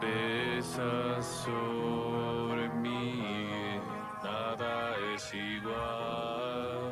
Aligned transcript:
pesa 0.00 1.22
sobre 1.22 2.68
mí, 2.80 3.78
nada 4.22 4.96
es 5.14 5.32
igual. 5.34 6.84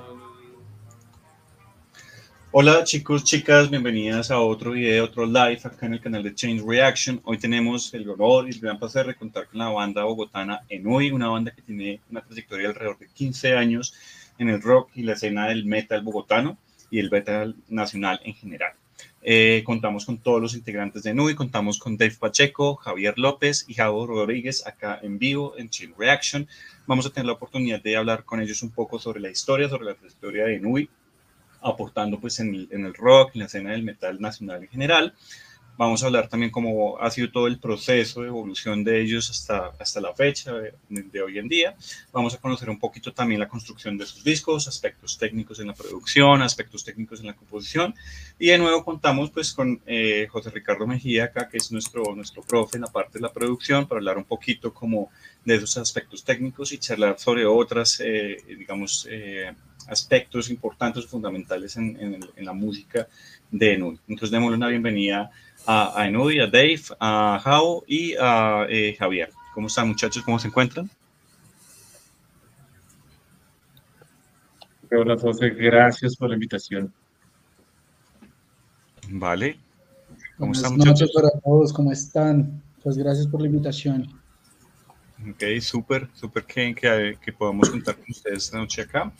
Hola 2.52 2.84
chicos, 2.84 3.24
chicas, 3.24 3.70
bienvenidas 3.70 4.30
a 4.30 4.38
otro 4.38 4.72
video, 4.72 5.04
otro 5.04 5.24
live 5.24 5.60
acá 5.64 5.86
en 5.86 5.94
el 5.94 6.00
canal 6.00 6.22
de 6.22 6.34
Change 6.34 6.62
Reaction. 6.66 7.20
Hoy 7.24 7.38
tenemos 7.38 7.92
el 7.94 8.08
honor 8.10 8.46
y 8.46 8.50
el 8.50 8.60
gran 8.60 8.78
placer 8.78 9.06
de 9.06 9.14
contar 9.14 9.48
con 9.48 9.58
la 9.58 9.70
banda 9.70 10.04
bogotana 10.04 10.60
Enui, 10.68 11.10
una 11.10 11.28
banda 11.28 11.50
que 11.52 11.62
tiene 11.62 12.00
una 12.10 12.20
trayectoria 12.20 12.64
de 12.64 12.74
alrededor 12.74 12.98
de 12.98 13.08
15 13.08 13.56
años 13.56 13.94
en 14.38 14.50
el 14.50 14.60
rock 14.60 14.90
y 14.94 15.02
la 15.02 15.14
escena 15.14 15.48
del 15.48 15.64
metal 15.64 16.02
bogotano 16.02 16.58
y 16.90 16.98
el 16.98 17.10
metal 17.10 17.56
nacional 17.68 18.20
en 18.22 18.34
general. 18.34 18.72
Eh, 19.24 19.62
contamos 19.64 20.04
con 20.04 20.18
todos 20.18 20.42
los 20.42 20.54
integrantes 20.54 21.04
de 21.04 21.14
NUI, 21.14 21.36
contamos 21.36 21.78
con 21.78 21.96
Dave 21.96 22.16
Pacheco, 22.18 22.74
Javier 22.74 23.18
López 23.18 23.64
y 23.68 23.74
Javo 23.74 24.04
Rodríguez 24.04 24.66
acá 24.66 24.98
en 25.00 25.18
vivo 25.18 25.54
en 25.56 25.70
Chill 25.70 25.94
Reaction. 25.96 26.48
Vamos 26.86 27.06
a 27.06 27.10
tener 27.10 27.26
la 27.26 27.34
oportunidad 27.34 27.80
de 27.80 27.96
hablar 27.96 28.24
con 28.24 28.40
ellos 28.40 28.62
un 28.64 28.70
poco 28.70 28.98
sobre 28.98 29.20
la 29.20 29.30
historia, 29.30 29.68
sobre 29.68 29.84
la 29.84 29.94
trayectoria 29.94 30.46
de 30.46 30.58
NUI, 30.58 30.90
aportando 31.60 32.18
pues 32.18 32.40
en 32.40 32.52
el, 32.52 32.68
en 32.72 32.84
el 32.84 32.94
rock, 32.94 33.30
en 33.34 33.40
la 33.40 33.46
escena 33.46 33.70
del 33.70 33.84
metal 33.84 34.20
nacional 34.20 34.64
en 34.64 34.68
general. 34.68 35.14
Vamos 35.78 36.02
a 36.02 36.06
hablar 36.06 36.28
también 36.28 36.50
cómo 36.50 36.98
ha 37.00 37.10
sido 37.10 37.30
todo 37.30 37.46
el 37.46 37.58
proceso 37.58 38.20
de 38.20 38.28
evolución 38.28 38.84
de 38.84 39.00
ellos 39.00 39.30
hasta, 39.30 39.72
hasta 39.78 40.00
la 40.00 40.12
fecha 40.12 40.52
de, 40.52 40.74
de, 40.88 41.22
hoy 41.22 41.38
en 41.38 41.48
día. 41.48 41.74
Vamos 42.12 42.34
a 42.34 42.38
conocer 42.38 42.68
un 42.68 42.78
poquito 42.78 43.12
también 43.12 43.40
la 43.40 43.48
construcción 43.48 43.96
de 43.96 44.04
sus 44.04 44.22
discos, 44.22 44.68
aspectos 44.68 45.16
técnicos 45.16 45.60
en 45.60 45.68
la 45.68 45.72
producción, 45.72 46.42
aspectos 46.42 46.84
técnicos 46.84 47.20
en 47.20 47.26
la 47.26 47.32
composición. 47.34 47.94
Y 48.38 48.48
de 48.48 48.58
nuevo 48.58 48.84
contamos 48.84 49.30
pues 49.30 49.52
con 49.54 49.80
eh, 49.86 50.28
José 50.30 50.50
Ricardo 50.50 50.86
Mejía 50.86 51.24
acá, 51.24 51.48
que 51.48 51.56
es 51.56 51.72
nuestro, 51.72 52.14
nuestro 52.14 52.42
profe 52.42 52.76
en 52.76 52.82
la 52.82 52.92
parte 52.92 53.18
de 53.18 53.22
la 53.22 53.32
producción, 53.32 53.88
para 53.88 53.98
hablar 53.98 54.18
un 54.18 54.24
poquito 54.24 54.74
como 54.74 55.10
de 55.44 55.54
esos 55.54 55.78
aspectos 55.78 56.22
técnicos 56.22 56.72
y 56.72 56.78
charlar 56.78 57.18
sobre 57.18 57.46
otras, 57.46 57.98
eh, 58.04 58.36
digamos, 58.46 59.08
eh, 59.10 59.52
aspectos 59.88 60.50
importantes, 60.50 61.06
fundamentales 61.06 61.76
en, 61.76 61.96
en, 61.98 62.20
en, 62.36 62.44
la 62.44 62.52
música 62.52 63.08
de 63.50 63.74
Enui. 63.74 63.98
Entonces, 64.06 64.30
démosle 64.30 64.56
una 64.56 64.68
bienvenida 64.68 65.30
a, 65.66 66.00
a 66.00 66.08
Enui, 66.08 66.40
a 66.40 66.46
Dave, 66.46 66.82
a 67.00 67.40
Jao 67.42 67.84
y 67.86 68.14
a 68.18 68.66
eh, 68.68 68.96
Javier. 68.98 69.30
¿Cómo 69.54 69.66
están, 69.66 69.88
muchachos? 69.88 70.22
¿Cómo 70.24 70.38
se 70.38 70.48
encuentran? 70.48 70.90
Hola, 74.90 75.16
José. 75.18 75.50
Gracias 75.50 76.16
por 76.16 76.28
la 76.28 76.34
invitación. 76.34 76.92
Vale. 79.08 79.58
¿Cómo 80.36 80.52
Buenas 80.52 80.58
están, 80.58 80.72
muchachos? 80.76 81.00
noches 81.00 81.14
para 81.14 81.30
todos. 81.40 81.72
¿Cómo 81.72 81.92
están? 81.92 82.62
Pues 82.82 82.96
gracias 82.96 83.26
por 83.26 83.40
la 83.40 83.46
invitación. 83.46 84.20
Ok, 85.30 85.60
súper, 85.60 86.08
súper 86.14 86.44
que, 86.44 86.74
que, 86.74 87.16
que 87.24 87.32
podamos 87.32 87.70
contar 87.70 87.94
con 87.96 88.06
ustedes 88.08 88.44
esta 88.44 88.58
noche 88.58 88.82
acá. 88.82 89.12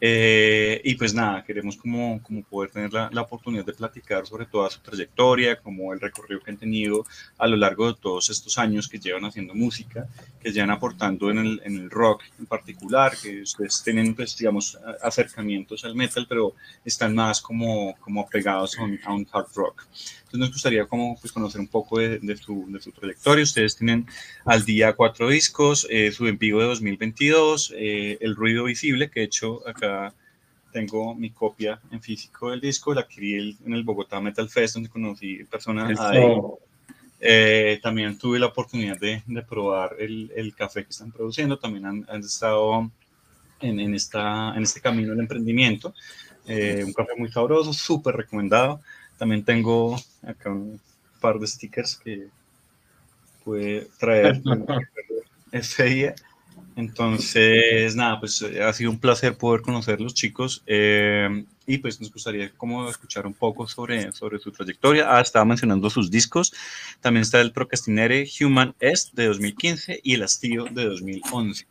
Eh, 0.00 0.80
y 0.84 0.94
pues 0.94 1.12
nada, 1.12 1.42
queremos 1.44 1.76
como, 1.76 2.22
como 2.22 2.42
poder 2.44 2.70
tener 2.70 2.92
la, 2.92 3.10
la, 3.12 3.22
oportunidad 3.22 3.64
de 3.64 3.72
platicar 3.72 4.24
sobre 4.26 4.46
toda 4.46 4.70
su 4.70 4.80
trayectoria, 4.80 5.56
como 5.56 5.92
el 5.92 6.00
recorrido 6.00 6.40
que 6.40 6.52
han 6.52 6.56
tenido 6.56 7.04
a 7.36 7.48
lo 7.48 7.56
largo 7.56 7.88
de 7.88 7.98
todos 8.00 8.30
estos 8.30 8.58
años 8.58 8.88
que 8.88 9.00
llevan 9.00 9.24
haciendo 9.24 9.54
música, 9.54 10.06
que 10.40 10.52
llevan 10.52 10.70
aportando 10.70 11.30
en 11.30 11.38
el, 11.38 11.60
en 11.64 11.76
el 11.78 11.90
rock 11.90 12.22
en 12.38 12.46
particular, 12.46 13.16
que 13.20 13.42
ustedes 13.42 13.82
tienen, 13.82 14.14
pues, 14.14 14.36
digamos, 14.36 14.78
acercamientos 15.02 15.84
al 15.84 15.96
metal, 15.96 16.26
pero 16.28 16.54
están 16.84 17.14
más 17.14 17.40
como, 17.40 17.96
como 17.98 18.20
apegados 18.20 18.78
a 18.78 18.84
un, 18.84 19.00
a 19.04 19.12
un 19.12 19.26
hard 19.32 19.48
rock. 19.54 19.86
Entonces 20.18 20.40
nos 20.40 20.52
gustaría 20.52 20.86
como, 20.86 21.18
pues, 21.18 21.32
conocer 21.32 21.60
un 21.60 21.68
poco 21.68 21.98
de, 21.98 22.18
de, 22.18 22.36
su, 22.36 22.66
de 22.68 22.80
su 22.80 22.92
trayectoria. 22.92 23.42
Ustedes 23.42 23.76
tienen 23.76 24.06
al 24.44 24.64
día 24.64 24.92
cuatro 24.92 25.28
discos, 25.28 25.86
eh, 25.90 26.12
su 26.12 26.26
en 26.26 26.38
de 26.38 26.50
2022, 26.50 27.72
eh, 27.76 28.18
El 28.20 28.36
Ruido 28.36 28.64
Visible, 28.64 29.10
que 29.10 29.20
de 29.20 29.26
hecho 29.26 29.66
acá 29.66 29.87
tengo 30.72 31.14
mi 31.14 31.30
copia 31.30 31.80
en 31.90 32.00
físico 32.00 32.50
del 32.50 32.60
disco, 32.60 32.94
la 32.94 33.02
adquirí 33.02 33.56
en 33.64 33.72
el 33.72 33.82
Bogotá 33.82 34.20
Metal 34.20 34.48
Fest, 34.48 34.74
donde 34.74 34.90
conocí 34.90 35.44
personas 35.44 35.98
ahí. 36.00 36.20
Eh, 37.20 37.80
también 37.82 38.16
tuve 38.16 38.38
la 38.38 38.46
oportunidad 38.46 38.96
de, 38.98 39.22
de 39.26 39.42
probar 39.42 39.96
el, 39.98 40.30
el, 40.36 40.54
café 40.54 40.84
que 40.84 40.90
están 40.90 41.10
produciendo, 41.10 41.58
también 41.58 41.84
han, 41.84 42.06
han 42.08 42.20
estado 42.20 42.88
en, 43.60 43.80
en, 43.80 43.94
esta, 43.94 44.54
en 44.56 44.62
este 44.62 44.80
camino 44.80 45.10
del 45.10 45.20
emprendimiento. 45.20 45.94
Eh, 46.46 46.82
un 46.84 46.92
café 46.92 47.12
muy 47.16 47.30
sabroso, 47.30 47.72
súper 47.72 48.16
recomendado. 48.16 48.80
También 49.18 49.44
tengo 49.44 49.96
acá 50.22 50.50
un 50.50 50.80
par 51.20 51.38
de 51.38 51.46
stickers 51.46 51.96
que 51.96 52.28
puede 53.44 53.88
traer 53.98 54.40
ese 55.52 55.84
día. 55.84 56.14
Entonces, 56.78 57.96
nada, 57.96 58.20
pues 58.20 58.40
ha 58.40 58.72
sido 58.72 58.92
un 58.92 59.00
placer 59.00 59.36
poder 59.36 59.62
conocerlos, 59.62 60.14
chicos. 60.14 60.62
Eh, 60.64 61.44
y 61.66 61.78
pues 61.78 62.00
nos 62.00 62.12
gustaría 62.12 62.52
como 62.52 62.88
escuchar 62.88 63.26
un 63.26 63.34
poco 63.34 63.66
sobre, 63.66 64.12
sobre 64.12 64.38
su 64.38 64.52
trayectoria. 64.52 65.12
Ah, 65.12 65.20
estaba 65.20 65.44
mencionando 65.44 65.90
sus 65.90 66.08
discos. 66.08 66.52
También 67.00 67.22
está 67.22 67.40
el 67.40 67.50
Procrastinere 67.50 68.28
Human 68.40 68.76
Est 68.78 69.12
de 69.14 69.26
2015 69.26 70.00
y 70.04 70.14
el 70.14 70.22
Hastío 70.22 70.66
de 70.66 70.84
2011. 70.84 71.66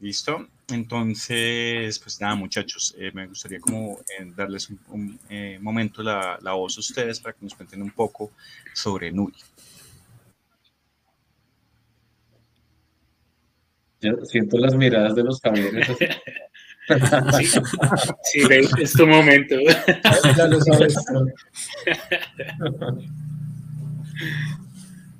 ¿Listo? 0.00 0.46
Entonces, 0.68 1.98
pues 1.98 2.20
nada, 2.20 2.34
muchachos, 2.34 2.94
eh, 2.98 3.10
me 3.14 3.26
gustaría 3.28 3.58
como 3.58 4.00
eh, 4.00 4.30
darles 4.36 4.68
un, 4.68 4.80
un 4.88 5.18
eh, 5.30 5.58
momento 5.62 6.02
la, 6.02 6.38
la, 6.42 6.52
voz 6.52 6.76
a 6.76 6.80
ustedes 6.80 7.20
para 7.20 7.32
que 7.32 7.44
nos 7.44 7.54
cuenten 7.54 7.80
un 7.80 7.90
poco 7.90 8.32
sobre 8.74 9.12
Nui. 9.12 9.32
Yo 14.02 14.24
siento 14.24 14.58
las 14.58 14.74
miradas 14.74 15.14
de 15.14 15.22
los 15.22 15.40
camiones. 15.40 15.86
sí, 17.38 17.60
sí, 18.24 18.42
es 18.80 18.92
tu 18.92 19.06
momento. 19.06 19.54
Ya 20.36 20.48
lo 20.48 20.60
sabes. 20.60 20.96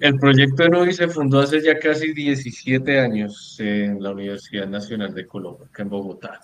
El 0.01 0.19
proyecto 0.19 0.65
de 0.65 0.69
NUI 0.71 0.93
se 0.93 1.07
fundó 1.07 1.39
hace 1.39 1.63
ya 1.63 1.79
casi 1.79 2.13
17 2.13 2.99
años 2.99 3.57
en 3.61 4.03
la 4.03 4.11
Universidad 4.11 4.67
Nacional 4.67 5.15
de 5.15 5.27
Colombia, 5.27 5.69
acá 5.69 5.85
en 5.85 5.89
Bogotá. 5.91 6.41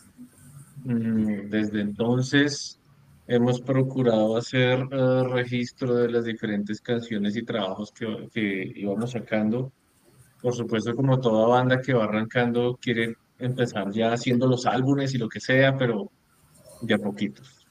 Desde 0.84 1.80
entonces 1.80 2.78
hemos 3.26 3.60
procurado 3.60 4.36
hacer 4.36 4.84
uh, 4.84 5.24
registro 5.24 5.94
de 5.96 6.08
las 6.08 6.24
diferentes 6.24 6.80
canciones 6.80 7.36
y 7.36 7.42
trabajos 7.42 7.90
que, 7.90 8.28
que, 8.32 8.72
íbamos 8.76 9.10
sacando. 9.10 9.72
Por 10.40 10.54
supuesto, 10.54 10.94
como 10.94 11.20
toda 11.20 11.48
banda 11.48 11.80
que 11.80 11.92
va 11.92 12.04
arrancando, 12.04 12.78
quiere 12.80 13.16
empezar 13.38 13.90
ya 13.90 14.12
haciendo 14.12 14.46
los 14.46 14.66
álbumes 14.66 15.14
y 15.14 15.18
lo 15.18 15.28
que 15.28 15.40
sea, 15.40 15.76
pero 15.76 16.10
de 16.82 16.94
a 16.94 16.98
poquitos. 16.98 17.66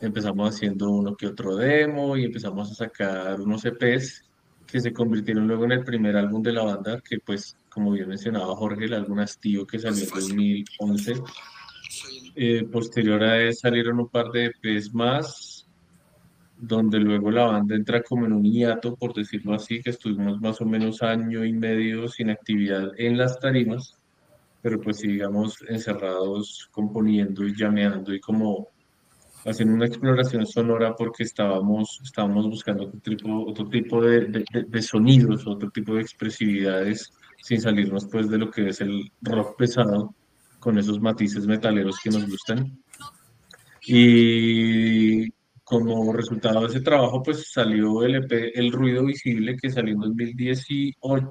Empezamos 0.00 0.54
haciendo 0.54 0.90
uno 0.90 1.14
que 1.14 1.26
otro 1.26 1.56
demo 1.56 2.16
y 2.16 2.24
empezamos 2.24 2.70
a 2.70 2.74
sacar 2.74 3.40
unos 3.40 3.64
EPs 3.64 4.24
que 4.66 4.80
se 4.80 4.92
convirtieron 4.92 5.46
luego 5.46 5.64
en 5.64 5.72
el 5.72 5.84
primer 5.84 6.16
álbum 6.16 6.42
de 6.42 6.52
la 6.52 6.62
banda, 6.62 7.00
que 7.00 7.18
pues, 7.18 7.56
como 7.68 7.90
bien 7.90 8.08
mencionaba 8.08 8.56
Jorge, 8.56 8.84
el 8.84 8.94
álbum 8.94 9.18
Hastío 9.18 9.66
que 9.66 9.78
salió 9.78 10.04
en 10.04 10.10
2011. 10.10 11.14
Eh, 12.36 12.64
posterior 12.70 13.22
a 13.24 13.38
él 13.38 13.54
salieron 13.54 13.98
un 13.98 14.08
par 14.08 14.30
de 14.30 14.46
EPs 14.46 14.94
más, 14.94 15.49
donde 16.60 16.98
luego 16.98 17.30
la 17.30 17.46
banda 17.46 17.74
entra 17.74 18.02
como 18.02 18.26
en 18.26 18.32
un 18.34 18.44
hiato, 18.44 18.94
por 18.96 19.14
decirlo 19.14 19.54
así, 19.54 19.80
que 19.80 19.90
estuvimos 19.90 20.40
más 20.40 20.60
o 20.60 20.66
menos 20.66 21.02
año 21.02 21.44
y 21.44 21.52
medio 21.52 22.06
sin 22.08 22.30
actividad 22.30 22.90
en 22.98 23.16
las 23.16 23.38
tarimas, 23.40 23.98
pero 24.60 24.80
pues 24.80 24.98
sigamos 24.98 25.56
encerrados 25.68 26.68
componiendo 26.70 27.46
y 27.46 27.56
llameando 27.56 28.14
y 28.14 28.20
como 28.20 28.68
haciendo 29.46 29.74
una 29.74 29.86
exploración 29.86 30.46
sonora 30.46 30.94
porque 30.94 31.22
estábamos, 31.22 31.98
estábamos 32.04 32.46
buscando 32.46 32.84
otro 32.84 33.00
tipo, 33.00 33.46
otro 33.46 33.68
tipo 33.70 34.02
de, 34.02 34.26
de, 34.26 34.44
de, 34.68 34.82
sonidos, 34.82 35.46
otro 35.46 35.70
tipo 35.70 35.94
de 35.94 36.02
expresividades, 36.02 37.10
sin 37.42 37.58
salirnos 37.58 38.06
pues 38.06 38.28
de 38.28 38.36
lo 38.36 38.50
que 38.50 38.68
es 38.68 38.82
el 38.82 39.10
rock 39.22 39.56
pesado, 39.56 40.14
con 40.58 40.76
esos 40.76 41.00
matices 41.00 41.46
metaleros 41.46 41.98
que 42.04 42.10
nos 42.10 42.28
gustan. 42.28 42.78
Y 43.86 45.32
como 45.70 46.12
resultado 46.12 46.62
de 46.62 46.66
ese 46.66 46.80
trabajo, 46.80 47.22
pues 47.22 47.48
salió 47.52 48.02
el 48.02 48.16
EP 48.16 48.50
El 48.56 48.72
Ruido 48.72 49.04
Visible, 49.04 49.56
que 49.56 49.70
salió 49.70 49.94
en 49.94 50.00
2018 50.00 50.96
o 50.98 51.30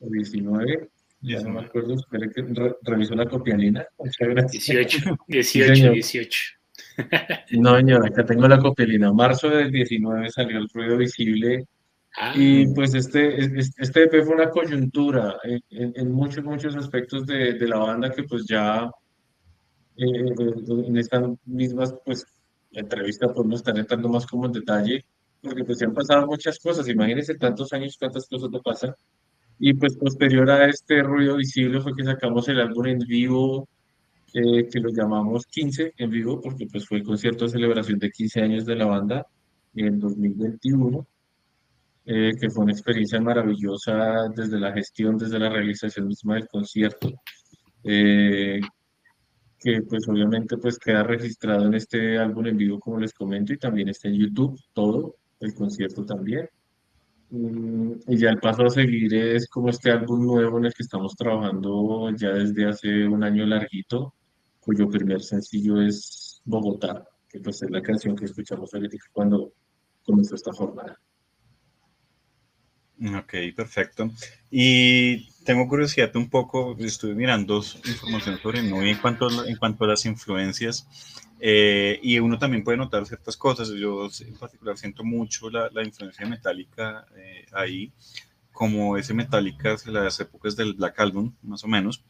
19, 0.00 0.90
ya 1.22 1.40
no 1.40 1.48
me 1.48 1.60
acuerdo, 1.60 1.94
espere 1.94 2.30
que 2.30 2.42
re 2.42 2.76
reviso 2.82 3.14
la 3.14 3.26
copialina. 3.26 3.86
Muchas 3.98 4.28
gracias. 4.28 4.66
18, 4.66 5.16
18, 5.28 5.92
18. 5.92 6.40
No, 7.52 7.76
señor, 7.76 8.06
acá 8.06 8.24
tengo 8.24 8.46
la 8.46 8.58
copelina. 8.58 9.12
Marzo 9.12 9.48
del 9.48 9.70
19 9.70 10.28
salió 10.28 10.58
el 10.58 10.68
ruido 10.68 10.98
visible. 10.98 11.64
Ah. 12.18 12.34
Y 12.36 12.66
pues 12.74 12.94
este, 12.94 13.46
este 13.56 14.02
EP 14.02 14.24
fue 14.24 14.34
una 14.34 14.50
coyuntura 14.50 15.38
en, 15.42 15.60
en, 15.70 15.92
en 15.94 16.12
muchos, 16.12 16.44
muchos 16.44 16.76
aspectos 16.76 17.26
de, 17.26 17.54
de, 17.54 17.68
la 17.68 17.78
banda 17.78 18.10
que 18.10 18.24
pues 18.24 18.44
ya 18.46 18.90
eh, 19.96 20.34
en 20.86 20.96
estas 20.98 21.30
mismas 21.46 21.94
pues 22.04 22.26
entrevistas 22.72 23.32
podemos 23.32 23.60
estar 23.60 23.76
entrando 23.78 24.08
más 24.08 24.26
como 24.26 24.46
en 24.46 24.52
detalle. 24.52 25.04
porque 25.42 25.64
pues 25.64 25.78
se 25.78 25.86
han 25.86 25.94
pasado 25.94 26.26
muchas 26.26 26.58
cosas, 26.58 26.86
imagínense 26.88 27.34
tantos 27.34 27.72
años, 27.72 27.96
cuántas 27.98 28.28
cosas 28.28 28.50
te 28.50 28.60
pasan. 28.60 28.94
Y 29.58 29.74
pues 29.74 29.96
posterior 29.96 30.50
a 30.50 30.66
este 30.68 31.02
ruido 31.02 31.36
visible 31.36 31.80
fue 31.80 31.94
que 31.94 32.04
sacamos 32.04 32.48
el 32.48 32.60
álbum 32.60 32.86
en 32.86 32.98
vivo, 33.00 33.68
eh, 34.32 34.68
que 34.68 34.80
lo 34.80 34.90
llamamos 34.90 35.46
15 35.46 35.94
en 35.96 36.10
vivo, 36.10 36.40
porque 36.40 36.66
pues 36.70 36.86
fue 36.86 36.98
el 36.98 37.04
concierto 37.04 37.44
de 37.44 37.52
celebración 37.52 37.98
de 37.98 38.10
15 38.10 38.40
años 38.42 38.66
de 38.66 38.76
la 38.76 38.86
banda 38.86 39.26
en 39.74 39.98
2021, 39.98 41.06
eh, 42.06 42.32
que 42.40 42.50
fue 42.50 42.64
una 42.64 42.72
experiencia 42.72 43.20
maravillosa 43.20 44.28
desde 44.34 44.58
la 44.58 44.72
gestión, 44.72 45.18
desde 45.18 45.38
la 45.38 45.50
realización 45.50 46.06
misma 46.06 46.34
del 46.34 46.48
concierto. 46.48 47.10
Eh, 47.84 48.60
que 49.60 49.82
pues 49.82 50.08
obviamente 50.08 50.56
pues 50.56 50.78
queda 50.78 51.02
registrado 51.02 51.66
en 51.66 51.74
este 51.74 52.18
álbum 52.18 52.46
en 52.46 52.56
vivo 52.56 52.80
como 52.80 52.98
les 52.98 53.12
comento 53.12 53.52
y 53.52 53.58
también 53.58 53.88
está 53.88 54.08
en 54.08 54.14
YouTube, 54.14 54.58
todo, 54.72 55.16
el 55.40 55.54
concierto 55.54 56.04
también. 56.04 56.48
Mm, 57.30 57.92
Y 58.08 58.16
ya 58.18 58.30
el 58.30 58.40
paso 58.40 58.64
a 58.64 58.70
seguir 58.70 59.14
es 59.14 59.48
como 59.48 59.68
este 59.68 59.90
álbum 59.90 60.26
nuevo 60.26 60.58
en 60.58 60.66
el 60.66 60.74
que 60.74 60.82
estamos 60.82 61.14
trabajando 61.14 62.10
ya 62.16 62.30
desde 62.30 62.66
hace 62.68 63.06
un 63.06 63.22
año 63.22 63.44
larguito, 63.46 64.14
cuyo 64.60 64.88
primer 64.88 65.22
sencillo 65.22 65.80
es 65.80 66.40
Bogotá, 66.44 67.04
que 67.28 67.40
pues 67.40 67.62
es 67.62 67.70
la 67.70 67.82
canción 67.82 68.16
que 68.16 68.24
escuchamos 68.24 68.72
ahorita 68.72 68.96
cuando 69.12 69.52
comenzó 70.02 70.34
esta 70.34 70.52
jornada. 70.52 70.98
Ok, 73.18 73.34
perfecto. 73.56 74.10
Y 74.50 75.29
tengo 75.44 75.66
curiosidad 75.68 76.14
un 76.16 76.28
poco, 76.28 76.76
estuve 76.78 77.14
mirando 77.14 77.62
información 77.84 78.38
sobre 78.38 78.62
Nui 78.62 78.90
en 78.90 78.98
cuanto 78.98 79.28
a, 79.28 79.48
en 79.48 79.56
cuanto 79.56 79.84
a 79.84 79.88
las 79.88 80.04
influencias 80.04 80.86
eh, 81.40 81.98
y 82.02 82.18
uno 82.18 82.38
también 82.38 82.62
puede 82.62 82.76
notar 82.76 83.06
ciertas 83.06 83.36
cosas. 83.36 83.70
Yo 83.70 84.08
en 84.20 84.34
particular 84.34 84.76
siento 84.76 85.02
mucho 85.02 85.50
la, 85.50 85.70
la 85.72 85.82
influencia 85.82 86.26
metálica 86.26 87.06
eh, 87.16 87.46
ahí, 87.52 87.90
como 88.52 88.96
ese 88.96 89.14
metálica 89.14 89.76
de 89.76 89.92
las 89.92 90.20
épocas 90.20 90.54
del 90.54 90.74
Black 90.74 91.00
Album, 91.00 91.32
más 91.42 91.64
o 91.64 91.68
menos. 91.68 92.02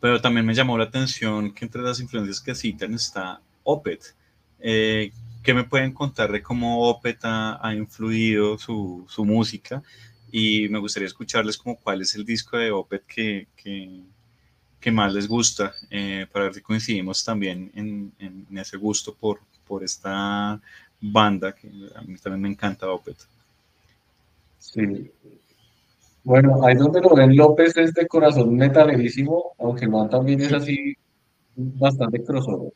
Pero 0.00 0.20
también 0.20 0.44
me 0.44 0.54
llamó 0.54 0.76
la 0.76 0.84
atención 0.84 1.52
que 1.54 1.64
entre 1.64 1.80
las 1.80 2.00
influencias 2.00 2.40
que 2.40 2.54
citan 2.54 2.94
está 2.94 3.40
Opet. 3.64 4.14
Eh, 4.60 5.12
¿Qué 5.42 5.54
me 5.54 5.64
pueden 5.64 5.92
contar 5.92 6.30
de 6.30 6.42
cómo 6.42 6.88
Opet 6.88 7.24
ha, 7.24 7.58
ha 7.66 7.74
influido 7.74 8.58
su, 8.58 9.06
su, 9.08 9.24
música? 9.24 9.82
Y 10.30 10.68
me 10.68 10.78
gustaría 10.78 11.06
escucharles 11.06 11.56
como 11.56 11.76
cuál 11.76 12.02
es 12.02 12.14
el 12.14 12.24
disco 12.24 12.56
de 12.56 12.70
Opet 12.70 13.04
que, 13.06 13.46
que, 13.56 14.90
más 14.92 15.12
les 15.12 15.26
gusta, 15.26 15.72
eh, 15.90 16.26
para 16.30 16.44
ver 16.44 16.54
si 16.54 16.60
coincidimos 16.60 17.24
también 17.24 17.72
en, 17.74 18.12
en, 18.20 18.46
ese 18.56 18.76
gusto 18.76 19.12
por, 19.12 19.40
por 19.66 19.82
esta 19.82 20.60
banda, 21.00 21.52
que 21.52 21.68
a 21.96 22.02
mí 22.02 22.16
también 22.18 22.42
me 22.42 22.48
encanta 22.50 22.88
Opet. 22.88 23.16
Sí. 24.58 25.10
Bueno, 26.26 26.66
ahí 26.66 26.74
donde 26.74 27.00
lo 27.00 27.14
ven 27.14 27.36
López 27.36 27.76
es 27.76 27.94
de 27.94 28.06
corazón 28.08 28.56
metalerísimo, 28.56 29.54
aunque 29.58 29.84
el 29.84 29.92
man 29.92 30.10
también 30.10 30.40
es 30.40 30.52
así 30.52 30.96
bastante 31.54 32.22
crossover. 32.24 32.72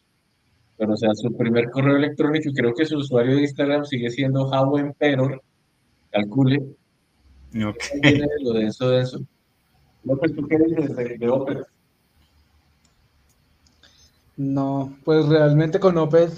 Pero 0.76 0.92
o 0.92 0.96
sea, 0.96 1.12
su 1.14 1.36
primer 1.36 1.68
correo 1.70 1.96
electrónico 1.96 2.50
creo 2.54 2.72
que 2.72 2.86
su 2.86 2.98
usuario 2.98 3.34
de 3.34 3.42
Instagram 3.42 3.84
sigue 3.84 4.08
siendo 4.10 4.48
How 4.48 4.78
Emperor, 4.78 5.42
calcule. 6.10 6.62
Okay. 7.54 8.22
Lo 8.42 8.52
denso, 8.52 8.90
denso. 8.90 9.20
López, 10.04 10.34
¿tú 10.36 10.46
qué 10.46 10.56
dices 10.56 10.94
de, 10.94 11.18
de 11.18 11.28
Opeth? 11.28 11.66
No, 14.36 14.96
pues 15.04 15.26
realmente 15.26 15.80
con 15.80 15.98
Opeth, 15.98 16.32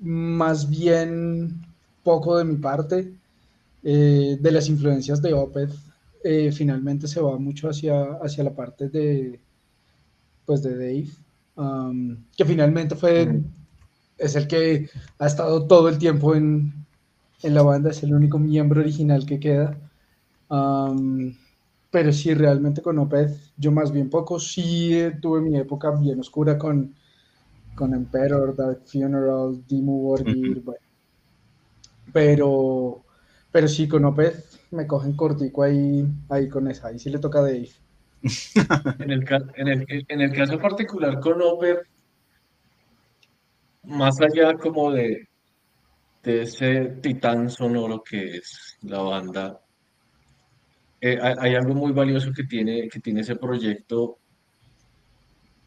más 0.00 0.70
bien 0.70 1.66
poco 2.04 2.38
de 2.38 2.44
mi 2.44 2.56
parte. 2.56 3.12
Eh, 3.86 4.38
de 4.40 4.50
las 4.50 4.70
influencias 4.70 5.20
de 5.20 5.34
Opeth, 5.34 5.74
eh, 6.24 6.50
finalmente 6.52 7.06
se 7.06 7.20
va 7.20 7.36
mucho 7.36 7.68
hacia, 7.68 8.14
hacia 8.14 8.42
la 8.42 8.54
parte 8.54 8.88
de, 8.88 9.38
pues 10.46 10.62
de 10.62 10.74
Dave, 10.74 11.08
um, 11.56 12.16
que 12.34 12.46
finalmente 12.46 12.96
fue, 12.96 13.26
mm. 13.26 13.44
es 14.16 14.36
el 14.36 14.48
que 14.48 14.88
ha 15.18 15.26
estado 15.26 15.66
todo 15.66 15.90
el 15.90 15.98
tiempo 15.98 16.34
en, 16.34 16.72
en, 17.42 17.54
la 17.54 17.60
banda, 17.60 17.90
es 17.90 18.02
el 18.02 18.14
único 18.14 18.38
miembro 18.38 18.80
original 18.80 19.26
que 19.26 19.38
queda. 19.38 19.76
Um, 20.48 21.34
pero 21.90 22.12
sí, 22.12 22.34
realmente 22.34 22.82
con 22.82 22.98
Opeth, 22.98 23.52
yo 23.56 23.70
más 23.70 23.92
bien 23.92 24.10
poco, 24.10 24.40
sí 24.40 24.98
eh, 24.98 25.12
tuve 25.20 25.40
mi 25.40 25.56
época 25.56 25.92
bien 25.92 26.18
oscura 26.20 26.58
con, 26.58 26.94
con 27.74 27.94
Emperor, 27.94 28.54
Dark 28.56 28.82
Funeral, 28.84 29.64
Dimmu 29.66 30.02
Borgir, 30.02 30.58
uh 30.58 30.60
-huh. 30.60 30.64
bueno. 30.64 30.80
Pero, 32.12 33.04
pero 33.52 33.68
sí, 33.68 33.86
con 33.88 34.04
Opeth 34.04 34.72
me 34.72 34.86
cogen 34.86 35.14
cortico 35.14 35.62
ahí, 35.62 36.04
ahí 36.28 36.48
con 36.48 36.68
esa, 36.68 36.88
ahí 36.88 36.98
sí 36.98 37.10
le 37.10 37.18
toca 37.18 37.38
a 37.38 37.42
Dave. 37.42 37.70
en, 38.98 39.10
el, 39.10 39.24
en, 39.54 39.68
el, 39.68 40.06
en 40.08 40.20
el 40.20 40.32
caso 40.32 40.58
particular 40.58 41.20
con 41.20 41.40
Opeth, 41.42 41.86
más 43.84 44.20
allá 44.20 44.56
como 44.58 44.90
de, 44.90 45.28
de 46.22 46.42
ese 46.42 46.86
titán 47.02 47.50
sonoro 47.50 48.02
que 48.02 48.38
es 48.38 48.78
la 48.82 49.02
banda, 49.02 49.60
eh, 51.06 51.18
hay, 51.20 51.54
algo 51.54 51.74
muy 51.74 51.92
valioso 51.92 52.32
que 52.32 52.44
tiene, 52.44 52.88
que 52.88 52.98
tiene 52.98 53.20
ese 53.20 53.36
proyecto, 53.36 54.16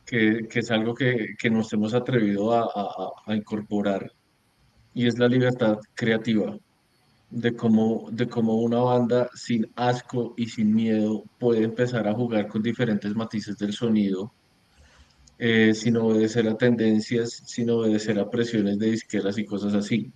que, 0.03 0.47
es 0.51 0.71
algo 0.71 0.95
que, 0.95 1.35
nos 1.51 1.71
hemos 1.73 1.93
atrevido 1.93 2.51
a, 2.51 3.35
incorporar, 3.35 4.11
y 4.95 5.05
es 5.05 5.19
la 5.19 5.27
libertad 5.27 5.77
creativa, 5.93 6.57
de 7.29 7.55
cómo, 7.55 8.07
de 8.11 8.27
cómo 8.27 8.55
una 8.55 8.79
banda 8.79 9.29
sin 9.35 9.71
asco 9.75 10.33
y 10.37 10.47
sin 10.47 10.73
miedo 10.73 11.23
puede 11.37 11.63
empezar 11.63 12.07
a 12.07 12.15
jugar 12.15 12.47
con 12.47 12.63
diferentes 12.63 13.15
matices 13.15 13.59
del 13.59 13.73
sonido, 13.73 14.33
eh, 15.37 15.75
sin 15.75 15.97
obedecer 15.97 16.47
a 16.47 16.57
tendencias, 16.57 17.43
sin 17.45 17.69
obedecer 17.69 18.17
a 18.17 18.27
presiones 18.27 18.79
de 18.79 18.87
izquierdas 18.87 19.37
y 19.37 19.45
cosas 19.45 19.75
así. 19.75 20.11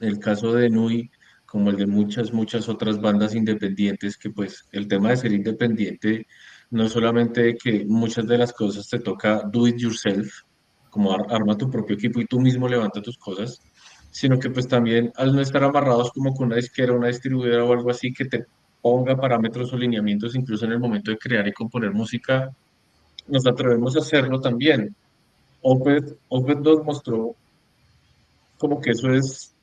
En 0.00 0.08
el 0.08 0.18
caso 0.18 0.52
de 0.52 0.68
Nui, 0.68 1.12
como 1.52 1.68
el 1.68 1.76
de 1.76 1.86
muchas, 1.86 2.32
muchas 2.32 2.66
otras 2.70 2.98
bandas 2.98 3.34
independientes, 3.34 4.16
que 4.16 4.30
pues 4.30 4.66
el 4.72 4.88
tema 4.88 5.10
de 5.10 5.18
ser 5.18 5.32
independiente 5.32 6.26
no 6.70 6.84
es 6.84 6.92
solamente 6.92 7.58
que 7.62 7.84
muchas 7.84 8.26
de 8.26 8.38
las 8.38 8.54
cosas 8.54 8.88
te 8.88 9.00
toca 9.00 9.42
do 9.52 9.68
it 9.68 9.76
yourself, 9.76 10.32
como 10.88 11.12
ar 11.12 11.26
arma 11.28 11.58
tu 11.58 11.70
propio 11.70 11.96
equipo 11.96 12.22
y 12.22 12.24
tú 12.24 12.40
mismo 12.40 12.66
levanta 12.66 13.02
tus 13.02 13.18
cosas, 13.18 13.60
sino 14.10 14.38
que 14.38 14.48
pues 14.48 14.66
también 14.66 15.12
al 15.14 15.36
no 15.36 15.42
estar 15.42 15.62
amarrados 15.62 16.10
como 16.12 16.32
con 16.32 16.46
una 16.46 16.56
disquera, 16.56 16.94
una 16.94 17.08
distribuidora 17.08 17.66
o 17.66 17.72
algo 17.74 17.90
así 17.90 18.14
que 18.14 18.24
te 18.24 18.46
ponga 18.80 19.14
parámetros 19.14 19.74
o 19.74 19.76
lineamientos 19.76 20.34
incluso 20.34 20.64
en 20.64 20.72
el 20.72 20.80
momento 20.80 21.10
de 21.10 21.18
crear 21.18 21.46
y 21.46 21.52
componer 21.52 21.92
música, 21.92 22.50
nos 23.28 23.46
atrevemos 23.46 23.94
a 23.94 23.98
hacerlo 23.98 24.40
también. 24.40 24.96
Opeth, 25.60 26.16
Opeth 26.28 26.60
2 26.60 26.82
mostró 26.82 27.36
como 28.56 28.80
que 28.80 28.92
eso 28.92 29.12
es 29.12 29.54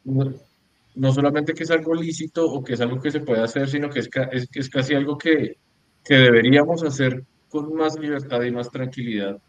no 0.99 1.13
solamente 1.13 1.53
que 1.53 1.63
es 1.63 1.71
algo 1.71 1.95
lícito 1.95 2.45
o 2.45 2.61
que 2.61 2.73
es 2.73 2.81
algo 2.81 2.99
que 2.99 3.09
se 3.09 3.21
puede 3.21 3.41
hacer, 3.41 3.69
sino 3.69 3.89
que 3.89 3.99
es, 3.99 4.09
es, 4.31 4.49
es 4.53 4.69
casi 4.69 4.93
algo 4.93 5.17
que, 5.17 5.57
que, 6.03 6.15
deberíamos 6.15 6.83
hacer 6.83 7.23
con 7.47 7.73
más 7.73 7.97
libertad 7.97 8.41
y 8.43 8.51
más 8.51 8.69
tranquilidad 8.69 9.39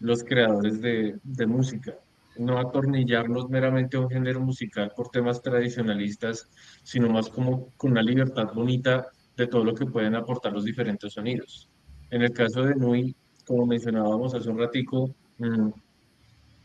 los 0.00 0.22
creadores 0.22 0.82
de, 0.82 1.18
de, 1.24 1.46
música. 1.46 1.94
No 2.36 2.58
atornillarnos 2.58 3.48
meramente 3.48 3.96
a 3.96 4.00
un 4.00 4.10
género 4.10 4.40
musical 4.40 4.92
por 4.94 5.08
temas 5.08 5.40
tradicionalistas, 5.40 6.46
sino 6.82 7.08
más 7.08 7.30
como 7.30 7.72
con 7.78 7.92
una 7.92 8.02
libertad 8.02 8.52
bonita 8.54 9.06
de 9.34 9.46
todo 9.46 9.64
lo 9.64 9.74
que 9.74 9.86
pueden 9.86 10.14
aportar 10.14 10.52
los 10.52 10.64
diferentes 10.64 11.14
sonidos. 11.14 11.70
En 12.10 12.20
el 12.20 12.32
caso 12.32 12.62
de 12.64 12.74
Nui, 12.74 13.16
como 13.46 13.64
mencionábamos 13.64 14.34
hace 14.34 14.50
un 14.50 14.58
ratico, 14.58 15.14
mmm, 15.38 15.70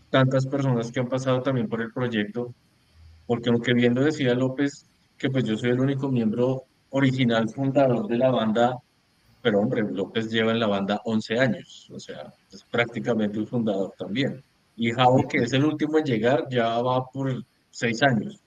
tantas 0.09 0.45
personas 0.45 0.91
que 0.91 0.99
han 0.99 1.07
pasado 1.07 1.41
también 1.41 1.69
por 1.69 1.81
el 1.81 1.93
proyecto, 1.93 2.53
porque 3.25 3.49
aunque 3.49 3.73
viendo 3.73 4.01
decía 4.01 4.33
López 4.33 4.85
que 5.17 5.29
pues 5.29 5.43
yo 5.45 5.57
soy 5.57 5.71
el 5.71 5.79
único 5.79 6.09
miembro 6.09 6.63
original 6.89 7.49
fundador 7.49 8.07
de 8.07 8.17
la 8.17 8.31
banda, 8.31 8.77
pero 9.41 9.59
hombre, 9.59 9.83
López 9.83 10.29
lleva 10.29 10.51
en 10.51 10.59
la 10.59 10.67
banda 10.67 11.01
11 11.05 11.39
años, 11.39 11.89
o 11.93 11.99
sea, 11.99 12.33
es 12.51 12.63
prácticamente 12.63 13.39
un 13.39 13.47
fundador 13.47 13.93
también. 13.97 14.41
Y 14.75 14.91
Javo, 14.91 15.27
que 15.27 15.39
es 15.39 15.53
el 15.53 15.65
último 15.65 15.97
en 15.99 16.05
llegar, 16.05 16.47
ya 16.49 16.81
va 16.81 17.05
por 17.05 17.43
6 17.71 18.03
años, 18.03 18.39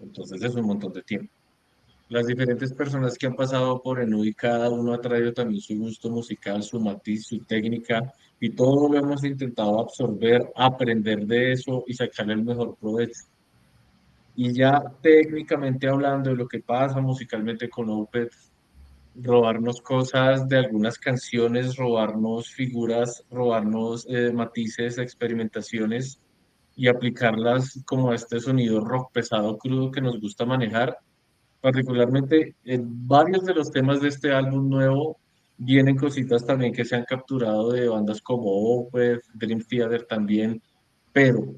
entonces 0.00 0.42
es 0.42 0.54
un 0.54 0.66
montón 0.66 0.92
de 0.92 1.02
tiempo. 1.02 1.32
Las 2.08 2.26
diferentes 2.26 2.72
personas 2.72 3.18
que 3.18 3.26
han 3.26 3.34
pasado 3.34 3.82
por 3.82 4.00
Enui, 4.00 4.32
cada 4.32 4.70
uno 4.70 4.94
ha 4.94 5.00
traído 5.00 5.32
también 5.32 5.60
su 5.60 5.76
gusto 5.76 6.08
musical, 6.08 6.62
su 6.62 6.78
matiz, 6.78 7.26
su 7.26 7.40
técnica, 7.40 8.12
y 8.38 8.50
todo 8.50 8.88
lo 8.88 8.98
hemos 8.98 9.24
intentado 9.24 9.80
absorber, 9.80 10.52
aprender 10.54 11.26
de 11.26 11.52
eso 11.52 11.82
y 11.86 11.94
sacarle 11.94 12.34
el 12.34 12.44
mejor 12.44 12.76
provecho. 12.76 13.22
Y 14.36 14.52
ya 14.52 14.82
técnicamente 15.02 15.88
hablando 15.88 16.30
de 16.30 16.36
lo 16.36 16.46
que 16.46 16.60
pasa 16.60 17.00
musicalmente 17.00 17.68
con 17.68 17.90
Opeth, 17.90 18.32
robarnos 19.14 19.80
cosas 19.80 20.46
de 20.46 20.58
algunas 20.58 20.98
canciones, 20.98 21.76
robarnos 21.76 22.50
figuras, 22.50 23.24
robarnos 23.30 24.06
eh, 24.08 24.30
matices, 24.32 24.98
experimentaciones, 24.98 26.20
y 26.76 26.88
aplicarlas 26.88 27.82
como 27.86 28.10
a 28.10 28.14
este 28.14 28.38
sonido 28.38 28.84
rock 28.84 29.10
pesado, 29.12 29.56
crudo 29.56 29.90
que 29.90 30.02
nos 30.02 30.20
gusta 30.20 30.44
manejar. 30.44 30.98
Particularmente 31.62 32.54
en 32.64 33.08
varios 33.08 33.44
de 33.44 33.54
los 33.54 33.70
temas 33.70 34.00
de 34.02 34.08
este 34.08 34.30
álbum 34.30 34.68
nuevo 34.68 35.18
vienen 35.56 35.96
cositas 35.96 36.44
también 36.44 36.74
que 36.74 36.84
se 36.84 36.94
han 36.94 37.04
capturado 37.04 37.72
de 37.72 37.88
bandas 37.88 38.20
como 38.20 38.50
Opeth, 38.50 39.22
Dream 39.32 39.62
Theater 39.66 40.04
también, 40.04 40.62
pero 41.14 41.54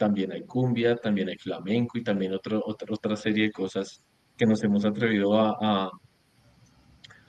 también 0.00 0.32
hay 0.32 0.44
cumbia, 0.44 0.96
también 0.96 1.28
hay 1.28 1.36
flamenco 1.36 1.98
y 1.98 2.02
también 2.02 2.32
otra, 2.32 2.58
otra 2.58 3.16
serie 3.16 3.44
de 3.44 3.52
cosas 3.52 4.02
que 4.34 4.46
nos 4.46 4.64
hemos 4.64 4.86
atrevido 4.86 5.38
a, 5.38 5.90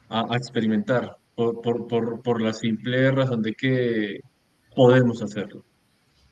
a, 0.08 0.38
experimentar 0.38 1.18
por, 1.36 1.62
por, 1.62 2.22
por, 2.22 2.42
la 2.42 2.54
simple 2.54 3.12
razón 3.12 3.42
de 3.42 3.54
que 3.56 4.22
podemos 4.74 5.22
hacerlo. 5.22 5.66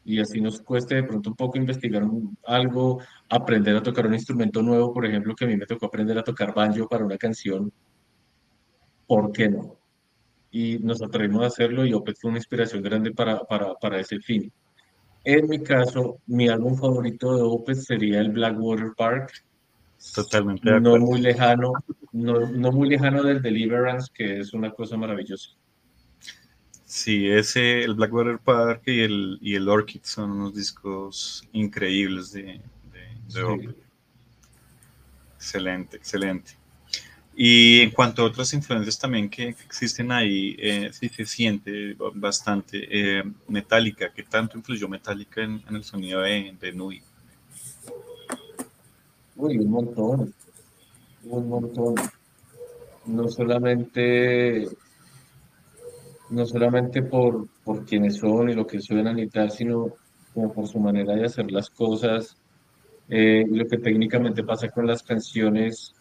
Y 0.06 0.22
así 0.22 0.40
nos 0.40 0.62
cueste 0.62 0.96
de 0.96 1.04
pronto 1.04 1.32
un 1.32 1.36
poco 1.36 1.58
investigar 1.58 2.04
algo, 2.46 3.02
aprender 3.28 3.76
a 3.76 3.84
tocar 3.84 4.08
un 4.08 4.14
instrumento 4.14 4.62
nuevo, 4.64 4.94
por 4.94 5.06
ejemplo, 5.06 5.36
que 5.36 5.44
a 5.44 5.48
mí 5.50 5.58
me 5.58 5.66
tocó 5.66 5.88
aprender 5.88 6.18
a 6.18 6.24
tocar 6.24 6.54
banjo 6.54 6.88
para 6.88 7.04
una 7.04 7.18
canción, 7.18 7.70
¿por 9.06 9.34
qué 9.34 9.50
no? 9.50 9.78
Y 10.52 10.80
nos 10.80 11.02
atrevimos 11.02 11.44
a 11.44 11.48
hacerlo 11.48 11.86
y 11.86 11.94
Opeth 11.94 12.16
fue 12.22 12.30
una 12.30 12.40
inspiración 12.40 12.82
grande 12.82 13.12
para, 13.12 13.42
para, 13.42 13.74
para 13.76 14.00
ese 14.00 14.20
fin. 14.20 14.50
En 15.24 15.48
mi 15.50 15.62
caso, 15.62 16.20
mi 16.28 16.48
álbum 16.48 16.78
favorito 16.78 17.36
de 17.36 17.42
Opeth 17.44 17.78
sería 17.78 18.22
el 18.22 18.30
Blackwater 18.32 18.94
Park. 18.98 19.44
Totalmente 20.16 20.80
No 20.80 20.98
muy 20.98 21.20
lejano, 21.20 21.74
no, 22.14 22.40
no 22.40 22.72
muy 22.72 22.90
lejano 22.90 23.22
del 23.22 23.42
Deliverance, 23.42 24.10
que 24.14 24.40
es 24.40 24.54
una 24.54 24.72
cosa 24.72 24.96
maravillosa. 24.96 25.52
Sí, 26.86 27.30
ese, 27.30 27.84
el 27.84 27.96
Blackwater 27.96 28.40
Park 28.40 28.84
y 28.88 29.02
el, 29.02 29.38
y 29.42 29.56
el 29.56 29.70
Orchid 29.70 30.02
son 30.04 30.32
unos 30.32 30.56
discos 30.56 31.48
increíbles 31.52 32.32
de, 32.32 32.62
de, 32.92 33.76
Excelente, 35.36 35.98
excelente. 35.98 36.59
Y 37.42 37.80
en 37.80 37.92
cuanto 37.92 38.22
a 38.22 38.26
otras 38.26 38.54
influencias 38.54 39.00
también 39.00 39.30
que, 39.30 39.48
existen 39.48 40.12
ahí, 40.12 40.58
eh, 40.60 40.90
sí 40.92 41.08
se 41.08 41.26
siente 41.26 41.96
bastante. 42.16 42.86
Eh, 42.92 43.24
Metallica, 43.48 44.12
¿qué 44.14 44.24
tanto 44.24 44.58
influyó 44.58 44.90
Metallica 44.90 45.42
en, 45.42 45.64
el 45.70 45.86
sonido 45.86 46.20
de, 46.20 46.54
de 46.60 46.74
Nui? 46.74 47.02
Uy, 49.38 49.58
un 49.58 49.72
montón, 49.72 50.34
un 51.24 51.48
montón. 51.48 51.96
No 53.06 53.30
solamente 53.30 54.68
no 56.30 56.46
solamente 56.46 57.04
por, 57.04 57.48
por 57.64 57.86
quiénes 57.86 58.18
son 58.18 58.50
y 58.50 58.54
lo 58.54 58.68
que 58.68 58.82
suenan 58.82 59.18
y 59.18 59.28
tal, 59.28 59.50
sino 59.50 59.94
como 60.34 60.52
por 60.52 60.68
su 60.68 60.78
manera 60.78 61.16
de 61.16 61.24
hacer 61.24 61.50
las 61.50 61.70
cosas, 61.70 62.36
eh, 63.08 63.46
lo 63.50 63.66
que 63.66 63.78
técnicamente 63.78 64.44
pasa 64.44 64.68
con 64.68 64.86
las 64.86 65.04
canciones, 65.04 65.96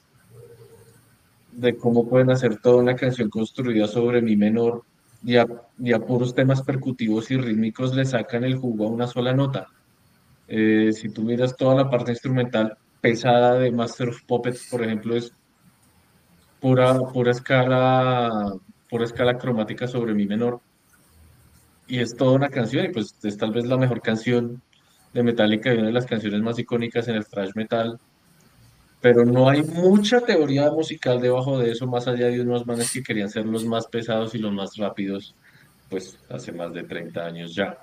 de 1.59 1.77
cómo 1.77 2.09
pueden 2.09 2.31
hacer 2.31 2.59
toda 2.61 2.77
una 2.77 2.95
canción 2.95 3.29
construida 3.29 3.88
sobre 3.88 4.23
mi 4.23 4.37
menor 4.37 4.85
y 5.25 5.37
a, 5.37 5.99
puros 5.99 6.35
temas 6.35 6.62
percutivos 6.62 7.31
y 7.33 7.37
rítmicos 7.37 7.95
le 7.97 8.05
sacan 8.05 8.45
el 8.45 8.57
jugo 8.57 8.87
a 8.87 8.91
una 8.91 9.09
sola 9.09 9.35
nota. 9.35 9.67
Eh, 10.47 10.93
si 10.93 11.09
tú 11.09 11.23
miras 11.23 11.57
toda 11.57 11.75
la 11.75 11.91
parte 11.91 12.12
instrumental 12.12 12.79
pesada 13.00 13.59
de 13.59 13.73
Master 13.73 14.11
of 14.11 14.23
Puppets, 14.25 14.69
por 14.71 14.85
ejemplo, 14.85 15.17
es 15.17 15.33
pura, 16.61 16.97
pura 17.12 17.33
escala 17.33 18.55
por 18.88 19.03
escala 19.03 19.37
cromática 19.37 19.88
sobre 19.88 20.15
mi 20.15 20.27
menor. 20.27 20.61
Y 21.88 21.99
es 21.99 22.17
toda 22.17 22.33
una 22.33 22.50
canción, 22.50 22.85
y 22.85 22.88
pues 22.91 23.17
es 23.23 23.37
tal 23.37 23.53
vez 23.53 23.67
la 23.67 23.77
mejor 23.77 24.00
canción 24.00 24.62
de 25.12 25.23
Metallica 25.25 25.75
y 25.75 25.79
una 25.79 25.88
de 25.88 25.93
las 25.93 26.07
canciones 26.07 26.41
más 26.41 26.59
icónicas 26.59 27.09
en 27.09 27.17
el 27.17 27.27
thrash 27.27 27.50
metal. 27.57 27.99
Pero 29.00 29.25
no 29.25 29.49
hay 29.49 29.62
mucha 29.62 30.21
teoría 30.21 30.71
musical 30.71 31.21
debajo 31.21 31.59
de 31.59 31.71
eso, 31.71 31.87
más 31.87 32.09
allá 32.09 32.26
de 32.26 32.40
unos 32.40 32.67
manes 32.67 32.93
que 32.93 33.02
querían 33.02 33.31
ser 33.31 33.47
los 33.47 33.64
más 33.64 33.87
pesados 33.87 34.35
y 34.35 34.38
los 34.38 34.52
más 34.52 34.76
rápidos, 34.76 35.35
pues 35.88 36.19
hace 36.28 36.52
más 36.52 36.73
de 36.73 36.83
30 36.83 37.25
años 37.25 37.55
ya. 37.55 37.78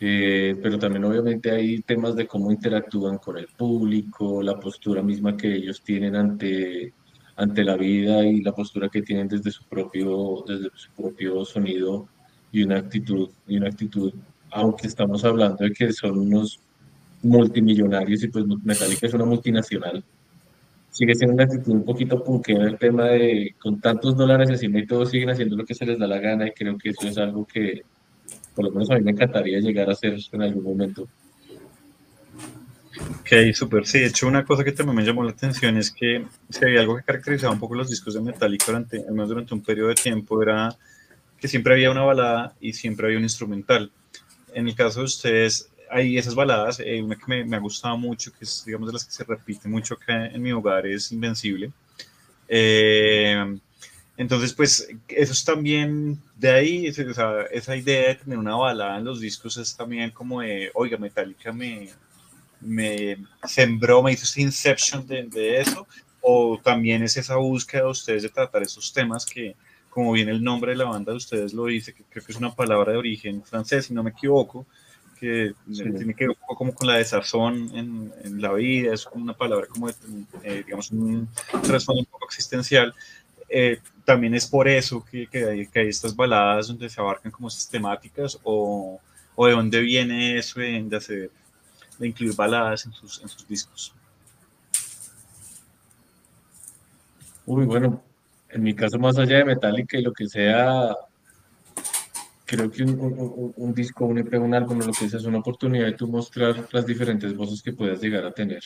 Eh, 0.00 0.56
pero 0.62 0.78
también 0.78 1.04
obviamente 1.04 1.50
hay 1.50 1.80
temas 1.80 2.14
de 2.14 2.26
cómo 2.26 2.52
interactúan 2.52 3.18
con 3.18 3.36
el 3.36 3.48
público, 3.48 4.42
la 4.42 4.60
postura 4.60 5.02
misma 5.02 5.36
que 5.36 5.54
ellos 5.54 5.80
tienen 5.82 6.14
ante 6.14 6.92
ante 7.38 7.62
la 7.62 7.76
vida 7.76 8.24
y 8.24 8.40
la 8.42 8.52
postura 8.52 8.88
que 8.88 9.00
tienen 9.00 9.28
desde 9.28 9.52
su 9.52 9.64
propio, 9.64 10.44
desde 10.46 10.70
su 10.74 10.90
propio 10.90 11.44
sonido 11.44 12.08
y 12.50 12.64
una 12.64 12.78
actitud, 12.78 13.30
y 13.46 13.56
una 13.58 13.68
actitud, 13.68 14.12
aunque 14.50 14.88
estamos 14.88 15.24
hablando 15.24 15.64
de 15.64 15.72
que 15.72 15.92
son 15.92 16.18
unos 16.18 16.60
multimillonarios 17.22 18.22
y 18.22 18.28
pues 18.28 18.44
Metallica 18.62 19.06
es 19.06 19.14
una 19.14 19.24
multinacional, 19.24 20.04
sigue 20.90 21.14
siendo 21.14 21.34
una 21.34 21.44
actitud 21.44 21.72
un 21.72 21.84
poquito 21.84 22.22
punkera 22.22 22.66
el 22.66 22.78
tema 22.78 23.06
de 23.06 23.54
con 23.58 23.80
tantos 23.80 24.16
dólares 24.16 24.50
encima 24.50 24.78
y 24.78 24.86
todos 24.86 25.10
siguen 25.10 25.30
haciendo 25.30 25.56
lo 25.56 25.64
que 25.64 25.74
se 25.74 25.86
les 25.86 25.98
da 25.98 26.06
la 26.06 26.18
gana 26.18 26.48
y 26.48 26.52
creo 26.52 26.76
que 26.78 26.90
eso 26.90 27.06
es 27.06 27.18
algo 27.18 27.46
que 27.46 27.82
por 28.54 28.64
lo 28.64 28.70
menos 28.72 28.90
a 28.90 28.94
mí 28.96 29.02
me 29.02 29.12
encantaría 29.12 29.60
llegar 29.60 29.88
a 29.88 29.92
hacer 29.92 30.16
en 30.32 30.42
algún 30.42 30.64
momento. 30.64 31.08
Ok, 33.20 33.54
súper. 33.54 33.86
Sí, 33.86 34.00
de 34.00 34.06
hecho, 34.06 34.26
una 34.26 34.44
cosa 34.44 34.64
que 34.64 34.72
también 34.72 34.96
me 34.96 35.04
llamó 35.04 35.22
la 35.22 35.30
atención 35.30 35.76
es 35.76 35.92
que 35.92 36.24
si 36.48 36.64
había 36.64 36.80
algo 36.80 36.96
que 36.96 37.04
caracterizaba 37.04 37.52
un 37.52 37.60
poco 37.60 37.76
los 37.76 37.88
discos 37.88 38.14
de 38.14 38.20
Metallica 38.20 38.66
durante, 38.66 38.98
al 38.98 39.12
menos 39.12 39.28
durante 39.28 39.54
un 39.54 39.62
periodo 39.62 39.88
de 39.90 39.94
tiempo, 39.94 40.42
era 40.42 40.76
que 41.38 41.46
siempre 41.46 41.74
había 41.74 41.90
una 41.90 42.02
balada 42.02 42.54
y 42.60 42.72
siempre 42.72 43.06
había 43.06 43.18
un 43.18 43.24
instrumental. 43.24 43.92
En 44.54 44.66
el 44.66 44.74
caso 44.74 45.00
de 45.00 45.06
ustedes, 45.06 45.67
hay 45.90 46.18
esas 46.18 46.34
baladas, 46.34 46.80
eh, 46.80 47.02
una 47.02 47.16
que 47.16 47.44
me, 47.44 47.56
ha 47.56 47.60
gustado 47.60 47.96
mucho, 47.96 48.32
que 48.32 48.44
es, 48.44 48.64
digamos, 48.64 48.88
de 48.88 48.92
las 48.94 49.04
que 49.04 49.12
se 49.12 49.24
repite 49.24 49.68
mucho 49.68 49.94
acá 49.94 50.26
en 50.26 50.42
mi 50.42 50.52
hogar, 50.52 50.86
es 50.86 51.12
Invencible. 51.12 51.72
Eh, 52.48 53.58
entonces, 54.16 54.52
pues, 54.52 54.88
eso 55.06 55.32
es 55.32 55.44
también 55.44 56.20
de 56.36 56.50
ahí, 56.50 56.86
esa 56.86 57.76
idea 57.76 58.08
de 58.08 58.14
tener 58.16 58.36
una 58.36 58.56
balada 58.56 58.98
en 58.98 59.04
los 59.04 59.20
discos 59.20 59.56
es 59.56 59.76
también 59.76 60.10
como 60.10 60.40
de, 60.40 60.70
oiga, 60.74 60.98
Metallica 60.98 61.52
me, 61.52 61.88
me 62.60 63.16
sembró, 63.44 64.02
me 64.02 64.12
hizo 64.12 64.24
ese 64.24 64.42
inception 64.42 65.06
de, 65.06 65.60
eso, 65.60 65.86
o 66.20 66.58
también 66.62 67.02
es 67.04 67.16
esa 67.16 67.36
búsqueda 67.36 67.82
de 67.82 67.90
ustedes 67.90 68.22
de 68.24 68.28
tratar 68.28 68.62
esos 68.62 68.92
temas 68.92 69.24
que, 69.24 69.54
como 69.88 70.12
bien 70.12 70.28
el 70.28 70.42
nombre 70.42 70.72
de 70.72 70.78
la 70.78 70.86
banda 70.86 71.12
de 71.12 71.18
ustedes 71.18 71.52
lo 71.52 71.66
dice, 71.66 71.92
que 71.94 72.02
creo 72.02 72.24
que 72.24 72.32
es 72.32 72.38
una 72.38 72.54
palabra 72.54 72.92
de 72.92 72.98
origen 72.98 73.44
francés, 73.44 73.86
si 73.86 73.94
no 73.94 74.02
me 74.02 74.10
equivoco, 74.10 74.66
que 75.18 75.54
tiene 75.72 76.14
que 76.14 76.24
ver 76.24 76.30
un 76.30 76.36
poco 76.36 76.56
como 76.56 76.74
con 76.74 76.86
la 76.86 76.96
desazón 76.96 77.70
en, 77.74 78.12
en 78.24 78.40
la 78.40 78.52
vida, 78.52 78.94
es 78.94 79.06
una 79.12 79.34
palabra 79.34 79.66
como, 79.66 79.88
eh, 79.88 80.62
digamos, 80.64 80.90
un 80.90 81.28
trasfondo 81.62 82.00
un 82.00 82.06
poco 82.06 82.26
existencial. 82.26 82.94
Eh, 83.48 83.80
también 84.04 84.34
es 84.34 84.46
por 84.46 84.68
eso 84.68 85.04
que, 85.04 85.26
que, 85.26 85.44
hay, 85.44 85.66
que, 85.66 85.80
hay, 85.80 85.88
estas 85.88 86.14
baladas 86.14 86.68
donde 86.68 86.88
se 86.88 87.00
abarcan 87.00 87.32
como 87.32 87.48
esas 87.48 87.68
temáticas 87.68 88.38
o, 88.42 89.00
o 89.34 89.46
de 89.46 89.52
dónde 89.52 89.80
viene 89.80 90.38
eso 90.38 90.60
de, 90.60 90.82
de 90.82 90.96
hacer 90.96 91.30
de 91.98 92.08
incluir 92.08 92.34
baladas 92.34 92.86
en 92.86 92.92
sus, 92.92 93.20
en 93.20 93.28
sus 93.28 93.46
discos. 93.46 93.92
Uy, 97.44 97.64
bueno, 97.64 98.02
en 98.50 98.62
mi 98.62 98.74
caso, 98.74 98.98
más 98.98 99.18
allá 99.18 99.38
de 99.38 99.44
Metallica 99.44 99.98
y 99.98 100.02
lo 100.02 100.12
que 100.12 100.28
sea, 100.28 100.94
creo 102.48 102.70
que 102.70 102.82
un, 102.82 103.52
un, 103.56 103.74
disco, 103.74 104.06
un 104.06 104.18
EP, 104.18 104.38
un 104.38 104.54
álbum, 104.54 104.78
lo 104.78 104.90
que 104.92 105.06
sea, 105.06 105.18
es 105.18 105.26
una 105.26 105.40
oportunidad 105.40 105.84
de 105.84 105.92
tú 105.92 106.08
mostrar 106.08 106.66
las 106.72 106.86
diferentes 106.86 107.36
voces 107.36 107.62
que 107.62 107.74
puedas 107.74 108.00
llegar 108.00 108.24
a 108.24 108.32
tener. 108.32 108.62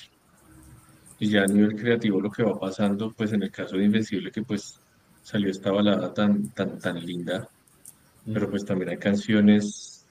Y 1.18 1.28
ya 1.28 1.42
a 1.42 1.46
nivel 1.46 1.74
creativo 1.74 2.20
lo 2.20 2.30
que 2.30 2.44
va 2.44 2.58
pasando, 2.58 3.12
pues 3.12 3.32
en 3.32 3.42
el 3.42 3.50
caso 3.50 3.76
de 3.76 3.84
Invencible, 3.84 4.30
que 4.30 4.42
pues 4.42 4.78
salió 5.20 5.50
esta 5.50 5.72
balada 5.72 6.14
tan, 6.14 6.50
tan, 6.50 6.78
tan 6.78 7.04
linda, 7.04 7.48
pero 8.32 8.48
pues 8.48 8.64
también 8.64 8.90
hay 8.90 8.98
canciones 8.98 10.06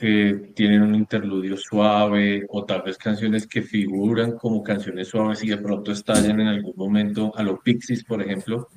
que 0.00 0.52
tienen 0.56 0.82
un 0.82 0.96
interludio 0.96 1.56
suave 1.56 2.44
o 2.48 2.64
tal 2.64 2.82
vez 2.82 2.98
canciones 2.98 3.46
que 3.46 3.62
figuran 3.62 4.32
como 4.32 4.60
canciones 4.60 5.06
suaves 5.06 5.44
y 5.44 5.50
de 5.50 5.58
pronto 5.58 5.92
estallan 5.92 6.40
en 6.40 6.48
algún 6.48 6.74
momento, 6.74 7.32
a 7.36 7.44
los 7.44 7.60
Pixies, 7.60 8.02
por 8.02 8.20
ejemplo, 8.20 8.68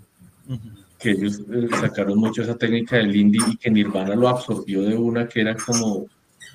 que 1.00 1.12
ellos 1.12 1.42
eh, 1.52 1.68
sacaron 1.80 2.18
mucho 2.18 2.42
esa 2.42 2.58
técnica 2.58 2.98
del 2.98 3.16
indie 3.16 3.42
y 3.48 3.58
que 3.58 3.70
Nirvana 3.70 4.16
lo 4.16 4.30
absorbió 4.30 4.82
de 4.82 4.96
una 4.96 5.28
que 5.28 5.42
era 5.42 5.56
como, 5.56 6.08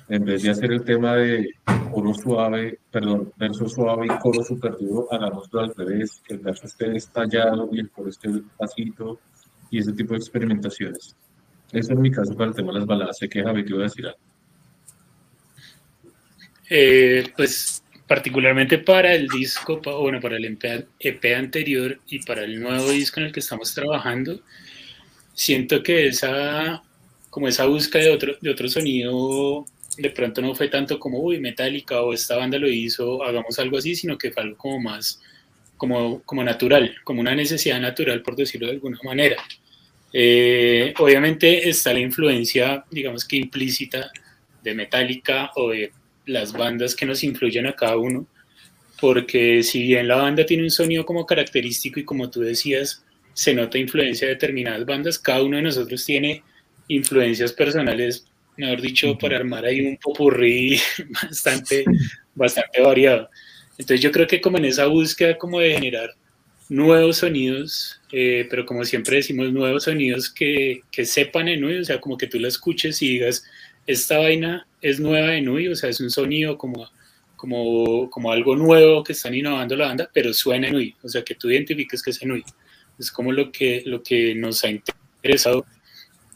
en 0.09 0.25
vez 0.25 0.43
de 0.43 0.49
hacer 0.49 0.71
el 0.71 0.83
tema 0.83 1.15
de 1.15 1.49
coro 1.91 2.13
suave, 2.13 2.79
perdón, 2.91 3.31
verso 3.37 3.67
suave 3.69 4.07
y 4.07 4.19
coro 4.19 4.43
super 4.43 4.75
duro, 4.77 5.07
hagámoslo 5.11 5.59
al 5.59 5.75
revés, 5.75 6.21
que 6.25 6.33
el 6.33 6.39
verso 6.39 6.67
esté 6.67 6.95
estallado 6.95 7.69
y 7.71 7.79
el 7.79 7.89
coro 7.89 8.09
esté 8.09 8.29
pasito 8.57 9.19
y 9.69 9.79
ese 9.79 9.93
tipo 9.93 10.13
de 10.13 10.19
experimentaciones. 10.19 11.15
Eso 11.71 11.93
en 11.93 12.01
mi 12.01 12.11
caso 12.11 12.35
para 12.35 12.49
el 12.49 12.55
tema 12.55 12.71
de 12.71 12.79
las 12.79 12.87
baladas. 12.87 13.17
Sé 13.17 13.27
que 13.27 13.43
Javi 13.43 13.65
te 13.65 13.73
voy 13.73 13.81
a 13.81 13.85
decir 13.85 14.05
algo. 14.05 14.19
Eh, 16.69 17.31
pues 17.35 17.82
particularmente 18.13 18.77
para 18.77 19.11
el 19.15 19.27
disco, 19.27 19.81
bueno, 19.99 20.21
para 20.21 20.37
el 20.37 20.45
EP 20.99 21.35
anterior 21.35 21.99
y 22.07 22.19
para 22.19 22.43
el 22.43 22.61
nuevo 22.61 22.91
disco 22.91 23.19
en 23.19 23.25
el 23.25 23.31
que 23.31 23.39
estamos 23.39 23.73
trabajando, 23.73 24.39
siento 25.33 25.81
que 25.81 26.09
esa, 26.09 26.83
como 27.31 27.47
esa 27.47 27.65
búsqueda 27.65 28.03
de 28.03 28.09
otro, 28.11 28.35
de 28.39 28.51
otro 28.51 28.69
sonido 28.69 29.65
de 29.97 30.11
pronto 30.11 30.43
no 30.43 30.53
fue 30.53 30.67
tanto 30.67 30.99
como, 30.99 31.21
uy, 31.21 31.39
Metallica 31.39 32.01
o 32.01 32.13
esta 32.13 32.37
banda 32.37 32.59
lo 32.59 32.69
hizo, 32.69 33.23
hagamos 33.23 33.57
algo 33.57 33.79
así, 33.79 33.95
sino 33.95 34.15
que 34.15 34.29
fue 34.29 34.43
algo 34.43 34.57
como 34.57 34.79
más, 34.79 35.19
como, 35.75 36.21
como 36.21 36.43
natural, 36.43 36.95
como 37.03 37.19
una 37.19 37.33
necesidad 37.33 37.81
natural, 37.81 38.21
por 38.21 38.35
decirlo 38.35 38.67
de 38.67 38.73
alguna 38.73 38.99
manera. 39.03 39.37
Eh, 40.13 40.93
obviamente 40.99 41.67
está 41.67 41.91
la 41.91 41.99
influencia, 41.99 42.85
digamos 42.91 43.25
que 43.25 43.37
implícita 43.37 44.11
de 44.61 44.75
Metallica 44.75 45.49
o 45.55 45.71
de 45.71 45.91
las 46.25 46.53
bandas 46.53 46.95
que 46.95 47.05
nos 47.05 47.23
influyen 47.23 47.67
a 47.67 47.75
cada 47.75 47.97
uno, 47.97 48.27
porque 48.99 49.63
si 49.63 49.83
bien 49.83 50.07
la 50.07 50.15
banda 50.15 50.45
tiene 50.45 50.63
un 50.63 50.71
sonido 50.71 51.05
como 51.05 51.25
característico 51.25 51.99
y 51.99 52.05
como 52.05 52.29
tú 52.29 52.41
decías, 52.41 53.03
se 53.33 53.53
nota 53.53 53.77
influencia 53.77 54.27
de 54.27 54.35
determinadas 54.35 54.85
bandas, 54.85 55.19
cada 55.19 55.43
uno 55.43 55.57
de 55.57 55.63
nosotros 55.63 56.05
tiene 56.05 56.43
influencias 56.87 57.51
personales, 57.53 58.25
mejor 58.57 58.81
dicho, 58.81 59.17
para 59.17 59.37
armar 59.37 59.65
ahí 59.65 59.81
un 59.81 59.97
popurrí 59.97 60.79
bastante, 61.23 61.83
bastante 62.35 62.81
variado. 62.81 63.29
Entonces 63.77 64.01
yo 64.01 64.11
creo 64.11 64.27
que 64.27 64.41
como 64.41 64.57
en 64.57 64.65
esa 64.65 64.85
búsqueda 64.85 65.37
como 65.37 65.59
de 65.59 65.73
generar 65.73 66.11
nuevos 66.69 67.17
sonidos, 67.17 67.99
eh, 68.11 68.47
pero 68.49 68.65
como 68.65 68.85
siempre 68.85 69.17
decimos, 69.17 69.51
nuevos 69.51 69.83
sonidos 69.83 70.29
que, 70.29 70.81
que 70.91 71.05
sepan 71.05 71.47
en 71.47 71.61
Nui, 71.61 71.79
o 71.79 71.83
sea, 71.83 71.99
como 71.99 72.17
que 72.17 72.27
tú 72.27 72.39
la 72.39 72.47
escuches 72.47 73.01
y 73.01 73.09
digas, 73.09 73.43
esta 73.85 74.17
vaina 74.17 74.67
es 74.81 74.99
nueva 74.99 75.29
de 75.29 75.41
Nui, 75.41 75.67
o 75.67 75.75
sea, 75.75 75.89
es 75.89 75.99
un 75.99 76.09
sonido 76.09 76.57
como, 76.57 76.89
como, 77.35 78.09
como 78.09 78.31
algo 78.31 78.55
nuevo 78.55 79.03
que 79.03 79.13
están 79.13 79.33
innovando 79.33 79.75
la 79.75 79.87
banda, 79.87 80.09
pero 80.13 80.33
suena 80.33 80.67
en 80.67 80.73
Nui, 80.73 80.95
o 81.01 81.09
sea, 81.09 81.23
que 81.23 81.35
tú 81.35 81.49
identifiques 81.49 82.01
que 82.01 82.11
es 82.11 82.21
en 82.21 82.29
Nui. 82.29 82.43
Es 82.99 83.11
como 83.11 83.31
lo 83.31 83.51
que, 83.51 83.83
lo 83.85 84.03
que 84.03 84.35
nos 84.35 84.63
ha 84.63 84.69
interesado, 84.69 85.65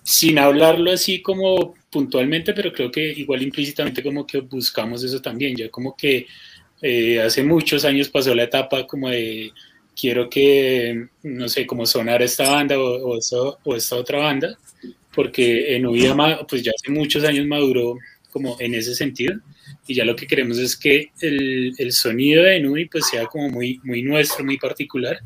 sin 0.04 0.40
hablarlo 0.40 0.92
así 0.92 1.22
como 1.22 1.76
puntualmente, 1.90 2.54
pero 2.54 2.72
creo 2.74 2.92
que 2.92 3.12
igual 3.12 3.42
implícitamente 3.42 4.04
como 4.04 4.26
que 4.26 4.40
buscamos 4.40 5.04
eso 5.04 5.22
también, 5.22 5.56
ya 5.56 5.70
como 5.70 5.96
que 5.96 6.28
eh, 6.82 7.22
hace 7.22 7.44
muchos 7.44 7.86
años 7.86 8.10
pasó 8.10 8.34
la 8.36 8.44
etapa 8.44 8.86
como 8.86 9.10
de 9.10 9.52
quiero 10.00 10.30
que, 10.30 11.08
no 11.24 11.50
sé, 11.50 11.66
como 11.66 11.86
sonar 11.86 12.22
esta 12.22 12.50
banda 12.52 12.80
o, 12.80 13.18
o 13.64 13.76
esta 13.76 13.96
otra 13.96 14.20
banda, 14.20 14.58
porque 15.18 15.76
en 15.76 15.88
Ubiama, 15.88 16.46
pues 16.48 16.62
ya 16.62 16.72
hace 16.76 16.92
muchos 16.92 17.24
años 17.24 17.48
maduró 17.48 17.98
como 18.30 18.56
en 18.60 18.76
ese 18.76 18.94
sentido, 18.94 19.34
y 19.88 19.96
ya 19.96 20.06
lo 20.06 20.16
que 20.16 20.28
queremos 20.28 20.60
es 20.60 20.78
que 20.78 21.10
el, 21.22 21.74
el 21.76 21.92
sonido 21.92 22.44
de 22.44 22.60
Nui 22.60 22.86
pues 22.86 23.08
sea 23.08 23.26
como 23.26 23.50
muy, 23.50 23.80
muy 23.84 24.04
nuestro, 24.04 24.46
muy 24.46 24.60
particular, 24.60 25.20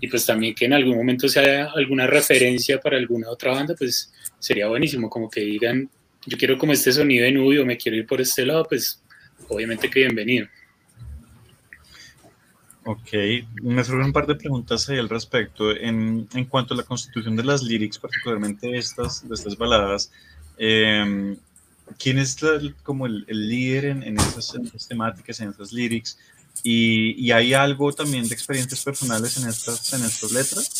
y 0.00 0.08
pues 0.08 0.24
también 0.24 0.54
que 0.54 0.64
en 0.64 0.72
algún 0.72 0.96
momento 0.96 1.28
sea 1.28 1.66
alguna 1.74 2.06
referencia 2.06 2.80
para 2.80 2.96
alguna 2.96 3.28
otra 3.28 3.52
banda, 3.52 3.74
pues 3.78 4.14
sería 4.38 4.66
buenísimo, 4.66 5.10
como 5.10 5.28
que 5.28 5.42
digan, 5.42 5.90
yo 6.24 6.38
quiero 6.38 6.56
como 6.56 6.72
este 6.72 6.90
sonido 6.90 7.26
de 7.26 7.32
Nui 7.32 7.58
o 7.58 7.66
me 7.66 7.76
quiero 7.76 7.98
ir 7.98 8.06
por 8.06 8.22
este 8.22 8.46
lado, 8.46 8.64
pues 8.66 9.02
obviamente 9.48 9.90
que 9.90 10.00
bienvenido. 10.00 10.46
Ok, 12.86 13.12
me 13.62 13.82
surgen 13.82 14.06
un 14.06 14.12
par 14.12 14.26
de 14.26 14.34
preguntas 14.34 14.88
ahí 14.88 14.98
al 14.98 15.08
respecto. 15.08 15.74
En, 15.74 16.28
en, 16.34 16.44
cuanto 16.44 16.74
a 16.74 16.76
la 16.76 16.82
constitución 16.82 17.34
de 17.34 17.42
las 17.42 17.62
lyrics, 17.62 17.98
particularmente 17.98 18.76
estas, 18.76 19.26
de 19.26 19.34
estas 19.34 19.56
baladas, 19.56 20.12
eh, 20.58 21.34
¿quién 21.98 22.18
es 22.18 22.36
como 22.82 23.06
el, 23.06 23.24
líder 23.26 23.86
en, 23.86 24.02
en, 24.02 24.18
esas, 24.18 24.54
temáticas, 24.86 25.40
en 25.40 25.48
esas 25.50 25.72
lyrics? 25.72 26.18
¿Y, 26.62 27.12
¿Y, 27.18 27.32
hay 27.32 27.54
algo 27.54 27.90
también 27.92 28.28
de 28.28 28.34
experiencias 28.34 28.84
personales 28.84 29.38
en 29.38 29.48
estas, 29.48 29.92
en 29.94 30.04
estas 30.04 30.32
letras? 30.32 30.70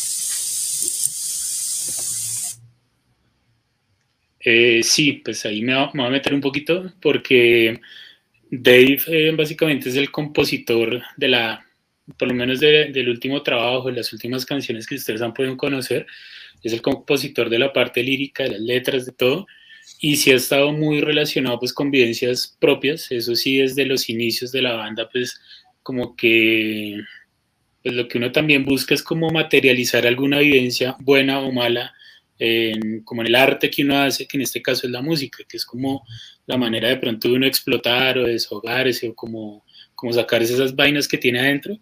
Eh, 4.41 4.83
sí, 4.83 5.23
pues 5.25 5.43
ahí 5.45 5.63
me, 5.63 5.73
va, 5.73 5.91
voy 5.91 6.05
a 6.05 6.09
meter 6.09 6.35
un 6.35 6.41
poquito 6.41 6.93
porque 7.01 7.81
Dave 8.51 8.99
eh, 9.07 9.31
básicamente 9.35 9.89
es 9.89 9.95
el 9.95 10.11
compositor 10.11 11.01
de 11.17 11.27
la 11.27 11.64
por 12.17 12.27
lo 12.27 12.33
menos 12.33 12.59
de, 12.59 12.91
del 12.91 13.09
último 13.09 13.41
trabajo, 13.41 13.87
de 13.89 13.95
las 13.97 14.13
últimas 14.13 14.45
canciones 14.45 14.87
que 14.87 14.95
ustedes 14.95 15.21
han 15.21 15.33
podido 15.33 15.57
conocer, 15.57 16.05
es 16.63 16.73
el 16.73 16.81
compositor 16.81 17.49
de 17.49 17.59
la 17.59 17.73
parte 17.73 18.03
lírica, 18.03 18.43
de 18.43 18.51
las 18.51 18.61
letras, 18.61 19.05
de 19.05 19.11
todo, 19.11 19.47
y 19.99 20.15
sí 20.17 20.31
ha 20.31 20.35
estado 20.35 20.71
muy 20.71 21.01
relacionado 21.01 21.59
pues 21.59 21.73
con 21.73 21.91
vivencias 21.91 22.57
propias, 22.59 23.11
eso 23.11 23.35
sí 23.35 23.57
desde 23.57 23.85
los 23.85 24.09
inicios 24.09 24.51
de 24.51 24.61
la 24.61 24.73
banda 24.73 25.07
pues 25.11 25.39
como 25.83 26.15
que 26.15 26.99
pues 27.83 27.93
lo 27.93 28.07
que 28.07 28.17
uno 28.17 28.31
también 28.31 28.65
busca 28.65 28.95
es 28.95 29.03
como 29.03 29.29
materializar 29.29 30.07
alguna 30.07 30.39
vivencia 30.39 30.95
buena 30.99 31.39
o 31.39 31.51
mala, 31.51 31.93
en, 32.39 33.01
como 33.03 33.21
en 33.21 33.27
el 33.27 33.35
arte 33.35 33.69
que 33.69 33.83
uno 33.83 33.99
hace, 33.99 34.27
que 34.27 34.37
en 34.37 34.41
este 34.41 34.61
caso 34.61 34.87
es 34.87 34.91
la 34.91 35.03
música, 35.03 35.43
que 35.47 35.57
es 35.57 35.65
como 35.65 36.03
la 36.47 36.57
manera 36.57 36.89
de 36.89 36.97
pronto 36.97 37.27
de 37.27 37.35
uno 37.35 37.45
explotar 37.45 38.17
o 38.17 38.25
desahogarse 38.25 39.09
o 39.09 39.15
como 39.15 39.63
como 39.95 40.13
sacar 40.13 40.43
esas 40.43 40.75
vainas 40.75 41.07
que 41.07 41.17
tiene 41.17 41.39
adentro. 41.39 41.79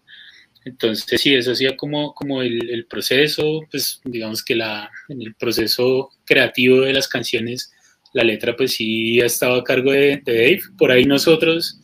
Entonces, 0.64 1.20
sí, 1.20 1.34
eso 1.34 1.52
hacía 1.52 1.76
como, 1.76 2.14
como 2.14 2.42
el, 2.42 2.70
el, 2.70 2.86
proceso, 2.86 3.60
pues 3.70 4.00
digamos 4.04 4.42
que 4.42 4.54
la, 4.54 4.90
en 5.08 5.20
el 5.20 5.34
proceso 5.34 6.10
creativo 6.24 6.80
de 6.80 6.94
las 6.94 7.06
canciones, 7.06 7.70
la 8.14 8.24
letra 8.24 8.56
pues 8.56 8.72
sí 8.74 9.20
ha 9.20 9.26
estado 9.26 9.56
a 9.56 9.64
cargo 9.64 9.92
de, 9.92 10.22
de, 10.24 10.32
Dave. 10.32 10.60
Por 10.78 10.90
ahí 10.90 11.04
nosotros, 11.04 11.80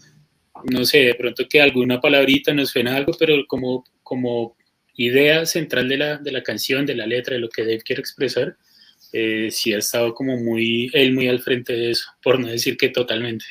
no 0.71 0.85
sé, 0.85 0.99
de 0.99 1.15
pronto 1.15 1.45
que 1.49 1.61
alguna 1.61 2.01
palabrita 2.01 2.55
nos 2.55 2.71
suena 2.71 2.97
algo, 2.97 3.13
pero 3.19 3.35
como, 3.47 3.85
como 4.03 4.57
idea 4.95 5.45
central 5.45 5.89
de 5.89 5.97
la, 5.99 6.19
de 6.19 6.33
la 6.33 6.43
canción, 6.43 6.87
de 6.87 6.95
la 6.95 7.07
letra, 7.07 7.35
de 7.35 7.41
lo 7.41 7.49
que 7.49 7.63
Dave 7.63 7.83
quiere 7.83 8.01
expresar, 8.01 8.57
eh, 9.13 9.49
sí 9.51 9.75
ha 9.75 9.79
estado 9.79 10.15
como 10.15 10.37
muy, 10.37 10.91
él 10.95 11.13
muy 11.15 11.29
al 11.29 11.41
frente 11.41 11.73
de 11.75 11.91
eso, 11.91 12.07
por 12.23 12.39
no 12.39 12.47
decir 12.47 12.77
que 12.77 12.89
totalmente. 12.89 13.45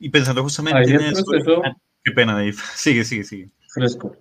Y 0.00 0.08
pensando 0.08 0.42
justamente 0.42 0.90
en 0.90 1.00
eso, 1.00 1.22
proceso, 1.24 1.62
qué 2.04 2.12
pena, 2.12 2.34
Dave. 2.34 2.52
Sigue, 2.74 3.04
sigue, 3.04 3.24
sigue. 3.24 3.50
Fresco. 3.68 4.16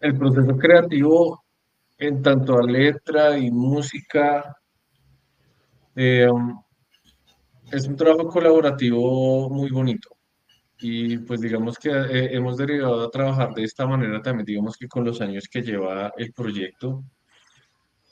El 0.00 0.16
proceso 0.16 0.56
creativo 0.56 1.44
en 1.98 2.22
tanto 2.22 2.58
a 2.58 2.62
letra 2.62 3.36
y 3.36 3.50
música 3.50 4.56
eh, 5.96 6.28
es 7.72 7.86
un 7.88 7.96
trabajo 7.96 8.28
colaborativo 8.28 9.50
muy 9.50 9.70
bonito. 9.70 10.10
Y 10.80 11.18
pues 11.18 11.40
digamos 11.40 11.76
que 11.76 11.90
eh, 11.90 12.36
hemos 12.36 12.56
derivado 12.56 13.04
a 13.04 13.10
trabajar 13.10 13.52
de 13.52 13.64
esta 13.64 13.84
manera 13.86 14.22
también, 14.22 14.46
digamos 14.46 14.76
que 14.76 14.86
con 14.86 15.04
los 15.04 15.20
años 15.20 15.48
que 15.50 15.62
lleva 15.62 16.12
el 16.16 16.32
proyecto, 16.32 17.02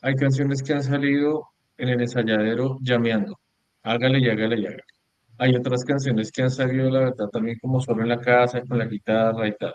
hay 0.03 0.17
canciones 0.17 0.63
que 0.65 0.73
han 0.73 0.83
salido 0.83 1.49
en 1.79 1.91
el 1.91 2.01
ensayadero 2.01 2.79
llameando. 2.83 3.39
Hágale 3.85 4.19
y 4.19 4.29
hágale 4.29 4.59
y 4.61 4.67
hágale 4.67 4.96
hay 5.39 5.55
otras 5.55 5.85
canciones 5.85 6.31
que 6.33 6.43
han 6.43 6.51
salido, 6.51 6.91
la 6.91 7.01
verdad, 7.01 7.29
también 7.29 7.59
como 7.61 7.81
solo 7.81 8.03
en 8.03 8.09
la 8.09 8.21
casa, 8.21 8.63
con 8.63 8.79
la 8.79 8.87
guitarra 8.87 9.49
y 9.49 9.57
tal. 9.57 9.75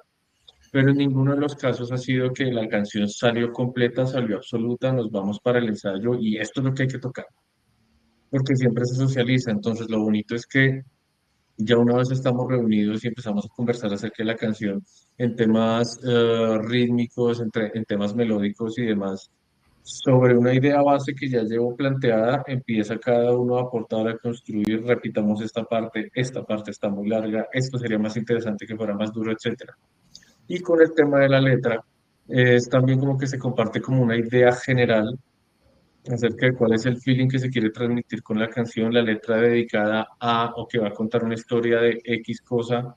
Pero 0.72 0.92
en 0.92 0.98
ninguno 0.98 1.36
de 1.36 1.42
los 1.42 1.56
casos 1.56 1.92
ha 1.92 1.98
sido 1.98 2.32
que 2.32 2.46
la 2.46 2.68
canción 2.68 3.10
salió 3.10 3.52
completa, 3.52 4.06
salió 4.06 4.38
absoluta, 4.38 4.92
nos 4.94 5.12
vamos 5.12 5.40
para 5.42 5.60
el 5.60 5.68
ensayo 5.68 6.16
y 6.16 6.38
esto 6.38 6.62
es 6.62 6.66
lo 6.66 6.74
que 6.74 6.84
hay 6.84 6.90
que 6.90 7.00
tocar. 7.00 7.26
Porque 8.30 8.56
siempre 8.56 8.86
se 8.86 8.96
socializa. 8.96 9.52
Entonces, 9.52 9.90
lo 9.90 10.00
bonito 10.00 10.34
es 10.34 10.46
que 10.46 10.84
ya 11.58 11.78
una 11.78 11.98
vez 11.98 12.10
estamos 12.12 12.48
reunidos 12.50 13.04
y 13.04 13.10
empezamos 13.10 13.46
a 13.46 13.50
conversar 13.50 13.94
acerca 13.94 14.24
de 14.24 14.26
la 14.26 14.36
canción 14.36 14.84
en 15.18 15.36
temas 15.36 16.00
uh, 16.04 16.58
rítmicos, 16.60 17.42
entre, 17.42 17.72
en 17.74 17.84
temas 17.86 18.16
melódicos 18.16 18.78
y 18.80 18.86
demás, 18.86 19.30
sobre 19.84 20.38
una 20.38 20.54
idea 20.54 20.82
base 20.82 21.14
que 21.14 21.30
ya 21.30 21.44
llevo 21.44 21.76
planteada, 21.76 22.44
empieza 22.48 22.98
cada 22.98 23.36
uno 23.36 23.58
a 23.58 23.64
aportar, 23.64 24.08
a 24.08 24.18
construir, 24.18 24.84
repitamos 24.86 25.42
esta 25.42 25.64
parte, 25.64 26.12
esta 26.14 26.44
parte 26.44 26.72
está 26.72 26.90
muy 26.90 27.10
larga, 27.10 27.48
esto 27.52 27.78
sería 27.78 28.00
más 28.00 28.16
interesante 28.18 28.66
que 28.66 28.76
fuera 28.76 28.94
más 28.94 29.12
duro, 29.12 29.32
etc. 29.32 29.72
Y 30.48 30.60
con 30.60 30.82
el 30.82 30.94
tema 30.94 31.20
de 31.20 31.30
la 31.30 31.42
letra, 31.42 31.84
es 32.28 32.70
también 32.70 33.00
como 33.00 33.18
que 33.18 33.28
se 33.28 33.40
comparte 33.40 33.82
como 33.82 34.02
una 34.02 34.16
idea 34.16 34.54
general 34.54 35.20
acerca 36.10 36.48
de 36.48 36.54
cuál 36.54 36.74
es 36.74 36.86
el 36.86 36.98
feeling 36.98 37.28
que 37.28 37.40
se 37.40 37.50
quiere 37.50 37.70
transmitir 37.70 38.24
con 38.24 38.40
la 38.40 38.50
canción, 38.50 38.94
la 38.94 39.02
letra 39.02 39.38
dedicada 39.38 40.08
a 40.20 40.54
o 40.56 40.68
que 40.68 40.80
va 40.80 40.88
a 40.88 40.94
contar 40.94 41.24
una 41.24 41.36
historia 41.36 41.80
de 41.80 42.02
X 42.04 42.42
cosa. 42.42 42.96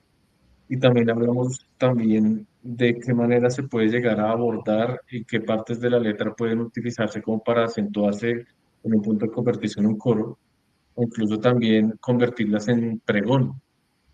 Y 0.67 0.79
también 0.79 1.09
hablamos 1.09 1.67
también 1.77 2.47
de 2.65 2.95
qué 2.95 3.13
manera 3.13 3.51
se 3.51 3.61
puede 3.61 3.89
llegar 3.89 4.19
a 4.19 4.31
abordar 4.31 5.01
y 5.11 5.23
qué 5.23 5.39
partes 5.39 5.79
de 5.79 5.91
la 5.91 5.99
letra 5.99 6.33
pueden 6.33 6.61
utilizarse 6.61 7.21
como 7.21 7.43
para 7.43 7.65
acentuarse 7.65 8.31
en 8.83 8.95
un 8.95 9.03
punto 9.03 9.27
de 9.27 9.31
convertirse 9.31 9.79
en 9.79 9.85
un 9.85 9.97
coro, 9.99 10.39
o 10.95 11.03
incluso 11.03 11.39
también 11.39 11.93
convertirlas 11.99 12.67
en 12.69 12.99
pregón. 13.05 13.61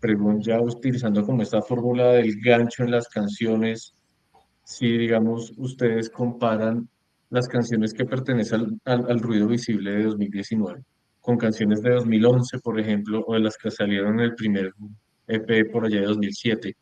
Pregón 0.00 0.42
ya 0.42 0.60
utilizando 0.60 1.24
como 1.24 1.40
esta 1.40 1.62
fórmula 1.62 2.12
del 2.12 2.38
gancho 2.42 2.84
en 2.84 2.90
las 2.90 3.08
canciones, 3.08 3.94
si 4.64 4.98
digamos 4.98 5.54
ustedes 5.56 6.10
comparan 6.10 6.86
las 7.30 7.48
canciones 7.48 7.94
que 7.94 8.04
pertenecen 8.04 8.60
al, 8.60 8.80
al, 8.84 9.10
al 9.12 9.20
ruido 9.20 9.46
visible 9.46 9.92
de 9.92 10.04
2019 10.04 10.82
con 11.22 11.38
canciones 11.38 11.80
de 11.80 11.90
2011, 11.90 12.58
por 12.58 12.78
ejemplo, 12.78 13.24
o 13.26 13.32
de 13.32 13.40
las 13.40 13.56
que 13.56 13.70
salieron 13.70 14.14
en 14.14 14.26
el 14.26 14.34
primer 14.34 14.74
EP 15.26 15.70
por 15.70 15.86
allá 15.86 16.00
de 16.00 16.06
2007 16.06 16.76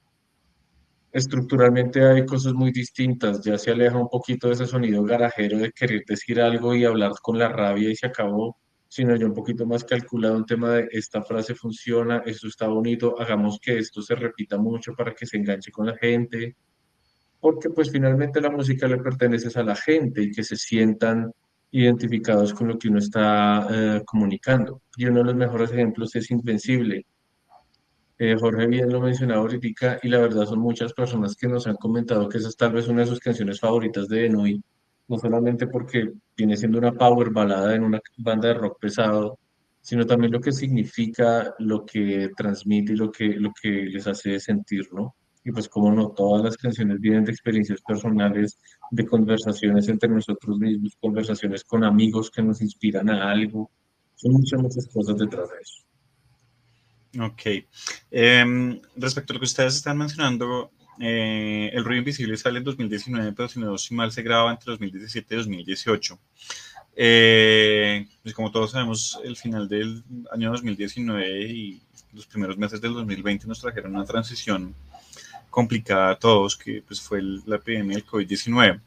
estructuralmente 1.12 2.04
hay 2.04 2.24
cosas 2.24 2.54
muy 2.54 2.70
distintas, 2.70 3.42
ya 3.42 3.58
se 3.58 3.70
aleja 3.72 3.96
un 3.96 4.08
poquito 4.08 4.48
de 4.48 4.54
ese 4.54 4.66
sonido 4.66 5.02
garajero 5.02 5.58
de 5.58 5.72
querer 5.72 6.04
decir 6.06 6.40
algo 6.40 6.74
y 6.74 6.84
hablar 6.84 7.12
con 7.22 7.38
la 7.38 7.48
rabia 7.48 7.90
y 7.90 7.96
se 7.96 8.06
acabó, 8.06 8.56
sino 8.88 9.16
yo 9.16 9.26
un 9.26 9.34
poquito 9.34 9.66
más 9.66 9.84
calculado, 9.84 10.36
un 10.36 10.46
tema 10.46 10.70
de 10.70 10.88
esta 10.92 11.22
frase 11.22 11.54
funciona, 11.54 12.22
esto 12.26 12.48
está 12.48 12.68
bonito, 12.68 13.20
hagamos 13.20 13.58
que 13.60 13.78
esto 13.78 14.02
se 14.02 14.14
repita 14.14 14.58
mucho 14.58 14.94
para 14.94 15.14
que 15.14 15.26
se 15.26 15.36
enganche 15.36 15.70
con 15.70 15.86
la 15.86 15.96
gente, 15.96 16.56
porque 17.40 17.70
pues 17.70 17.90
finalmente 17.90 18.40
la 18.40 18.50
música 18.50 18.86
le 18.86 18.98
pertenece 18.98 19.58
a 19.58 19.62
la 19.62 19.76
gente 19.76 20.22
y 20.22 20.30
que 20.30 20.42
se 20.44 20.56
sientan 20.56 21.32
identificados 21.72 22.52
con 22.52 22.68
lo 22.68 22.78
que 22.78 22.88
uno 22.88 22.98
está 22.98 23.66
eh, 23.70 24.02
comunicando. 24.04 24.82
Y 24.96 25.06
uno 25.06 25.20
de 25.20 25.26
los 25.26 25.36
mejores 25.36 25.70
ejemplos 25.70 26.14
es 26.16 26.30
Invencible. 26.30 27.06
Eh, 28.22 28.36
Jorge 28.38 28.66
bien 28.66 28.90
lo 28.90 29.00
mencionaba 29.00 29.40
ahorita 29.40 29.98
y 30.02 30.08
la 30.10 30.18
verdad 30.18 30.44
son 30.44 30.58
muchas 30.58 30.92
personas 30.92 31.34
que 31.34 31.48
nos 31.48 31.66
han 31.66 31.76
comentado 31.76 32.28
que 32.28 32.36
esa 32.36 32.48
es 32.50 32.56
tal 32.56 32.74
vez 32.74 32.86
una 32.86 33.00
de 33.00 33.06
sus 33.06 33.18
canciones 33.18 33.58
favoritas 33.58 34.08
de 34.08 34.26
Enui, 34.26 34.62
no 35.08 35.16
solamente 35.16 35.66
porque 35.66 36.12
viene 36.36 36.54
siendo 36.54 36.76
una 36.76 36.92
power 36.92 37.30
balada 37.30 37.74
en 37.74 37.82
una 37.82 37.98
banda 38.18 38.48
de 38.48 38.54
rock 38.54 38.78
pesado, 38.78 39.38
sino 39.80 40.04
también 40.04 40.32
lo 40.32 40.40
que 40.42 40.52
significa, 40.52 41.54
lo 41.60 41.86
que 41.86 42.28
transmite 42.36 42.92
y 42.92 42.96
lo 42.96 43.10
que, 43.10 43.24
lo 43.24 43.52
que 43.58 43.70
les 43.86 44.06
hace 44.06 44.38
sentir, 44.38 44.86
¿no? 44.92 45.14
Y 45.42 45.50
pues 45.50 45.70
como 45.70 45.90
no, 45.90 46.10
todas 46.10 46.44
las 46.44 46.58
canciones 46.58 47.00
vienen 47.00 47.24
de 47.24 47.32
experiencias 47.32 47.80
personales, 47.80 48.58
de 48.90 49.06
conversaciones 49.06 49.88
entre 49.88 50.10
nosotros 50.10 50.58
mismos, 50.58 50.94
conversaciones 51.00 51.64
con 51.64 51.84
amigos 51.84 52.30
que 52.30 52.42
nos 52.42 52.60
inspiran 52.60 53.08
a 53.08 53.30
algo. 53.30 53.70
Son 54.14 54.32
muchas, 54.32 54.60
muchas 54.60 54.86
cosas 54.88 55.16
detrás 55.16 55.48
de 55.48 55.56
eso. 55.62 55.89
Ok. 57.18 57.42
Em, 58.10 58.80
respecto 58.96 59.32
a 59.32 59.34
lo 59.34 59.40
que 59.40 59.46
ustedes 59.46 59.76
están 59.76 59.98
mencionando, 59.98 60.70
eh, 61.02 61.70
El 61.72 61.84
ruido 61.84 62.00
invisible 62.00 62.36
sale 62.36 62.58
en 62.58 62.64
2019, 62.64 63.32
pero 63.32 63.48
si 63.48 63.58
no 63.58 63.78
si 63.78 63.94
mal 63.94 64.12
se 64.12 64.22
graba 64.22 64.50
entre 64.50 64.72
2017 64.72 65.34
y 65.34 65.38
2018. 65.38 66.20
Eh, 66.94 68.06
pues 68.22 68.34
como 68.34 68.50
todos 68.50 68.72
sabemos, 68.72 69.18
el 69.24 69.36
final 69.36 69.68
del 69.68 70.04
año 70.30 70.50
2019 70.50 71.48
y 71.48 71.80
los 72.12 72.26
primeros 72.26 72.58
meses 72.58 72.80
del 72.80 72.92
2020 72.92 73.46
nos 73.46 73.60
trajeron 73.60 73.94
una 73.94 74.04
transición 74.04 74.74
complicada 75.48 76.10
a 76.10 76.18
todos, 76.18 76.56
que 76.56 76.82
pues 76.86 77.00
fue 77.00 77.22
la 77.22 77.56
epidemia 77.56 77.96
del 77.96 78.06
COVID-19. 78.06 78.80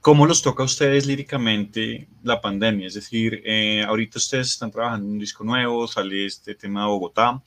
¿Cómo 0.00 0.24
los 0.24 0.40
toca 0.40 0.62
a 0.62 0.66
ustedes 0.66 1.04
líricamente 1.04 2.08
la 2.22 2.40
pandemia? 2.40 2.86
Es 2.86 2.94
decir, 2.94 3.42
eh, 3.44 3.84
ahorita 3.86 4.18
ustedes 4.18 4.48
están 4.48 4.70
trabajando 4.70 5.06
en 5.06 5.12
un 5.12 5.18
disco 5.18 5.44
nuevo, 5.44 5.86
sale 5.86 6.24
este 6.24 6.54
tema 6.54 6.82
de 6.82 6.86
Bogotá. 6.86 7.42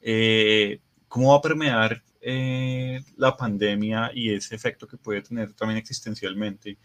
Eh, 0.00 0.80
¿Cómo 1.08 1.32
va 1.32 1.38
a 1.38 1.42
permear 1.42 2.00
eh, 2.20 3.00
la 3.16 3.36
pandemia 3.36 4.12
y 4.14 4.32
ese 4.32 4.54
efecto 4.54 4.86
que 4.86 4.96
puede 4.96 5.22
tener 5.22 5.52
también 5.54 5.78
existencialmente? 5.78 6.78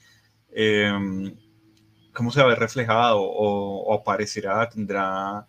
¿Cómo 2.14 2.32
se 2.32 2.40
va 2.40 2.46
a 2.48 2.50
ver 2.50 2.60
reflejado 2.60 3.22
o, 3.22 3.94
aparecerá? 3.94 4.68
¿Tendrá, 4.70 5.46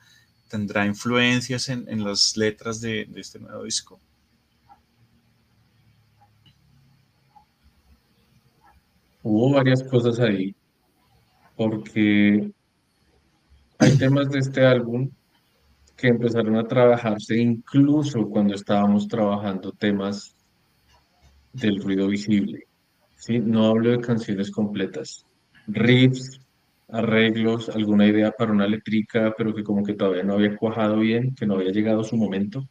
tendrá 0.49 0.85
influencias 0.85 1.71
en, 1.71 2.05
las 2.05 2.37
letras 2.37 2.79
de 2.83 3.09
este 3.17 3.39
nuevo 3.39 3.65
disco? 3.65 3.99
Hubo 9.23 9.53
varias 9.53 9.83
cosas 9.85 10.19
ahí, 10.19 10.55
porque 11.57 12.51
hay 13.79 13.99
temas 13.99 14.31
de 14.31 14.41
este 14.41 14.67
álbum 14.67 15.11
que 15.97 16.09
empezaron 16.09 16.57
a 16.57 16.67
trabajarse 16.67 17.39
incluso 17.39 18.29
cuando 18.29 18.55
estábamos 18.55 19.07
trabajando 19.07 19.73
temas 19.73 20.37
del 21.53 21.81
ruido 21.81 22.09
visible. 22.09 22.67
¿sí? 23.17 23.39
No 23.39 23.67
hablo 23.67 23.91
de 23.91 24.01
canciones 24.01 24.51
completas, 24.51 25.25
riffs, 25.67 26.41
arreglos, 26.89 27.69
alguna 27.69 28.07
idea 28.07 28.33
para 28.33 28.53
una 28.53 28.67
letrica, 28.67 29.33
pero 29.37 29.55
que 29.55 29.63
como 29.63 29.85
que 29.85 29.95
todavía 29.95 30.25
no 30.25 30.35
había 30.35 30.57
cuajado 30.57 30.99
bien, 30.99 31.35
que 31.35 31.47
no 31.47 31.55
había 31.55 31.71
llegado 31.71 32.05
su 32.05 32.17
momento. 32.17 32.69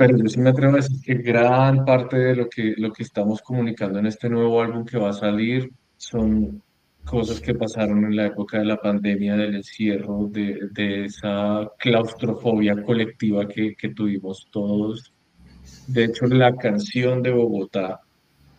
Pero 0.00 0.16
yo 0.16 0.28
sí 0.28 0.40
me 0.40 0.48
atrevo 0.48 0.72
a 0.72 0.76
decir 0.76 0.98
que 1.02 1.12
gran 1.16 1.84
parte 1.84 2.16
de 2.16 2.34
lo 2.34 2.48
que, 2.48 2.72
lo 2.78 2.90
que 2.90 3.02
estamos 3.02 3.42
comunicando 3.42 3.98
en 3.98 4.06
este 4.06 4.30
nuevo 4.30 4.62
álbum 4.62 4.82
que 4.82 4.96
va 4.96 5.10
a 5.10 5.12
salir 5.12 5.70
son 5.98 6.62
cosas 7.04 7.38
que 7.38 7.54
pasaron 7.54 8.06
en 8.06 8.16
la 8.16 8.28
época 8.28 8.60
de 8.60 8.64
la 8.64 8.78
pandemia, 8.78 9.36
del 9.36 9.56
encierro, 9.56 10.26
de, 10.30 10.58
de 10.72 11.04
esa 11.04 11.70
claustrofobia 11.78 12.82
colectiva 12.82 13.46
que, 13.46 13.74
que 13.74 13.90
tuvimos 13.90 14.46
todos. 14.50 15.12
De 15.86 16.04
hecho, 16.04 16.24
la 16.24 16.56
canción 16.56 17.22
de 17.22 17.32
Bogotá 17.32 18.00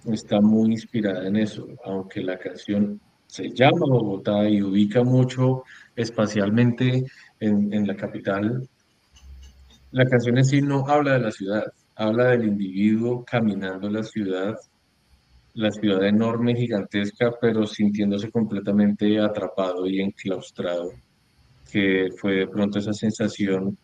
está 0.06 0.42
muy 0.42 0.74
inspirada 0.74 1.28
en 1.28 1.38
eso, 1.38 1.68
aunque 1.86 2.22
la 2.22 2.38
canción 2.38 3.02
se 3.26 3.50
llama 3.50 3.88
Bogotá 3.88 4.48
y 4.48 4.62
ubica 4.62 5.04
mucho 5.04 5.64
espacialmente 5.96 7.04
en, 7.40 7.74
en 7.74 7.88
la 7.88 7.96
capital, 7.96 8.70
la 9.92 10.06
canción 10.06 10.38
en 10.38 10.46
sí 10.46 10.62
no 10.62 10.88
habla 10.88 11.14
de 11.14 11.20
la 11.20 11.32
ciudad, 11.32 11.66
habla 11.96 12.30
del 12.30 12.46
individuo 12.46 13.26
caminando 13.26 13.90
la 13.90 14.04
ciudad, 14.04 14.56
la 15.54 15.72
ciudad 15.72 16.06
enorme, 16.06 16.56
gigantesca, 16.56 17.34
pero 17.40 17.68
sintiéndose 17.68 18.32
completamente 18.32 19.20
atrapado 19.20 19.86
y 19.86 20.02
enclaustrado, 20.02 20.92
que 21.70 22.08
fue 22.18 22.36
de 22.36 22.48
pronto 22.48 22.80
esa 22.80 22.94
sensación 22.94 23.78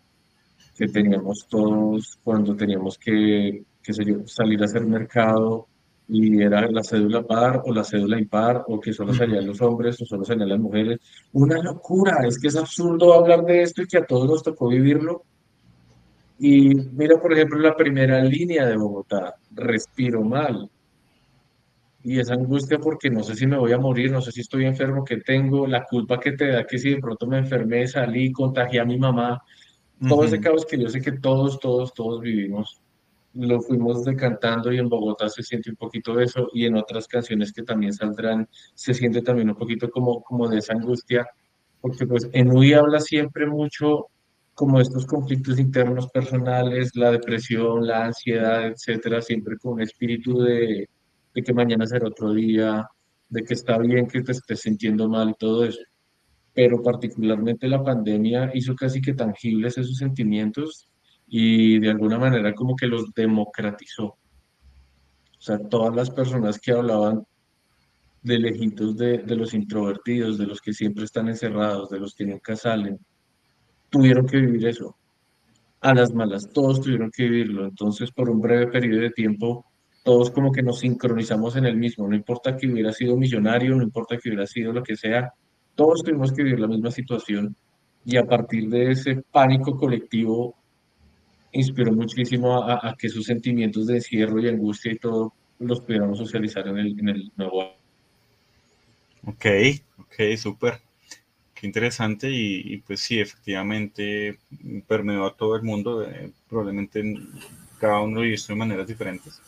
que 0.77 0.87
teníamos 0.87 1.45
todos 1.49 2.17
cuando 2.23 2.55
teníamos 2.55 2.97
que, 2.97 3.63
yo, 3.83 4.27
salir 4.27 4.61
a 4.61 4.65
hacer 4.65 4.85
mercado 4.85 5.67
y 6.07 6.41
era 6.41 6.71
la 6.71 6.83
cédula 6.83 7.23
par 7.23 7.63
o 7.65 7.73
la 7.73 7.83
cédula 7.83 8.17
impar 8.17 8.63
o 8.67 8.79
que 8.79 8.93
solo 8.93 9.13
salían 9.13 9.45
los 9.45 9.61
hombres 9.61 10.01
o 10.01 10.05
solo 10.05 10.23
salían 10.23 10.47
las 10.47 10.59
mujeres. 10.59 10.99
Una 11.33 11.61
locura, 11.61 12.19
es 12.25 12.39
que 12.39 12.47
es 12.47 12.55
absurdo 12.55 13.13
hablar 13.13 13.43
de 13.43 13.63
esto 13.63 13.81
y 13.81 13.87
que 13.87 13.97
a 13.97 14.05
todos 14.05 14.25
nos 14.25 14.43
tocó 14.43 14.69
vivirlo 14.69 15.23
y 16.39 16.75
mira, 16.75 17.19
por 17.19 17.33
ejemplo, 17.33 17.59
la 17.59 17.75
primera 17.75 18.21
línea 18.23 18.65
de 18.65 18.77
Bogotá, 18.77 19.35
respiro 19.51 20.23
mal. 20.23 20.69
Y 22.03 22.19
esa 22.19 22.35
angustia 22.35 22.79
porque 22.79 23.09
no 23.09 23.23
sé 23.23 23.35
si 23.35 23.47
me 23.47 23.57
voy 23.57 23.73
a 23.73 23.79
morir, 23.79 24.11
no 24.11 24.21
sé 24.21 24.31
si 24.31 24.41
estoy 24.41 24.65
enfermo, 24.65 25.03
que 25.03 25.17
tengo, 25.17 25.65
la 25.67 25.83
culpa 25.83 26.19
que 26.19 26.33
te 26.33 26.47
da 26.47 26.65
que 26.65 26.77
si 26.77 26.91
de 26.91 26.99
pronto 26.99 27.27
me 27.27 27.39
enfermé, 27.39 27.87
salí, 27.87 28.31
contagié 28.31 28.79
a 28.79 28.85
mi 28.85 28.97
mamá. 28.97 29.41
Todo 30.07 30.23
ese 30.23 30.39
caos 30.39 30.65
que 30.65 30.79
yo 30.79 30.89
sé 30.89 31.01
que 31.01 31.13
todos, 31.13 31.59
todos, 31.59 31.91
todos 31.91 32.21
vivimos, 32.21 32.79
lo 33.33 33.59
fuimos 33.61 34.05
decantando 34.05 34.71
y 34.71 34.77
en 34.77 34.89
Bogotá 34.89 35.27
se 35.27 35.41
siente 35.41 35.71
un 35.71 35.75
poquito 35.75 36.13
de 36.13 36.25
eso 36.25 36.49
y 36.53 36.65
en 36.65 36.77
otras 36.77 37.07
canciones 37.07 37.51
que 37.51 37.63
también 37.63 37.93
saldrán 37.93 38.47
se 38.75 38.93
siente 38.93 39.23
también 39.23 39.49
un 39.49 39.55
poquito 39.55 39.89
como, 39.89 40.21
como 40.21 40.47
de 40.47 40.59
esa 40.59 40.73
angustia, 40.73 41.27
porque 41.81 42.05
pues 42.05 42.29
en 42.31 42.55
UI 42.55 42.73
habla 42.73 42.99
siempre 42.99 43.47
mucho 43.47 44.07
como 44.57 44.81
estos 44.81 45.05
conflictos 45.05 45.59
internos 45.59 46.09
personales, 46.09 46.95
la 46.95 47.11
depresión, 47.11 47.85
la 47.85 48.05
ansiedad, 48.05 48.65
etcétera, 48.65 49.21
siempre 49.21 49.55
con 49.59 49.73
un 49.73 49.81
espíritu 49.81 50.41
de, 50.41 50.89
de, 51.31 51.43
que 51.43 51.53
mañana 51.53 51.85
será 51.85 52.07
otro 52.07 52.33
día, 52.33 52.83
de 53.29 53.43
que 53.43 53.53
está 53.53 53.77
bien 53.77 54.07
que 54.07 54.23
te 54.23 54.31
estés 54.31 54.61
sintiendo 54.61 55.07
mal 55.07 55.29
y 55.29 55.35
todo 55.35 55.63
eso. 55.63 55.81
Pero 56.55 56.81
particularmente 56.81 57.67
la 57.67 57.83
pandemia 57.83 58.49
hizo 58.55 58.73
casi 58.73 58.99
que 58.99 59.13
tangibles 59.13 59.77
esos 59.77 59.95
sentimientos 59.95 60.89
y 61.27 61.77
de 61.77 61.91
alguna 61.91 62.17
manera 62.17 62.55
como 62.55 62.75
que 62.75 62.87
los 62.87 63.13
democratizó. 63.13 64.05
O 64.05 64.17
sea, 65.37 65.59
todas 65.59 65.95
las 65.95 66.09
personas 66.09 66.57
que 66.57 66.71
hablaban 66.71 67.27
de 68.23 68.39
lejitos 68.39 68.97
de, 68.97 69.19
de 69.19 69.35
los 69.35 69.53
introvertidos, 69.53 70.39
de 70.39 70.47
los 70.47 70.61
que 70.61 70.73
siempre 70.73 71.03
están 71.03 71.27
encerrados, 71.27 71.91
de 71.91 71.99
los 71.99 72.15
que 72.15 72.25
nunca 72.25 72.55
salen, 72.55 72.99
tuvieron 73.89 74.25
que 74.25 74.37
vivir 74.37 74.67
eso. 74.67 74.95
A 75.81 75.93
las 75.93 76.13
malas, 76.13 76.49
todos 76.51 76.81
tuvieron 76.81 77.11
que 77.11 77.23
vivirlo. 77.23 77.65
Entonces, 77.65 78.11
por 78.11 78.29
un 78.29 78.41
breve 78.41 78.67
periodo 78.67 79.01
de 79.01 79.11
tiempo, 79.11 79.65
todos 80.03 80.31
como 80.31 80.51
que 80.51 80.63
nos 80.63 80.79
sincronizamos 80.79 81.55
en 81.55 81.65
el 81.65 81.75
mismo. 81.75 82.07
No 82.07 82.15
importa 82.15 82.55
que 82.55 82.67
hubiera 82.67 82.91
sido 82.91 83.15
millonario, 83.15 83.75
no 83.75 83.83
importa 83.83 84.17
que 84.17 84.29
hubiera 84.29 84.47
sido 84.47 84.71
lo 84.71 84.81
que 84.81 84.95
sea, 84.95 85.33
todos 85.75 86.03
tuvimos 86.03 86.31
que 86.31 86.43
vivir 86.43 86.59
la 86.59 86.67
misma 86.67 86.91
situación. 86.91 87.55
Y 88.05 88.17
a 88.17 88.25
partir 88.25 88.69
de 88.69 88.91
ese 88.91 89.23
pánico 89.31 89.77
colectivo, 89.77 90.55
inspiró 91.51 91.91
muchísimo 91.91 92.63
a, 92.63 92.95
que 92.97 93.09
sus 93.09 93.25
sentimientos 93.25 93.87
de 93.87 93.95
encierro 93.95 94.39
y 94.39 94.47
angustia 94.47 94.91
y 94.93 94.97
todo 94.97 95.33
los 95.59 95.81
pudiéramos 95.81 96.17
socializar 96.17 96.67
en 96.67 96.77
el, 96.77 96.99
en 96.99 97.09
el 97.09 97.31
nuevo. 97.35 97.63
Ok, 99.25 99.45
ok, 99.99 100.37
súper. 100.37 100.86
Qué 101.59 101.65
interesante 101.65 102.29
y, 102.29 102.77
pues 102.85 102.99
sí, 102.99 103.19
efectivamente 103.19 104.37
permeó 104.87 105.25
a 105.25 105.33
todo 105.33 105.55
el 105.55 105.63
mundo, 105.63 106.03
eh, 106.03 106.29
probablemente 106.47 107.01
cada 107.79 108.01
uno 108.01 108.17
lo 108.17 108.21
visto 108.21 108.53
de 108.53 108.59
maneras 108.59 108.87
diferentes, 108.87 109.41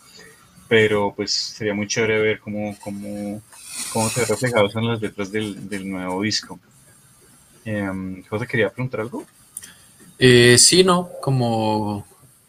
pero 0.67 1.13
pues 1.15 1.32
sería 1.32 1.76
muy 1.76 1.86
chévere 1.88 2.19
ver 2.19 2.39
cómo, 2.39 2.76
cómo, 2.80 3.43
cómo 3.93 4.10
se 4.10 4.22
ve 4.22 4.26
reflejado 4.26 4.69
en 4.74 4.88
las 4.88 5.02
letras 5.02 5.32
del, 5.32 5.69
del 5.69 5.88
nuevo 5.88 6.24
disco. 6.24 6.60
Eh, 7.63 8.24
José, 8.28 8.48
¿quería 8.48 8.72
preguntar 8.72 9.02
algo? 9.02 9.24
Eh, 10.17 10.58
sí, 10.58 10.84
no, 10.84 11.12
como 11.22 11.98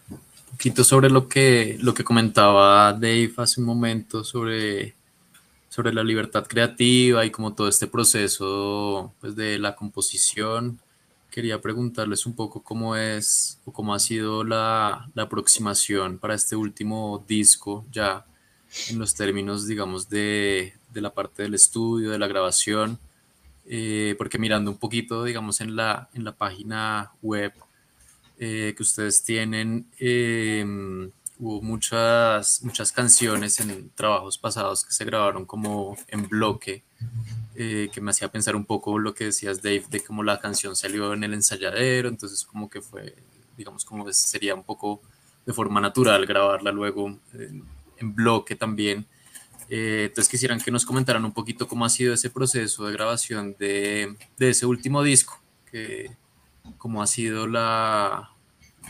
un 0.08 0.18
poquito 0.52 0.84
sobre 0.84 1.10
lo 1.10 1.28
que, 1.28 1.76
lo 1.80 1.92
que 1.92 2.04
comentaba 2.04 2.94
Dave 2.94 3.32
hace 3.36 3.60
un 3.60 3.66
momento 3.66 4.24
sobre 4.24 4.94
sobre 5.70 5.94
la 5.94 6.04
libertad 6.04 6.46
creativa 6.46 7.24
y 7.24 7.30
como 7.30 7.54
todo 7.54 7.68
este 7.68 7.86
proceso 7.86 9.14
pues, 9.20 9.34
de 9.36 9.58
la 9.58 9.76
composición. 9.76 10.78
Quería 11.30 11.60
preguntarles 11.60 12.26
un 12.26 12.34
poco 12.34 12.62
cómo 12.62 12.96
es 12.96 13.58
o 13.64 13.72
cómo 13.72 13.94
ha 13.94 14.00
sido 14.00 14.42
la, 14.44 15.08
la 15.14 15.22
aproximación 15.22 16.18
para 16.18 16.34
este 16.34 16.56
último 16.56 17.24
disco, 17.26 17.86
ya 17.92 18.26
en 18.88 18.98
los 18.98 19.14
términos, 19.14 19.66
digamos, 19.66 20.08
de, 20.10 20.74
de 20.92 21.00
la 21.00 21.14
parte 21.14 21.44
del 21.44 21.54
estudio, 21.54 22.10
de 22.10 22.18
la 22.18 22.26
grabación, 22.26 22.98
eh, 23.66 24.16
porque 24.18 24.38
mirando 24.38 24.72
un 24.72 24.78
poquito, 24.78 25.22
digamos, 25.22 25.60
en 25.60 25.76
la, 25.76 26.08
en 26.14 26.24
la 26.24 26.32
página 26.32 27.12
web 27.22 27.52
eh, 28.40 28.74
que 28.76 28.82
ustedes 28.82 29.22
tienen, 29.22 29.86
eh, 30.00 31.10
hubo 31.40 31.62
muchas, 31.62 32.62
muchas 32.62 32.92
canciones 32.92 33.58
en 33.60 33.90
trabajos 33.94 34.36
pasados 34.38 34.84
que 34.84 34.92
se 34.92 35.04
grabaron 35.04 35.46
como 35.46 35.96
en 36.08 36.28
bloque, 36.28 36.84
que 37.54 38.00
me 38.00 38.10
hacía 38.10 38.30
pensar 38.30 38.54
un 38.54 38.64
poco 38.64 38.98
lo 38.98 39.14
que 39.14 39.24
decías, 39.24 39.62
Dave, 39.62 39.84
de 39.90 40.00
cómo 40.04 40.22
la 40.22 40.38
canción 40.38 40.76
salió 40.76 41.12
en 41.14 41.24
el 41.24 41.34
ensayadero, 41.34 42.08
entonces 42.08 42.44
como 42.44 42.68
que 42.68 42.80
fue, 42.80 43.16
digamos, 43.56 43.84
como 43.84 44.10
sería 44.12 44.54
un 44.54 44.62
poco 44.62 45.00
de 45.46 45.52
forma 45.52 45.80
natural 45.80 46.26
grabarla 46.26 46.72
luego 46.72 47.18
en, 47.32 47.64
en 47.96 48.14
bloque 48.14 48.54
también. 48.54 49.06
Eh, 49.68 50.06
entonces 50.08 50.28
quisieran 50.28 50.60
que 50.60 50.70
nos 50.70 50.84
comentaran 50.84 51.24
un 51.24 51.32
poquito 51.32 51.68
cómo 51.68 51.84
ha 51.84 51.88
sido 51.88 52.12
ese 52.12 52.28
proceso 52.28 52.86
de 52.86 52.92
grabación 52.92 53.54
de, 53.58 54.16
de 54.36 54.50
ese 54.50 54.66
último 54.66 55.02
disco, 55.02 55.40
que, 55.70 56.10
cómo 56.76 57.02
ha 57.02 57.06
sido 57.06 57.46
la, 57.46 58.30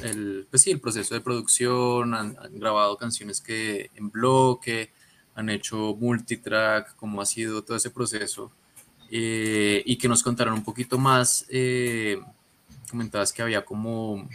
el, 0.03 0.47
pues 0.51 0.63
sí, 0.63 0.71
el 0.71 0.81
proceso 0.81 1.15
de 1.15 1.21
producción, 1.21 2.15
han, 2.15 2.37
grabado 2.53 2.97
canciones 2.97 3.41
que 3.41 3.91
en 3.95 4.11
bloque, 4.11 4.91
han 5.35 5.49
hecho 5.49 5.97
multitrack, 5.99 6.97
cómo 6.97 7.21
ha 7.21 7.27
sido 7.27 7.63
todo 7.63 7.77
ese 7.77 7.91
proceso, 7.91 8.51
eh, 9.11 9.83
y 9.85 9.97
que 9.97 10.09
nos 10.09 10.23
contaran 10.23 10.55
un 10.55 10.65
poquito 10.65 10.99
más, 10.99 11.47
eh, 11.49 12.21
comentabas 12.91 13.33
que 13.33 13.43
había 13.43 13.65
como 13.65 14.29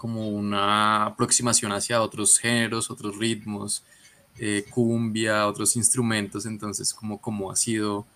como 0.00 0.28
una 0.28 1.04
aproximación 1.04 1.72
hacia 1.72 2.00
otros 2.00 2.38
géneros, 2.38 2.90
otros 2.90 3.18
ritmos, 3.18 3.84
eh, 4.38 4.64
cumbia, 4.70 5.46
otros 5.46 5.76
instrumentos, 5.76 6.46
entonces 6.46 6.94
como, 6.94 7.20
como 7.20 7.50
ha 7.50 7.56
sido 7.56 8.06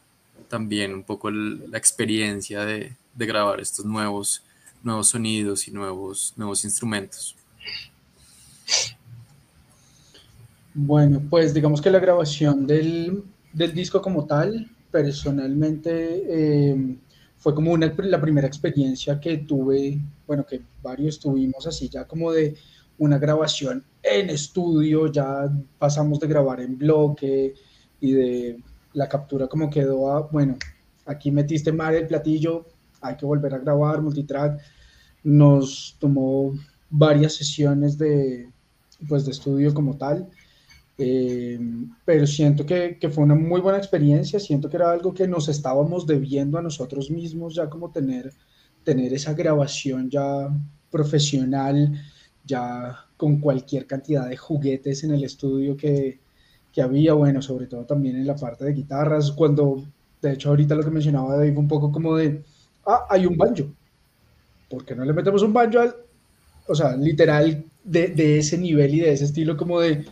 también 0.49 0.95
un 0.95 1.03
poco 1.03 1.31
la 1.31 1.77
experiencia 1.77 2.65
de, 2.65 2.97
de, 3.15 3.27
grabar 3.27 3.61
estos 3.61 3.85
nuevos, 3.85 4.43
nuevos 4.85 5.09
sonidos 5.09 5.67
y 5.67 5.73
nuevos, 5.73 6.35
nuevos 6.37 6.65
instrumentos. 6.65 7.35
Bueno, 10.75 11.23
pues 11.31 11.55
digamos 11.55 11.81
que 11.81 11.91
la 11.91 12.01
grabación 12.01 12.67
del, 12.67 13.23
del 13.53 13.75
disco 13.75 14.03
como 14.03 14.27
tal, 14.27 14.69
personalmente 14.91 16.23
eh, 16.29 16.97
fue 17.39 17.55
como 17.55 17.73
una, 17.73 17.93
la 17.99 18.21
primera 18.21 18.47
experiencia 18.47 19.21
que 19.21 19.39
tuve, 19.39 20.01
bueno, 20.27 20.45
que 20.47 20.63
varios 20.83 21.19
tuvimos 21.19 21.67
así 21.67 21.89
ya 21.89 22.05
como 22.07 22.33
de 22.33 22.57
una 22.99 23.19
grabación 23.19 23.85
en 24.03 24.31
estudio, 24.31 25.11
ya 25.11 25.51
pasamos 25.79 26.21
de 26.21 26.29
grabar 26.29 26.61
en 26.61 26.79
bloque 26.79 27.55
y 28.01 28.13
de 28.13 28.61
la 28.93 29.09
captura 29.09 29.47
como 29.47 29.71
quedó 29.71 30.13
a, 30.13 30.21
bueno, 30.23 30.57
aquí 31.07 31.31
metiste 31.31 31.73
mal 31.73 31.95
el 31.95 32.07
platillo, 32.07 32.67
hay 33.01 33.17
que 33.17 33.27
volver 33.27 33.55
a 33.55 33.59
grabar 33.59 34.01
multitrack. 34.01 34.61
Nos 35.25 35.97
tomó 35.99 36.55
varias 36.91 37.35
sesiones 37.35 37.99
de, 37.99 38.49
pues, 39.09 39.25
de 39.25 39.33
estudio 39.33 39.75
como 39.75 39.97
tal, 39.97 40.29
eh, 40.97 41.59
pero 42.05 42.27
siento 42.27 42.65
que, 42.65 42.99
fue 43.13 43.25
una 43.25 43.35
muy 43.35 43.61
buena 43.61 43.79
experiencia, 43.79 44.39
siento 44.39 44.69
que 44.71 44.77
era 44.77 44.93
algo 44.93 45.13
que 45.13 45.27
nos 45.27 45.49
estábamos 45.49 46.07
debiendo 46.07 46.59
a 46.59 46.63
nosotros 46.63 47.11
mismos, 47.11 47.55
ya 47.55 47.69
como 47.69 47.91
tener, 47.91 48.33
tener 48.85 49.13
esa 49.13 49.35
grabación 49.35 50.09
ya 50.09 50.49
profesional, 50.91 52.01
ya 52.45 53.07
con 53.17 53.41
cualquier 53.41 53.87
cantidad 53.87 54.29
de 54.29 54.37
juguetes 54.37 55.03
en 55.03 55.13
el 55.13 55.25
estudio 55.25 55.77
que, 55.77 56.21
que 56.73 56.83
había, 56.83 57.15
bueno, 57.15 57.43
sobre 57.43 57.67
todo 57.67 57.85
también 57.85 58.17
en 58.17 58.27
la 58.27 58.37
parte 58.37 58.65
de 58.65 58.73
guitarras, 58.73 59.33
cuando, 59.33 59.85
de 60.23 60.33
hecho 60.33 60.51
ahorita 60.51 60.75
lo 60.75 60.85
que 60.85 60.91
mencionaba 60.91 61.37
Dave, 61.37 61.57
un 61.57 61.69
poco 61.69 61.91
como 61.91 62.17
de, 62.17 62.45
ah, 62.87 63.07
hay 63.11 63.27
un 63.27 63.37
banjo, 63.37 63.65
¿por 64.75 64.85
qué 64.85 64.97
no 64.97 65.05
le 65.05 65.13
metemos 65.13 65.41
un 65.43 65.53
banjo 65.53 65.79
al, 65.79 65.95
o 66.67 66.75
sea, 66.75 66.97
literal, 66.97 67.65
de, 67.85 68.39
ese 68.39 68.59
nivel 68.59 68.93
y 68.93 69.01
de 69.01 69.13
ese 69.13 69.25
estilo 69.25 69.57
como 69.57 69.79
de, 69.79 70.05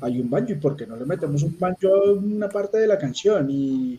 hay 0.00 0.20
un 0.20 0.30
banjo 0.30 0.52
y 0.52 0.54
por 0.54 0.76
qué 0.76 0.86
no 0.86 0.94
le 0.94 1.04
metemos 1.04 1.42
un 1.42 1.58
banjo 1.58 1.88
a 1.88 2.12
una 2.12 2.48
parte 2.48 2.78
de 2.78 2.86
la 2.86 2.96
canción 2.96 3.48
y 3.50 3.98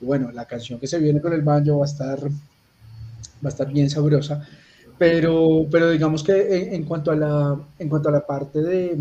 bueno, 0.00 0.30
la 0.30 0.44
canción 0.44 0.78
que 0.78 0.86
se 0.86 1.00
viene 1.00 1.20
con 1.20 1.32
el 1.32 1.42
banjo 1.42 1.78
va 1.78 1.84
a 1.84 1.88
estar, 1.88 2.20
va 2.22 2.30
a 3.44 3.48
estar 3.48 3.72
bien 3.72 3.90
sabrosa, 3.90 4.46
pero, 4.96 5.66
pero 5.68 5.90
digamos 5.90 6.22
que 6.22 6.56
en, 6.56 6.74
en, 6.74 6.84
cuanto 6.84 7.10
a 7.10 7.16
la, 7.16 7.60
en 7.76 7.88
cuanto 7.88 8.08
a 8.08 8.12
la 8.12 8.24
parte 8.24 8.62
de, 8.62 8.96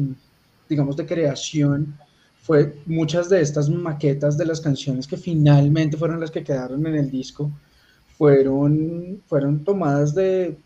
digamos, 0.67 0.97
de 0.97 1.05
creación, 1.05 1.95
fue 2.41 2.73
muchas 2.88 3.29
de 3.29 3.39
estas 3.41 3.69
maquetas 3.69 4.35
de 4.35 4.45
las 4.47 4.62
canciones 4.62 5.05
que 5.05 5.17
finalmente 5.17 5.95
fueron 5.95 6.19
las 6.19 6.31
que 6.31 6.43
quedaron 6.43 6.88
en 6.88 6.95
el 6.95 7.12
disco, 7.12 7.51
fueron, 8.19 9.23
fueron 9.27 9.63
tomadas 9.63 10.13
de, 10.13 10.58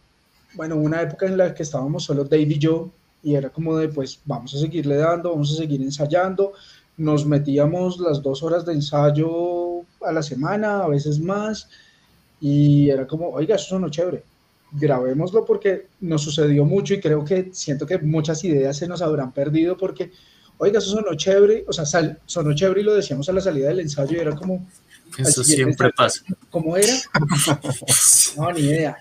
bueno, 0.56 0.76
una 0.76 1.04
época 1.04 1.28
en 1.28 1.38
la 1.38 1.54
que 1.54 1.62
estábamos 1.62 2.04
solo 2.04 2.24
Dave 2.24 2.42
y 2.50 2.58
yo, 2.58 2.90
y 3.22 3.36
era 3.36 3.50
como 3.52 3.78
de, 3.78 3.90
pues 3.90 4.20
vamos 4.26 4.56
a 4.56 4.58
seguirle 4.58 4.98
dando, 4.98 5.30
vamos 5.30 5.54
a 5.54 5.58
seguir 5.58 5.80
ensayando. 5.84 6.54
Nos 6.98 7.28
metíamos 7.28 8.00
las 8.00 8.24
dos 8.24 8.42
horas 8.42 8.66
de 8.66 8.74
ensayo 8.74 9.82
a 10.02 10.12
la 10.12 10.24
semana, 10.24 10.84
a 10.84 10.88
veces 10.88 11.20
más, 11.20 11.70
y 12.42 12.90
era 12.90 13.06
como, 13.06 13.30
oiga, 13.30 13.56
eso 13.56 13.70
sonó 13.70 13.90
chévere, 13.90 14.24
grabémoslo 14.72 15.46
porque 15.46 15.88
nos 16.02 16.24
sucedió 16.24 16.66
mucho 16.66 16.96
y 16.96 17.02
creo 17.02 17.24
que 17.24 17.50
siento 17.54 17.86
que 17.86 18.00
muchas 18.00 18.44
ideas 18.44 18.78
se 18.78 18.88
nos 18.88 19.04
habrán 19.04 19.32
perdido 19.32 19.78
porque, 19.78 20.12
oiga, 20.58 20.80
eso 20.80 20.90
sonó 20.90 21.14
chévere, 21.16 21.66
o 21.68 21.74
sea, 21.74 21.86
sal, 21.86 22.20
sonó 22.26 22.56
chévere 22.56 22.82
y 22.82 22.84
lo 22.84 22.96
decíamos 22.96 23.30
a 23.30 23.34
la 23.34 23.42
salida 23.42 23.68
del 23.68 23.82
ensayo 23.82 24.18
y 24.18 24.22
era 24.22 24.36
como... 24.36 24.66
Eso 25.18 25.44
siempre 25.44 25.92
pasa. 25.94 26.22
¿Cómo 26.50 26.78
era? 26.78 26.94
No, 28.38 28.52
ni 28.52 28.62
idea 28.62 28.98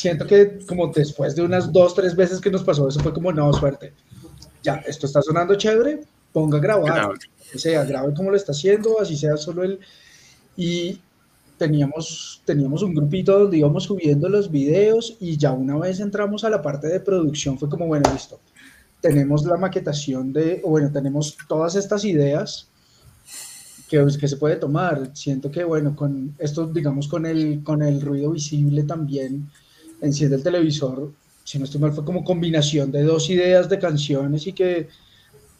siento 0.00 0.26
que 0.26 0.58
como 0.66 0.88
después 0.88 1.34
de 1.36 1.42
unas 1.42 1.72
dos, 1.72 1.94
tres 1.94 2.16
veces 2.16 2.40
que 2.40 2.50
nos 2.50 2.64
pasó 2.64 2.88
eso 2.88 3.00
fue 3.00 3.12
como, 3.12 3.32
no, 3.32 3.52
suerte. 3.52 3.92
Ya, 4.62 4.76
esto 4.86 5.06
está 5.06 5.22
sonando 5.22 5.54
chévere, 5.54 6.02
ponga 6.32 6.58
a 6.58 6.60
grabar. 6.60 6.94
Grave. 6.94 7.18
O 7.54 7.58
sea, 7.58 7.84
grabe 7.84 8.14
como 8.14 8.30
lo 8.30 8.36
está 8.36 8.52
haciendo, 8.52 9.00
así 9.00 9.16
sea 9.16 9.36
solo 9.36 9.64
él. 9.64 9.80
Y 10.56 11.00
teníamos, 11.58 12.42
teníamos 12.44 12.82
un 12.82 12.94
grupito 12.94 13.38
donde 13.38 13.58
íbamos 13.58 13.84
subiendo 13.84 14.28
los 14.28 14.50
videos 14.50 15.16
y 15.20 15.36
ya 15.36 15.52
una 15.52 15.76
vez 15.78 16.00
entramos 16.00 16.44
a 16.44 16.50
la 16.50 16.62
parte 16.62 16.88
de 16.88 17.00
producción 17.00 17.58
fue 17.58 17.68
como, 17.68 17.86
bueno, 17.86 18.10
listo. 18.12 18.40
Tenemos 19.00 19.44
la 19.44 19.56
maquetación 19.56 20.32
de, 20.32 20.60
o 20.62 20.70
bueno, 20.70 20.90
tenemos 20.92 21.36
todas 21.48 21.74
estas 21.74 22.04
ideas 22.04 22.69
que, 23.90 24.06
que 24.18 24.28
se 24.28 24.36
puede 24.36 24.56
tomar. 24.56 25.10
Siento 25.14 25.50
que, 25.50 25.64
bueno, 25.64 25.96
con 25.96 26.34
esto, 26.38 26.66
digamos, 26.66 27.08
con 27.08 27.26
el, 27.26 27.62
con 27.64 27.82
el 27.82 28.00
ruido 28.00 28.30
visible 28.30 28.84
también, 28.84 29.50
enciende 30.00 30.36
el 30.36 30.42
televisor, 30.42 31.12
si 31.42 31.58
no 31.58 31.64
estoy 31.64 31.80
mal, 31.80 31.92
fue 31.92 32.04
como 32.04 32.22
combinación 32.22 32.92
de 32.92 33.02
dos 33.02 33.28
ideas 33.28 33.68
de 33.68 33.80
canciones 33.80 34.46
y 34.46 34.52
que 34.52 34.88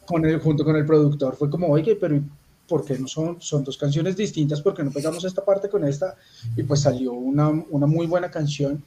con 0.06 0.24
el, 0.24 0.38
junto 0.38 0.64
con 0.64 0.76
el 0.76 0.86
productor 0.86 1.34
fue 1.34 1.50
como, 1.50 1.66
oye, 1.66 1.96
pero 1.96 2.22
¿por 2.68 2.84
qué 2.84 2.96
no 2.96 3.08
son, 3.08 3.42
son 3.42 3.64
dos 3.64 3.76
canciones 3.76 4.16
distintas? 4.16 4.62
¿Por 4.62 4.74
qué 4.74 4.84
no 4.84 4.92
pegamos 4.92 5.24
esta 5.24 5.44
parte 5.44 5.68
con 5.68 5.84
esta? 5.84 6.14
Y 6.56 6.62
pues 6.62 6.82
salió 6.82 7.12
una, 7.12 7.48
una 7.48 7.86
muy 7.86 8.06
buena 8.06 8.30
canción. 8.30 8.84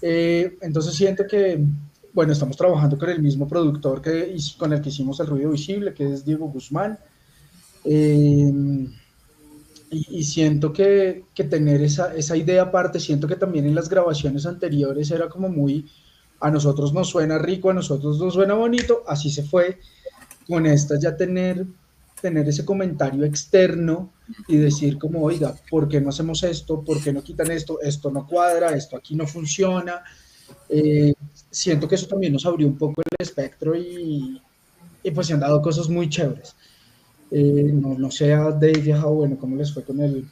Eh, 0.00 0.56
entonces 0.60 0.94
siento 0.94 1.26
que, 1.26 1.60
bueno, 2.12 2.32
estamos 2.32 2.56
trabajando 2.56 2.96
con 2.96 3.10
el 3.10 3.20
mismo 3.20 3.48
productor 3.48 4.00
que, 4.00 4.36
con 4.56 4.72
el 4.72 4.80
que 4.80 4.90
hicimos 4.90 5.18
el 5.18 5.26
ruido 5.26 5.50
visible, 5.50 5.92
que 5.92 6.12
es 6.12 6.24
Diego 6.24 6.46
Guzmán. 6.46 6.96
Eh, 7.90 8.52
y, 9.90 10.22
siento 10.24 10.74
que, 10.74 11.24
tener 11.34 11.80
esa, 11.80 12.14
esa, 12.14 12.36
idea 12.36 12.64
aparte, 12.64 13.00
siento 13.00 13.26
que 13.26 13.36
también 13.36 13.64
en 13.64 13.74
las 13.74 13.88
grabaciones 13.88 14.44
anteriores 14.44 15.10
era 15.10 15.30
como 15.30 15.48
muy, 15.48 15.86
a 16.40 16.50
nosotros 16.50 16.92
nos 16.92 17.08
suena 17.08 17.38
rico, 17.38 17.70
a 17.70 17.74
nosotros 17.74 18.18
nos 18.18 18.34
suena 18.34 18.52
bonito, 18.52 19.04
así 19.06 19.30
se 19.30 19.42
fue. 19.42 19.78
Con 20.46 20.66
esta 20.66 20.98
ya 20.98 21.16
tener, 21.16 21.66
tener 22.20 22.46
ese 22.48 22.66
comentario 22.66 23.24
externo 23.24 24.12
y 24.46 24.58
decir 24.58 24.98
como, 24.98 25.22
oiga, 25.22 25.54
¿por 25.70 25.88
qué 25.88 26.00
no 26.00 26.10
hacemos 26.10 26.42
esto? 26.42 26.82
¿Por 26.82 27.02
qué 27.02 27.12
no 27.12 27.22
quitan 27.22 27.50
esto? 27.50 27.80
Esto 27.80 28.10
no 28.10 28.26
cuadra, 28.26 28.74
esto 28.74 28.96
aquí 28.96 29.14
no 29.14 29.26
funciona. 29.26 30.02
Eh, 30.68 31.14
siento 31.50 31.88
que 31.88 31.94
eso 31.94 32.06
también 32.06 32.34
nos 32.34 32.44
abrió 32.44 32.66
un 32.66 32.76
poco 32.76 33.00
el 33.00 33.26
espectro 33.26 33.74
y, 33.74 34.40
y 35.02 35.10
pues 35.10 35.26
se 35.26 35.32
han 35.32 35.40
dado 35.40 35.62
cosas 35.62 35.88
muy 35.88 36.08
chéveres. 36.08 36.54
Eh, 37.30 37.70
no, 37.72 37.98
no 37.98 38.10
sé 38.10 38.32
a 38.32 38.50
Dave 38.50 38.82
y 38.84 38.90
a 38.90 39.04
bueno, 39.04 39.36
cómo 39.38 39.56
les 39.56 39.72
fue 39.72 39.84
con 39.84 40.00
el, 40.00 40.24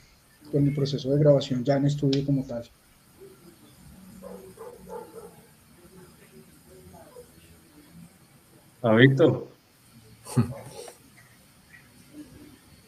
con 0.50 0.66
el 0.66 0.74
proceso 0.74 1.10
de 1.10 1.18
grabación 1.18 1.64
ya 1.64 1.76
en 1.76 1.86
estudio 1.86 2.24
como 2.24 2.44
tal. 2.44 2.64
A 8.82 8.94
Víctor. 8.94 9.48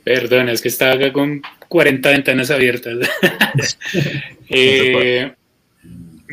Perdona, 0.04 0.52
es 0.52 0.62
que 0.62 0.68
estaba 0.68 0.94
acá 0.94 1.12
con 1.12 1.42
40 1.68 2.10
ventanas 2.10 2.50
abiertas. 2.50 2.98
Eh, 4.50 5.30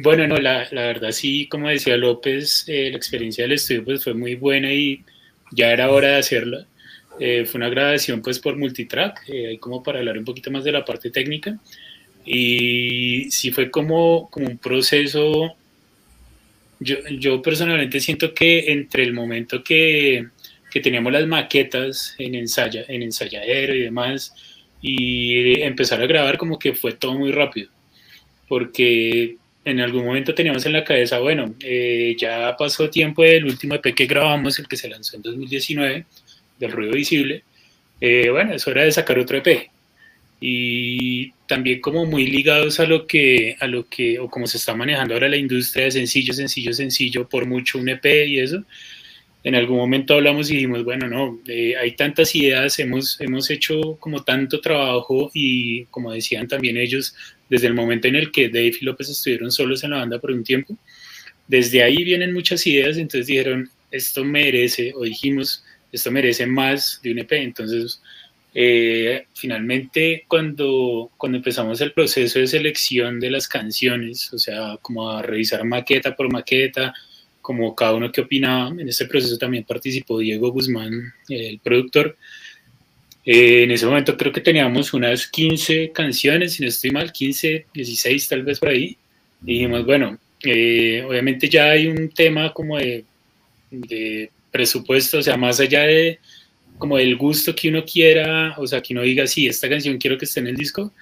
bueno, 0.01 0.25
no, 0.25 0.37
la, 0.37 0.67
la, 0.71 0.83
verdad 0.83 1.11
sí, 1.11 1.49
como 1.49 1.67
decía 1.67 1.97
López, 1.97 2.63
eh, 2.67 2.89
la 2.91 2.97
experiencia 2.97 3.43
del 3.43 3.53
estudio 3.53 3.83
pues 3.83 4.05
fue 4.05 4.13
muy 4.13 4.35
buena 4.35 4.71
y 4.71 5.03
ya 5.51 5.71
era 5.71 5.91
hora 5.91 6.09
de 6.09 6.19
hacerla. 6.19 6.65
Eh, 7.19 7.45
fue 7.45 7.59
una 7.59 7.69
grabación 7.69 8.21
pues 8.21 8.39
por 8.39 8.57
multitrack, 8.57 9.29
ahí 9.29 9.57
como 9.57 9.81
para 9.81 9.99
hablar 9.99 10.17
un 10.17 10.25
poquito 10.25 10.51
más 10.51 10.63
de 10.63 10.71
la 10.71 10.83
parte 10.85 11.09
técnica. 11.11 11.57
Y 12.25 13.29
sí 13.31 13.51
fue 13.51 13.69
como, 13.69 14.29
como 14.29 14.47
un 14.47 14.57
proceso, 14.57 15.55
yo, 16.79 16.97
yo 17.19 17.41
personalmente 17.41 17.99
siento 17.99 18.33
que 18.33 18.71
entre 18.71 19.03
el 19.03 19.13
momento 19.13 19.63
que 19.63 20.27
que 20.75 20.81
teníamos 20.81 21.13
las 21.13 21.25
maquetas 21.25 22.15
en, 22.17 22.35
ensaya, 22.35 22.83
en 22.89 23.01
ensayadero 23.01 23.73
y 23.73 23.83
demás, 23.83 24.33
y 24.81 25.61
empezar 25.61 26.01
a 26.01 26.05
grabar 26.05 26.37
como 26.37 26.59
que 26.59 26.73
fue 26.73 26.91
todo 26.91 27.17
muy 27.17 27.31
rápido, 27.31 27.69
porque 28.49 29.37
en 29.63 29.79
algún 29.79 30.03
momento 30.03 30.35
teníamos 30.35 30.65
en 30.65 30.73
la 30.73 30.83
cabeza, 30.83 31.19
bueno, 31.19 31.55
eh, 31.61 32.13
ya 32.19 32.57
pasó 32.57 32.89
tiempo 32.89 33.23
del 33.23 33.45
último 33.45 33.75
EP 33.75 33.95
que 33.95 34.05
grabamos, 34.05 34.59
el 34.59 34.67
que 34.67 34.75
se 34.75 34.89
lanzó 34.89 35.15
en 35.15 35.21
2019, 35.21 36.05
del 36.59 36.71
ruido 36.71 36.93
visible, 36.93 37.43
eh, 38.01 38.29
bueno, 38.29 38.53
es 38.53 38.67
hora 38.67 38.83
de 38.83 38.91
sacar 38.91 39.19
otro 39.19 39.37
EP. 39.37 39.69
Y 40.41 41.31
también 41.47 41.79
como 41.81 42.05
muy 42.05 42.27
ligados 42.27 42.79
a 42.79 42.85
lo 42.85 43.07
que, 43.07 43.55
a 43.59 43.67
lo 43.67 43.87
que, 43.87 44.19
o 44.19 44.29
como 44.29 44.47
se 44.47 44.57
está 44.57 44.75
manejando 44.75 45.13
ahora 45.13 45.29
la 45.29 45.37
industria 45.37 45.85
de 45.85 45.91
sencillo, 45.91 46.33
sencillo, 46.33 46.73
sencillo, 46.73 47.27
por 47.27 47.45
mucho 47.45 47.79
un 47.79 47.89
EP 47.89 48.05
y 48.27 48.39
eso, 48.39 48.63
en 49.45 49.55
algún 49.55 49.77
momento 49.77 50.15
hablamos 50.15 50.49
y 50.49 50.55
dijimos, 50.55 50.83
bueno, 50.83 51.07
no, 51.07 51.39
eh, 51.47 51.75
hay 51.77 51.91
tantas 51.91 52.33
ideas, 52.35 52.79
hemos, 52.79 53.21
hemos 53.21 53.49
hecho 53.51 53.95
como 53.99 54.23
tanto 54.23 54.59
trabajo 54.59 55.29
y 55.35 55.85
como 55.85 56.11
decían 56.11 56.47
también 56.47 56.77
ellos, 56.77 57.15
desde 57.49 57.67
el 57.67 57.75
momento 57.75 58.07
en 58.07 58.15
el 58.15 58.31
que 58.31 58.49
Dave 58.49 58.73
y 58.81 58.85
López 58.85 59.09
estuvieron 59.09 59.51
solos 59.51 59.83
en 59.83 59.91
la 59.91 59.97
banda 59.97 60.19
por 60.19 60.31
un 60.31 60.43
tiempo, 60.43 60.75
desde 61.47 61.83
ahí 61.83 62.03
vienen 62.03 62.33
muchas 62.33 62.65
ideas, 62.65 62.97
entonces 62.97 63.27
dijeron, 63.27 63.69
esto 63.91 64.23
merece, 64.25 64.93
o 64.95 65.03
dijimos, 65.03 65.63
esto 65.95 66.11
merece 66.11 66.45
más 66.45 66.99
de 67.01 67.11
un 67.11 67.19
EP, 67.19 67.31
entonces 67.33 68.01
eh, 68.53 69.25
finalmente 69.33 70.23
cuando, 70.27 71.11
cuando 71.17 71.37
empezamos 71.37 71.81
el 71.81 71.91
proceso 71.91 72.39
de 72.39 72.47
selección 72.47 73.19
de 73.19 73.29
las 73.29 73.47
canciones, 73.47 74.31
o 74.33 74.37
sea, 74.37 74.77
como 74.81 75.11
a 75.11 75.21
revisar 75.21 75.65
maqueta 75.65 76.15
por 76.15 76.31
maqueta, 76.31 76.93
como 77.41 77.75
cada 77.75 77.93
uno 77.93 78.11
que 78.11 78.21
opinaba. 78.21 78.69
En 78.69 78.89
este 78.89 79.05
proceso 79.05 79.37
también 79.37 79.65
participó 79.65 80.17
Diego 80.17 80.51
Guzmán, 80.51 81.13
el 81.29 81.59
productor. 81.59 82.17
Eh, 83.25 83.63
en 83.63 83.71
ese 83.71 83.85
momento 83.85 84.17
creo 84.17 84.31
que 84.31 84.41
teníamos 84.41 84.93
unas 84.93 85.27
15 85.27 85.91
canciones, 85.91 86.53
si 86.53 86.63
no 86.63 86.69
estoy 86.69 86.91
mal, 86.91 87.11
15, 87.11 87.67
16 87.73 88.29
tal 88.29 88.43
vez 88.43 88.59
por 88.59 88.69
ahí. 88.69 88.97
Y 89.43 89.53
dijimos, 89.53 89.85
bueno, 89.85 90.17
eh, 90.43 91.03
obviamente 91.07 91.49
ya 91.49 91.71
hay 91.71 91.87
un 91.87 92.09
tema 92.09 92.51
como 92.51 92.77
de, 92.77 93.05
de, 93.69 94.31
presupuesto, 94.55 95.17
o 95.17 95.21
sea, 95.21 95.35
más 95.35 95.59
allá 95.59 95.81
de 95.81 96.19
como 96.77 96.95
del 96.95 97.17
gusto 97.17 97.53
que 97.53 97.67
uno 97.67 97.83
quiera, 97.83 98.55
o 98.57 98.65
sea, 98.65 98.81
que 98.81 98.93
uno 98.93 99.01
diga, 99.01 99.27
sí, 99.27 99.47
esta 99.47 99.67
canción 99.67 99.97
quiero 99.97 100.17
que 100.17 100.23
esté 100.23 100.39
en 100.39 100.47
el 100.47 100.55
disco, 100.55 100.93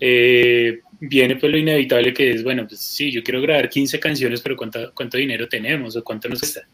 eh, 0.00 0.80
viene 0.98 1.36
pues 1.36 1.52
lo 1.52 1.58
inevitable 1.58 2.12
que 2.12 2.32
es, 2.32 2.42
bueno, 2.42 2.66
pues 2.66 2.80
sí, 2.80 3.12
yo 3.12 3.22
quiero 3.22 3.40
grabar 3.40 3.68
15 3.68 4.00
canciones, 4.00 4.40
pero 4.40 4.56
¿cuánto, 4.56 4.92
cuánto 4.94 5.16
dinero 5.16 5.48
tenemos 5.48 5.94
o 5.94 6.02
cuánto 6.02 6.28
nos 6.28 6.40
cuesta? 6.40 6.66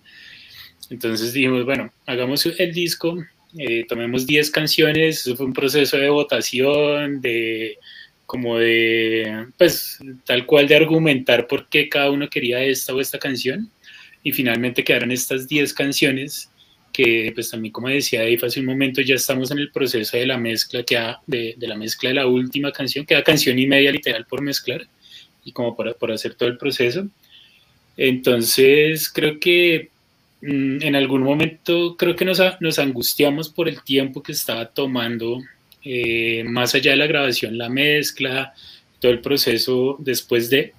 Entonces 0.89 1.35
dijimos, 1.35 1.63
bueno, 1.67 1.93
hagamos 2.07 2.47
el 2.47 2.73
disco, 2.73 3.23
eh, 3.59 3.85
tomemos 3.87 4.27
10 4.27 4.51
canciones, 4.51 5.21
eso 5.21 5.37
fue 5.37 5.45
un 5.45 5.53
proceso 5.53 5.99
de 5.99 6.09
votación, 6.09 7.21
de 7.21 7.77
como 8.25 8.59
de, 8.59 9.49
pues 9.59 9.99
tal 10.25 10.47
cual 10.47 10.69
de 10.69 10.77
argumentar 10.77 11.47
por 11.47 11.69
qué 11.69 11.91
cada 11.91 12.11
uno 12.11 12.31
quería 12.31 12.65
esta 12.65 12.95
o 12.95 13.01
esta 13.01 13.19
canción, 13.19 13.71
y 14.25 14.33
finalmente 14.33 14.83
quedaron 14.83 15.13
estas 15.13 15.47
10 15.47 15.73
canciones 15.75 16.51
que 16.93 17.31
pues 17.35 17.51
también 17.51 17.73
como 17.73 17.89
decía 17.89 18.21
Dave 18.21 18.39
hace 18.43 18.61
un 18.61 18.67
momento 18.67 19.01
ya 19.03 19.17
estamos 19.17 19.51
en 19.51 19.59
el 19.59 19.71
proceso 19.71 20.17
de 20.17 20.27
la 20.27 20.39
mezcla 20.39 20.83
que 20.83 20.97
de, 21.27 21.55
de, 21.57 21.69
la 21.69 21.77
mezcla 21.77 22.09
de 22.09 22.15
la 22.15 22.27
última 22.27 22.73
canción 22.73 23.05
queda 23.05 23.23
canción 23.23 23.59
y 23.59 23.67
media 23.67 23.93
literal 23.93 24.25
por 24.27 24.41
mezclar 24.41 24.87
y 25.45 25.53
como 25.53 25.77
por, 25.77 25.95
por 25.97 26.11
hacer 26.11 26.35
todo 26.35 26.49
el 26.49 26.57
proceso. 26.57 27.07
Entonces 27.97 29.11
creo 29.11 29.39
que 29.39 29.91
mmm, 30.41 30.83
en 30.83 30.97
algún 30.97 31.23
momento 31.23 31.97
creo 31.97 32.17
que 32.17 32.25
nos, 32.25 32.41
nos, 32.61 32.79
angustiamos 32.79 33.49
por 33.49 33.69
el 33.69 33.83
tiempo 33.83 34.23
que 34.23 34.33
estaba 34.33 34.67
tomando 34.67 35.41
eh, 35.85 36.45
más 36.47 36.75
allá 36.75 36.93
de 36.93 36.97
la 36.97 37.07
grabación 37.07 37.59
la 37.59 37.69
mezcla 37.69 38.55
todo 39.01 39.13
el 39.13 39.21
proceso 39.21 39.97
después 39.99 40.49
de 40.49 40.73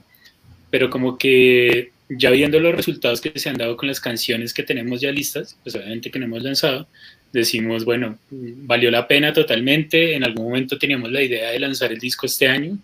pero 0.71 0.89
como 0.89 1.17
que 1.17 1.91
ya 2.09 2.29
viendo 2.29 2.59
los 2.59 2.75
resultados 2.75 3.21
que 3.21 3.37
se 3.39 3.49
han 3.49 3.57
dado 3.57 3.77
con 3.77 3.87
las 3.87 3.99
canciones 3.99 4.53
que 4.53 4.63
tenemos 4.63 5.01
ya 5.01 5.11
listas, 5.11 5.57
pues 5.63 5.75
obviamente 5.75 6.11
que 6.11 6.19
no 6.19 6.25
hemos 6.25 6.43
lanzado, 6.43 6.87
decimos, 7.33 7.83
bueno, 7.83 8.17
valió 8.29 8.91
la 8.91 9.07
pena 9.07 9.33
totalmente, 9.33 10.15
en 10.15 10.23
algún 10.23 10.45
momento 10.45 10.77
teníamos 10.77 11.11
la 11.11 11.21
idea 11.21 11.51
de 11.51 11.59
lanzar 11.59 11.91
el 11.91 11.99
disco 11.99 12.25
este 12.25 12.47
año, 12.47 12.77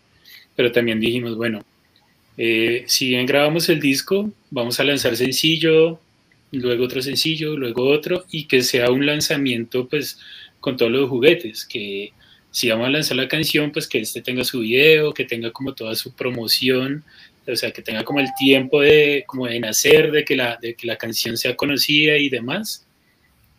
pero 0.56 0.72
también 0.72 1.00
dijimos, 1.00 1.36
bueno, 1.36 1.64
eh, 2.38 2.84
si 2.88 3.10
bien 3.10 3.26
grabamos 3.26 3.70
el 3.70 3.80
disco, 3.80 4.32
vamos 4.50 4.80
a 4.80 4.84
lanzar 4.84 5.16
sencillo, 5.16 6.00
luego 6.52 6.86
otro 6.86 7.02
sencillo, 7.02 7.56
luego 7.56 7.88
otro, 7.88 8.26
y 8.32 8.46
que 8.46 8.62
sea 8.62 8.92
un 8.92 9.06
lanzamiento 9.06 9.88
pues 9.88 10.20
con 10.60 10.78
todos 10.78 10.92
los 10.92 11.10
juguetes, 11.10 11.66
que 11.66 12.12
si 12.52 12.70
vamos 12.70 12.88
a 12.88 12.92
lanzar 12.92 13.18
la 13.18 13.28
canción, 13.28 13.72
pues 13.72 13.88
que 13.88 14.00
este 14.00 14.22
tenga 14.22 14.44
su 14.44 14.60
video, 14.60 15.14
que 15.14 15.24
tenga 15.24 15.52
como 15.52 15.74
toda 15.74 15.96
su 15.96 16.14
promoción, 16.14 17.04
o 17.48 17.56
sea, 17.56 17.72
que 17.72 17.82
tenga 17.82 18.04
como 18.04 18.20
el 18.20 18.28
tiempo 18.38 18.82
de, 18.82 19.24
como 19.28 19.48
de 19.48 19.60
nacer, 19.60 20.12
de 20.12 20.24
que, 20.24 20.36
la, 20.36 20.58
de 20.62 20.76
que 20.76 20.88
la 20.88 20.98
canción 20.98 21.38
sea 21.38 21.56
conocida 21.56 22.18
y 22.18 22.30
demás, 22.30 22.88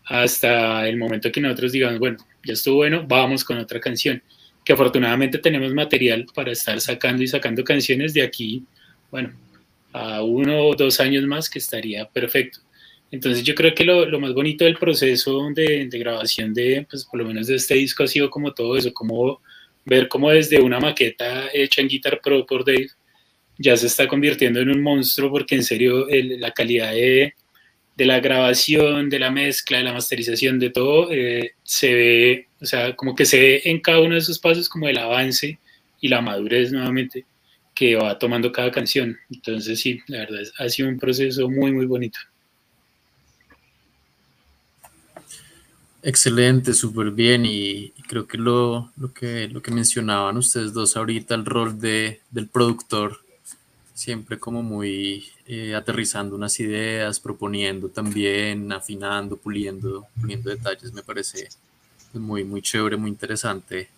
hasta 0.05 0.89
el 0.89 0.97
momento 0.97 1.31
que 1.33 1.41
nosotros 1.41 1.73
digamos, 1.73 1.99
bueno, 1.99 2.19
ya 2.45 2.53
estuvo 2.55 2.77
bueno, 2.77 3.05
vamos 3.07 3.45
con 3.45 3.59
otra 3.59 3.81
canción, 3.81 4.23
que 4.65 4.73
afortunadamente 4.73 5.39
tenemos 5.39 5.73
material 5.73 6.27
para 6.35 6.53
estar 6.53 6.81
sacando 6.81 7.23
y 7.23 7.29
sacando 7.29 7.65
canciones 7.65 8.15
de 8.15 8.23
aquí, 8.23 8.65
bueno, 9.11 9.33
a 9.93 10.23
uno 10.23 10.67
o 10.67 10.75
dos 10.75 11.01
años 11.01 11.25
más 11.25 11.51
que 11.51 11.59
estaría 11.59 12.09
perfecto. 12.09 12.61
Entonces 13.11 13.45
yo 13.45 13.55
creo 13.55 13.75
que 13.75 13.85
lo, 13.85 14.07
lo 14.07 14.19
más 14.19 14.33
bonito 14.33 14.65
del 14.65 14.79
proceso 14.79 15.51
de, 15.55 15.87
de, 15.87 15.99
grabación 15.99 16.55
de, 16.55 16.87
pues 16.89 17.05
por 17.05 17.21
lo 17.21 17.27
menos 17.27 17.47
de 17.47 17.57
este 17.57 17.75
disco 17.75 18.05
ha 18.05 18.07
sido 18.07 18.31
como 18.31 18.55
todo 18.55 18.77
eso, 18.77 18.93
como 18.95 19.43
ver 19.85 20.09
como 20.09 20.31
desde 20.31 20.61
una 20.61 20.81
maqueta 20.81 21.49
hecha 21.53 21.83
en 21.83 21.89
Guitar 21.89 22.21
Pro 22.23 22.47
por 22.47 22.65
Dave, 22.65 22.89
ya 23.59 23.77
se 23.77 23.87
está 23.87 24.09
convirtiendo 24.09 24.61
en 24.61 24.71
un 24.71 24.83
monstruo 24.83 25.31
porque 25.31 25.55
en 25.55 25.65
serio 25.65 26.07
la 26.11 26.53
calidad 26.53 26.93
de, 26.93 27.35
la 27.99 28.21
grabación, 28.21 29.09
de 29.09 29.19
la 29.19 29.31
mezcla, 29.31 29.79
de 29.79 29.85
la 29.85 29.93
masterización, 29.93 30.59
de 30.59 30.71
todo, 30.71 31.13
eh, 31.13 31.53
se 31.63 31.95
ve, 31.95 32.49
o 32.61 32.67
sea, 32.67 32.97
como 32.97 33.15
que 33.15 33.25
se 33.25 33.39
ve 33.39 33.63
en 33.65 33.81
cada 33.81 34.01
uno 34.01 34.15
de 34.15 34.21
esos 34.21 34.39
pasos 34.39 34.69
como 34.69 34.89
el 34.89 34.99
avance 34.99 35.59
y 36.01 36.09
la 36.09 36.21
madurez 36.21 36.73
nuevamente 36.73 37.25
que 37.75 37.95
va 37.95 38.19
tomando 38.19 38.51
cada 38.51 38.71
canción. 38.71 39.17
Entonces 39.31 39.81
sí, 39.81 40.01
la 40.09 40.19
verdad 40.21 40.41
ha 40.59 40.69
sido 40.69 40.89
un 40.89 40.99
proceso 40.99 41.49
muy, 41.49 41.73
muy 41.73 41.87
bonito. 41.87 42.19
Excelente, 46.05 46.75
súper 46.75 47.13
bien 47.13 47.47
y, 47.47 47.93
y, 47.97 48.03
creo 48.09 48.27
que 48.27 48.37
lo, 48.37 48.91
lo 48.97 49.15
que 49.15 49.47
lo 49.47 49.63
que 49.63 49.71
mencionaban 49.71 50.37
ustedes 50.37 50.73
dos 50.73 50.97
ahorita, 50.97 51.37
el 51.37 51.45
rol 51.45 51.79
de, 51.79 52.21
del 52.33 52.49
productor 52.49 53.22
siempre 53.95 54.39
como 54.39 54.63
muy 54.63 55.27
eh, 55.47 55.75
aterrizando 55.75 56.37
unas 56.37 56.59
ideas, 56.61 57.21
proponiendo 57.21 57.89
también, 57.89 58.73
afinando, 58.73 59.37
puliendo, 59.37 60.07
poniendo 60.21 60.51
detalles, 60.51 60.93
me 60.93 61.03
parece 61.03 61.49
muy, 62.15 62.45
muy 62.45 62.63
chévere, 62.63 62.97
muy 62.97 63.11
interesante, 63.11 63.89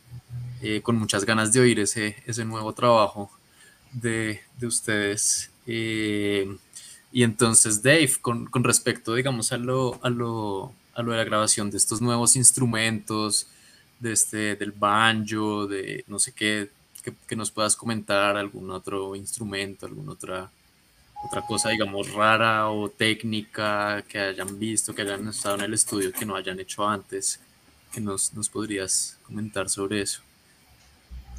eh, 0.63 0.81
con 0.83 0.97
muchas 0.97 1.25
ganas 1.25 1.53
de 1.53 1.61
oír 1.61 1.81
ese, 1.81 2.17
ese 2.27 2.45
nuevo 2.45 2.73
trabajo 2.73 3.31
de, 3.93 4.41
de 4.59 4.67
ustedes. 4.67 5.51
Eh, 5.67 6.57
y 7.13 7.23
entonces, 7.23 7.83
Dave, 7.83 8.11
con, 8.21 8.47
con 8.47 8.65
respecto, 8.65 9.15
digamos, 9.15 9.53
a 9.53 9.59
lo, 9.59 10.01
a, 10.03 10.11
lo, 10.11 10.73
a 10.95 11.03
lo 11.03 11.13
de 11.13 11.19
la 11.19 11.25
grabación 11.25 11.71
de 11.71 11.77
estos 11.77 12.01
nuevos 12.01 12.37
instrumentos, 12.37 13.47
de 14.01 14.13
este, 14.13 14.57
del 14.57 14.73
banjo, 14.73 15.67
de 15.67 16.05
no 16.09 16.19
sé 16.19 16.33
qué, 16.33 16.71
que, 17.05 17.13
que, 17.27 17.37
nos 17.37 17.51
puedas 17.51 17.77
comentar 17.77 18.37
algún 18.37 18.71
otro 18.71 19.15
instrumento, 19.15 19.87
alguna 19.87 20.13
otra, 20.13 20.51
otra 21.25 21.43
cosa, 21.43 21.69
digamos, 21.71 22.13
rara 22.13 22.71
o 22.71 22.89
técnica 22.89 24.03
que 24.09 24.19
hayan 24.19 24.59
visto, 24.59 24.95
que 24.95 25.03
hayan 25.03 25.29
estado 25.29 25.57
en 25.57 25.63
el 25.63 25.75
estudio, 25.75 26.13
que 26.13 26.25
no 26.25 26.35
hayan 26.35 26.59
hecho 26.59 26.89
antes, 26.89 27.41
que 27.93 28.01
nos, 28.01 28.33
nos 28.35 28.49
podrías 28.49 29.19
comentar 29.23 29.69
sobre 29.69 30.01
eso. 30.01 30.23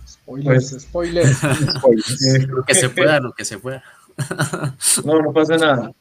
Spoilers, 0.07 0.69
pues, 0.69 0.83
spoilers. 0.83 1.37
spoilers. 1.77 2.47
lo 2.47 2.63
que 2.63 2.75
se 2.75 2.89
pueda, 2.89 3.19
lo 3.19 3.33
que 3.33 3.45
se 3.45 3.57
pueda. 3.57 3.83
no, 5.03 5.21
no 5.21 5.33
pasa 5.33 5.57
nada. 5.57 5.91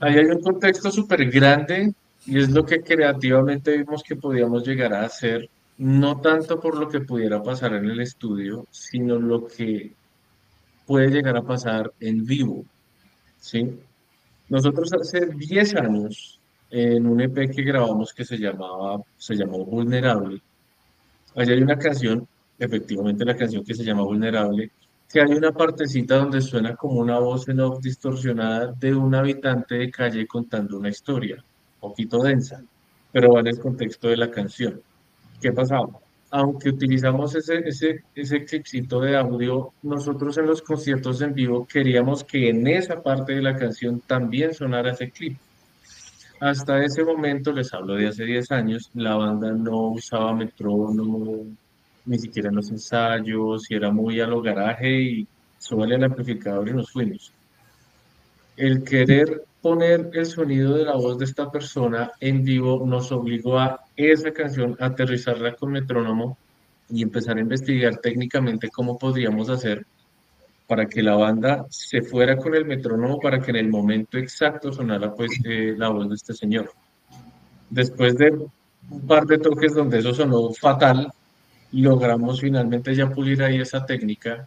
Ahí 0.00 0.18
hay 0.18 0.26
un 0.26 0.42
contexto 0.42 0.90
súper 0.90 1.30
grande 1.30 1.94
Y 2.26 2.38
es 2.38 2.50
lo 2.50 2.66
que 2.66 2.82
creativamente 2.82 3.76
vimos 3.76 4.02
que 4.02 4.16
podíamos 4.16 4.66
llegar 4.66 4.92
a 4.92 5.04
hacer, 5.04 5.48
no 5.78 6.20
tanto 6.20 6.60
por 6.60 6.78
lo 6.78 6.88
que 6.88 7.00
pudiera 7.00 7.42
pasar 7.42 7.74
en 7.74 7.86
el 7.86 8.00
estudio, 8.00 8.66
sino 8.70 9.18
lo 9.18 9.46
que 9.46 9.92
puede 10.86 11.08
llegar 11.08 11.36
a 11.36 11.42
pasar 11.42 11.92
en 12.00 12.24
vivo, 12.24 12.64
¿sí? 13.38 13.78
Nosotros 14.48 14.92
hace 14.92 15.26
10 15.26 15.74
años, 15.76 16.40
en 16.70 17.06
un 17.06 17.20
EP 17.20 17.50
que 17.50 17.62
grabamos 17.62 18.12
que 18.12 18.24
se 18.24 18.36
llamaba, 18.36 19.02
se 19.16 19.34
llamó 19.34 19.64
Vulnerable, 19.64 20.40
allá 21.34 21.52
hay 21.52 21.62
una 21.62 21.78
canción, 21.78 22.26
efectivamente 22.58 23.24
la 23.24 23.36
canción 23.36 23.64
que 23.64 23.74
se 23.74 23.84
llama 23.84 24.02
Vulnerable, 24.02 24.70
que 25.08 25.20
hay 25.20 25.32
una 25.32 25.52
partecita 25.52 26.16
donde 26.16 26.40
suena 26.40 26.76
como 26.76 27.00
una 27.00 27.18
voz 27.18 27.48
en 27.48 27.60
off 27.60 27.80
distorsionada 27.80 28.72
de 28.72 28.94
un 28.94 29.14
habitante 29.14 29.76
de 29.76 29.90
calle 29.90 30.26
contando 30.26 30.78
una 30.78 30.88
historia, 30.88 31.36
un 31.36 31.90
poquito 31.90 32.22
densa, 32.22 32.62
pero 33.12 33.32
va 33.32 33.40
en 33.40 33.48
el 33.48 33.60
contexto 33.60 34.08
de 34.08 34.16
la 34.16 34.30
canción. 34.30 34.80
¿Qué 35.44 35.52
pasaba? 35.52 35.90
Aunque 36.30 36.70
utilizamos 36.70 37.34
ese, 37.34 37.58
ese, 37.68 38.02
ese 38.14 38.46
clipcito 38.46 38.98
de 38.98 39.14
audio, 39.14 39.74
nosotros 39.82 40.38
en 40.38 40.46
los 40.46 40.62
conciertos 40.62 41.20
en 41.20 41.34
vivo 41.34 41.66
queríamos 41.66 42.24
que 42.24 42.48
en 42.48 42.66
esa 42.66 43.02
parte 43.02 43.34
de 43.34 43.42
la 43.42 43.54
canción 43.54 44.00
también 44.00 44.54
sonara 44.54 44.92
ese 44.92 45.10
clip. 45.10 45.36
Hasta 46.40 46.82
ese 46.82 47.04
momento, 47.04 47.52
les 47.52 47.74
hablo 47.74 47.94
de 47.94 48.08
hace 48.08 48.24
10 48.24 48.52
años, 48.52 48.90
la 48.94 49.16
banda 49.16 49.52
no 49.52 49.88
usaba 49.88 50.32
metrónomo, 50.32 51.44
ni 52.06 52.18
siquiera 52.18 52.48
en 52.48 52.56
los 52.56 52.70
ensayos, 52.70 53.70
y 53.70 53.74
era 53.74 53.90
muy 53.90 54.20
a 54.20 54.26
lo 54.26 54.40
garaje 54.40 54.98
y 54.98 55.28
suele 55.58 55.96
el 55.96 56.04
amplificador 56.04 56.70
y 56.70 56.72
nos 56.72 56.90
fuimos. 56.90 57.34
El 58.56 58.82
querer 58.82 59.44
poner 59.64 60.10
el 60.12 60.26
sonido 60.26 60.74
de 60.74 60.84
la 60.84 60.92
voz 60.92 61.16
de 61.18 61.24
esta 61.24 61.50
persona 61.50 62.12
en 62.20 62.44
vivo 62.44 62.84
nos 62.84 63.10
obligó 63.12 63.58
a 63.58 63.80
esa 63.96 64.30
canción 64.30 64.76
a 64.78 64.88
aterrizarla 64.88 65.54
con 65.54 65.72
metrónomo 65.72 66.36
y 66.90 67.00
empezar 67.00 67.38
a 67.38 67.40
investigar 67.40 67.96
técnicamente 67.96 68.68
cómo 68.68 68.98
podríamos 68.98 69.48
hacer 69.48 69.86
para 70.66 70.84
que 70.84 71.02
la 71.02 71.14
banda 71.14 71.64
se 71.70 72.02
fuera 72.02 72.36
con 72.36 72.54
el 72.54 72.66
metrónomo 72.66 73.18
para 73.18 73.40
que 73.40 73.52
en 73.52 73.56
el 73.56 73.70
momento 73.70 74.18
exacto 74.18 74.70
sonara 74.70 75.14
pues 75.14 75.30
eh, 75.46 75.74
la 75.78 75.88
voz 75.88 76.10
de 76.10 76.16
este 76.16 76.34
señor. 76.34 76.70
Después 77.70 78.18
de 78.18 78.32
un 78.90 79.06
par 79.06 79.24
de 79.24 79.38
toques 79.38 79.72
donde 79.72 80.00
eso 80.00 80.12
sonó 80.12 80.52
fatal, 80.52 81.10
logramos 81.72 82.38
finalmente 82.38 82.94
ya 82.94 83.08
pulir 83.08 83.42
ahí 83.42 83.62
esa 83.62 83.86
técnica 83.86 84.46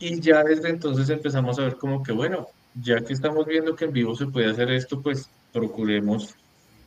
y 0.00 0.18
ya 0.18 0.42
desde 0.42 0.68
entonces 0.68 1.08
empezamos 1.10 1.60
a 1.60 1.62
ver 1.62 1.76
como 1.76 2.02
que, 2.02 2.10
bueno, 2.10 2.48
ya 2.74 3.00
que 3.00 3.12
estamos 3.12 3.46
viendo 3.46 3.74
que 3.74 3.86
en 3.86 3.92
vivo 3.92 4.14
se 4.14 4.26
puede 4.26 4.50
hacer 4.50 4.70
esto, 4.70 5.00
pues 5.00 5.28
procuremos 5.52 6.34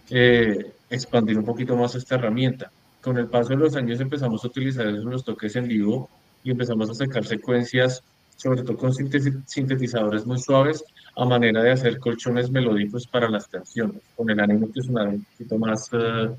eh, 0.10 0.72
expandir 0.90 1.38
un 1.38 1.46
poquito 1.46 1.76
más 1.76 1.96
esta 1.96 2.16
herramienta. 2.16 2.72
Con 3.02 3.18
el 3.18 3.28
paso 3.28 3.50
de 3.50 3.58
los 3.58 3.76
años 3.76 4.00
empezamos 4.00 4.44
a 4.44 4.48
utilizar 4.48 4.86
los 4.86 5.24
toques 5.24 5.56
en 5.56 5.68
vivo 5.68 6.10
y 6.44 6.52
empezamos 6.52 6.90
a 6.90 6.94
sacar 6.94 7.26
secuencias, 7.26 8.04
sobre 8.36 8.64
todo 8.64 8.78
con 8.78 8.94
sintetizadores 8.94 10.26
muy 10.26 10.40
suaves, 10.40 10.84
a 11.16 11.26
manera 11.26 11.62
de 11.62 11.72
hacer 11.72 12.00
colchones 12.00 12.50
melódicos 12.50 13.08
para 13.08 13.30
las 13.30 13.48
canciones, 13.48 14.02
con 14.16 14.30
el 14.30 14.40
ánimo 14.40 14.72
que 14.72 14.82
sonara 14.82 15.10
un 15.10 15.24
poquito 15.24 15.58
más, 15.58 15.92
uh, 15.94 16.36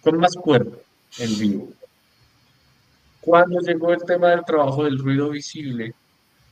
con 0.00 0.18
más 0.18 0.34
cuerpo 0.34 0.78
en 1.18 1.38
vivo. 1.38 1.68
Cuando 3.20 3.60
llegó 3.60 3.92
el 3.92 4.02
tema 4.04 4.30
del 4.30 4.44
trabajo 4.44 4.84
del 4.84 4.98
ruido 4.98 5.30
visible, 5.30 5.94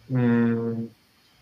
mmm, 0.09 0.85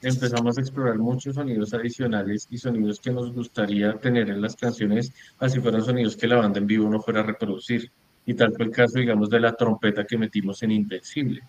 empezamos 0.02 0.56
a 0.56 0.60
explorar 0.60 0.98
muchos 0.98 1.34
sonidos 1.34 1.74
adicionales 1.74 2.46
y 2.50 2.58
sonidos 2.58 3.00
que 3.00 3.10
nos 3.10 3.32
gustaría 3.32 3.94
tener 3.94 4.30
en 4.30 4.40
las 4.40 4.56
canciones, 4.56 5.12
así 5.38 5.60
fueran 5.60 5.84
sonidos 5.84 6.16
que 6.16 6.26
la 6.26 6.36
banda 6.36 6.58
en 6.58 6.66
vivo 6.66 6.88
no 6.88 7.00
fuera 7.00 7.20
a 7.20 7.24
reproducir. 7.24 7.90
Y 8.26 8.34
tal 8.34 8.52
fue 8.52 8.66
el 8.66 8.70
caso, 8.70 8.98
digamos, 8.98 9.30
de 9.30 9.40
la 9.40 9.54
trompeta 9.54 10.04
que 10.04 10.18
metimos 10.18 10.62
en 10.62 10.72
Invencible. 10.72 11.42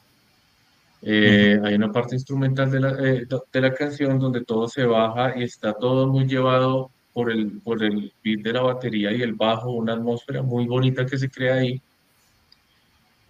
Eh, 1.04 1.60
hay 1.64 1.74
una 1.76 1.92
parte 1.92 2.16
instrumental 2.16 2.70
de 2.70 2.80
la, 2.80 2.90
eh, 3.00 3.28
de 3.52 3.62
la 3.62 3.74
canción 3.74 4.20
donde 4.20 4.44
todo 4.44 4.68
se 4.68 4.86
baja 4.86 5.38
y 5.38 5.44
está 5.44 5.74
todo 5.74 6.08
muy 6.08 6.28
llevado 6.28 6.92
por 7.14 7.32
el, 7.32 7.60
por 7.62 7.84
el 7.84 8.14
beat 8.24 8.42
de 8.42 8.54
la 8.54 8.62
batería 8.62 9.12
y 9.12 9.22
el 9.22 9.34
bajo, 9.34 9.72
una 9.72 9.94
atmósfera 9.94 10.44
muy 10.44 10.68
bonita 10.68 11.06
que 11.06 11.18
se 11.18 11.30
crea 11.30 11.56
ahí 11.56 11.82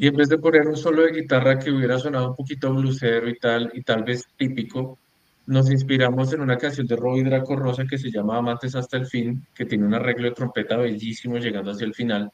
y 0.01 0.07
en 0.07 0.15
vez 0.15 0.29
de 0.29 0.39
poner 0.39 0.67
un 0.67 0.75
solo 0.75 1.03
de 1.03 1.11
guitarra 1.11 1.59
que 1.59 1.69
hubiera 1.69 1.99
sonado 1.99 2.29
un 2.29 2.35
poquito 2.35 2.73
blusero 2.73 3.29
y 3.29 3.37
tal, 3.37 3.69
y 3.71 3.83
tal 3.83 4.01
vez 4.03 4.25
típico, 4.35 4.97
nos 5.45 5.71
inspiramos 5.71 6.33
en 6.33 6.41
una 6.41 6.57
canción 6.57 6.87
de 6.87 6.95
Robbie 6.95 7.23
Draco 7.23 7.55
Rosa 7.55 7.85
que 7.89 7.97
se 7.97 8.11
llama 8.11 8.37
Amantes 8.37 8.75
hasta 8.75 8.97
el 8.97 9.07
fin, 9.07 9.45
que 9.53 9.65
tiene 9.65 9.85
un 9.85 9.93
arreglo 9.93 10.29
de 10.29 10.35
trompeta 10.35 10.77
bellísimo 10.77 11.37
llegando 11.37 11.71
hacia 11.71 11.85
el 11.85 11.93
final. 11.93 12.31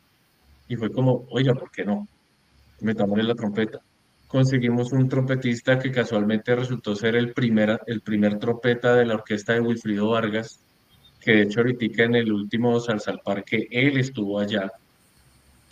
Y 0.67 0.75
fue 0.75 0.91
como, 0.91 1.25
oiga, 1.29 1.53
¿por 1.53 1.71
qué 1.71 1.85
no? 1.85 2.07
Metámosle 2.81 3.23
la 3.23 3.35
trompeta. 3.35 3.79
Conseguimos 4.27 4.91
un 4.91 5.07
trompetista 5.07 5.79
que 5.79 5.91
casualmente 5.91 6.53
resultó 6.53 6.95
ser 6.95 7.15
el 7.15 7.31
primer, 7.33 7.79
el 7.87 8.01
primer 8.01 8.37
trompeta 8.39 8.93
de 8.95 9.05
la 9.05 9.15
orquesta 9.15 9.53
de 9.53 9.61
Wilfrido 9.61 10.09
Vargas, 10.09 10.59
que 11.21 11.31
de 11.31 11.41
hecho 11.43 11.61
ahorita 11.61 12.03
en 12.03 12.15
el 12.15 12.31
último 12.31 12.79
Salsa 12.79 13.11
al 13.11 13.21
Parque, 13.21 13.67
él 13.71 13.97
estuvo 13.97 14.39
allá 14.39 14.71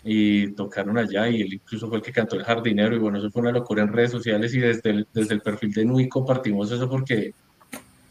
y 0.08 0.52
tocaron 0.52 1.00
allá 1.00 1.28
y 1.28 1.42
él 1.42 1.54
incluso 1.56 1.90
fue 1.90 1.98
el 1.98 2.04
que 2.04 2.12
cantó 2.12 2.36
El 2.36 2.44
Jardinero 2.44 2.96
y 2.96 3.00
bueno, 3.00 3.18
eso 3.18 3.32
fue 3.32 3.42
una 3.42 3.52
locura 3.52 3.82
en 3.82 3.92
redes 3.92 4.12
sociales 4.12 4.54
y 4.54 4.60
desde 4.60 4.92
el, 4.92 5.08
desde 5.12 5.34
el 5.34 5.42
perfil 5.42 5.74
de 5.74 5.84
Nui 5.84 6.08
compartimos 6.08 6.72
eso 6.72 6.88
porque 6.88 7.34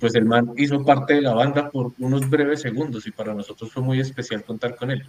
pues 0.01 0.17
el 0.17 0.25
man 0.25 0.51
hizo 0.57 0.85
parte 0.85 1.15
de 1.15 1.23
la 1.23 1.35
banda 1.35 1.71
por 1.71 1.93
unos 2.01 2.29
breves 2.29 2.63
segundos 2.63 3.07
y 3.07 3.13
para 3.13 3.33
nosotros 3.33 3.73
fue 3.73 3.83
muy 3.83 4.01
especial 4.01 4.43
contar 4.43 4.75
con 4.75 4.91
él. 4.91 5.05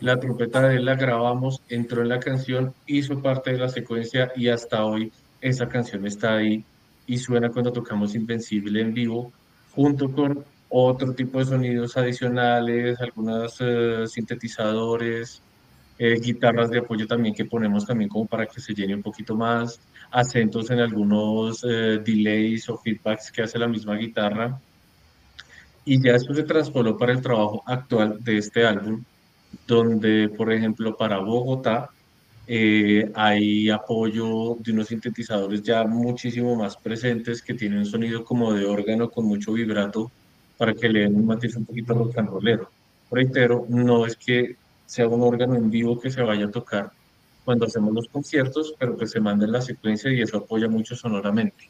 La 0.00 0.18
trompeta 0.18 0.62
de 0.68 0.76
él 0.76 0.84
la 0.84 0.94
grabamos, 0.94 1.60
entró 1.68 2.00
en 2.00 2.08
la 2.08 2.20
canción, 2.20 2.72
hizo 2.86 3.20
parte 3.20 3.52
de 3.52 3.58
la 3.58 3.68
secuencia 3.68 4.30
y 4.36 4.48
hasta 4.48 4.84
hoy 4.84 5.12
esa 5.40 5.68
canción 5.68 6.06
está 6.06 6.36
ahí 6.36 6.64
y 7.08 7.18
suena 7.18 7.50
cuando 7.50 7.72
tocamos 7.72 8.14
Invencible 8.14 8.80
en 8.80 8.94
vivo 8.94 9.32
junto 9.72 10.10
con 10.12 10.44
otro 10.68 11.12
tipo 11.12 11.40
de 11.40 11.44
sonidos 11.44 11.96
adicionales, 11.96 13.00
algunos 13.00 13.56
eh, 13.60 14.04
sintetizadores, 14.06 15.42
eh, 15.98 16.18
guitarras 16.20 16.70
de 16.70 16.78
apoyo 16.78 17.06
también 17.06 17.34
que 17.34 17.44
ponemos 17.44 17.86
también 17.86 18.08
como 18.08 18.26
para 18.26 18.46
que 18.46 18.60
se 18.60 18.74
llene 18.74 18.94
un 18.94 19.02
poquito 19.02 19.36
más, 19.36 19.80
acentos 20.10 20.70
en 20.70 20.80
algunos 20.80 21.64
eh, 21.64 22.00
delays 22.04 22.68
o 22.68 22.78
feedbacks 22.78 23.30
que 23.30 23.42
hace 23.42 23.58
la 23.58 23.68
misma 23.68 23.94
guitarra. 23.96 24.58
Y 25.84 26.02
ya 26.02 26.14
esto 26.14 26.34
se 26.34 26.44
transformó 26.44 26.96
para 26.96 27.12
el 27.12 27.20
trabajo 27.20 27.62
actual 27.66 28.22
de 28.24 28.38
este 28.38 28.66
álbum, 28.66 29.04
donde, 29.66 30.28
por 30.30 30.52
ejemplo, 30.52 30.96
para 30.96 31.18
Bogotá 31.18 31.90
eh, 32.46 33.10
hay 33.14 33.70
apoyo 33.70 34.56
de 34.60 34.72
unos 34.72 34.88
sintetizadores 34.88 35.62
ya 35.62 35.84
muchísimo 35.84 36.56
más 36.56 36.76
presentes 36.76 37.40
que 37.40 37.54
tienen 37.54 37.78
un 37.78 37.86
sonido 37.86 38.24
como 38.24 38.52
de 38.52 38.66
órgano 38.66 39.10
con 39.10 39.26
mucho 39.26 39.52
vibrato 39.52 40.10
para 40.58 40.74
que 40.74 40.88
le 40.88 41.00
den 41.00 41.16
un 41.16 41.26
matiz 41.26 41.56
un 41.56 41.64
poquito 41.64 41.94
rock 41.94 42.18
and 42.18 42.28
rollero. 42.28 42.70
Reitero, 43.10 43.66
no 43.68 44.06
es 44.06 44.16
que 44.16 44.56
sea 44.94 45.08
un 45.08 45.22
órgano 45.22 45.56
en 45.56 45.70
vivo 45.70 45.98
que 45.98 46.08
se 46.08 46.22
vaya 46.22 46.46
a 46.46 46.50
tocar 46.52 46.92
cuando 47.44 47.66
hacemos 47.66 47.92
los 47.92 48.06
conciertos, 48.06 48.74
pero 48.78 48.96
que 48.96 49.08
se 49.08 49.18
mande 49.18 49.44
en 49.44 49.50
la 49.50 49.60
secuencia 49.60 50.12
y 50.12 50.22
eso 50.22 50.38
apoya 50.38 50.68
mucho 50.68 50.94
sonoramente. 50.94 51.68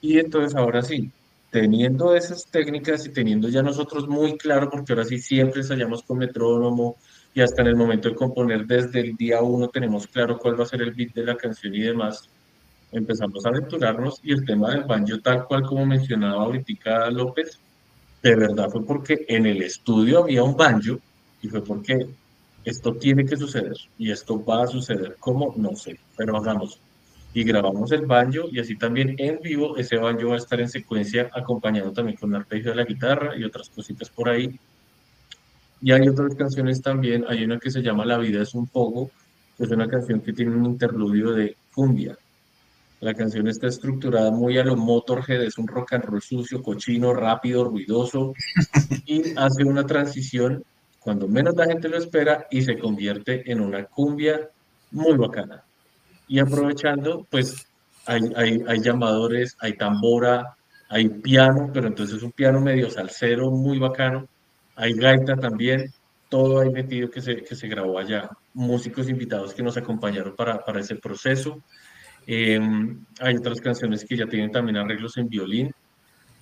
Y 0.00 0.18
entonces 0.18 0.56
ahora 0.56 0.80
sí, 0.80 1.10
teniendo 1.50 2.14
esas 2.16 2.46
técnicas 2.46 3.04
y 3.04 3.10
teniendo 3.10 3.50
ya 3.50 3.62
nosotros 3.62 4.08
muy 4.08 4.38
claro, 4.38 4.70
porque 4.70 4.94
ahora 4.94 5.04
sí 5.04 5.18
siempre 5.18 5.60
ensayamos 5.60 6.02
con 6.02 6.16
metrónomo 6.16 6.96
y 7.34 7.42
hasta 7.42 7.60
en 7.60 7.68
el 7.68 7.76
momento 7.76 8.08
de 8.08 8.14
componer 8.14 8.66
desde 8.66 9.00
el 9.00 9.14
día 9.14 9.42
uno 9.42 9.68
tenemos 9.68 10.06
claro 10.06 10.38
cuál 10.38 10.58
va 10.58 10.64
a 10.64 10.68
ser 10.68 10.80
el 10.80 10.92
beat 10.92 11.12
de 11.12 11.24
la 11.24 11.36
canción 11.36 11.74
y 11.74 11.80
demás, 11.80 12.30
empezamos 12.92 13.44
a 13.44 13.50
aventurarnos 13.50 14.20
y 14.22 14.32
el 14.32 14.46
tema 14.46 14.70
del 14.70 14.84
banjo 14.84 15.20
tal 15.20 15.44
cual 15.44 15.64
como 15.64 15.84
mencionaba 15.84 16.44
ahorita 16.44 17.10
López, 17.10 17.60
de 18.22 18.34
verdad 18.34 18.70
fue 18.70 18.86
porque 18.86 19.26
en 19.28 19.44
el 19.44 19.60
estudio 19.60 20.20
había 20.20 20.42
un 20.42 20.56
banjo 20.56 20.98
y 21.42 21.48
fue 21.48 21.62
porque 21.62 22.08
esto 22.68 22.94
tiene 22.94 23.24
que 23.24 23.36
suceder 23.36 23.76
y 23.98 24.10
esto 24.10 24.44
va 24.44 24.64
a 24.64 24.66
suceder. 24.66 25.16
¿Cómo? 25.18 25.54
No 25.56 25.74
sé, 25.74 25.98
pero 26.16 26.36
hagamos. 26.36 26.78
Y 27.32 27.44
grabamos 27.44 27.92
el 27.92 28.06
banjo 28.06 28.48
y 28.50 28.60
así 28.60 28.76
también 28.76 29.14
en 29.18 29.40
vivo 29.40 29.76
ese 29.76 29.96
banjo 29.96 30.28
va 30.28 30.34
a 30.34 30.38
estar 30.38 30.60
en 30.60 30.68
secuencia 30.68 31.30
acompañado 31.32 31.92
también 31.92 32.16
con 32.16 32.30
el 32.30 32.40
arpegio 32.40 32.70
de 32.70 32.76
la 32.76 32.84
guitarra 32.84 33.36
y 33.36 33.44
otras 33.44 33.70
cositas 33.70 34.10
por 34.10 34.28
ahí. 34.28 34.58
Y 35.80 35.92
hay 35.92 36.08
otras 36.08 36.34
canciones 36.34 36.82
también, 36.82 37.24
hay 37.28 37.44
una 37.44 37.58
que 37.58 37.70
se 37.70 37.80
llama 37.80 38.04
La 38.04 38.18
vida 38.18 38.42
es 38.42 38.54
un 38.54 38.66
poco, 38.66 39.10
que 39.56 39.64
es 39.64 39.70
una 39.70 39.88
canción 39.88 40.20
que 40.20 40.32
tiene 40.32 40.54
un 40.54 40.66
interludio 40.66 41.32
de 41.32 41.56
cumbia. 41.74 42.18
La 43.00 43.14
canción 43.14 43.46
está 43.46 43.68
estructurada 43.68 44.30
muy 44.32 44.58
a 44.58 44.64
lo 44.64 44.76
Motorhead, 44.76 45.42
es 45.42 45.56
un 45.56 45.68
rock 45.68 45.92
and 45.92 46.04
roll 46.04 46.20
sucio, 46.20 46.62
cochino, 46.62 47.14
rápido, 47.14 47.64
ruidoso, 47.64 48.34
y 49.06 49.32
hace 49.36 49.64
una 49.64 49.86
transición 49.86 50.64
cuando 51.00 51.28
menos 51.28 51.54
la 51.56 51.66
gente 51.66 51.88
lo 51.88 51.96
espera 51.96 52.46
y 52.50 52.62
se 52.62 52.78
convierte 52.78 53.50
en 53.50 53.60
una 53.60 53.84
cumbia 53.84 54.48
muy 54.90 55.16
bacana. 55.16 55.64
Y 56.26 56.38
aprovechando, 56.38 57.26
pues 57.30 57.66
hay, 58.06 58.20
hay, 58.36 58.62
hay 58.66 58.80
llamadores, 58.80 59.56
hay 59.60 59.76
tambora, 59.76 60.56
hay 60.88 61.08
piano, 61.08 61.70
pero 61.72 61.86
entonces 61.86 62.16
es 62.16 62.22
un 62.22 62.32
piano 62.32 62.60
medio 62.60 62.90
salsero 62.90 63.50
muy 63.50 63.78
bacano, 63.78 64.26
hay 64.76 64.94
gaita 64.94 65.36
también, 65.36 65.92
todo 66.28 66.60
ahí 66.60 66.70
metido 66.70 67.10
que 67.10 67.20
se, 67.20 67.42
que 67.42 67.54
se 67.54 67.68
grabó 67.68 67.98
allá, 67.98 68.28
músicos 68.54 69.08
invitados 69.08 69.54
que 69.54 69.62
nos 69.62 69.76
acompañaron 69.76 70.34
para, 70.36 70.64
para 70.64 70.80
ese 70.80 70.96
proceso. 70.96 71.62
Em, 72.26 73.04
hay 73.20 73.36
otras 73.36 73.60
canciones 73.60 74.04
que 74.04 74.16
ya 74.16 74.26
tienen 74.26 74.50
también 74.52 74.76
arreglos 74.76 75.16
en 75.16 75.28
violín, 75.28 75.72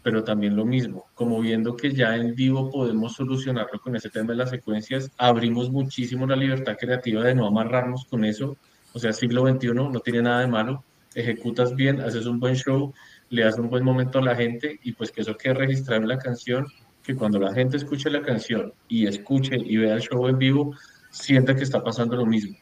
pero 0.07 0.23
también 0.23 0.55
lo 0.55 0.65
mismo, 0.65 1.07
como 1.15 1.41
viendo 1.41 1.77
que 1.77 1.93
ya 1.93 2.15
en 2.15 2.37
vivo 2.37 2.71
podemos 2.71 3.15
solucionarlo 3.15 3.81
con 3.81 3.97
ese 3.97 4.09
tema 4.09 4.31
de 4.31 4.37
las 4.37 4.51
secuencias, 4.51 5.11
abrimos 5.19 5.69
muchísimo 5.69 6.29
la 6.29 6.37
libertad 6.37 6.77
creativa 6.79 7.25
de 7.25 7.35
no 7.35 7.45
amarrarnos 7.45 8.05
con 8.05 8.25
eso, 8.25 8.57
o 8.93 9.01
sea, 9.01 9.13
siglo 9.13 9.45
XXI 9.49 9.75
no 9.75 9.99
tiene 9.99 10.23
nada 10.23 10.43
de 10.43 10.47
malo, 10.47 10.85
ejecutas 11.13 11.75
bien, 11.75 12.01
haces 12.01 12.27
un 12.27 12.39
buen 12.39 12.55
show, 12.55 12.95
le 13.31 13.43
das 13.43 13.59
un 13.59 13.69
buen 13.69 13.83
momento 13.83 14.21
a 14.21 14.23
la 14.23 14.37
gente 14.37 14.79
y 14.85 14.93
pues 14.93 15.11
que 15.11 15.23
eso 15.23 15.37
quede 15.37 15.55
registrado 15.55 16.01
en 16.01 16.07
la 16.07 16.19
canción, 16.19 16.69
que 17.03 17.17
cuando 17.17 17.41
la 17.41 17.53
gente 17.53 17.77
escuche 17.77 18.09
la 18.09 18.23
canción 18.23 18.73
y 18.87 19.09
escuche 19.09 19.57
y 19.57 19.77
vea 19.77 19.95
el 19.95 20.03
show 20.03 20.29
en 20.29 20.39
vivo, 20.39 20.73
sienta 21.11 21.57
que 21.57 21.65
está 21.65 21.83
pasando 21.83 22.15
lo 22.15 22.27
mismo. 22.27 22.57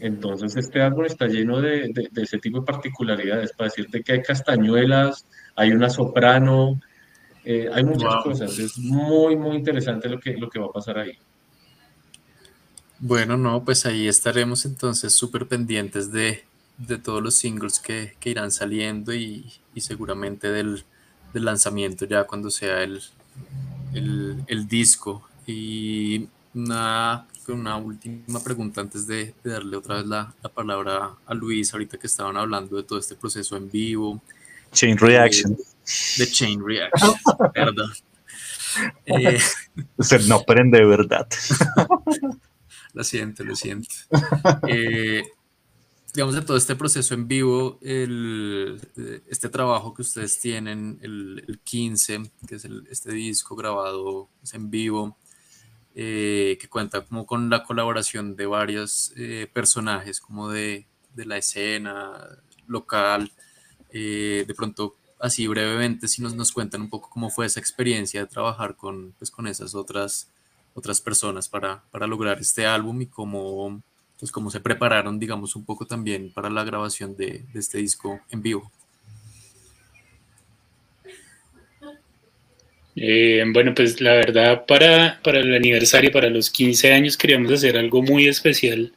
Entonces 0.00 0.54
este 0.54 0.82
álbum 0.82 1.06
está 1.06 1.28
lleno 1.28 1.62
de, 1.62 1.88
de, 1.94 2.22
ese 2.22 2.36
tipo 2.36 2.60
de 2.60 2.66
particularidades, 2.66 3.54
para 3.54 3.70
decirte 3.70 4.02
que 4.02 4.12
hay 4.12 4.20
castañuelas, 4.20 5.26
hay 5.56 5.70
una 5.72 5.90
soprano, 5.90 6.80
eh, 7.44 7.68
hay 7.72 7.84
muchas 7.84 8.22
cosas, 8.22 8.58
es 8.58 8.78
muy, 8.78 9.36
muy 9.36 9.56
interesante 9.56 10.08
lo 10.08 10.18
que, 10.18 10.36
lo 10.36 10.48
que 10.48 10.58
va 10.58 10.66
a 10.66 10.72
pasar 10.72 10.98
ahí. 10.98 11.18
Bueno, 12.98 13.36
no, 13.36 13.64
pues 13.64 13.84
ahí 13.86 14.08
estaremos 14.08 14.64
entonces 14.64 15.12
súper 15.12 15.46
pendientes 15.46 16.10
de, 16.10 16.44
de 16.78 16.98
todos 16.98 17.22
los 17.22 17.34
singles 17.34 17.78
que, 17.80 18.16
que 18.18 18.30
irán 18.30 18.50
saliendo 18.50 19.12
y, 19.12 19.52
y 19.74 19.80
seguramente 19.82 20.50
del, 20.50 20.84
del, 21.32 21.44
lanzamiento 21.44 22.06
ya 22.06 22.24
cuando 22.24 22.50
sea 22.50 22.82
el, 22.82 23.02
el, 23.92 24.42
el 24.46 24.66
disco. 24.68 25.28
Y 25.46 26.28
una, 26.54 27.26
una 27.48 27.76
última 27.76 28.42
pregunta 28.42 28.80
antes 28.80 29.06
de, 29.06 29.34
de 29.42 29.50
darle 29.50 29.76
otra 29.76 29.96
vez 29.96 30.06
la, 30.06 30.34
la, 30.42 30.48
palabra 30.48 31.10
a 31.26 31.34
Luis, 31.34 31.72
ahorita 31.74 31.98
que 31.98 32.06
estaban 32.06 32.36
hablando 32.36 32.76
de 32.76 32.84
todo 32.84 32.98
este 32.98 33.16
proceso 33.16 33.56
en 33.56 33.70
vivo. 33.70 34.22
Chain 34.74 34.98
Reaction. 34.98 35.56
De, 35.56 36.24
de 36.24 36.30
Chain 36.30 36.62
Reaction, 36.64 37.14
¿verdad? 37.54 37.86
Eh, 39.06 39.38
Usted 39.96 40.26
no 40.26 40.42
prende 40.42 40.78
de 40.78 40.84
verdad. 40.84 41.26
lo 42.92 43.04
siento, 43.04 43.44
lo 43.44 43.56
siento. 43.56 43.94
Eh, 44.68 45.24
digamos, 46.12 46.34
de 46.34 46.42
todo 46.42 46.56
este 46.56 46.76
proceso 46.76 47.14
en 47.14 47.26
vivo, 47.26 47.78
el, 47.82 48.80
este 49.28 49.48
trabajo 49.48 49.94
que 49.94 50.02
ustedes 50.02 50.40
tienen, 50.40 50.98
el, 51.02 51.44
el 51.46 51.58
15, 51.60 52.30
que 52.46 52.54
es 52.56 52.64
el, 52.64 52.86
este 52.90 53.12
disco 53.12 53.56
grabado 53.56 54.28
en 54.52 54.70
vivo, 54.70 55.18
eh, 55.96 56.56
que 56.60 56.68
cuenta 56.68 57.04
como 57.04 57.26
con 57.26 57.50
la 57.50 57.62
colaboración 57.62 58.36
de 58.36 58.46
varios 58.46 59.12
eh, 59.16 59.48
personajes, 59.52 60.20
como 60.20 60.48
de, 60.48 60.86
de, 61.14 61.26
la 61.26 61.36
escena 61.36 62.12
local, 62.66 63.32
eh, 63.94 64.44
de 64.46 64.54
pronto, 64.54 64.96
así 65.20 65.46
brevemente, 65.46 66.08
si 66.08 66.20
nos, 66.20 66.52
cuentan 66.52 66.82
un 66.82 66.90
poco 66.90 67.08
cómo 67.08 67.30
fue 67.30 67.46
esa 67.46 67.60
experiencia 67.60 68.20
de 68.20 68.26
trabajar 68.26 68.76
con, 68.76 69.12
pues, 69.12 69.30
con 69.30 69.46
esas 69.46 69.74
otras, 69.74 70.28
otras 70.74 71.00
personas 71.00 71.48
para, 71.48 71.84
para 71.92 72.08
lograr 72.08 72.40
este 72.40 72.66
álbum 72.66 73.00
y 73.02 73.06
cómo 73.06 73.80
pues 74.18 74.30
cómo 74.30 74.50
se 74.50 74.60
prepararon, 74.60 75.18
digamos, 75.18 75.56
un 75.56 75.64
poco 75.64 75.86
también 75.86 76.32
para 76.32 76.48
la 76.48 76.64
grabación 76.64 77.16
de, 77.16 77.44
de 77.52 77.60
este 77.60 77.78
disco 77.78 78.20
en 78.30 78.42
vivo. 78.42 78.70
Eh, 82.96 83.44
bueno, 83.52 83.74
pues 83.74 84.00
la 84.00 84.14
verdad 84.14 84.64
para, 84.66 85.20
para 85.22 85.40
el 85.40 85.54
aniversario, 85.54 86.12
para 86.12 86.30
los 86.30 86.50
15 86.50 86.92
años, 86.92 87.16
queríamos 87.16 87.50
hacer 87.52 87.76
algo 87.76 88.02
muy 88.02 88.28
especial, 88.28 88.92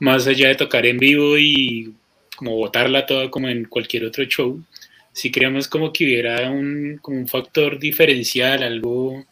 más 0.00 0.26
allá 0.26 0.48
de 0.48 0.56
tocar 0.56 0.84
en 0.86 0.98
vivo 0.98 1.38
y 1.38 1.94
como 2.40 2.56
botarla 2.56 3.04
toda 3.04 3.30
como 3.30 3.50
en 3.50 3.66
cualquier 3.66 4.06
otro 4.06 4.24
show. 4.24 4.64
Sí 5.12 5.30
queríamos 5.30 5.68
como 5.68 5.92
que 5.92 6.04
hubiera 6.06 6.50
un, 6.50 6.98
como 7.02 7.18
un 7.18 7.28
factor 7.28 7.78
diferencial, 7.78 8.62
algo, 8.62 9.26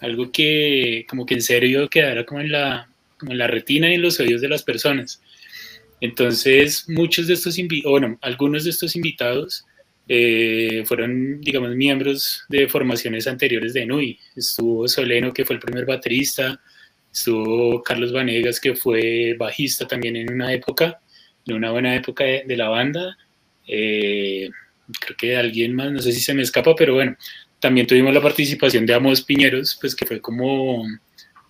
algo 0.00 0.32
que 0.32 1.04
como 1.06 1.26
que 1.26 1.34
en 1.34 1.42
serio 1.42 1.90
quedara 1.90 2.24
como 2.24 2.40
en 2.40 2.50
la, 2.52 2.88
como 3.18 3.32
en 3.32 3.38
la 3.38 3.48
retina 3.48 3.90
y 3.90 3.96
en 3.96 4.02
los 4.02 4.18
oídos 4.18 4.40
de 4.40 4.48
las 4.48 4.62
personas. 4.62 5.20
Entonces, 6.00 6.88
muchos 6.88 7.26
de 7.26 7.34
estos 7.34 7.58
invitados, 7.58 7.90
bueno, 7.90 8.18
algunos 8.22 8.64
de 8.64 8.70
estos 8.70 8.96
invitados 8.96 9.66
eh, 10.08 10.84
fueron, 10.86 11.42
digamos, 11.42 11.76
miembros 11.76 12.44
de 12.48 12.66
formaciones 12.66 13.26
anteriores 13.26 13.74
de 13.74 13.84
NUI. 13.84 14.18
Estuvo 14.34 14.88
Soleno, 14.88 15.34
que 15.34 15.44
fue 15.44 15.56
el 15.56 15.60
primer 15.60 15.84
baterista, 15.84 16.58
estuvo 17.12 17.82
Carlos 17.82 18.10
Vanegas, 18.10 18.58
que 18.58 18.74
fue 18.74 19.34
bajista 19.38 19.86
también 19.86 20.16
en 20.16 20.32
una 20.32 20.50
época, 20.54 20.98
en 21.46 21.54
una 21.54 21.70
buena 21.70 21.94
época 21.94 22.24
de, 22.24 22.44
de 22.46 22.56
la 22.56 22.68
banda. 22.68 23.16
Eh, 23.66 24.50
creo 25.00 25.16
que 25.16 25.36
alguien 25.36 25.74
más, 25.74 25.90
no 25.90 26.00
sé 26.00 26.12
si 26.12 26.20
se 26.20 26.34
me 26.34 26.42
escapa, 26.42 26.74
pero 26.74 26.94
bueno, 26.94 27.16
también 27.60 27.86
tuvimos 27.86 28.12
la 28.12 28.20
participación 28.20 28.84
de 28.86 28.94
Amos 28.94 29.22
Piñeros, 29.22 29.78
pues 29.80 29.94
que 29.94 30.06
fue 30.06 30.20
como, 30.20 30.84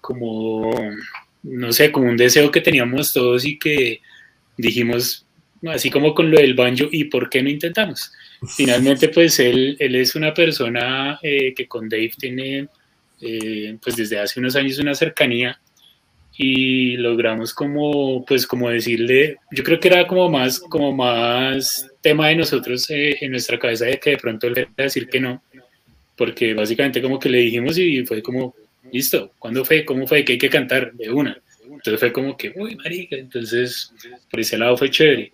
como 0.00 0.72
no 1.42 1.72
sé, 1.72 1.90
como 1.90 2.08
un 2.08 2.16
deseo 2.16 2.50
que 2.50 2.60
teníamos 2.60 3.12
todos 3.12 3.44
y 3.44 3.58
que 3.58 4.00
dijimos, 4.56 5.26
así 5.66 5.90
como 5.90 6.14
con 6.14 6.30
lo 6.30 6.38
del 6.38 6.54
banjo, 6.54 6.86
¿y 6.90 7.04
por 7.04 7.28
qué 7.28 7.42
no 7.42 7.50
intentamos? 7.50 8.12
Finalmente, 8.56 9.08
pues 9.08 9.38
él, 9.40 9.76
él 9.78 9.94
es 9.96 10.14
una 10.14 10.32
persona 10.32 11.18
eh, 11.22 11.52
que 11.54 11.66
con 11.66 11.88
Dave 11.88 12.12
tiene, 12.18 12.68
eh, 13.20 13.76
pues 13.82 13.96
desde 13.96 14.18
hace 14.18 14.40
unos 14.40 14.56
años 14.56 14.78
una 14.78 14.94
cercanía 14.94 15.60
y 16.36 16.96
logramos 16.96 17.54
como, 17.54 18.24
pues 18.24 18.46
como 18.46 18.70
decirle, 18.70 19.36
yo 19.52 19.62
creo 19.62 19.78
que 19.78 19.88
era 19.88 20.06
como 20.06 20.28
más, 20.28 20.58
como 20.58 20.92
más 20.92 21.88
tema 22.00 22.28
de 22.28 22.36
nosotros 22.36 22.90
eh, 22.90 23.16
en 23.20 23.30
nuestra 23.30 23.58
cabeza 23.58 23.84
de 23.84 23.98
que 23.98 24.10
de 24.10 24.18
pronto 24.18 24.50
le 24.50 24.68
decir 24.76 25.08
que 25.08 25.20
no, 25.20 25.42
porque 26.16 26.54
básicamente 26.54 27.00
como 27.00 27.18
que 27.18 27.28
le 27.28 27.38
dijimos 27.38 27.78
y 27.78 28.04
fue 28.04 28.22
como, 28.22 28.54
listo, 28.92 29.32
¿cuándo 29.38 29.64
fue? 29.64 29.84
¿Cómo 29.84 30.06
fue? 30.06 30.24
Que 30.24 30.32
hay 30.32 30.38
que 30.38 30.50
cantar 30.50 30.92
de 30.92 31.10
una. 31.10 31.38
Entonces 31.64 31.98
fue 31.98 32.12
como 32.12 32.36
que, 32.36 32.52
uy, 32.56 32.76
marica, 32.76 33.16
entonces 33.16 33.92
por 34.30 34.40
ese 34.40 34.58
lado 34.58 34.76
fue 34.76 34.90
chévere. 34.90 35.32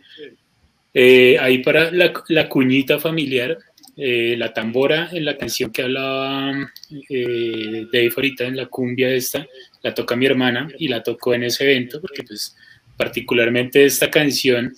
Eh, 0.92 1.38
ahí 1.38 1.58
para 1.58 1.90
la, 1.90 2.12
la, 2.28 2.48
cuñita 2.48 2.98
familiar, 2.98 3.56
eh, 3.96 4.34
la 4.36 4.52
tambora 4.52 5.08
en 5.12 5.24
la 5.24 5.36
canción 5.36 5.70
que 5.70 5.82
hablaba 5.82 6.68
eh, 7.08 7.86
Dave 7.92 8.10
ahorita 8.16 8.44
en 8.46 8.56
la 8.56 8.66
cumbia 8.66 9.10
esta, 9.10 9.46
la 9.82 9.94
toca 9.94 10.16
mi 10.16 10.26
hermana 10.26 10.68
y 10.78 10.88
la 10.88 11.02
tocó 11.02 11.34
en 11.34 11.44
ese 11.44 11.64
evento 11.64 12.00
porque 12.00 12.22
pues 12.22 12.56
particularmente 12.96 13.84
esta 13.84 14.10
canción 14.10 14.74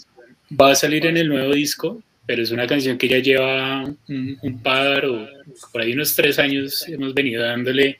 va 0.60 0.72
a 0.72 0.74
salir 0.74 1.06
en 1.06 1.16
el 1.16 1.28
nuevo 1.28 1.52
disco, 1.54 2.02
pero 2.26 2.42
es 2.42 2.50
una 2.50 2.66
canción 2.66 2.98
que 2.98 3.08
ya 3.08 3.18
lleva 3.18 3.84
un, 4.08 4.38
un 4.42 4.62
par 4.62 5.06
o 5.06 5.28
por 5.72 5.82
ahí 5.82 5.92
unos 5.92 6.14
tres 6.14 6.38
años 6.38 6.86
hemos 6.88 7.14
venido 7.14 7.42
dándole 7.42 7.98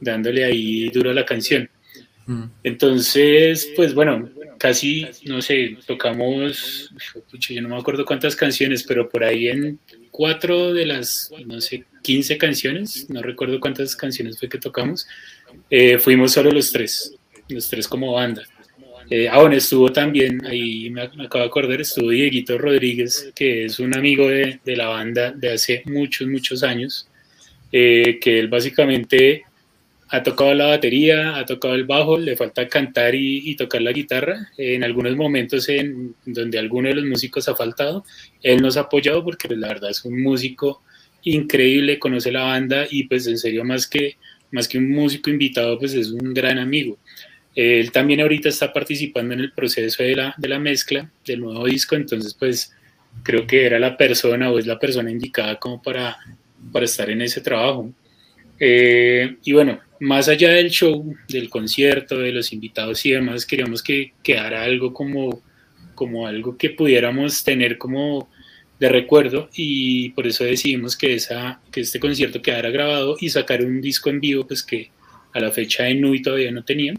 dándole 0.00 0.44
ahí 0.44 0.88
duro 0.90 1.10
a 1.10 1.14
la 1.14 1.24
canción. 1.24 1.68
Mm. 2.26 2.44
Entonces, 2.62 3.72
pues 3.76 3.94
bueno, 3.94 4.30
casi, 4.58 5.06
no 5.24 5.42
sé, 5.42 5.76
tocamos, 5.86 6.90
yo 7.32 7.62
no 7.62 7.68
me 7.68 7.76
acuerdo 7.76 8.04
cuántas 8.04 8.36
canciones, 8.36 8.82
pero 8.84 9.08
por 9.08 9.24
ahí 9.24 9.48
en 9.48 9.78
cuatro 10.10 10.72
de 10.72 10.86
las, 10.86 11.30
no 11.46 11.60
sé, 11.60 11.84
15 12.02 12.38
canciones, 12.38 13.10
no 13.10 13.22
recuerdo 13.22 13.60
cuántas 13.60 13.96
canciones 13.96 14.38
fue 14.38 14.48
que 14.48 14.58
tocamos, 14.58 15.06
eh, 15.70 15.98
fuimos 15.98 16.32
solo 16.32 16.50
los 16.50 16.70
tres, 16.72 17.14
los 17.48 17.68
tres 17.68 17.88
como 17.88 18.12
banda. 18.12 18.42
Eh, 19.10 19.28
ah, 19.30 19.46
estuvo 19.52 19.92
también, 19.92 20.44
ahí 20.46 20.88
me, 20.90 21.08
me, 21.16 21.24
acabo 21.24 21.42
de 21.44 21.48
acordar, 21.48 21.80
estuvo 21.80 22.10
Dieguito 22.10 22.56
Rodríguez, 22.56 23.32
que 23.34 23.66
es 23.66 23.78
un 23.78 23.94
amigo 23.96 24.28
de, 24.28 24.60
de 24.64 24.76
la 24.76 24.88
banda 24.88 25.30
de 25.32 25.52
hace 25.52 25.82
muchos, 25.86 26.26
muchos 26.26 26.62
años, 26.62 27.08
eh, 27.70 28.18
que 28.20 28.38
él 28.38 28.48
básicamente 28.48 29.44
ha 30.08 30.22
tocado 30.22 30.54
la 30.54 30.66
batería, 30.66 31.36
ha 31.36 31.44
tocado 31.44 31.74
el 31.74 31.84
bajo, 31.84 32.18
le 32.18 32.36
falta 32.36 32.68
cantar 32.68 33.14
y, 33.14 33.50
y 33.50 33.56
tocar 33.56 33.82
la 33.82 33.92
guitarra. 33.92 34.48
En 34.56 34.84
algunos 34.84 35.16
momentos 35.16 35.68
en 35.68 36.14
donde 36.24 36.58
alguno 36.58 36.88
de 36.88 36.94
los 36.94 37.04
músicos 37.04 37.48
ha 37.48 37.56
faltado, 37.56 38.04
él 38.42 38.62
nos 38.62 38.76
ha 38.76 38.82
apoyado 38.82 39.24
porque 39.24 39.48
pues, 39.48 39.58
la 39.58 39.68
verdad 39.68 39.90
es 39.90 40.04
un 40.04 40.22
músico 40.22 40.82
increíble, 41.24 41.98
conoce 41.98 42.30
la 42.30 42.44
banda 42.44 42.86
y 42.88 43.04
pues 43.04 43.26
en 43.26 43.38
serio 43.38 43.64
más 43.64 43.86
que, 43.86 44.16
más 44.54 44.68
que 44.68 44.78
un 44.78 44.88
músico 44.88 45.30
invitado, 45.30 45.78
pues 45.78 45.94
es 45.94 46.10
un 46.10 46.32
gran 46.32 46.58
amigo. 46.58 46.96
Él 47.56 47.90
también 47.90 48.20
ahorita 48.20 48.48
está 48.48 48.72
participando 48.72 49.34
en 49.34 49.40
el 49.40 49.52
proceso 49.52 50.02
de 50.02 50.14
la, 50.14 50.34
de 50.38 50.48
la 50.48 50.60
mezcla 50.60 51.10
del 51.26 51.40
nuevo 51.40 51.64
disco, 51.66 51.96
entonces 51.96 52.34
pues 52.34 52.72
creo 53.24 53.46
que 53.46 53.66
era 53.66 53.80
la 53.80 53.96
persona 53.96 54.50
o 54.50 54.58
es 54.58 54.66
la 54.66 54.78
persona 54.78 55.10
indicada 55.10 55.56
como 55.58 55.82
para, 55.82 56.16
para 56.72 56.84
estar 56.84 57.10
en 57.10 57.22
ese 57.22 57.40
trabajo. 57.40 57.92
Eh, 58.60 59.38
y 59.44 59.52
bueno, 59.52 59.80
más 59.98 60.28
allá 60.28 60.50
del 60.50 60.70
show, 60.70 61.14
del 61.28 61.50
concierto, 61.50 62.18
de 62.18 62.30
los 62.30 62.52
invitados 62.52 63.04
y 63.06 63.10
demás, 63.10 63.46
queríamos 63.46 63.82
que 63.82 64.12
quedara 64.22 64.62
algo 64.62 64.92
como, 64.92 65.42
como 65.96 66.28
algo 66.28 66.56
que 66.56 66.70
pudiéramos 66.70 67.42
tener 67.42 67.76
como 67.76 68.28
de 68.84 68.92
recuerdo 68.92 69.48
y 69.54 70.10
por 70.10 70.26
eso 70.26 70.44
decidimos 70.44 70.96
que, 70.96 71.14
esa, 71.14 71.60
que 71.72 71.80
este 71.80 71.98
concierto 71.98 72.42
quedara 72.42 72.70
grabado 72.70 73.16
y 73.18 73.30
sacar 73.30 73.62
un 73.64 73.80
disco 73.80 74.10
en 74.10 74.20
vivo 74.20 74.46
pues 74.46 74.62
que, 74.62 74.90
a 75.32 75.40
la 75.40 75.50
fecha 75.50 75.84
de 75.84 75.94
Nui 75.94 76.22
todavía 76.22 76.52
no 76.52 76.64
tenían. 76.64 76.98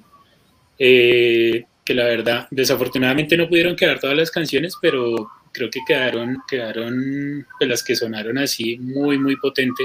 Eh, 0.78 1.64
que 1.86 1.94
la 1.94 2.06
verdad, 2.06 2.48
desafortunadamente 2.52 3.38
no 3.38 3.48
pudieron 3.48 3.76
quedar 3.76 4.00
todas 4.00 4.18
las 4.18 4.32
canciones, 4.32 4.74
pero 4.82 5.30
creo 5.54 5.70
que 5.70 5.80
quedaron, 5.88 6.38
quedaron 6.48 7.46
pues, 7.58 7.70
las 7.70 7.84
que 7.84 7.96
sonaron 7.96 8.38
así 8.40 8.78
muy, 8.78 9.18
muy 9.18 9.36
potente. 9.38 9.84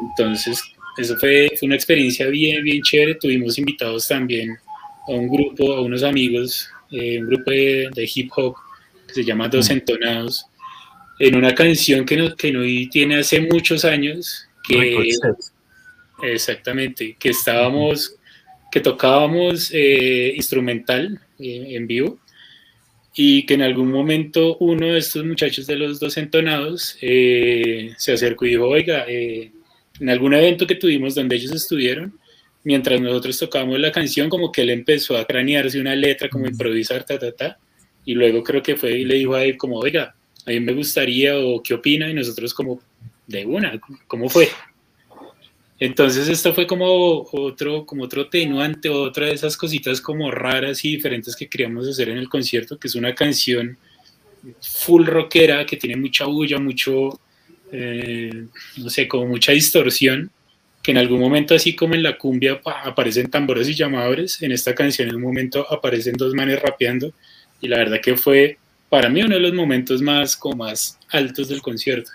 Entonces, 0.00 0.62
eso 0.96 1.16
fue, 1.16 1.50
fue 1.58 1.66
una 1.66 1.74
experiencia 1.74 2.28
bien, 2.28 2.62
bien 2.62 2.82
chévere. 2.82 3.16
Tuvimos 3.16 3.58
invitados 3.58 4.08
también 4.08 4.56
a 5.08 5.10
un 5.10 5.28
grupo, 5.28 5.74
a 5.74 5.82
unos 5.82 6.04
amigos, 6.04 6.68
eh, 6.90 7.18
un 7.20 7.26
grupo 7.26 7.50
de, 7.50 7.90
de, 7.92 8.10
hip 8.14 8.30
hop 8.36 8.54
que 9.08 9.14
se 9.14 9.24
llama 9.24 9.48
Dos 9.48 9.68
Entonados, 9.70 10.46
en 11.22 11.36
una 11.36 11.54
canción 11.54 12.04
que 12.04 12.16
no, 12.16 12.34
que 12.34 12.50
no 12.50 12.62
tiene 12.90 13.20
hace 13.20 13.40
muchos 13.40 13.84
años, 13.84 14.48
que 14.66 14.98
exactamente, 16.24 17.16
que 17.16 17.28
estábamos, 17.28 18.16
que 18.72 18.80
tocábamos 18.80 19.70
eh, 19.72 20.32
instrumental 20.34 21.20
eh, 21.38 21.76
en 21.76 21.86
vivo 21.86 22.18
y 23.14 23.46
que 23.46 23.54
en 23.54 23.62
algún 23.62 23.92
momento 23.92 24.56
uno 24.56 24.86
de 24.86 24.98
estos 24.98 25.24
muchachos 25.24 25.68
de 25.68 25.76
los 25.76 26.00
dos 26.00 26.16
entonados 26.16 26.98
eh, 27.00 27.92
se 27.98 28.14
acercó 28.14 28.44
y 28.46 28.50
dijo, 28.50 28.66
oiga, 28.66 29.06
en 29.08 30.10
algún 30.10 30.34
evento 30.34 30.66
que 30.66 30.74
tuvimos 30.74 31.14
donde 31.14 31.36
ellos 31.36 31.52
estuvieron, 31.52 32.18
mientras 32.64 33.00
nosotros 33.00 33.38
tocábamos 33.38 33.78
la 33.78 33.92
canción, 33.92 34.28
como 34.28 34.50
que 34.50 34.62
él 34.62 34.70
empezó 34.70 35.16
a 35.16 35.24
cranearse 35.24 35.80
una 35.80 35.94
letra, 35.94 36.28
como 36.28 36.48
improvisar, 36.48 37.04
ta, 37.04 37.16
ta, 37.16 37.30
ta, 37.30 37.58
y 38.04 38.14
luego 38.14 38.42
creo 38.42 38.60
que 38.60 38.74
fue 38.74 38.98
y 38.98 39.04
le 39.04 39.14
dijo 39.14 39.36
a 39.36 39.44
él 39.44 39.56
como, 39.56 39.78
oiga, 39.78 40.16
a 40.46 40.50
mí 40.50 40.60
me 40.60 40.72
gustaría 40.72 41.38
o 41.38 41.62
qué 41.62 41.74
opina, 41.74 42.08
y 42.08 42.14
nosotros 42.14 42.54
como, 42.54 42.80
de 43.26 43.46
una, 43.46 43.80
¿cómo 44.06 44.28
fue? 44.28 44.48
Entonces 45.78 46.28
esto 46.28 46.54
fue 46.54 46.66
como 46.66 46.86
otro, 47.32 47.84
como 47.84 48.04
otro 48.04 48.28
tenuante, 48.28 48.88
otra 48.88 49.26
de 49.26 49.32
esas 49.32 49.56
cositas 49.56 50.00
como 50.00 50.30
raras 50.30 50.84
y 50.84 50.92
diferentes 50.92 51.34
que 51.34 51.48
queríamos 51.48 51.88
hacer 51.88 52.08
en 52.08 52.18
el 52.18 52.28
concierto, 52.28 52.78
que 52.78 52.86
es 52.86 52.94
una 52.94 53.14
canción 53.14 53.76
full 54.60 55.06
rockera, 55.06 55.66
que 55.66 55.76
tiene 55.76 55.96
mucha 55.96 56.26
bulla, 56.26 56.60
mucho, 56.60 57.18
eh, 57.72 58.46
no 58.76 58.90
sé, 58.90 59.08
como 59.08 59.26
mucha 59.26 59.50
distorsión, 59.52 60.30
que 60.82 60.92
en 60.92 60.98
algún 60.98 61.18
momento, 61.18 61.54
así 61.54 61.74
como 61.74 61.94
en 61.94 62.02
la 62.02 62.16
cumbia 62.16 62.60
aparecen 62.64 63.30
tambores 63.30 63.68
y 63.68 63.74
llamadores, 63.74 64.40
en 64.42 64.52
esta 64.52 64.74
canción 64.74 65.08
en 65.08 65.16
un 65.16 65.22
momento 65.22 65.66
aparecen 65.68 66.14
dos 66.14 66.34
manes 66.34 66.60
rapeando, 66.60 67.12
y 67.60 67.68
la 67.68 67.78
verdad 67.78 68.00
que 68.00 68.16
fue 68.16 68.58
para 68.92 69.08
mí 69.08 69.22
uno 69.22 69.36
de 69.36 69.40
los 69.40 69.54
momentos 69.54 70.02
más, 70.02 70.36
como 70.36 70.66
más 70.66 70.98
altos 71.10 71.48
del 71.48 71.62
concierto. 71.62 72.10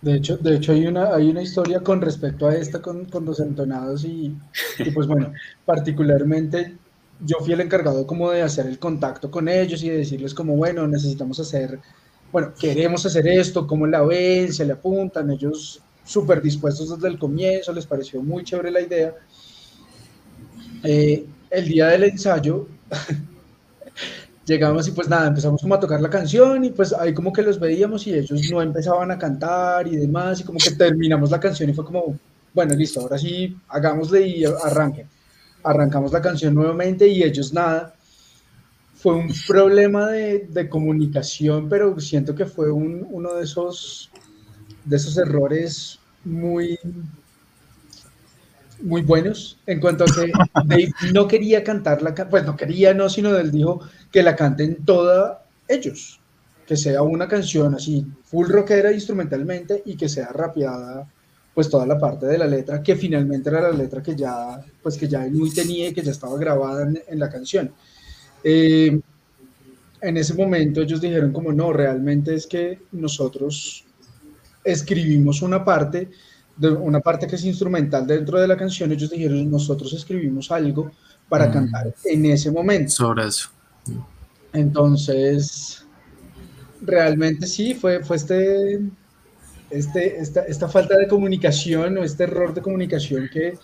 De 0.00 0.16
hecho, 0.16 0.36
de 0.36 0.56
hecho 0.56 0.72
hay, 0.72 0.84
una, 0.84 1.14
hay 1.14 1.30
una 1.30 1.42
historia 1.42 1.78
con 1.78 2.00
respecto 2.00 2.48
a 2.48 2.56
esta 2.56 2.82
con, 2.82 3.04
con 3.04 3.24
los 3.24 3.38
entonados 3.38 4.04
y, 4.04 4.34
y, 4.80 4.90
pues 4.90 5.06
bueno, 5.06 5.32
particularmente 5.64 6.74
yo 7.20 7.36
fui 7.38 7.52
el 7.52 7.60
encargado 7.60 8.04
como 8.04 8.32
de 8.32 8.42
hacer 8.42 8.66
el 8.66 8.80
contacto 8.80 9.30
con 9.30 9.48
ellos 9.48 9.84
y 9.84 9.90
de 9.90 9.98
decirles 9.98 10.34
como, 10.34 10.56
bueno, 10.56 10.88
necesitamos 10.88 11.38
hacer, 11.38 11.78
bueno, 12.32 12.52
queremos 12.58 13.06
hacer 13.06 13.28
esto, 13.28 13.64
cómo 13.64 13.86
la 13.86 14.02
ven, 14.02 14.52
se 14.52 14.64
le 14.64 14.72
apuntan, 14.72 15.30
ellos 15.30 15.80
súper 16.04 16.42
dispuestos 16.42 16.96
desde 16.96 17.06
el 17.06 17.20
comienzo, 17.20 17.72
les 17.72 17.86
pareció 17.86 18.20
muy 18.24 18.42
chévere 18.42 18.72
la 18.72 18.80
idea. 18.80 19.14
Eh, 20.82 21.24
el 21.48 21.68
día 21.68 21.86
del 21.86 22.02
ensayo 22.02 22.66
llegamos 24.44 24.88
y 24.88 24.92
pues 24.92 25.08
nada, 25.08 25.28
empezamos 25.28 25.62
como 25.62 25.74
a 25.74 25.80
tocar 25.80 26.00
la 26.00 26.10
canción 26.10 26.64
y 26.64 26.70
pues 26.70 26.92
ahí 26.92 27.14
como 27.14 27.32
que 27.32 27.42
los 27.42 27.58
veíamos 27.58 28.06
y 28.06 28.14
ellos 28.14 28.50
no 28.50 28.60
empezaban 28.60 29.10
a 29.10 29.18
cantar 29.18 29.86
y 29.86 29.96
demás 29.96 30.40
y 30.40 30.44
como 30.44 30.58
que 30.58 30.72
terminamos 30.72 31.30
la 31.30 31.40
canción 31.40 31.70
y 31.70 31.74
fue 31.74 31.84
como, 31.84 32.18
bueno, 32.52 32.74
listo, 32.74 33.00
ahora 33.00 33.18
sí, 33.18 33.56
hagámosle 33.68 34.26
y 34.26 34.44
arranquen. 34.44 35.08
Arrancamos 35.64 36.12
la 36.12 36.20
canción 36.20 36.54
nuevamente 36.54 37.06
y 37.06 37.22
ellos 37.22 37.52
nada. 37.52 37.94
Fue 38.94 39.14
un 39.14 39.32
problema 39.46 40.08
de, 40.08 40.46
de 40.48 40.68
comunicación, 40.68 41.68
pero 41.68 41.98
siento 42.00 42.34
que 42.34 42.46
fue 42.46 42.70
un, 42.70 43.06
uno 43.10 43.34
de 43.34 43.44
esos, 43.44 44.10
de 44.84 44.96
esos 44.96 45.16
errores 45.18 45.98
muy, 46.24 46.78
muy 48.82 49.02
buenos 49.02 49.58
en 49.66 49.80
cuanto 49.80 50.04
a 50.04 50.06
que 50.06 50.90
no 51.12 51.28
quería 51.28 51.64
cantar 51.64 52.02
la 52.02 52.14
pues 52.14 52.44
no 52.44 52.56
quería, 52.56 52.94
no, 52.94 53.08
sino 53.08 53.36
él 53.36 53.50
dijo 53.50 53.80
que 54.10 54.22
la 54.22 54.36
canten 54.36 54.84
toda 54.84 55.44
ellos, 55.68 56.20
que 56.66 56.76
sea 56.76 57.02
una 57.02 57.28
canción 57.28 57.74
así 57.74 58.06
full 58.24 58.48
rockera 58.48 58.92
instrumentalmente 58.92 59.82
y 59.84 59.96
que 59.96 60.08
sea 60.08 60.28
rapeada 60.28 61.08
pues 61.54 61.68
toda 61.68 61.86
la 61.86 61.98
parte 61.98 62.26
de 62.26 62.38
la 62.38 62.46
letra 62.46 62.82
que 62.82 62.96
finalmente 62.96 63.50
era 63.50 63.60
la 63.60 63.72
letra 63.72 64.02
que 64.02 64.16
ya 64.16 64.60
pues 64.82 64.96
que 64.96 65.08
ya 65.08 65.20
muy 65.28 65.52
tenía 65.52 65.88
y 65.88 65.92
que 65.92 66.02
ya 66.02 66.10
estaba 66.10 66.38
grabada 66.38 66.82
en, 66.82 67.00
en 67.06 67.18
la 67.18 67.28
canción. 67.30 67.72
Eh, 68.44 69.00
en 70.00 70.16
ese 70.16 70.34
momento 70.34 70.82
ellos 70.82 71.00
dijeron 71.00 71.32
como 71.32 71.52
no, 71.52 71.72
realmente 71.72 72.34
es 72.34 72.46
que 72.46 72.80
nosotros 72.92 73.84
escribimos 74.64 75.42
una 75.42 75.64
parte 75.64 76.08
de 76.56 76.70
una 76.70 77.00
parte 77.00 77.26
que 77.26 77.36
es 77.36 77.44
instrumental 77.44 78.06
dentro 78.06 78.40
de 78.40 78.46
la 78.46 78.56
canción, 78.56 78.92
ellos 78.92 79.10
dijeron, 79.10 79.50
nosotros 79.50 79.92
escribimos 79.92 80.50
algo 80.50 80.90
para 81.28 81.48
mm. 81.48 81.52
cantar 81.52 81.94
en 82.04 82.26
ese 82.26 82.50
momento. 82.50 82.90
Sobre 82.90 83.26
eso. 83.26 83.48
Entonces, 84.52 85.86
realmente 86.82 87.46
sí, 87.46 87.74
fue, 87.74 88.04
fue 88.04 88.16
este, 88.16 88.80
este, 89.70 90.20
esta, 90.20 90.42
esta 90.42 90.68
falta 90.68 90.98
de 90.98 91.08
comunicación 91.08 91.96
o 91.98 92.04
este 92.04 92.24
error 92.24 92.52
de 92.52 92.60
comunicación 92.60 93.30
que, 93.32 93.58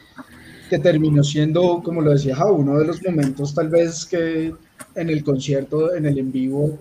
que 0.71 0.79
terminó 0.79 1.23
siendo, 1.23 1.83
como 1.85 2.01
lo 2.01 2.13
decía 2.13 2.43
uno 2.47 2.79
de 2.79 2.87
los 2.87 3.03
momentos 3.03 3.55
tal 3.55 3.69
vez 3.69 4.07
que 4.07 4.55
en 4.95 5.11
el 5.11 5.23
concierto, 5.23 5.95
en 5.95 6.07
el 6.07 6.19
en 6.19 6.33
vivo, 6.33 6.79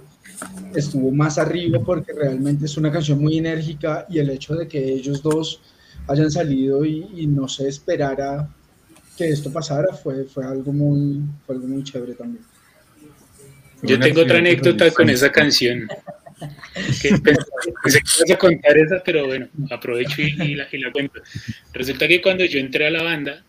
estuvo 0.75 1.11
más 1.11 1.37
arriba 1.37 1.79
porque 1.83 2.13
realmente 2.13 2.65
es 2.65 2.77
una 2.77 2.91
canción 2.91 3.19
muy 3.19 3.37
enérgica 3.37 4.05
y 4.09 4.19
el 4.19 4.29
hecho 4.29 4.55
de 4.55 4.67
que 4.67 4.93
ellos 4.93 5.21
dos 5.21 5.61
hayan 6.07 6.31
salido 6.31 6.85
y, 6.85 7.07
y, 7.15 7.27
no 7.27 7.47
se 7.47 7.67
esperara 7.67 8.47
que 9.17 9.29
esto 9.29 9.51
pasara 9.51 9.93
fue, 9.93 10.25
fue, 10.25 10.45
algo, 10.45 10.71
muy, 10.71 11.21
fue 11.45 11.55
algo 11.55 11.67
muy 11.67 11.83
chévere 11.83 12.13
también. 12.13 12.43
Yo 13.83 13.99
tengo 13.99 14.21
otra 14.21 14.39
anécdota 14.39 14.89
con 14.91 15.09
esa 15.09 15.31
canción. 15.31 15.87
Que 17.01 17.09
pensé 17.17 17.99
que 17.99 18.11
ibas 18.19 18.31
a 18.31 18.37
contar 18.37 18.77
esa, 18.77 19.01
pero 19.03 19.25
bueno, 19.25 19.47
aprovecho 19.71 20.21
y, 20.21 20.35
y, 20.39 20.55
la, 20.55 20.67
y, 20.71 20.77
la, 20.77 20.91
cuento. 20.91 21.21
Resulta 21.73 22.07
que 22.07 22.21
cuando 22.21 22.45
yo 22.45 22.59
entré 22.59 22.87
a 22.87 22.91
la 22.91 23.01
banda, 23.01 23.43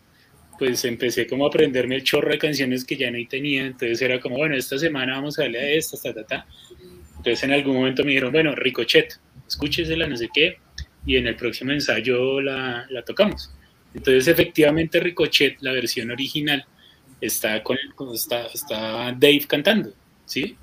pues 0.57 0.83
empecé 0.85 1.27
como 1.27 1.45
a 1.45 1.49
aprenderme 1.49 1.95
el 1.95 2.03
chorro 2.03 2.31
de 2.31 2.39
canciones 2.39 2.83
que 2.83 2.97
ya 2.97 3.11
no 3.11 3.17
tenía. 3.29 3.65
Entonces 3.65 4.01
era 4.01 4.19
como, 4.19 4.37
bueno, 4.37 4.55
esta 4.55 4.77
semana 4.77 5.13
vamos 5.13 5.37
a 5.37 5.43
darle 5.43 5.59
a 5.59 5.69
esta, 5.69 5.97
ta, 5.97 6.13
ta, 6.13 6.25
ta. 6.25 6.47
Entonces 7.17 7.43
en 7.43 7.53
algún 7.53 7.75
momento 7.75 8.03
me 8.03 8.09
dijeron, 8.09 8.31
bueno, 8.31 8.55
Ricochet, 8.55 9.19
escúchesela, 9.47 10.07
no 10.07 10.17
sé 10.17 10.29
qué 10.33 10.57
y 11.05 11.17
en 11.17 11.27
el 11.27 11.35
próximo 11.35 11.71
ensayo 11.71 12.41
la, 12.41 12.85
la 12.89 13.03
tocamos. 13.03 13.51
Entonces, 13.93 14.27
efectivamente, 14.27 14.99
Ricochet, 14.99 15.57
la 15.61 15.71
versión 15.71 16.11
original, 16.11 16.65
está, 17.21 17.63
con, 17.63 17.77
está, 18.13 18.45
está 18.47 19.11
Dave 19.17 19.45
cantando, 19.47 19.93
¿sí? 20.25 20.55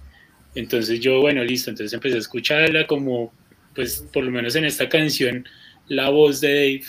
Entonces 0.54 1.00
yo, 1.00 1.20
bueno, 1.20 1.44
listo, 1.44 1.70
entonces 1.70 1.92
empecé 1.92 2.16
a 2.16 2.20
escucharla 2.20 2.86
como, 2.86 3.32
pues, 3.74 4.06
por 4.12 4.24
lo 4.24 4.30
menos 4.30 4.54
en 4.56 4.64
esta 4.64 4.88
canción, 4.88 5.46
la 5.88 6.08
voz 6.08 6.40
de 6.40 6.54
Dave, 6.54 6.84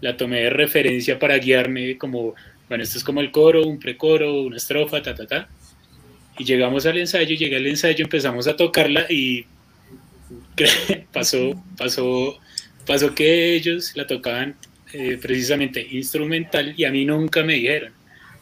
la 0.00 0.16
tomé 0.16 0.42
de 0.42 0.50
referencia 0.50 1.18
para 1.18 1.38
guiarme 1.38 1.96
como, 1.98 2.34
bueno, 2.68 2.82
esto 2.82 2.98
es 2.98 3.04
como 3.04 3.20
el 3.20 3.30
coro, 3.30 3.66
un 3.66 3.78
precoro, 3.78 4.42
una 4.42 4.56
estrofa, 4.56 5.02
ta, 5.02 5.14
ta, 5.14 5.26
ta. 5.26 5.48
Y 6.38 6.44
llegamos 6.44 6.84
al 6.84 6.98
ensayo, 6.98 7.34
llegué 7.34 7.56
al 7.56 7.66
ensayo, 7.66 8.04
empezamos 8.04 8.46
a 8.46 8.56
tocarla 8.56 9.06
y 9.08 9.46
pasó, 11.12 11.62
pasó 11.78 12.38
pasó 12.86 13.14
que 13.14 13.54
ellos 13.54 13.92
la 13.94 14.06
tocaban 14.06 14.56
eh, 14.92 15.18
precisamente 15.20 15.86
instrumental 15.90 16.74
y 16.76 16.84
a 16.84 16.90
mí 16.90 17.04
nunca 17.04 17.42
me 17.42 17.54
dijeron. 17.54 17.92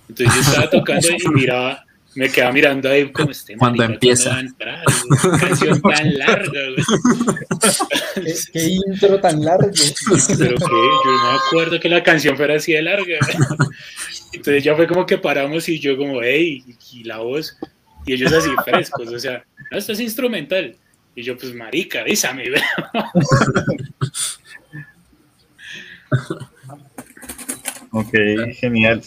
Entonces 0.09 0.35
yo 0.35 0.41
estaba 0.43 0.71
tocando 0.71 1.09
y 1.09 1.29
miraba, 1.31 1.85
me 2.15 2.29
quedaba 2.29 2.53
mirando 2.53 2.91
ahí 2.91 3.11
como 3.11 3.31
este 3.31 3.57
cuando 3.57 3.83
empieza. 3.83 4.39
entrar, 4.39 4.85
canción 5.41 5.81
tan 5.81 6.19
larga 6.19 6.61
¿Qué, 8.15 8.35
¿Qué, 8.53 8.79
intro 8.87 9.19
tan 9.21 9.43
largo. 9.43 9.71
Pero 10.39 10.57
que 10.57 10.57
yo 10.57 10.57
no 10.59 11.33
me 11.33 11.39
acuerdo 11.47 11.81
que 11.81 11.89
la 11.89 12.03
canción 12.03 12.37
fuera 12.37 12.57
así 12.57 12.73
de 12.73 12.83
larga. 12.83 13.19
Entonces 14.33 14.63
ya 14.63 14.77
fue 14.77 14.87
como 14.87 15.07
que 15.07 15.19
paramos 15.19 15.69
y 15.69 15.81
yo 15.81 15.97
como 15.97 16.23
hey 16.23 16.63
y 16.93 17.05
la 17.05 17.19
voz 17.19 17.57
y 18.07 18.13
ellos 18.13 18.33
así 18.33 18.51
frescos 18.65 19.09
o 19.09 19.19
sea 19.19 19.45
no, 19.71 19.79
esto 19.79 19.93
es 19.93 20.01
instrumental 20.01 20.77
y 21.15 21.23
yo, 21.23 21.37
pues, 21.37 21.55
marica, 21.55 22.01
avísame. 22.01 22.45
ok, 27.91 28.13
genial. 28.55 29.03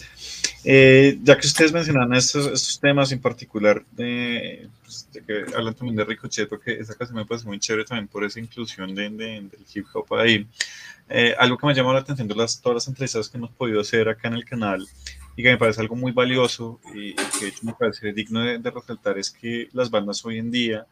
Eh, 0.64 1.18
ya 1.22 1.38
que 1.38 1.46
ustedes 1.46 1.72
mencionan 1.72 2.12
estos, 2.14 2.46
estos 2.46 2.80
temas 2.80 3.12
en 3.12 3.20
particular, 3.20 3.84
de, 3.92 4.68
pues, 4.82 5.08
que 5.26 5.44
hablan 5.56 5.74
también 5.74 5.96
de 5.96 6.04
Ricochet, 6.04 6.48
porque 6.48 6.72
esa 6.74 6.94
canción 6.94 7.16
me 7.16 7.24
parece 7.24 7.46
muy 7.46 7.58
chévere 7.58 7.84
también 7.84 8.08
por 8.08 8.24
esa 8.24 8.40
inclusión 8.40 8.94
de, 8.94 9.08
de- 9.10 9.40
del 9.40 9.60
hip 9.72 9.86
hop 9.94 10.14
ahí. 10.14 10.46
Eh, 11.08 11.34
algo 11.38 11.56
que 11.56 11.66
me 11.66 11.72
ha 11.72 11.76
llamado 11.76 11.94
la 11.94 12.00
atención 12.00 12.28
de 12.28 12.34
las, 12.34 12.60
todas 12.60 12.74
las 12.76 12.88
entrevistas 12.88 13.28
que 13.28 13.38
hemos 13.38 13.50
podido 13.50 13.80
hacer 13.80 14.08
acá 14.08 14.28
en 14.28 14.34
el 14.34 14.44
canal 14.44 14.86
y 15.36 15.42
que 15.42 15.50
me 15.50 15.56
parece 15.56 15.80
algo 15.80 15.96
muy 15.96 16.12
valioso 16.12 16.80
y, 16.94 17.10
y 17.10 17.14
que 17.14 17.44
de 17.44 17.48
hecho 17.48 17.60
me 17.64 17.72
parece 17.72 18.12
digno 18.12 18.40
de 18.42 18.70
resaltar 18.70 19.16
es 19.16 19.30
que 19.30 19.68
las 19.72 19.88
bandas 19.90 20.22
hoy 20.26 20.36
en 20.38 20.50
día 20.50 20.84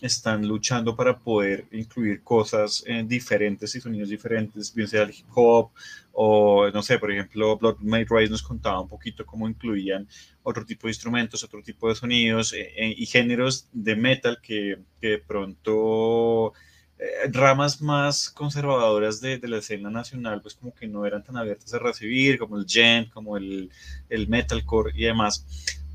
están 0.00 0.46
luchando 0.46 0.94
para 0.94 1.18
poder 1.18 1.66
incluir 1.72 2.22
cosas 2.22 2.84
eh, 2.86 3.02
diferentes 3.06 3.74
y 3.74 3.80
sonidos 3.80 4.08
diferentes, 4.10 4.74
bien 4.74 4.88
sea 4.88 5.02
el 5.02 5.10
hip 5.10 5.26
hop 5.34 5.70
o 6.12 6.70
no 6.70 6.82
sé, 6.82 6.98
por 6.98 7.10
ejemplo, 7.10 7.56
Blood 7.58 7.78
Made 7.80 8.06
Rise 8.08 8.30
nos 8.30 8.42
contaba 8.42 8.80
un 8.80 8.88
poquito 8.88 9.24
cómo 9.24 9.48
incluían 9.48 10.08
otro 10.42 10.64
tipo 10.64 10.86
de 10.86 10.92
instrumentos, 10.92 11.44
otro 11.44 11.62
tipo 11.62 11.88
de 11.88 11.94
sonidos 11.94 12.52
eh, 12.52 12.72
eh, 12.76 12.94
y 12.96 13.06
géneros 13.06 13.68
de 13.72 13.96
metal 13.96 14.38
que, 14.42 14.78
que 15.00 15.08
de 15.08 15.18
pronto 15.18 16.52
eh, 16.98 17.28
ramas 17.30 17.82
más 17.82 18.30
conservadoras 18.30 19.20
de, 19.20 19.38
de 19.38 19.48
la 19.48 19.58
escena 19.58 19.90
nacional, 19.90 20.40
pues 20.40 20.54
como 20.54 20.74
que 20.74 20.88
no 20.88 21.04
eran 21.04 21.22
tan 21.22 21.36
abiertas 21.36 21.74
a 21.74 21.78
recibir, 21.78 22.38
como 22.38 22.56
el 22.56 22.64
gent, 22.66 23.10
como 23.10 23.36
el, 23.36 23.70
el 24.08 24.28
metalcore 24.28 24.92
y 24.94 25.04
demás. 25.04 25.44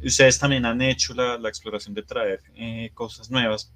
Ustedes 0.03 0.37
también 0.37 0.65
han 0.65 0.81
hecho 0.81 1.13
la, 1.15 1.37
la 1.39 1.49
exploración 1.49 1.95
de 1.95 2.03
traer 2.03 2.41
eh, 2.55 2.91
cosas 2.93 3.31
nuevas. 3.31 3.71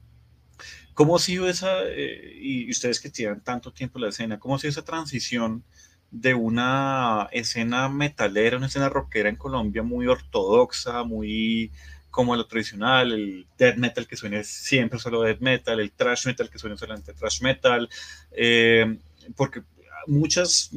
¿Cómo 0.95 1.17
ha 1.17 1.19
sido 1.19 1.49
esa, 1.49 1.83
eh, 1.83 2.37
y 2.39 2.71
ustedes 2.71 3.01
que 3.01 3.09
llevan 3.09 3.41
tanto 3.41 3.73
tiempo 3.73 3.99
en 3.99 4.03
la 4.03 4.09
escena, 4.09 4.39
cómo 4.39 4.55
ha 4.55 4.59
sido 4.59 4.71
esa 4.71 4.85
transición 4.85 5.61
de 6.09 6.33
una 6.33 7.27
escena 7.33 7.89
metalera, 7.89 8.55
una 8.55 8.67
escena 8.67 8.87
rockera 8.87 9.27
en 9.27 9.35
Colombia 9.35 9.83
muy 9.83 10.07
ortodoxa, 10.07 11.03
muy 11.03 11.69
como 12.09 12.33
lo 12.37 12.47
tradicional, 12.47 13.11
el 13.11 13.45
death 13.57 13.75
metal 13.75 14.07
que 14.07 14.15
suene 14.15 14.45
siempre 14.45 14.97
solo 14.97 15.21
death 15.21 15.41
metal, 15.41 15.81
el 15.81 15.91
thrash 15.91 16.27
metal 16.27 16.49
que 16.49 16.59
suene 16.59 16.77
solamente 16.77 17.13
thrash 17.13 17.41
metal, 17.41 17.89
eh, 18.31 18.97
porque 19.35 19.63
muchas, 20.07 20.71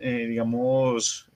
eh, 0.00 0.26
digamos, 0.28 1.30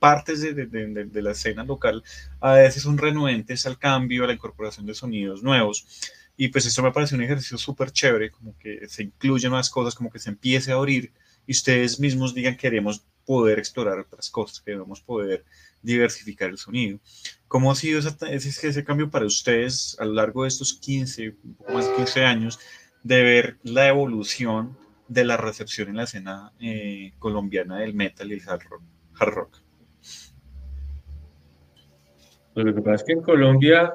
partes 0.00 0.40
de, 0.40 0.54
de, 0.54 1.22
la 1.22 1.30
escena 1.30 1.62
local 1.62 2.02
a 2.40 2.54
veces 2.54 2.82
son 2.82 2.98
renuentes 2.98 3.64
al 3.64 3.78
cambio, 3.78 4.24
a 4.24 4.26
la 4.26 4.32
incorporación 4.32 4.86
de 4.86 4.94
sonidos 4.94 5.44
nuevos. 5.44 5.86
Y 6.36 6.48
pues 6.48 6.66
eso 6.66 6.82
me 6.82 6.92
parece 6.92 7.14
un 7.14 7.22
ejercicio 7.22 7.56
súper 7.56 7.90
chévere, 7.90 8.30
como 8.30 8.56
que 8.58 8.86
se 8.88 9.04
incluyen 9.04 9.52
más 9.52 9.70
cosas, 9.70 9.94
como 9.94 10.10
que 10.10 10.18
se 10.18 10.30
empiece 10.30 10.72
a 10.72 10.74
abrir 10.74 11.12
y 11.46 11.52
ustedes 11.52 12.00
mismos 12.00 12.34
digan 12.34 12.56
queremos 12.56 13.06
poder 13.24 13.58
explorar 13.58 13.98
otras 13.98 14.30
cosas, 14.30 14.60
queremos 14.60 15.00
poder 15.00 15.44
diversificar 15.82 16.50
el 16.50 16.58
sonido. 16.58 16.98
¿Cómo 17.48 17.70
ha 17.70 17.74
sido 17.74 18.00
ese, 18.00 18.68
ese, 18.68 18.84
cambio 18.84 19.10
para 19.10 19.26
ustedes 19.26 19.96
a 19.98 20.04
lo 20.04 20.14
largo 20.14 20.42
de 20.42 20.48
estos 20.48 20.74
15, 20.74 21.36
un 21.44 21.54
poco 21.54 21.72
más 21.72 21.88
de 21.88 21.94
15 21.96 22.24
años, 22.24 22.58
de 23.02 23.22
ver 23.22 23.58
la 23.62 23.88
evolución 23.88 24.76
de 25.08 25.24
la 25.24 25.36
recepción 25.36 25.88
en 25.88 25.96
la 25.96 26.04
escena 26.04 26.52
eh, 26.60 27.12
colombiana 27.18 27.78
del 27.78 27.94
metal 27.94 28.30
y 28.30 28.34
el 28.34 28.48
hard 28.48 28.62
rock? 28.68 28.82
Hard 29.18 29.34
rock? 29.34 29.58
Pues 32.54 32.66
lo 32.66 32.74
que 32.74 32.80
pasa 32.80 32.94
es 32.94 33.04
que 33.04 33.12
en 33.12 33.22
Colombia, 33.22 33.94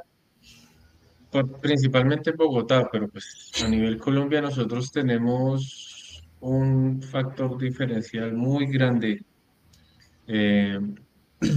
principalmente 1.61 2.31
en 2.31 2.37
Bogotá, 2.37 2.89
pero 2.91 3.07
pues 3.07 3.51
a 3.63 3.67
nivel 3.67 3.97
Colombia 3.97 4.41
nosotros 4.41 4.91
tenemos 4.91 6.21
un 6.41 7.01
factor 7.01 7.57
diferencial 7.57 8.33
muy 8.33 8.65
grande 8.67 9.23
eh, 10.27 10.79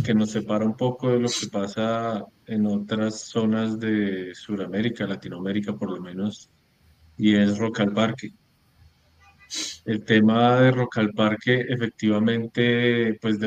que 0.05 0.15
nos 0.15 0.31
separa 0.31 0.65
un 0.65 0.77
poco 0.77 1.11
de 1.11 1.21
lo 1.21 1.29
que 1.29 1.47
pasa 1.51 2.25
en 2.47 2.67
otras 2.67 3.21
zonas 3.21 3.79
de 3.79 4.35
Sudamérica, 4.35 5.07
Latinoamérica 5.07 5.77
por 5.77 5.91
lo 5.91 6.01
menos, 6.01 6.51
y 7.17 7.35
es 7.35 7.59
Rock 7.59 7.81
al 7.81 7.93
Parque. 7.93 8.33
El 9.85 10.05
tema 10.05 10.61
de 10.61 10.71
Rock 10.71 10.99
al 10.99 11.13
Parque 11.13 11.67
efectivamente 11.69 13.19
pues 13.21 13.39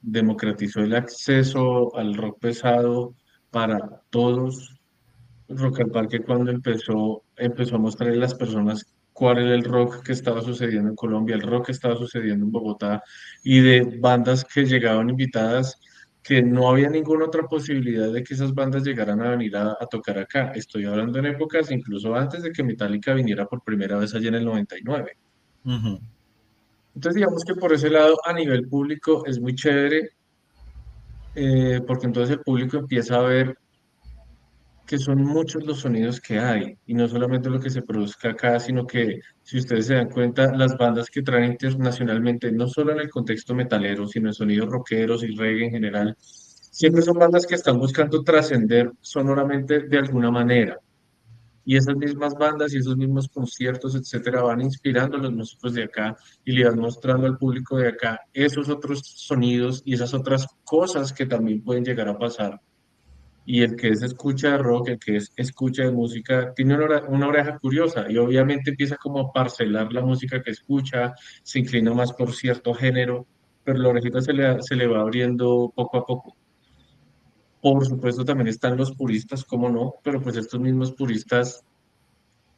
democratizó 0.00 0.80
el 0.80 0.94
acceso 0.94 1.96
al 1.96 2.14
rock 2.14 2.40
pesado 2.40 3.14
para 3.50 4.02
todos. 4.10 4.81
Rock 5.48 5.80
al 5.80 5.90
Parque 5.90 6.20
cuando 6.20 6.50
empezó, 6.50 7.24
empezó 7.36 7.76
a 7.76 7.78
mostrar 7.78 8.10
a 8.10 8.16
las 8.16 8.34
personas 8.34 8.86
cuál 9.12 9.38
era 9.38 9.54
el 9.54 9.64
rock 9.64 10.02
que 10.02 10.12
estaba 10.12 10.40
sucediendo 10.40 10.88
en 10.88 10.96
Colombia, 10.96 11.36
el 11.36 11.42
rock 11.42 11.66
que 11.66 11.72
estaba 11.72 11.96
sucediendo 11.96 12.46
en 12.46 12.52
Bogotá 12.52 13.02
y 13.44 13.60
de 13.60 13.98
bandas 14.00 14.44
que 14.44 14.64
llegaban 14.64 15.10
invitadas 15.10 15.78
que 16.22 16.40
no 16.40 16.70
había 16.70 16.88
ninguna 16.88 17.26
otra 17.26 17.42
posibilidad 17.48 18.12
de 18.12 18.22
que 18.22 18.34
esas 18.34 18.54
bandas 18.54 18.84
llegaran 18.84 19.20
a 19.20 19.30
venir 19.30 19.56
a, 19.56 19.72
a, 19.72 19.86
tocar 19.90 20.18
acá. 20.18 20.52
Estoy 20.54 20.84
hablando 20.84 21.18
en 21.18 21.26
épocas 21.26 21.70
incluso 21.72 22.14
antes 22.14 22.44
de 22.44 22.52
que 22.52 22.62
Metallica 22.62 23.12
viniera 23.12 23.46
por 23.46 23.62
primera 23.62 23.98
vez 23.98 24.14
allá 24.14 24.28
en 24.28 24.36
el 24.36 24.44
99. 24.44 25.16
Uh 25.64 25.70
-huh. 25.70 26.00
Entonces 26.94 27.14
digamos 27.16 27.44
que 27.44 27.54
por 27.54 27.72
ese 27.72 27.90
lado 27.90 28.16
a 28.24 28.32
nivel 28.32 28.68
público 28.68 29.24
es 29.26 29.40
muy 29.40 29.54
chévere 29.54 30.10
eh, 31.34 31.80
porque 31.86 32.06
entonces 32.06 32.36
el 32.36 32.42
público 32.42 32.76
empieza 32.76 33.16
a 33.16 33.22
ver 33.22 33.56
que 34.92 34.98
son 34.98 35.24
muchos 35.24 35.64
los 35.64 35.80
sonidos 35.80 36.20
que 36.20 36.38
hay 36.38 36.76
y 36.84 36.92
no 36.92 37.08
solamente 37.08 37.48
lo 37.48 37.58
que 37.58 37.70
se 37.70 37.80
produzca 37.80 38.32
acá, 38.32 38.60
sino 38.60 38.86
que 38.86 39.20
si 39.42 39.56
ustedes 39.56 39.86
se 39.86 39.94
dan 39.94 40.10
cuenta, 40.10 40.54
las 40.54 40.76
bandas 40.76 41.08
que 41.08 41.22
traen 41.22 41.52
internacionalmente, 41.52 42.52
no 42.52 42.68
solo 42.68 42.92
en 42.92 43.00
el 43.00 43.08
contexto 43.08 43.54
metalero, 43.54 44.06
sino 44.06 44.28
en 44.28 44.34
sonidos 44.34 44.68
rockeros 44.68 45.24
y 45.24 45.34
reggae 45.34 45.64
en 45.64 45.70
general, 45.70 46.14
siempre 46.18 47.00
son 47.00 47.18
bandas 47.18 47.46
que 47.46 47.54
están 47.54 47.78
buscando 47.78 48.22
trascender 48.22 48.92
sonoramente 49.00 49.80
de 49.80 49.96
alguna 49.96 50.30
manera. 50.30 50.78
Y 51.64 51.78
esas 51.78 51.96
mismas 51.96 52.34
bandas 52.34 52.74
y 52.74 52.76
esos 52.76 52.98
mismos 52.98 53.28
conciertos, 53.28 53.94
etcétera, 53.94 54.42
van 54.42 54.60
inspirando 54.60 55.16
a 55.16 55.20
los 55.20 55.32
músicos 55.32 55.72
de 55.72 55.84
acá 55.84 56.14
y 56.44 56.52
le 56.52 56.66
van 56.68 56.78
mostrando 56.78 57.26
al 57.26 57.38
público 57.38 57.78
de 57.78 57.88
acá 57.88 58.20
esos 58.34 58.68
otros 58.68 59.00
sonidos 59.06 59.80
y 59.86 59.94
esas 59.94 60.12
otras 60.12 60.46
cosas 60.64 61.14
que 61.14 61.24
también 61.24 61.64
pueden 61.64 61.82
llegar 61.82 62.08
a 62.08 62.18
pasar 62.18 62.60
y 63.44 63.62
el 63.62 63.76
que 63.76 63.88
es 63.88 64.02
escucha 64.02 64.52
de 64.52 64.58
rock, 64.58 64.88
el 64.88 64.98
que 64.98 65.16
es 65.16 65.32
escucha 65.36 65.82
de 65.84 65.90
música, 65.90 66.52
tiene 66.54 66.76
una, 66.76 67.26
oreja, 67.26 67.58
curiosa 67.58 68.06
y 68.08 68.16
obviamente 68.16 68.70
empieza 68.70 68.96
como 68.96 69.20
a 69.20 69.32
parcelar 69.32 69.92
la 69.92 70.02
música 70.02 70.42
que 70.42 70.52
escucha, 70.52 71.14
se 71.42 71.58
inclina 71.58 71.92
más 71.92 72.12
por 72.12 72.32
cierto 72.32 72.72
género, 72.74 73.26
pero 73.64 73.78
la 73.78 73.88
orejita 73.88 74.20
se 74.20 74.32
le, 74.32 74.86
va 74.86 75.00
abriendo 75.00 75.72
poco 75.74 75.96
a 75.98 76.06
poco. 76.06 76.36
Por 77.60 77.84
supuesto 77.86 78.24
también 78.24 78.48
están 78.48 78.76
los 78.76 78.92
puristas, 78.92 79.44
cómo 79.44 79.68
no, 79.68 79.94
pero 80.02 80.20
pues 80.20 80.36
estos 80.36 80.60
mismos 80.60 80.92
puristas 80.92 81.64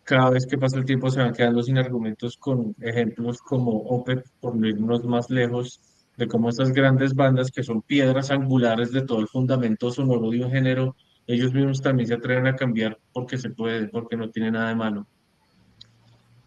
cada 0.02 0.30
vez 0.30 0.46
que 0.46 0.58
pasa 0.58 0.76
el 0.76 0.84
tiempo 0.84 1.10
se 1.10 1.20
van 1.20 1.32
quedando 1.32 1.62
sin 1.62 1.78
argumentos 1.78 2.36
con 2.36 2.74
ejemplos 2.80 3.40
como 3.40 3.70
Opeth, 3.70 4.26
por 4.38 4.54
no 4.54 4.68
irnos 4.68 5.02
más 5.04 5.30
lejos, 5.30 5.80
de 6.16 6.28
cómo 6.28 6.48
estas 6.48 6.72
grandes 6.72 7.14
bandas 7.14 7.50
que 7.50 7.62
son 7.62 7.82
piedras 7.82 8.30
angulares 8.30 8.92
de 8.92 9.02
todo 9.02 9.20
el 9.20 9.28
fundamento 9.28 9.90
sonoro 9.90 10.30
de 10.30 10.44
un 10.44 10.50
género, 10.50 10.96
ellos 11.26 11.52
mismos 11.52 11.80
también 11.80 12.06
se 12.06 12.14
atreven 12.14 12.46
a 12.46 12.56
cambiar 12.56 12.98
porque 13.12 13.38
se 13.38 13.50
puede, 13.50 13.88
porque 13.88 14.16
no 14.16 14.30
tiene 14.30 14.50
nada 14.50 14.68
de 14.68 14.74
malo. 14.74 15.06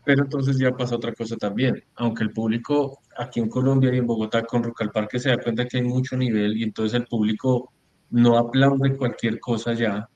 Pero 0.05 0.23
entonces 0.23 0.57
ya 0.57 0.71
pasa 0.71 0.95
otra 0.95 1.13
cosa 1.13 1.35
también, 1.35 1.83
aunque 1.95 2.23
el 2.23 2.31
público 2.31 2.99
aquí 3.17 3.39
en 3.41 3.49
Colombia 3.49 3.93
y 3.93 3.97
en 3.97 4.07
Bogotá 4.07 4.43
con 4.43 4.63
Rock 4.63 4.83
al 4.83 4.91
Parque 4.91 5.19
se 5.19 5.29
da 5.29 5.37
cuenta 5.37 5.65
que 5.65 5.77
hay 5.77 5.83
mucho 5.83 6.15
nivel 6.15 6.55
y 6.55 6.63
entonces 6.63 6.93
el 6.93 7.07
público 7.07 7.73
no 8.11 8.37
aplaude 8.37 8.95
cualquier 8.95 9.39
cosa 9.39 9.73
ya, 9.73 10.07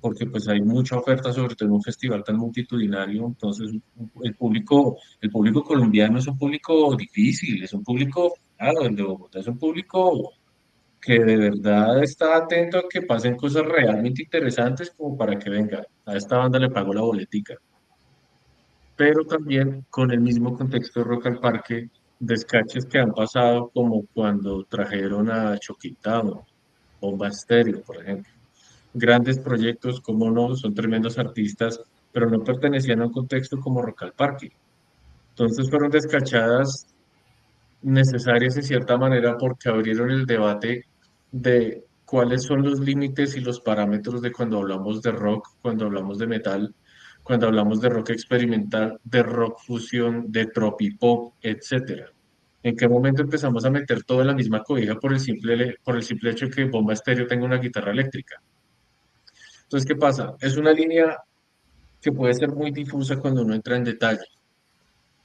porque 0.00 0.26
pues 0.26 0.48
hay 0.48 0.62
mucha 0.62 0.96
oferta, 0.96 1.32
sobre 1.32 1.54
todo 1.54 1.68
en 1.68 1.74
un 1.74 1.82
festival 1.82 2.22
tan 2.24 2.36
multitudinario, 2.36 3.26
entonces 3.26 3.70
el 4.22 4.34
público, 4.34 4.96
el 5.20 5.30
público 5.30 5.62
colombiano 5.62 6.18
es 6.18 6.26
un 6.26 6.38
público 6.38 6.94
difícil, 6.96 7.62
es 7.62 7.72
un 7.72 7.82
público, 7.82 8.32
claro, 8.58 8.82
el 8.82 8.96
de 8.96 9.02
Bogotá 9.02 9.38
es 9.40 9.46
un 9.46 9.58
público 9.58 10.32
que 11.00 11.18
de 11.20 11.36
verdad 11.36 12.02
está 12.02 12.36
atento 12.36 12.78
a 12.78 12.88
que 12.88 13.02
pasen 13.02 13.36
cosas 13.36 13.64
realmente 13.64 14.22
interesantes 14.22 14.90
como 14.90 15.16
para 15.16 15.38
que 15.38 15.48
venga, 15.48 15.86
a 16.04 16.16
esta 16.16 16.38
banda 16.38 16.58
le 16.58 16.70
pago 16.70 16.92
la 16.92 17.02
boletica. 17.02 17.54
Pero 18.96 19.24
también 19.24 19.86
con 19.88 20.10
el 20.10 20.20
mismo 20.20 20.56
contexto 20.56 21.00
de 21.00 21.06
Rock 21.06 21.26
al 21.26 21.38
Parque, 21.38 21.88
descaches 22.18 22.84
que 22.86 22.98
han 22.98 23.12
pasado 23.12 23.70
como 23.72 24.04
cuando 24.12 24.64
trajeron 24.64 25.30
a 25.30 25.56
Choquitado, 25.56 26.44
Bomba 27.00 27.28
Estéreo, 27.28 27.80
por 27.82 28.02
ejemplo 28.02 28.38
grandes 28.94 29.38
proyectos, 29.38 30.00
como 30.00 30.30
no, 30.30 30.54
son 30.56 30.74
tremendos 30.74 31.18
artistas, 31.18 31.80
pero 32.12 32.28
no 32.28 32.42
pertenecían 32.42 33.00
a 33.00 33.06
un 33.06 33.12
contexto 33.12 33.58
como 33.60 33.82
Rock 33.82 34.02
al 34.02 34.12
Parque. 34.12 34.52
Entonces 35.30 35.70
fueron 35.70 35.90
descachadas 35.90 36.86
necesarias 37.82 38.56
en 38.56 38.62
cierta 38.62 38.96
manera 38.96 39.36
porque 39.38 39.68
abrieron 39.68 40.10
el 40.10 40.26
debate 40.26 40.84
de 41.30 41.84
cuáles 42.04 42.44
son 42.44 42.62
los 42.62 42.80
límites 42.80 43.36
y 43.36 43.40
los 43.40 43.60
parámetros 43.60 44.22
de 44.22 44.32
cuando 44.32 44.58
hablamos 44.58 45.02
de 45.02 45.12
rock, 45.12 45.48
cuando 45.60 45.86
hablamos 45.86 46.18
de 46.18 46.26
metal, 46.26 46.74
cuando 47.22 47.46
hablamos 47.46 47.80
de 47.80 47.90
rock 47.90 48.10
experimental, 48.10 48.98
de 49.04 49.22
rock 49.22 49.60
fusión, 49.60 50.32
de 50.32 50.46
tropipop, 50.46 51.34
etcétera. 51.42 52.10
¿En 52.62 52.76
qué 52.76 52.88
momento 52.88 53.22
empezamos 53.22 53.64
a 53.64 53.70
meter 53.70 54.02
todo 54.04 54.22
en 54.22 54.28
la 54.28 54.34
misma 54.34 54.62
cobija 54.62 54.96
por 54.96 55.12
el 55.12 55.20
simple, 55.20 55.76
por 55.84 55.96
el 55.96 56.02
simple 56.02 56.30
hecho 56.30 56.46
de 56.46 56.50
que 56.50 56.64
Bomba 56.64 56.94
Estéreo 56.94 57.26
tenga 57.26 57.44
una 57.44 57.58
guitarra 57.58 57.92
eléctrica? 57.92 58.42
Entonces, 59.64 59.86
¿qué 59.86 59.94
pasa? 59.94 60.34
Es 60.40 60.56
una 60.56 60.72
línea 60.72 61.18
que 62.00 62.10
puede 62.10 62.32
ser 62.32 62.48
muy 62.48 62.70
difusa 62.70 63.16
cuando 63.16 63.42
uno 63.42 63.54
entra 63.54 63.76
en 63.76 63.84
detalle. 63.84 64.24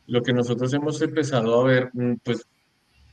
Lo 0.08 0.22
que 0.22 0.34
nosotros 0.34 0.74
hemos 0.74 1.01
empezado 1.01 1.60
a 1.60 1.64
ver, 1.64 1.89
mm, 1.93 2.16
pues 2.24 2.45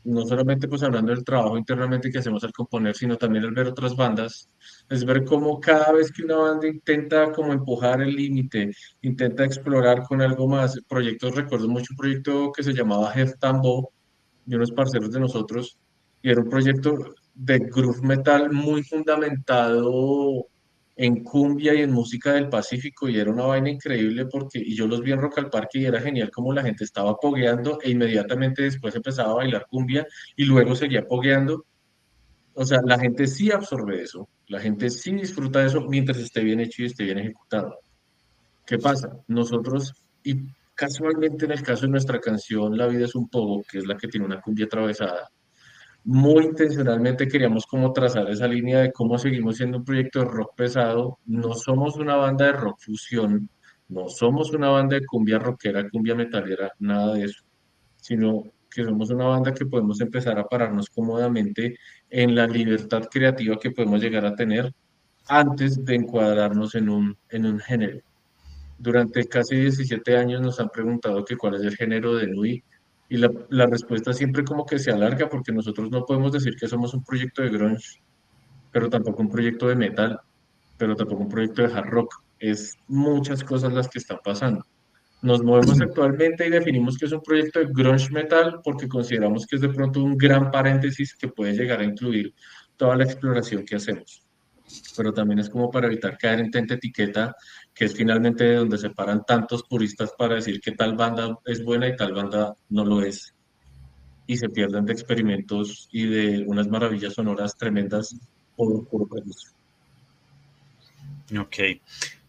no 0.04 0.24
solamente 0.26 0.66
pues 0.68 0.82
hablando 0.82 1.12
del 1.12 1.24
trabajo 1.24 1.58
internamente 1.58 2.10
que 2.10 2.18
hacemos 2.18 2.42
al 2.44 2.52
componer, 2.52 2.96
sino 2.96 3.16
también 3.16 3.44
al 3.44 3.52
ver 3.52 3.66
otras 3.66 3.94
bandas, 3.94 4.48
es 4.88 5.04
ver 5.04 5.24
cómo 5.24 5.60
cada 5.60 5.92
vez 5.92 6.10
que 6.10 6.24
una 6.24 6.36
banda 6.36 6.66
intenta 6.66 7.32
como 7.32 7.52
empujar 7.52 8.00
el 8.00 8.14
límite, 8.14 8.72
intenta 9.02 9.44
explorar 9.44 10.02
con 10.04 10.22
algo 10.22 10.48
más, 10.48 10.80
proyectos, 10.88 11.34
recuerdo 11.34 11.68
mucho 11.68 11.88
un 11.92 11.96
proyecto 11.96 12.52
que 12.52 12.62
se 12.62 12.72
llamaba 12.72 13.12
Head 13.14 13.34
Tambo, 13.38 13.92
de 14.46 14.56
unos 14.56 14.72
parceros 14.72 15.12
de 15.12 15.20
nosotros, 15.20 15.78
y 16.22 16.30
era 16.30 16.40
un 16.40 16.48
proyecto 16.48 17.14
de 17.34 17.58
groove 17.58 18.02
metal 18.02 18.50
muy 18.50 18.82
fundamentado 18.82 20.46
en 21.02 21.24
cumbia 21.24 21.72
y 21.72 21.80
en 21.80 21.92
música 21.92 22.34
del 22.34 22.50
Pacífico 22.50 23.08
y 23.08 23.18
era 23.18 23.30
una 23.30 23.44
vaina 23.46 23.70
increíble 23.70 24.26
porque 24.26 24.58
y 24.58 24.76
yo 24.76 24.86
los 24.86 25.00
vi 25.00 25.12
en 25.12 25.18
Rock 25.18 25.38
al 25.38 25.48
Parque 25.48 25.78
y 25.78 25.86
era 25.86 25.98
genial 25.98 26.30
como 26.30 26.52
la 26.52 26.62
gente 26.62 26.84
estaba 26.84 27.16
pogueando 27.16 27.78
e 27.80 27.92
inmediatamente 27.92 28.64
después 28.64 28.94
empezaba 28.94 29.30
a 29.30 29.36
bailar 29.36 29.66
cumbia 29.66 30.06
y 30.36 30.44
luego 30.44 30.76
seguía 30.76 31.06
pogueando. 31.06 31.64
O 32.52 32.66
sea, 32.66 32.80
la 32.84 32.98
gente 32.98 33.26
sí 33.26 33.50
absorbe 33.50 34.02
eso, 34.02 34.28
la 34.48 34.60
gente 34.60 34.90
sí 34.90 35.12
disfruta 35.12 35.60
de 35.60 35.68
eso 35.68 35.80
mientras 35.88 36.18
esté 36.18 36.44
bien 36.44 36.60
hecho 36.60 36.82
y 36.82 36.86
esté 36.86 37.04
bien 37.04 37.16
ejecutado. 37.16 37.78
¿Qué 38.66 38.76
pasa? 38.76 39.10
Nosotros, 39.26 39.94
y 40.22 40.34
casualmente 40.74 41.46
en 41.46 41.52
el 41.52 41.62
caso 41.62 41.86
de 41.86 41.92
nuestra 41.92 42.20
canción 42.20 42.76
La 42.76 42.86
vida 42.88 43.06
es 43.06 43.14
un 43.14 43.30
poco, 43.30 43.64
que 43.66 43.78
es 43.78 43.86
la 43.86 43.96
que 43.96 44.08
tiene 44.08 44.26
una 44.26 44.42
cumbia 44.42 44.66
atravesada, 44.66 45.30
muy 46.04 46.44
intencionalmente 46.44 47.28
queríamos 47.28 47.66
como 47.66 47.92
trazar 47.92 48.28
esa 48.30 48.48
línea 48.48 48.80
de 48.80 48.92
cómo 48.92 49.18
seguimos 49.18 49.56
siendo 49.56 49.78
un 49.78 49.84
proyecto 49.84 50.20
de 50.20 50.24
rock 50.26 50.54
pesado. 50.56 51.18
No 51.26 51.54
somos 51.54 51.96
una 51.96 52.16
banda 52.16 52.46
de 52.46 52.52
rock 52.52 52.78
fusión, 52.80 53.48
no 53.88 54.08
somos 54.08 54.52
una 54.52 54.68
banda 54.70 54.96
de 54.98 55.06
cumbia 55.06 55.38
rockera, 55.38 55.88
cumbia 55.90 56.14
metalera, 56.14 56.72
nada 56.78 57.14
de 57.14 57.24
eso, 57.24 57.42
sino 57.96 58.44
que 58.70 58.84
somos 58.84 59.10
una 59.10 59.26
banda 59.26 59.52
que 59.52 59.66
podemos 59.66 60.00
empezar 60.00 60.38
a 60.38 60.46
pararnos 60.46 60.88
cómodamente 60.88 61.76
en 62.08 62.34
la 62.34 62.46
libertad 62.46 63.02
creativa 63.10 63.58
que 63.58 63.72
podemos 63.72 64.00
llegar 64.00 64.24
a 64.24 64.34
tener 64.34 64.72
antes 65.28 65.84
de 65.84 65.96
encuadrarnos 65.96 66.74
en 66.76 66.88
un, 66.88 67.16
en 67.28 67.46
un 67.46 67.58
género. 67.58 68.00
Durante 68.78 69.24
casi 69.26 69.56
17 69.56 70.16
años 70.16 70.40
nos 70.40 70.60
han 70.60 70.70
preguntado 70.70 71.24
que 71.24 71.36
cuál 71.36 71.56
es 71.56 71.62
el 71.62 71.76
género 71.76 72.14
de 72.14 72.28
Nui 72.28 72.64
y 73.10 73.16
la, 73.16 73.30
la, 73.50 73.66
respuesta 73.66 74.12
siempre 74.12 74.44
como 74.44 74.64
que 74.64 74.78
se 74.78 74.92
alarga 74.92 75.28
porque 75.28 75.52
nosotros 75.52 75.90
no 75.90 76.06
podemos 76.06 76.30
decir 76.32 76.54
que 76.54 76.68
somos 76.68 76.94
un 76.94 77.02
proyecto 77.02 77.42
de 77.42 77.50
grunge, 77.50 78.00
pero 78.70 78.88
tampoco 78.88 79.20
un 79.20 79.28
proyecto 79.28 79.66
de 79.66 79.74
metal, 79.74 80.20
pero 80.78 80.94
tampoco 80.94 81.24
un 81.24 81.28
proyecto 81.28 81.62
de 81.62 81.74
hard 81.74 81.90
rock. 81.90 82.22
Es 82.38 82.78
muchas 82.86 83.42
cosas 83.42 83.72
las 83.72 83.88
que 83.88 83.98
están 83.98 84.20
pasando. 84.24 84.64
Nos 85.22 85.42
movemos 85.42 85.80
actualmente 85.80 86.46
y 86.46 86.50
definimos 86.50 86.96
que 86.96 87.06
es 87.06 87.12
un 87.12 87.20
proyecto 87.20 87.58
de 87.58 87.66
grunge 87.68 88.10
metal 88.12 88.60
porque 88.62 88.88
consideramos 88.88 89.44
que 89.44 89.56
es 89.56 89.62
de 89.62 89.68
pronto 89.68 90.02
un 90.02 90.16
gran 90.16 90.52
paréntesis 90.52 91.14
que 91.16 91.28
puede 91.28 91.52
llegar 91.52 91.80
a 91.80 91.84
incluir 91.84 92.32
toda 92.76 92.96
la 92.96 93.04
exploración 93.04 93.64
que 93.64 93.74
hacemos. 93.74 94.24
Pero 94.96 95.12
también 95.12 95.40
es 95.40 95.50
como 95.50 95.68
para 95.68 95.88
evitar 95.88 96.16
caer 96.16 96.38
en 96.38 96.50
tanta 96.52 96.74
etiqueta 96.74 97.34
que 97.80 97.86
es 97.86 97.96
finalmente 97.96 98.44
de 98.44 98.56
donde 98.56 98.76
se 98.76 98.90
paran 98.90 99.24
tantos 99.24 99.62
puristas 99.62 100.12
para 100.12 100.34
decir 100.34 100.60
que 100.60 100.72
tal 100.72 100.96
banda 100.96 101.38
es 101.46 101.64
buena 101.64 101.88
y 101.88 101.96
tal 101.96 102.12
banda 102.12 102.54
no 102.68 102.84
lo 102.84 103.00
es. 103.00 103.34
Y 104.26 104.36
se 104.36 104.50
pierden 104.50 104.84
de 104.84 104.92
experimentos 104.92 105.88
y 105.90 106.04
de 106.04 106.44
unas 106.46 106.68
maravillas 106.68 107.14
sonoras 107.14 107.56
tremendas 107.56 108.14
por 108.54 108.86
puro 108.86 109.06
prejuicio. 109.06 109.52
Ok. 111.40 111.80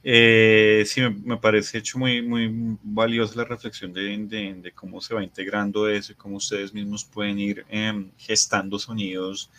Eh, 0.05 0.83
sí, 0.85 1.01
me, 1.01 1.09
me, 1.09 1.35
parece 1.37 1.79
hecho 1.79 1.99
muy, 1.99 2.21
muy 2.21 2.77
valiosa 2.81 3.35
la 3.35 3.43
reflexión 3.43 3.91
de, 3.91 4.03
de, 4.19 4.53
de, 4.53 4.71
cómo 4.71 5.01
se 5.01 5.13
va 5.13 5.21
integrando 5.21 5.89
eso 5.89 6.13
y 6.13 6.15
cómo 6.15 6.37
ustedes 6.37 6.73
mismos 6.73 7.03
pueden 7.03 7.37
ir 7.39 7.65
eh, 7.69 8.09
gestando 8.17 8.79
sonidos 8.79 9.51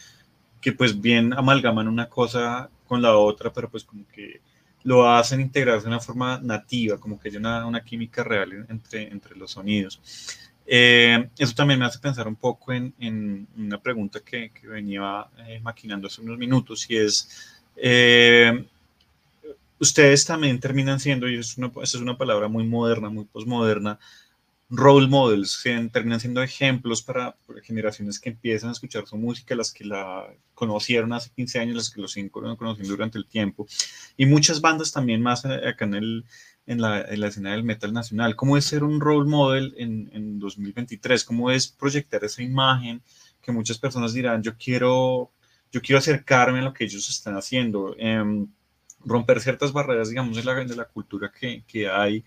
que 0.59 0.73
pues 0.73 0.99
bien 0.99 1.35
amalgaman 1.35 1.87
una 1.87 2.09
cosa 2.09 2.71
con 2.87 3.03
la 3.03 3.15
otra, 3.15 3.53
pero 3.53 3.69
pues 3.69 3.85
como 3.85 4.07
que 4.09 4.41
lo 4.85 5.09
hacen 5.09 5.41
integrarse 5.41 5.85
de 5.85 5.89
una 5.89 6.01
forma 6.01 6.41
nativa, 6.43 6.99
como 6.99 7.19
que 7.19 7.29
hay 7.29 7.37
una, 7.37 7.67
una 7.67 7.83
química 7.85 8.25
real 8.25 8.67
entre, 8.69 9.09
entre 9.09 9.37
los 9.37 9.53
sonidos. 9.53 10.01
Eh, 10.67 11.29
eso 11.39 11.55
también 11.55 11.81
me 11.81 11.87
hace 11.87 11.99
pensar 11.99 12.29
un 12.29 12.37
poco 12.37 12.73
en, 12.73 12.95
en 13.01 13.47
una 13.57 13.81
pregunta 13.81 14.21
que, 14.21 14.51
que 14.51 14.69
venía 14.69 15.27
eh, 15.47 15.61
maquinando 15.61 16.07
hace 16.07 16.21
unos 16.21 16.39
minutos 16.39 16.89
y 16.89 16.97
es, 16.97 17.61
eh, 17.77 18.65
ustedes 19.79 20.25
también 20.25 20.61
terminan 20.61 21.01
siendo, 21.01 21.29
y 21.29 21.37
es 21.37 21.59
una, 21.59 21.67
esa 21.83 21.97
es 21.97 22.03
una 22.03 22.17
palabra 22.17 22.47
muy 22.49 22.65
moderna, 22.65 23.11
muy 23.11 23.25
posmoderna, 23.25 23.99
role 24.75 25.07
models, 25.07 25.63
terminan 25.93 26.19
siendo 26.19 26.43
ejemplos 26.43 27.03
para 27.03 27.37
generaciones 27.63 28.19
que 28.19 28.31
empiezan 28.31 28.71
a 28.71 28.73
escuchar 28.73 29.07
su 29.07 29.19
música, 29.19 29.55
las 29.55 29.71
que 29.71 29.85
la 29.85 30.35
conocieron 30.55 31.13
hace 31.13 31.31
15 31.37 31.59
años, 31.59 31.77
las 31.77 31.91
que 31.91 32.01
lo 32.01 32.09
siguen 32.09 32.31
conociendo 32.31 32.89
durante 32.89 33.19
el 33.19 33.27
tiempo, 33.27 33.67
y 34.17 34.25
muchas 34.25 34.63
bandas 34.63 34.91
también 34.91 35.21
más 35.21 35.45
acá 35.45 35.85
en, 35.85 35.95
el, 35.95 36.25
en, 36.67 36.81
la, 36.81 37.03
en 37.03 37.21
la 37.21 37.29
escena 37.29 37.53
del 37.53 37.65
metal 37.65 37.93
nacional. 37.93 38.35
¿Cómo 38.35 38.57
es 38.57 38.65
ser 38.65 38.83
un 38.83 38.99
role 38.99 39.29
model 39.29 39.75
en, 39.77 40.11
en 40.15 40.39
2023? 40.39 41.23
¿Cómo 41.25 41.51
es 41.51 41.69
proyectar 41.69 42.25
esa 42.25 42.43
imagen 42.43 43.03
que 43.43 43.53
muchas 43.53 43.77
personas 43.77 44.15
dirán, 44.15 44.43
yo 44.43 44.57
quiero, 44.57 45.31
yo 45.71 45.83
quiero 45.83 45.99
acercarme 45.99 46.61
a 46.61 46.63
lo 46.63 46.73
que 46.73 46.85
ellos 46.85 47.11
están 47.11 47.37
haciendo? 47.37 47.95
Eh, 47.99 48.47
romper 49.05 49.41
ciertas 49.41 49.73
barreras, 49.73 50.09
digamos, 50.09 50.37
de 50.37 50.45
la, 50.45 50.55
de 50.65 50.77
la 50.77 50.85
cultura 50.87 51.31
que, 51.31 51.63
que 51.67 51.89
hay 51.89 52.25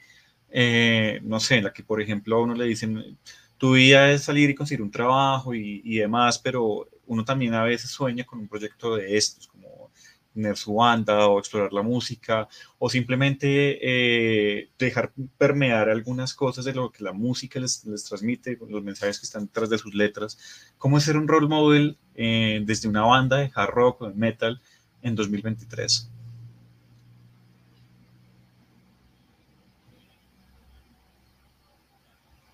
eh, 0.50 1.20
no 1.24 1.40
sé, 1.40 1.58
en 1.58 1.66
la 1.66 1.74
que 1.74 1.84
por 1.84 2.02
ejemplo 2.02 2.38
a 2.38 2.42
uno 2.42 2.56
le 2.56 2.66
dicen, 2.66 3.18
tu 3.58 3.74
vida 3.74 4.12
es 4.12 4.24
salir 4.24 4.50
y 4.50 4.56
conseguir 4.56 4.82
un 4.82 4.92
trabajo 4.92 5.54
y, 5.54 5.82
y, 5.84 5.98
demás, 5.98 6.40
pero 6.40 6.88
uno 7.08 7.24
también 7.26 7.54
a 7.54 7.64
veces 7.64 7.90
sueña 7.92 8.26
con 8.26 8.40
un 8.40 8.48
proyecto 8.48 8.96
de 8.96 9.18
estos, 9.18 9.48
como 9.48 9.92
tener 10.36 10.58
su 10.58 10.76
banda 10.76 11.28
o 11.28 11.40
explorar 11.40 11.72
la 11.72 11.82
música, 11.82 12.48
o 12.78 12.90
simplemente 12.90 13.80
eh, 13.82 14.70
dejar 14.78 15.14
permear 15.38 15.90
algunas 15.90 16.34
cosas 16.34 16.66
de 16.66 16.74
lo 16.74 16.92
que 16.92 17.04
la 17.04 17.14
música 17.14 17.60
les, 17.60 17.86
les, 17.86 18.04
transmite, 18.04 18.60
los 18.68 18.84
mensajes 18.84 19.20
que 19.20 19.26
están 19.26 19.46
detrás 19.46 19.70
de 19.70 19.78
sus 19.78 19.96
letras. 19.96 20.38
¿Cómo 20.78 20.98
es 20.98 21.06
ser 21.06 21.18
un 21.18 21.28
role 21.28 21.48
model 21.48 21.98
eh, 22.16 22.62
desde 22.66 22.90
una 22.90 23.04
banda 23.04 23.38
de 23.38 23.52
hard 23.56 23.72
rock 23.72 24.02
o 24.02 24.10
de 24.10 24.16
metal 24.16 24.62
en 25.02 25.16
2023? 25.16 26.12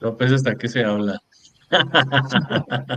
López 0.01 0.31
está 0.31 0.55
que 0.55 0.67
se 0.67 0.83
habla. 0.83 1.21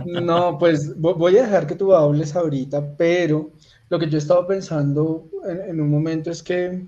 No, 0.05 0.57
pues 0.57 0.99
voy 0.99 1.37
a 1.37 1.43
dejar 1.43 1.65
que 1.65 1.75
tú 1.75 1.93
hables 1.93 2.35
ahorita, 2.35 2.97
pero 2.97 3.51
lo 3.89 3.97
que 3.97 4.09
yo 4.09 4.17
estaba 4.17 4.45
pensando 4.45 5.29
en, 5.47 5.79
un 5.79 5.89
momento 5.89 6.29
es 6.29 6.43
que 6.43 6.85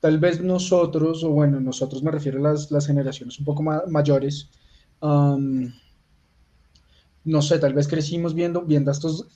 tal 0.00 0.18
vez 0.18 0.42
nosotros, 0.42 1.24
o 1.24 1.30
bueno, 1.30 1.58
nosotros 1.60 2.02
me 2.02 2.10
refiero 2.10 2.46
a 2.46 2.52
las, 2.52 2.86
generaciones 2.86 3.38
un 3.38 3.46
poco 3.46 3.62
ma 3.62 3.82
mayores, 3.88 4.50
no 5.00 5.72
sé, 7.40 7.58
tal 7.58 7.72
vez 7.72 7.88
crecimos 7.88 8.34
viendo, 8.34 8.62
viendo 8.62 8.90
a 8.90 8.94
estos 8.94 9.26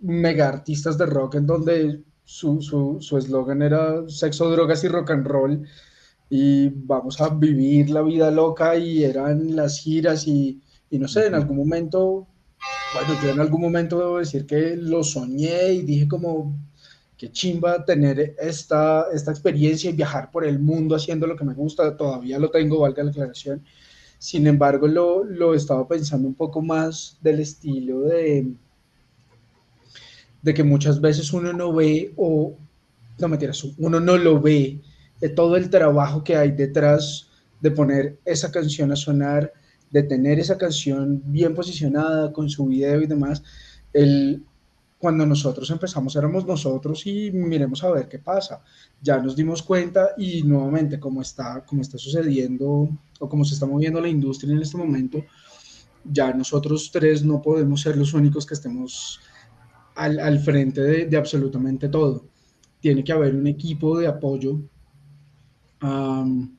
mega 0.00 0.48
artistas 0.48 0.96
de 0.98 1.06
rock 1.06 1.34
en 1.36 1.46
donde 1.46 2.02
su 2.24 2.58
eslogan 3.18 3.58
su 3.58 3.64
era 3.64 4.08
sexo, 4.08 4.50
drogas 4.50 4.84
y 4.84 4.88
rock 4.88 5.10
and 5.10 5.26
roll 5.26 5.66
y 6.30 6.68
vamos 6.68 7.20
a 7.20 7.30
vivir 7.30 7.90
la 7.90 8.02
vida 8.02 8.30
loca 8.30 8.76
y 8.76 9.04
eran 9.04 9.56
las 9.56 9.80
giras 9.80 10.26
y, 10.26 10.60
y, 10.90 10.98
no 10.98 11.08
sé, 11.08 11.26
en 11.26 11.34
algún 11.34 11.56
momento, 11.56 12.26
bueno, 12.94 13.22
yo 13.22 13.30
en 13.30 13.40
algún 13.40 13.60
momento 13.60 13.98
debo 13.98 14.18
decir 14.18 14.46
que 14.46 14.76
lo 14.76 15.02
soñé 15.02 15.72
y 15.72 15.82
dije 15.82 16.06
como, 16.06 16.54
qué 17.16 17.32
chimba 17.32 17.84
tener 17.84 18.36
esta, 18.38 19.06
esta 19.12 19.30
experiencia 19.30 19.90
y 19.90 19.94
viajar 19.94 20.30
por 20.30 20.44
el 20.44 20.58
mundo 20.58 20.94
haciendo 20.94 21.26
lo 21.26 21.36
que 21.36 21.44
me 21.44 21.54
gusta, 21.54 21.96
todavía 21.96 22.38
lo 22.38 22.50
tengo, 22.50 22.80
valga 22.80 23.02
la 23.02 23.10
aclaración. 23.10 23.64
Sin 24.18 24.46
embargo, 24.46 24.86
lo, 24.86 25.24
lo 25.24 25.54
estaba 25.54 25.86
pensando 25.88 26.28
un 26.28 26.34
poco 26.34 26.60
más 26.60 27.16
del 27.22 27.40
estilo 27.40 28.00
de, 28.00 28.52
de 30.42 30.54
que 30.54 30.64
muchas 30.64 31.00
veces 31.00 31.32
uno 31.32 31.52
no 31.52 31.72
ve 31.72 32.12
o, 32.16 32.54
no 33.18 33.28
mentiras, 33.28 33.64
uno 33.78 33.98
no 33.98 34.16
lo 34.16 34.40
ve 34.40 34.80
todo 35.34 35.56
el 35.56 35.70
trabajo 35.70 36.22
que 36.22 36.36
hay 36.36 36.52
detrás 36.52 37.28
de 37.60 37.70
poner 37.70 38.18
esa 38.24 38.50
canción 38.52 38.92
a 38.92 38.96
sonar, 38.96 39.52
de 39.90 40.02
tener 40.02 40.38
esa 40.38 40.56
canción 40.56 41.22
bien 41.24 41.54
posicionada 41.54 42.32
con 42.32 42.48
su 42.48 42.66
video 42.66 43.02
y 43.02 43.06
demás. 43.06 43.42
El, 43.92 44.44
cuando 44.98 45.24
nosotros 45.24 45.70
empezamos 45.70 46.16
éramos 46.16 46.44
nosotros 46.44 47.06
y 47.06 47.30
miremos 47.30 47.82
a 47.84 47.90
ver 47.92 48.08
qué 48.08 48.18
pasa. 48.18 48.62
Ya 49.00 49.18
nos 49.18 49.36
dimos 49.36 49.62
cuenta 49.62 50.10
y 50.18 50.42
nuevamente 50.42 50.98
como 50.98 51.22
está, 51.22 51.64
como 51.64 51.82
está 51.82 51.98
sucediendo 51.98 52.88
o 53.20 53.28
como 53.28 53.44
se 53.44 53.54
está 53.54 53.66
moviendo 53.66 54.00
la 54.00 54.08
industria 54.08 54.52
en 54.52 54.62
este 54.62 54.76
momento, 54.76 55.24
ya 56.04 56.32
nosotros 56.32 56.90
tres 56.92 57.24
no 57.24 57.40
podemos 57.40 57.80
ser 57.80 57.96
los 57.96 58.12
únicos 58.14 58.46
que 58.46 58.54
estemos 58.54 59.20
al, 59.94 60.18
al 60.20 60.38
frente 60.40 60.80
de, 60.80 61.16
absolutamente 61.16 61.88
todo. 61.88 62.24
Tiene 62.80 63.04
que 63.04 63.12
haber 63.12 63.34
un 63.34 63.46
equipo 63.46 63.98
de 63.98 64.06
apoyo 64.06 64.60
um, 65.82 66.56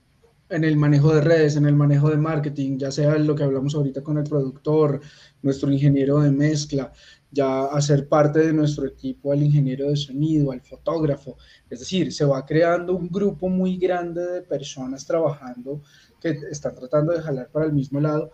en 0.49 0.63
el 0.63 0.78
manejo 0.78 1.13
de 1.13 1.22
redes, 1.22 1.55
en 1.55 1.65
el 1.65 1.76
manejo 1.76 2.09
de 2.09 2.17
marketing, 2.17 2.78
ya 2.80 2.91
sea 2.91 3.17
lo 3.17 3.36
que 3.36 3.43
hablamos 3.43 3.76
ahorita 3.76 4.01
con 4.01 4.17
el 4.17 4.24
productor, 4.24 4.99
nuestro 5.41 5.72
ingeniero 5.72 6.20
de 6.20 6.32
mezcla, 6.32 6.91
ya 7.32 7.65
hacer 7.65 8.07
parte 8.07 8.39
de 8.39 8.53
nuestro 8.53 8.88
equipo 8.88 9.32
al 9.32 9.43
ingeniero 9.43 9.89
de 9.89 9.95
sonido, 9.95 10.51
al 10.51 10.61
fotógrafo. 10.61 11.38
Es 11.70 11.80
decir, 11.80 12.11
se 12.11 12.26
va 12.26 12.45
creando 12.45 12.95
un 12.95 13.09
grupo 13.09 13.47
muy 13.47 13.78
grande 13.78 14.26
de 14.26 14.41
personas 14.41 15.05
trabajando 15.05 15.82
que 16.20 16.30
están 16.49 16.76
tratando 16.76 17.13
de 17.13 17.22
jalar 17.22 17.49
para 17.51 17.65
el 17.65 17.74
mismo 17.74 17.99
lado. 17.99 18.32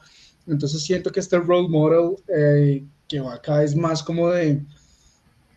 Entonces 0.48 0.82
siento 0.84 1.12
que 1.12 1.20
este 1.20 1.38
role 1.38 1.68
model 1.68 2.16
eh, 2.28 2.86
que 3.08 3.20
va 3.20 3.36
acá 3.36 3.64
es 3.64 3.76
más 3.76 4.02
como 4.02 4.30
de, 4.30 4.64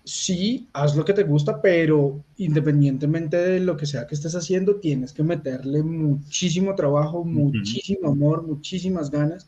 sí, 0.08 0.68
haz 0.72 0.96
lo 0.96 1.04
que 1.04 1.12
te 1.12 1.22
gusta, 1.22 1.60
pero 1.60 2.24
independientemente 2.38 3.36
de 3.36 3.60
lo 3.60 3.76
que 3.76 3.84
sea 3.84 4.06
que 4.06 4.14
estés 4.14 4.34
haciendo, 4.34 4.76
tienes 4.76 5.12
que 5.12 5.22
meterle 5.22 5.82
muchísimo 5.82 6.74
trabajo, 6.74 7.24
muchísimo 7.24 8.10
amor, 8.10 8.42
muchísimas 8.42 9.10
ganas. 9.10 9.46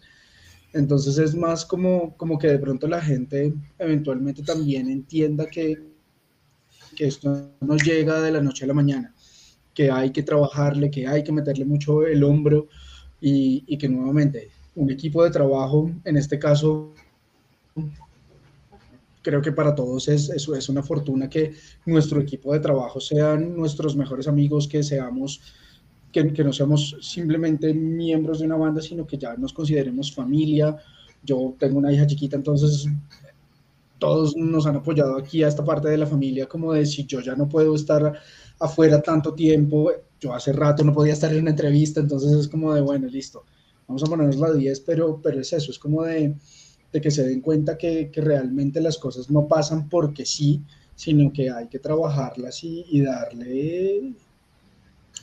Entonces 0.74 1.16
es 1.16 1.34
más 1.34 1.64
como, 1.64 2.14
como 2.16 2.38
que 2.38 2.48
de 2.48 2.58
pronto 2.58 2.86
la 2.86 3.00
gente 3.00 3.54
eventualmente 3.78 4.42
también 4.42 4.90
entienda 4.90 5.46
que, 5.46 5.82
que 6.94 7.06
esto 7.06 7.52
no 7.61 7.76
llega 7.78 8.20
de 8.20 8.30
la 8.30 8.42
noche 8.42 8.64
a 8.64 8.68
la 8.68 8.74
mañana, 8.74 9.14
que 9.72 9.90
hay 9.90 10.11
que 10.11 10.22
trabajarle, 10.22 10.90
que 10.90 11.06
hay 11.06 11.24
que 11.24 11.32
meterle 11.32 11.64
mucho 11.64 12.06
el 12.06 12.22
hombro 12.22 12.68
y, 13.18 13.64
y 13.66 13.78
que 13.78 13.88
nuevamente 13.88 14.50
un 14.74 14.90
equipo 14.90 15.24
de 15.24 15.30
trabajo, 15.30 15.90
en 16.04 16.18
este 16.18 16.38
caso 16.38 16.92
creo 19.22 19.42
que 19.42 19.52
para 19.52 19.74
todos 19.74 20.08
es, 20.08 20.30
es, 20.30 20.48
es, 20.48 20.68
una 20.68 20.82
fortuna 20.82 21.28
que 21.28 21.52
nuestro 21.86 22.20
equipo 22.20 22.52
de 22.52 22.60
trabajo 22.60 23.00
sean 23.00 23.56
nuestros 23.56 23.96
mejores 23.96 24.28
amigos, 24.28 24.66
que 24.66 24.82
seamos, 24.82 25.40
que, 26.12 26.32
que, 26.32 26.44
no 26.44 26.52
seamos 26.52 26.96
simplemente 27.00 27.72
miembros 27.74 28.40
de 28.40 28.46
una 28.46 28.56
banda, 28.56 28.80
sino 28.80 29.06
que 29.06 29.18
ya 29.18 29.36
nos 29.36 29.52
consideremos 29.52 30.14
familia. 30.14 30.76
Yo 31.22 31.54
tengo 31.58 31.78
una 31.78 31.92
hija 31.92 32.06
chiquita, 32.06 32.36
entonces 32.36 32.88
todos 34.00 34.34
nos 34.34 34.66
han 34.66 34.76
apoyado 34.76 35.16
aquí 35.16 35.44
a 35.44 35.48
esta 35.48 35.64
parte 35.64 35.88
de 35.88 35.98
la 35.98 36.06
familia, 36.06 36.48
como 36.48 36.72
de 36.72 36.86
si 36.86 37.04
yo 37.04 37.20
ya 37.20 37.36
no 37.36 37.48
puedo 37.48 37.74
estar 37.76 38.18
afuera 38.58 39.00
tanto 39.00 39.34
tiempo, 39.34 39.92
yo 40.18 40.34
hace 40.34 40.52
rato 40.52 40.82
no 40.82 40.92
podía 40.92 41.12
estar 41.12 41.32
en 41.32 41.42
una 41.42 41.50
entrevista, 41.50 42.00
entonces 42.00 42.32
es 42.32 42.48
como 42.48 42.74
de, 42.74 42.80
bueno, 42.80 43.06
listo, 43.06 43.44
vamos 43.86 44.02
a 44.02 44.06
ponernos 44.06 44.36
la 44.36 44.52
10, 44.52 44.80
pero, 44.80 45.20
pero 45.22 45.40
es 45.40 45.52
eso, 45.52 45.70
es 45.70 45.78
como 45.78 46.02
de 46.02 46.34
de 46.93 47.01
que 47.01 47.11
se 47.11 47.26
den 47.26 47.41
cuenta 47.41 47.78
que, 47.78 48.11
que, 48.11 48.20
realmente 48.20 48.80
las 48.80 48.99
cosas 48.99 49.30
no 49.30 49.47
pasan 49.47 49.88
porque 49.88 50.24
sí, 50.24 50.62
sino 50.95 51.32
que 51.32 51.51
hay 51.51 51.68
que 51.68 51.78
trabajarlas 51.78 52.64
y, 52.64 52.84
y, 52.88 53.03
darle, 53.03 54.12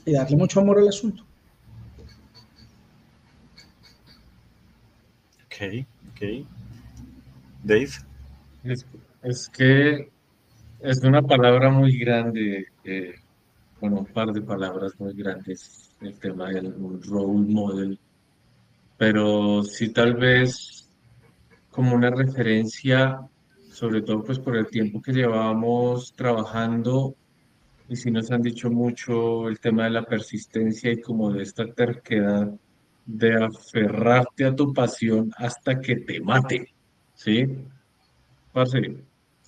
y 0.06 0.12
darle 0.12 0.38
mucho 0.38 0.60
amor 0.60 0.80
al 0.80 0.88
asunto. 0.88 1.24
Ok, 5.46 5.86
ok. 6.12 6.48
Dave. 7.64 7.90
Es, 8.64 8.86
es 9.24 9.50
que 9.50 10.10
es 10.80 11.04
una 11.04 11.22
palabra 11.22 11.70
muy 11.70 11.98
grande, 11.98 12.68
eh, 12.84 13.16
bueno, 13.82 14.00
un 14.00 14.06
par 14.06 14.32
de 14.32 14.42
palabras 14.42 14.94
muy 15.00 15.14
grandes, 15.14 15.92
el 16.02 16.14
tema 16.20 16.50
del 16.50 16.74
role 17.04 17.52
model, 17.52 18.00
pero 18.98 19.64
sí 19.64 19.90
tal 19.90 20.16
vez 20.16 20.87
como 21.78 21.96
una 21.96 22.10
referencia, 22.10 23.20
sobre 23.70 24.02
todo 24.02 24.24
pues 24.24 24.40
por 24.40 24.58
el 24.58 24.66
tiempo 24.66 25.00
que 25.00 25.14
llevábamos 25.14 26.12
trabajando 26.14 27.14
y 27.88 27.96
si 27.96 28.10
nos 28.10 28.32
han 28.32 28.42
dicho 28.42 28.72
mucho 28.72 29.48
el 29.48 29.60
tema 29.60 29.84
de 29.84 29.92
la 29.92 30.02
persistencia 30.02 30.92
y 30.92 31.02
como 31.02 31.32
de 31.32 31.44
esta 31.44 31.72
terquedad 31.72 32.52
de 33.06 33.44
aferrarte 33.44 34.46
a 34.46 34.56
tu 34.56 34.74
pasión 34.74 35.30
hasta 35.38 35.80
que 35.80 35.98
te 35.98 36.20
mate, 36.20 36.74
¿sí? 37.14 37.46
Parce, 38.52 38.82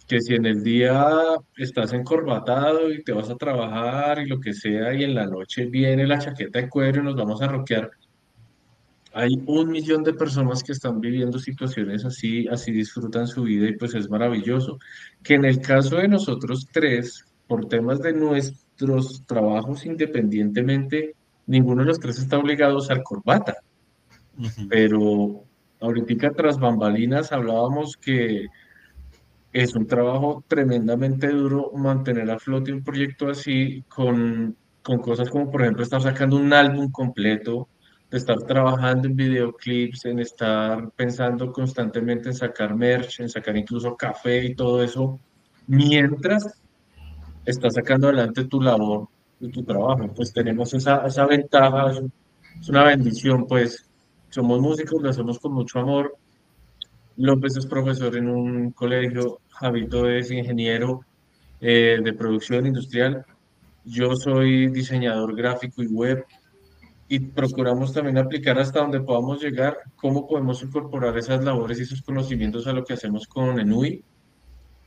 que 0.07 0.21
si 0.21 0.35
en 0.35 0.45
el 0.45 0.63
día 0.63 1.09
estás 1.57 1.93
encorbatado 1.93 2.91
y 2.91 3.03
te 3.03 3.11
vas 3.11 3.31
a 3.31 3.37
trabajar 3.37 4.19
y 4.19 4.27
lo 4.27 4.39
que 4.39 4.53
sea 4.53 4.93
y 4.93 5.03
en 5.03 5.15
la 5.15 5.25
noche 5.25 5.65
viene 5.65 6.05
la 6.05 6.19
chaqueta 6.19 6.61
de 6.61 6.69
cuero 6.69 7.01
y 7.01 7.05
nos 7.05 7.15
vamos 7.15 7.41
a 7.41 7.47
roquear, 7.47 7.89
hay 9.19 9.41
un 9.47 9.69
millón 9.69 10.03
de 10.03 10.13
personas 10.13 10.63
que 10.63 10.71
están 10.71 11.01
viviendo 11.01 11.39
situaciones 11.39 12.05
así, 12.05 12.47
así 12.47 12.71
disfrutan 12.71 13.27
su 13.27 13.43
vida 13.43 13.67
y 13.67 13.75
pues 13.75 13.93
es 13.93 14.09
maravilloso. 14.09 14.79
Que 15.21 15.33
en 15.33 15.43
el 15.43 15.59
caso 15.59 15.97
de 15.97 16.07
nosotros 16.07 16.65
tres, 16.71 17.25
por 17.45 17.67
temas 17.67 17.99
de 17.99 18.13
nuestros 18.13 19.25
trabajos 19.25 19.85
independientemente, 19.85 21.15
ninguno 21.47 21.81
de 21.81 21.87
los 21.87 21.99
tres 21.99 22.17
está 22.17 22.37
obligado 22.37 22.75
a 22.75 22.77
usar 22.77 23.03
corbata. 23.03 23.57
Uh 24.37 24.43
-huh. 24.43 24.67
Pero 24.69 25.43
ahorita 25.81 26.31
tras 26.31 26.57
bambalinas 26.57 27.33
hablábamos 27.33 27.97
que 27.97 28.47
es 29.51 29.75
un 29.75 29.85
trabajo 29.85 30.45
tremendamente 30.47 31.27
duro 31.27 31.71
mantener 31.75 32.31
a 32.31 32.39
flote 32.39 32.71
un 32.71 32.83
proyecto 32.83 33.29
así 33.29 33.83
con, 33.89 34.55
con 34.81 34.99
cosas 34.99 35.29
como 35.29 35.49
por 35.51 35.63
ejemplo 35.63 35.83
estar 35.83 36.01
sacando 36.01 36.37
un 36.37 36.53
álbum 36.53 36.89
completo 36.91 37.67
de 38.09 38.17
estar 38.17 38.41
trabajando 38.43 39.07
en 39.07 39.15
videoclips, 39.15 40.05
en 40.05 40.19
estar 40.19 40.89
pensando 40.91 41.51
constantemente 41.51 42.29
en 42.29 42.35
sacar 42.35 42.75
merch, 42.75 43.19
en 43.19 43.29
sacar 43.29 43.55
incluso 43.55 43.95
café 43.95 44.45
y 44.45 44.55
todo 44.55 44.83
eso, 44.83 45.19
mientras 45.67 46.59
estás 47.45 47.75
sacando 47.75 48.07
adelante 48.07 48.45
tu 48.45 48.61
labor 48.61 49.07
y 49.39 49.49
tu 49.49 49.63
trabajo. 49.63 50.11
Pues 50.15 50.33
tenemos 50.33 50.73
esa, 50.73 51.05
esa 51.05 51.25
ventaja, 51.25 51.91
es 52.59 52.69
una 52.69 52.85
bendición, 52.85 53.45
pues 53.47 53.85
somos 54.29 54.59
músicos, 54.59 55.01
lo 55.01 55.09
hacemos 55.09 55.39
con 55.39 55.53
mucho 55.53 55.79
amor. 55.79 56.15
López 57.17 57.57
es 57.57 57.65
profesor 57.65 58.15
en 58.15 58.29
un 58.29 58.71
colegio, 58.71 59.41
Javito 59.49 60.09
es 60.09 60.31
ingeniero 60.31 61.01
eh, 61.61 61.99
de 62.01 62.13
producción 62.13 62.65
industrial, 62.65 63.25
yo 63.83 64.15
soy 64.15 64.67
diseñador 64.67 65.35
gráfico 65.35 65.83
y 65.83 65.87
web, 65.87 66.25
y 67.11 67.19
procuramos 67.19 67.91
también 67.91 68.19
aplicar 68.19 68.59
hasta 68.59 68.81
donde 68.81 69.01
podamos 69.01 69.41
llegar, 69.41 69.79
cómo 69.95 70.27
podemos 70.27 70.61
incorporar 70.61 71.17
esas 71.17 71.43
labores 71.43 71.79
y 71.79 71.81
esos 71.81 72.03
conocimientos 72.03 72.67
a 72.67 72.73
lo 72.73 72.85
que 72.85 72.93
hacemos 72.93 73.25
con 73.25 73.59
ENUI, 73.59 74.03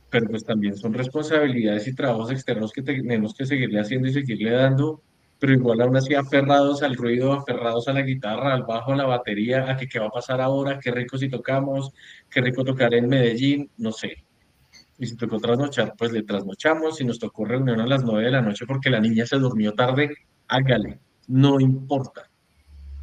pero 0.09 0.27
pues 0.29 0.45
también 0.45 0.77
son 0.77 0.93
responsabilidades 0.93 1.85
y 1.85 1.93
trabajos 1.93 2.31
externos 2.31 2.71
que 2.71 2.81
tenemos 2.81 3.33
que 3.33 3.45
seguirle 3.45 3.81
haciendo 3.81 4.07
y 4.07 4.13
seguirle 4.13 4.51
dando, 4.51 5.01
pero 5.37 5.51
igual 5.51 5.81
aún 5.81 5.97
así 5.97 6.15
aferrados 6.15 6.81
al 6.81 6.95
ruido, 6.95 7.33
aferrados 7.33 7.89
a 7.89 7.93
la 7.93 8.03
guitarra, 8.03 8.53
al 8.53 8.63
bajo, 8.63 8.93
a 8.93 8.95
la 8.95 9.05
batería, 9.05 9.69
a 9.69 9.75
que 9.75 9.89
qué 9.89 9.99
va 9.99 10.05
a 10.05 10.11
pasar 10.11 10.39
ahora, 10.39 10.79
qué 10.79 10.91
rico 10.91 11.17
si 11.17 11.27
tocamos, 11.27 11.91
qué 12.29 12.39
rico 12.39 12.63
tocar 12.63 12.93
en 12.93 13.09
Medellín, 13.09 13.69
no 13.77 13.91
sé. 13.91 14.23
Y 14.97 15.07
si 15.07 15.17
tocó 15.17 15.39
trasnochar, 15.39 15.93
pues 15.97 16.13
le 16.13 16.23
trasnochamos, 16.23 16.95
si 16.95 17.03
nos 17.03 17.19
tocó 17.19 17.43
reunión 17.43 17.81
a 17.81 17.85
las 17.85 18.01
nueve 18.05 18.23
de 18.23 18.31
la 18.31 18.41
noche 18.41 18.65
porque 18.65 18.89
la 18.89 19.01
niña 19.01 19.25
se 19.25 19.35
durmió 19.37 19.73
tarde, 19.73 20.15
hágale 20.47 20.99
no 21.27 21.59
importa, 21.59 22.29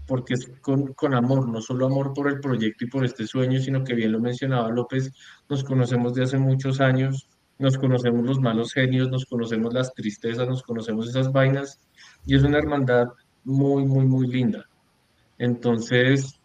porque 0.06 0.34
es 0.34 0.50
con, 0.60 0.92
con, 0.94 1.14
amor, 1.14 1.48
no 1.48 1.60
solo 1.60 1.86
amor 1.86 2.12
por 2.12 2.28
el 2.28 2.40
proyecto 2.40 2.84
y 2.84 2.88
por 2.88 3.04
este 3.04 3.26
sueño, 3.26 3.60
sino 3.60 3.84
que 3.84 3.94
bien 3.94 4.12
lo 4.12 4.20
mencionaba 4.20 4.70
López, 4.70 5.12
nos 5.48 5.64
conocemos 5.64 6.14
de 6.14 6.24
hace 6.24 6.38
muchos 6.38 6.80
años, 6.80 7.28
nos 7.58 7.76
conocemos 7.76 8.24
los 8.24 8.40
malos 8.40 8.72
genios, 8.72 9.10
nos 9.10 9.26
conocemos 9.26 9.74
las 9.74 9.92
tristezas, 9.94 10.48
nos 10.48 10.62
conocemos 10.62 11.08
esas 11.08 11.30
vainas, 11.30 11.78
y 12.26 12.34
es 12.34 12.42
una 12.42 12.58
hermandad 12.58 13.08
muy, 13.44 13.84
muy, 13.84 14.06
muy 14.06 14.26
linda. 14.26 14.66
Entonces, 15.38 16.40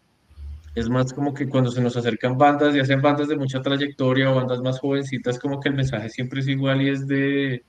es 0.76 0.90
más 0.90 1.14
como 1.14 1.34
que 1.34 1.48
cuando 1.48 1.72
se 1.72 1.82
nos 1.82 1.96
acercan 1.96 2.38
bandas, 2.38 2.76
ya 2.76 2.84
sean 2.84 3.02
bandas 3.02 3.30
de 3.30 3.38
mucha 3.38 3.62
trayectoria 3.62 4.30
o 4.30 4.36
bandas 4.36 4.62
más 4.62 4.80
jovencitas, 4.80 5.40
como 5.40 5.60
que 5.60 5.70
el 5.70 5.76
mensaje 5.76 6.10
siempre 6.10 6.42
es 6.42 6.48
igual 6.50 6.82
y 6.82 6.90
es 6.90 7.08
de 7.08 7.64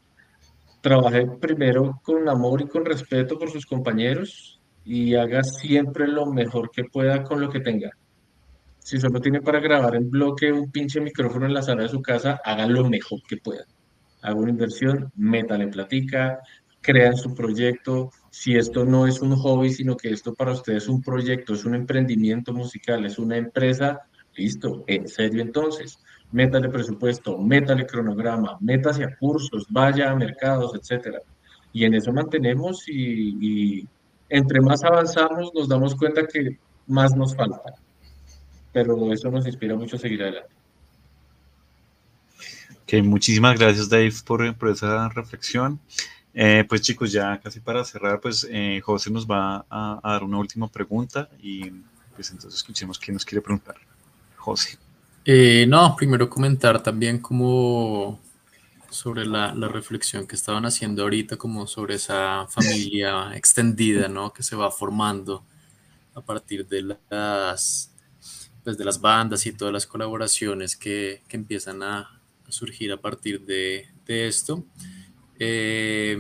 trabaje 0.81 1.27
primero 1.41 2.01
con 2.03 2.29
amor 2.29 2.63
y 2.63 2.69
con 2.69 2.85
respeto 2.85 3.39
por 3.39 3.51
sus 3.51 3.67
compañeros 3.67 4.61
y 4.85 5.15
haga 5.15 5.43
siempre 5.43 6.07
lo 6.07 6.27
mejor 6.27 6.71
que 6.71 6.85
pueda 6.85 7.23
con 7.25 7.41
lo 7.41 7.51
que 7.51 7.61
tenga. 7.61 7.91
Si 8.79 8.99
solo 8.99 9.21
tiene 9.21 9.41
para 9.41 9.59
grabar 9.59 9.97
en 9.97 10.09
bloque 10.09 10.53
un 10.53 10.71
pinche 10.71 11.01
micrófono 11.01 11.47
en 11.47 11.55
la 11.55 11.63
sala 11.63 11.83
de 11.83 11.89
su 11.89 12.01
casa, 12.01 12.41
haga 12.45 12.67
lo 12.67 12.89
mejor 12.89 13.21
que 13.29 13.37
pueda. 13.37 13.65
Haga 14.23 14.37
una 14.37 14.51
inversión, 14.51 15.11
métale 15.17 15.67
platica, 15.67 16.39
crean 16.81 17.17
su 17.17 17.35
proyecto. 17.35 18.13
Si 18.31 18.55
esto 18.55 18.85
no 18.85 19.09
es 19.09 19.21
un 19.21 19.35
hobby, 19.35 19.71
sino 19.71 19.97
que 19.97 20.11
esto 20.11 20.35
para 20.35 20.53
ustedes 20.53 20.85
es 20.85 20.89
un 20.89 21.03
proyecto, 21.03 21.55
es 21.55 21.65
un 21.65 21.75
emprendimiento 21.75 22.53
musical, 22.53 23.05
es 23.05 23.19
una 23.19 23.37
empresa, 23.37 24.03
listo, 24.37 24.85
en 24.87 25.09
serio 25.09 25.43
entonces 25.43 25.99
métale 26.37 26.69
presupuesto, 26.69 27.39
métale 27.39 27.87
cronograma, 27.87 28.59
métase 28.61 29.03
a 29.03 29.17
cursos, 29.17 29.65
vaya 29.71 30.11
a 30.11 30.15
mercados, 30.15 30.75
etcétera. 30.75 31.21
Y 31.73 31.85
en 31.87 31.95
eso 31.95 32.13
mantenemos 32.13 32.85
y, 32.89 33.89
entre 34.29 34.61
más 34.61 34.85
avanzamos 34.85 35.51
nos 35.55 35.67
damos 35.67 35.95
cuenta 35.95 36.27
que 36.27 36.59
más 36.87 37.17
nos 37.17 37.35
falta. 37.35 37.73
pero 38.71 39.11
eso 39.11 39.31
nos 39.31 39.47
inspira 39.47 39.75
mucho 39.75 39.97
a 39.97 39.99
seguir 39.99 40.23
adelante. 40.23 40.53
Ok, 42.83 42.93
muchísimas 43.03 43.59
gracias 43.59 43.89
Dave 43.89 44.13
por, 44.27 44.69
esa 44.69 45.09
reflexión. 45.09 45.81
Eh, 46.35 46.65
pues 46.69 46.83
chicos, 46.83 47.11
ya 47.13 47.41
casi 47.41 47.61
para 47.61 47.83
cerrar, 47.83 48.21
pues 48.21 48.47
eh, 48.51 48.83
José 48.85 49.11
nos 49.11 49.27
va 49.27 49.65
a, 49.71 50.01
dar 50.05 50.23
una 50.23 50.37
última 50.37 50.69
pregunta 50.69 51.31
y 51.41 51.71
pues 52.15 52.31
entonces 52.31 52.57
escuchemos 52.61 52.99
qué 52.99 53.11
nos 53.11 53.25
quiere 53.25 53.41
preguntar. 53.41 53.77
José. 54.37 54.77
Eh, 55.29 55.67
no, 55.67 55.97
primero 55.97 56.31
comentar 56.31 56.81
también 56.85 57.19
como 57.19 58.21
sobre 58.91 59.27
la, 59.27 59.53
la, 59.57 59.67
reflexión 59.67 60.25
que 60.25 60.37
estaban 60.37 60.65
haciendo 60.65 61.03
ahorita, 61.03 61.37
como 61.37 61.67
sobre 61.67 61.97
esa 61.97 62.47
familia 62.49 63.35
extendida, 63.35 64.07
¿no? 64.07 64.33
Que 64.33 64.45
se 64.45 64.55
va 64.55 64.71
formando 64.71 65.45
a 66.15 66.21
partir 66.21 66.65
de 66.69 66.97
las, 67.11 67.93
pues, 68.63 68.79
de 68.79 68.85
las 68.85 69.01
bandas 69.01 69.45
y 69.47 69.53
todas 69.53 69.75
las 69.75 69.85
colaboraciones 69.87 70.77
que, 70.77 71.23
que 71.27 71.37
empiezan 71.37 71.83
a, 71.83 72.23
surgir 72.49 72.93
a 72.93 73.01
partir 73.01 73.41
de, 73.41 73.89
de 74.07 74.29
esto. 74.29 74.65
Eh, 75.41 76.17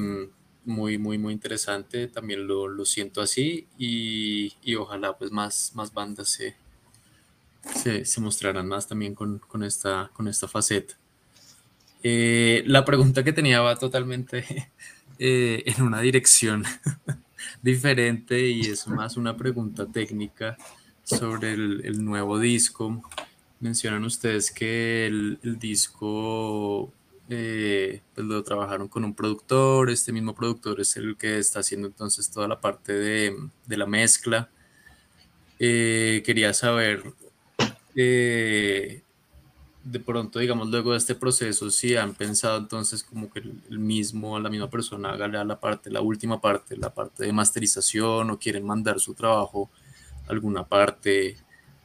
muy, 0.64 0.98
muy, 0.98 1.16
muy 1.16 1.32
interesante, 1.32 2.08
también 2.08 2.48
lo, 2.48 2.66
lo 2.66 2.84
siento 2.84 3.20
así 3.22 3.68
y, 3.78 4.52
y, 4.62 4.74
ojalá 4.74 5.16
pues 5.16 5.30
más, 5.30 5.70
más 5.76 5.94
bandas 5.94 6.28
se, 6.30 6.56
se, 7.74 8.04
se 8.04 8.20
mostraran 8.20 8.68
más 8.68 8.86
también 8.86 9.14
con, 9.14 9.40
esta, 9.62 10.10
faceta. 10.48 10.94
Eh, 12.02 12.62
la 12.66 12.84
pregunta 12.84 13.24
que 13.24 13.32
tenía 13.32 13.60
va 13.60 13.76
totalmente 13.76 14.44
eh, 15.18 15.62
en 15.66 15.82
una 15.82 16.00
dirección 16.00 16.64
diferente 17.62 18.48
y 18.48 18.62
es 18.62 18.86
más 18.86 19.16
una 19.16 19.36
pregunta 19.36 19.86
técnica 19.86 20.56
sobre 21.02 21.52
el, 21.52 22.04
nuevo 22.04 22.38
disco. 22.38 23.02
Mencionan 23.60 24.04
ustedes 24.04 24.50
que 24.50 25.06
el, 25.06 25.38
disco 25.58 26.92
eh, 27.28 28.02
pues 28.14 28.26
lo 28.26 28.42
trabajaron 28.42 28.88
con 28.88 29.04
un 29.04 29.14
productor, 29.14 29.90
este 29.90 30.12
mismo 30.12 30.34
productor 30.34 30.80
es 30.80 30.96
el 30.96 31.16
que 31.16 31.38
está 31.38 31.60
haciendo 31.60 31.88
entonces 31.88 32.30
toda 32.30 32.48
la 32.48 32.60
parte 32.60 32.92
de, 32.92 33.36
de 33.66 33.76
la 33.76 33.86
mezcla. 33.86 34.50
Eh, 35.58 36.22
quería 36.24 36.52
saber, 36.52 37.02
eh, 37.96 39.02
de 39.84 40.00
pronto, 40.00 40.38
digamos, 40.40 40.68
luego 40.68 40.92
de 40.92 40.98
este 40.98 41.14
proceso, 41.14 41.70
si 41.70 41.94
han 41.96 42.14
pensado 42.14 42.58
entonces 42.58 43.04
como 43.04 43.30
que 43.30 43.38
el 43.40 43.78
mismo, 43.78 44.38
la 44.40 44.50
misma 44.50 44.68
persona 44.68 45.12
haga 45.12 45.28
la 45.44 45.60
parte, 45.60 45.90
la 45.90 46.00
última 46.00 46.40
parte, 46.40 46.76
la 46.76 46.92
parte 46.92 47.24
de 47.24 47.32
masterización 47.32 48.30
o 48.30 48.38
quieren 48.38 48.66
mandar 48.66 48.98
su 49.00 49.14
trabajo 49.14 49.70
a 50.28 50.32
alguna 50.32 50.66
parte 50.66 51.36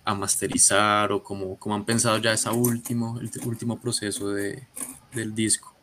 a 0.03 0.16
masterizar 0.16 1.12
o 1.12 1.22
como, 1.24 1.57
como 1.57 1.76
han 1.76 1.86
pensado 1.86 2.18
ya 2.18 2.34
ese 2.34 2.49
último, 2.49 3.20
el 3.20 3.30
último 3.45 3.80
proceso 3.80 4.32
de, 4.32 4.68
del 5.14 5.36
disco. 5.36 5.76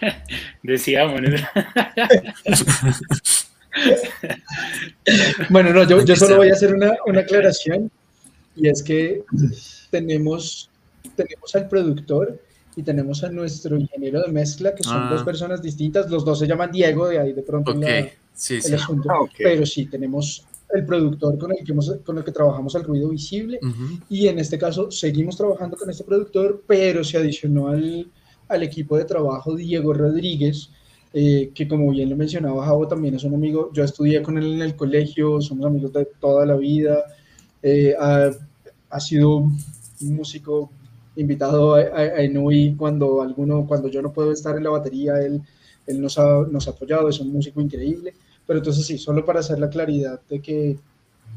Decíamos. 0.62 1.20
bueno, 5.50 5.72
no, 5.72 5.84
yo, 5.88 6.04
yo 6.04 6.16
solo 6.16 6.36
voy 6.36 6.50
a 6.50 6.52
hacer 6.52 6.74
una, 6.74 6.96
una, 7.06 7.20
aclaración 7.20 7.90
y 8.56 8.68
es 8.68 8.82
que 8.82 9.24
tenemos, 9.90 10.70
tenemos 11.16 11.54
al 11.54 11.68
productor 11.68 12.40
y 12.76 12.82
tenemos 12.82 13.22
a 13.24 13.30
nuestro 13.30 13.78
ingeniero 13.78 14.20
de 14.22 14.32
mezcla, 14.32 14.74
que 14.74 14.82
son 14.82 15.02
ah. 15.04 15.10
dos 15.10 15.22
personas 15.22 15.62
distintas, 15.62 16.10
los 16.10 16.24
dos 16.24 16.38
se 16.38 16.46
llaman 16.46 16.72
Diego, 16.72 17.08
de 17.08 17.18
ahí 17.18 17.32
de 17.32 17.42
pronto 17.42 17.72
okay. 17.72 18.02
la, 18.04 18.10
sí, 18.34 18.54
el 18.56 18.62
sí. 18.62 18.74
asunto, 18.74 19.08
Ah, 19.10 19.20
ok. 19.20 19.30
pero 19.38 19.64
sí, 19.64 19.86
tenemos 19.86 20.44
el 20.72 20.84
productor 20.84 21.38
con 21.38 21.52
el 21.52 21.64
que, 21.64 21.72
hemos, 21.72 21.94
con 22.04 22.18
el 22.18 22.24
que 22.24 22.32
trabajamos 22.32 22.74
el 22.74 22.82
ruido 22.84 23.08
visible 23.08 23.58
Uh 23.62 23.66
-huh. 23.66 24.00
y 24.08 24.26
en 24.28 24.38
este 24.40 24.58
caso 24.58 24.90
seguimos 24.90 25.36
trabajando 25.36 25.76
con 25.76 25.88
este 25.88 26.02
productor, 26.04 26.62
pero 26.66 27.04
se 27.04 27.16
adicionó 27.16 27.68
al, 27.68 28.08
al 28.48 28.62
equipo 28.62 28.96
de 28.96 29.04
trabajo 29.04 29.54
Diego 29.54 29.92
Rodríguez, 29.94 30.70
eh, 31.16 31.52
que 31.54 31.68
como 31.68 31.90
bien 31.92 32.10
lo 32.10 32.16
mencionaba 32.16 32.66
Javo, 32.66 32.88
también 32.88 33.14
es 33.14 33.22
un 33.22 33.34
amigo, 33.34 33.70
yo 33.72 33.84
estudié 33.84 34.20
con 34.20 34.36
él 34.36 34.54
en 34.54 34.62
el 34.62 34.74
colegio, 34.74 35.40
somos 35.40 35.64
amigos 35.64 35.92
de 35.92 36.06
toda 36.20 36.44
la 36.44 36.56
vida, 36.56 37.04
eh, 37.62 37.94
ha, 37.98 38.30
ha, 38.90 39.00
sido 39.00 39.36
un 39.36 39.56
músico 40.00 40.70
invitado 41.14 41.76
a, 41.76 41.80
a, 41.80 42.00
a 42.00 42.20
Enui 42.20 42.74
cuando, 42.76 43.22
alguno, 43.22 43.64
cuando 43.66 43.88
yo 43.88 44.02
no 44.02 44.12
puedo 44.12 44.32
estar 44.32 44.56
en 44.56 44.64
la 44.64 44.70
batería, 44.70 45.18
él, 45.20 45.40
él 45.86 46.00
nos, 46.00 46.18
ha, 46.18 46.44
nos 46.50 46.66
ha 46.66 46.72
apoyado, 46.72 47.08
es 47.08 47.20
un 47.20 47.32
músico 47.32 47.60
increíble. 47.60 48.12
Pero 48.46 48.58
entonces 48.58 48.84
sí, 48.84 48.98
solo 48.98 49.24
para 49.24 49.40
hacer 49.40 49.58
la 49.58 49.70
claridad 49.70 50.20
de 50.28 50.40
que 50.40 50.76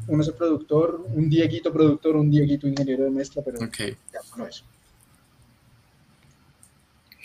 uno 0.08 0.22
es 0.22 0.28
el 0.28 0.34
productor, 0.34 1.06
un 1.14 1.30
Dieguito 1.30 1.72
productor, 1.72 2.16
un 2.16 2.30
Dieguito 2.30 2.66
ingeniero 2.66 3.04
de 3.04 3.10
mezcla, 3.10 3.42
pero 3.42 3.64
okay. 3.64 3.96
ya, 4.12 4.20
no 4.36 4.46
eso. 4.46 4.64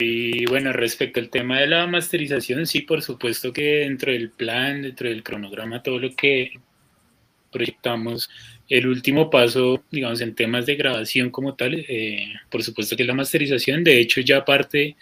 Y 0.04 0.46
bueno, 0.46 0.74
respecto 0.74 1.20
al 1.20 1.30
tema 1.30 1.60
de 1.60 1.68
la 1.68 1.88
masterización, 1.88 2.68
sí, 2.68 2.82
por 2.82 3.02
supuesto 3.02 3.54
que 3.54 3.80
dentro 3.80 4.12
del 4.12 4.30
plan, 4.32 4.82
dentro 4.82 5.10
del 5.10 5.24
cronograma, 5.24 5.82
todo 5.82 6.00
lo 6.00 6.16
que 6.16 6.52
proyectamos, 7.52 8.30
el 8.70 8.88
último 8.88 9.30
paso, 9.30 9.84
digamos, 9.92 10.22
en 10.22 10.36
temas 10.36 10.66
de 10.66 10.76
grabación 10.76 11.30
como 11.30 11.56
tal, 11.56 11.76
eh, 11.88 12.34
por 12.50 12.64
supuesto 12.64 12.96
que 12.96 13.04
es 13.04 13.08
la 13.08 13.14
masterización. 13.14 13.84
De 13.84 14.00
hecho, 14.00 14.22
ya 14.22 14.44
parte, 14.44 14.96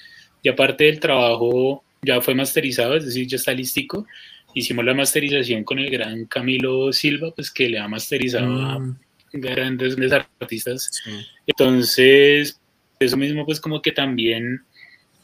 ya 0.44 0.56
parte 0.56 0.86
del 0.86 1.00
trabajo 1.00 1.84
ya 2.02 2.20
fue 2.22 2.36
masterizado, 2.36 2.96
es 2.96 3.06
decir, 3.06 3.28
ya 3.28 3.38
está 3.38 3.54
listico 3.54 4.06
hicimos 4.54 4.86
la 4.86 4.94
masterización 4.94 5.64
con 5.64 5.80
el 5.80 5.90
gran 5.90 6.26
Camilo 6.26 6.92
Silva, 6.94 7.32
pues 7.36 7.52
que 7.52 7.70
le 7.70 7.80
ha 7.80 7.88
masterizado 7.88 8.48
mm. 8.48 8.66
a 8.66 8.98
grandes, 9.34 9.96
artistas. 10.12 10.90
Sí. 11.04 11.12
Entonces, 11.48 12.60
eso 13.00 13.18
mismo, 13.18 13.46
pues 13.46 13.60
como 13.60 13.82
que 13.82 13.92
también 13.92 14.64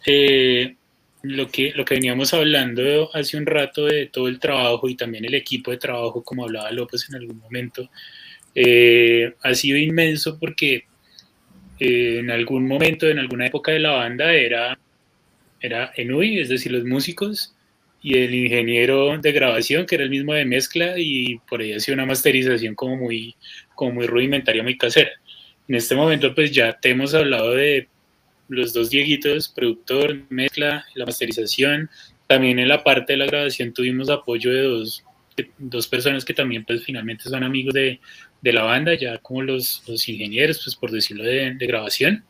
eh, 0.09 0.77
lo, 1.21 1.49
que, 1.49 1.73
lo 1.75 1.83
que 1.83 1.95
veníamos 1.95 2.33
hablando 2.33 3.13
hace 3.13 3.35
un 3.35 3.45
rato 3.45 3.85
de 3.85 4.05
todo 4.05 4.29
el 4.29 4.39
trabajo 4.39 4.87
y 4.87 4.95
también 4.95 5.25
el 5.25 5.33
equipo 5.33 5.71
de 5.71 5.77
trabajo, 5.77 6.23
como 6.23 6.45
hablaba 6.45 6.71
López 6.71 7.07
en 7.09 7.15
algún 7.15 7.39
momento, 7.39 7.89
eh, 8.55 9.33
ha 9.43 9.53
sido 9.53 9.77
inmenso 9.77 10.39
porque 10.39 10.85
eh, 11.79 12.19
en 12.19 12.31
algún 12.31 12.67
momento, 12.67 13.09
en 13.09 13.19
alguna 13.19 13.47
época 13.47 13.73
de 13.73 13.79
la 13.79 13.91
banda, 13.91 14.33
era, 14.33 14.79
era 15.59 15.91
Enui, 15.97 16.39
es 16.39 16.47
decir, 16.47 16.71
los 16.71 16.85
músicos, 16.85 17.53
y 18.01 18.17
el 18.17 18.33
ingeniero 18.33 19.17
de 19.17 19.31
grabación, 19.33 19.85
que 19.85 19.95
era 19.95 20.05
el 20.05 20.09
mismo 20.09 20.33
de 20.33 20.45
mezcla, 20.45 20.93
y 20.97 21.39
por 21.49 21.59
ahí 21.59 21.73
hacía 21.73 21.93
una 21.93 22.05
masterización 22.05 22.75
como 22.75 22.95
muy, 22.95 23.35
como 23.75 23.91
muy 23.91 24.07
rudimentaria, 24.07 24.63
muy 24.63 24.77
casera. 24.77 25.11
En 25.67 25.75
este 25.75 25.95
momento, 25.95 26.33
pues 26.33 26.51
ya 26.51 26.79
te 26.79 26.91
hemos 26.91 27.13
hablado 27.13 27.51
de 27.51 27.89
los 28.47 28.73
dos 28.73 28.89
Dieguitos, 28.89 29.49
productor, 29.49 30.23
mezcla, 30.29 30.85
la 30.95 31.05
masterización. 31.05 31.89
También 32.27 32.59
en 32.59 32.67
la 32.67 32.83
parte 32.83 33.13
de 33.13 33.17
la 33.17 33.25
grabación 33.25 33.73
tuvimos 33.73 34.09
apoyo 34.09 34.51
de 34.51 34.63
dos, 34.63 35.03
dos 35.57 35.87
personas 35.87 36.25
que 36.25 36.33
también, 36.33 36.65
pues 36.65 36.83
finalmente 36.83 37.29
son 37.29 37.43
amigos 37.43 37.73
de, 37.73 37.99
de 38.41 38.53
la 38.53 38.63
banda, 38.63 38.93
ya 38.95 39.17
como 39.19 39.41
los, 39.41 39.83
los 39.87 40.07
ingenieros, 40.09 40.61
pues 40.63 40.75
por 40.75 40.91
decirlo, 40.91 41.23
de, 41.23 41.53
de 41.53 41.67
grabación. 41.67 42.23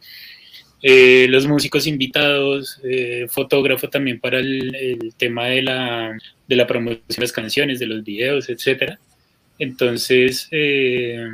Eh, 0.84 1.26
los 1.30 1.48
músicos 1.48 1.88
invitados, 1.88 2.80
eh, 2.84 3.26
fotógrafo 3.30 3.90
también 3.90 4.20
para 4.20 4.40
el, 4.40 5.14
tema 5.18 5.48
de 5.48 5.64
la, 5.64 6.18
de 6.48 6.56
la 6.56 6.68
promoción 6.68 7.04
de 7.08 7.22
las 7.22 7.32
canciones, 7.32 7.80
de 7.80 7.88
los 7.88 8.04
videos, 8.04 8.48
etc. 8.50 8.94
Entonces, 9.58 10.48
eh, 10.52 11.26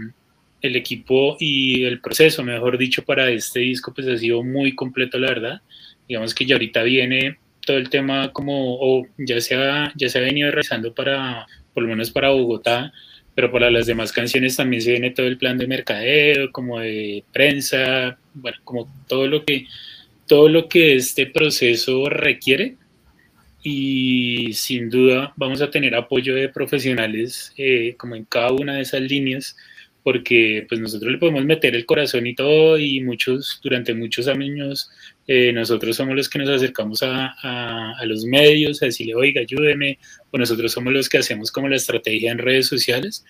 el 0.64 0.77
equipo 0.77 1.35
y 1.40 1.84
el 1.84 1.99
proceso, 1.99 2.41
mejor 2.44 2.77
dicho, 2.77 3.03
para 3.03 3.30
este 3.30 3.60
disco, 3.60 3.94
pues 3.94 4.07
ha 4.07 4.18
sido 4.18 4.41
muy 4.44 4.73
completo, 4.73 5.19
la 5.19 5.27
verdad. 5.27 5.61
Digamos 6.07 6.34
que 6.34 6.45
ya 6.45 6.56
ahorita 6.56 6.81
viene 6.84 7.38
todo 7.65 7.77
el 7.77 7.90
tema 7.90 8.31
como, 8.31 8.77
o 8.80 9.06
ya 9.18 9.40
se 9.41 9.56
ha, 9.56 9.91
ya 9.95 10.10
se 10.10 10.18
ha 10.18 10.22
venido 10.22 10.49
realizando 10.49 10.94
para, 10.94 11.45
por 11.73 11.84
lo 11.84 11.90
menos 11.90 12.11
para 12.11 12.30
Bogotá, 12.30 12.94
pero 13.35 13.52
para 13.52 13.69
las 13.69 13.88
demás 13.88 14.14
canciones 14.14 14.56
también 14.56 14.81
se 14.81 14.91
viene 14.91 15.11
todo 15.11 15.27
el 15.27 15.38
plan 15.38 15.57
de 15.57 15.68
mercadeo, 15.68 16.52
como 16.52 16.80
de 16.80 17.26
prensa, 17.34 18.18
bueno, 18.34 18.57
como 18.64 18.88
todo 19.07 19.27
lo 19.27 19.44
que, 19.44 19.68
todo 20.27 20.48
lo 20.48 20.69
que 20.69 20.95
este 20.95 21.26
proceso 21.26 22.10
requiere. 22.10 22.77
Y 23.65 24.53
sin 24.53 24.90
duda 24.90 25.34
vamos 25.35 25.61
a 25.61 25.72
tener 25.72 25.95
apoyo 25.95 26.35
de 26.35 26.49
profesionales 26.49 27.53
eh, 27.57 27.95
como 27.98 28.15
en 28.15 28.26
cada 28.26 28.52
una 28.52 28.76
de 28.76 28.81
esas 28.81 29.02
líneas, 29.02 29.56
porque 30.03 30.65
pues 30.67 30.81
nosotros 30.81 31.11
le 31.11 31.17
podemos 31.17 31.45
meter 31.45 31.75
el 31.75 31.85
corazón 31.85 32.27
y 32.27 32.35
todo, 32.35 32.77
y 32.77 32.99
muchos, 33.01 33.59
durante 33.63 33.93
muchos 33.93 34.27
años, 34.27 34.89
eh, 35.27 35.53
nosotros 35.53 35.95
somos 35.95 36.15
los 36.15 36.27
que 36.30 36.39
nos 36.39 36.49
acercamos 36.49 37.01
a, 37.03 37.34
a, 37.41 37.93
a, 37.97 38.05
los 38.05 38.25
medios 38.25 38.84
a 38.84 38.88
decirle, 38.88 39.15
oiga, 39.15 39.41
ayúdeme, 39.41 39.97
o 40.31 40.38
nosotros 40.38 40.73
somos 40.73 40.93
los 40.93 41.07
que 41.07 41.19
hacemos 41.19 41.51
como 41.51 41.69
la 41.69 41.77
estrategia 41.77 42.31
en 42.31 42.38
redes 42.38 42.67
sociales, 42.67 43.23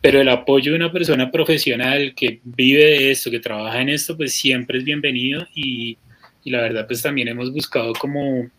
pero 0.00 0.20
el 0.20 0.28
apoyo 0.28 0.72
de 0.72 0.76
una 0.76 0.92
persona 0.92 1.30
profesional 1.30 2.14
que 2.14 2.40
vive 2.44 2.84
de 2.84 3.10
esto, 3.10 3.30
que 3.30 3.40
trabaja 3.40 3.80
en 3.80 3.90
esto, 3.90 4.16
pues 4.16 4.32
siempre 4.32 4.78
es 4.78 4.84
bienvenido 4.84 5.46
y, 5.54 5.98
y 6.42 6.50
la 6.50 6.62
verdad 6.62 6.86
pues 6.86 7.02
también 7.02 7.28
hemos 7.28 7.52
buscado 7.52 7.92
como, 7.94 8.50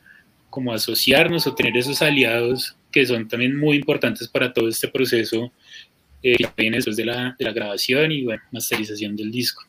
como 0.50 0.72
asociarnos 0.72 1.48
o 1.48 1.56
tener 1.56 1.76
esos 1.78 2.02
aliados 2.02 2.76
que 2.92 3.06
son 3.06 3.28
también 3.28 3.58
muy 3.58 3.78
importantes 3.78 4.28
para 4.28 4.54
todo 4.54 4.70
este 4.70 4.88
proceso 4.88 5.52
eh, 6.28 6.38
que 6.38 6.50
viene 6.58 6.78
después 6.78 6.96
de 6.96 7.06
la, 7.06 7.36
de 7.38 7.46
la 7.46 7.54
grabación 7.54 8.12
y 8.12 8.24
bueno, 8.24 8.42
masterización 8.52 9.16
del 9.16 9.30
disco. 9.30 9.62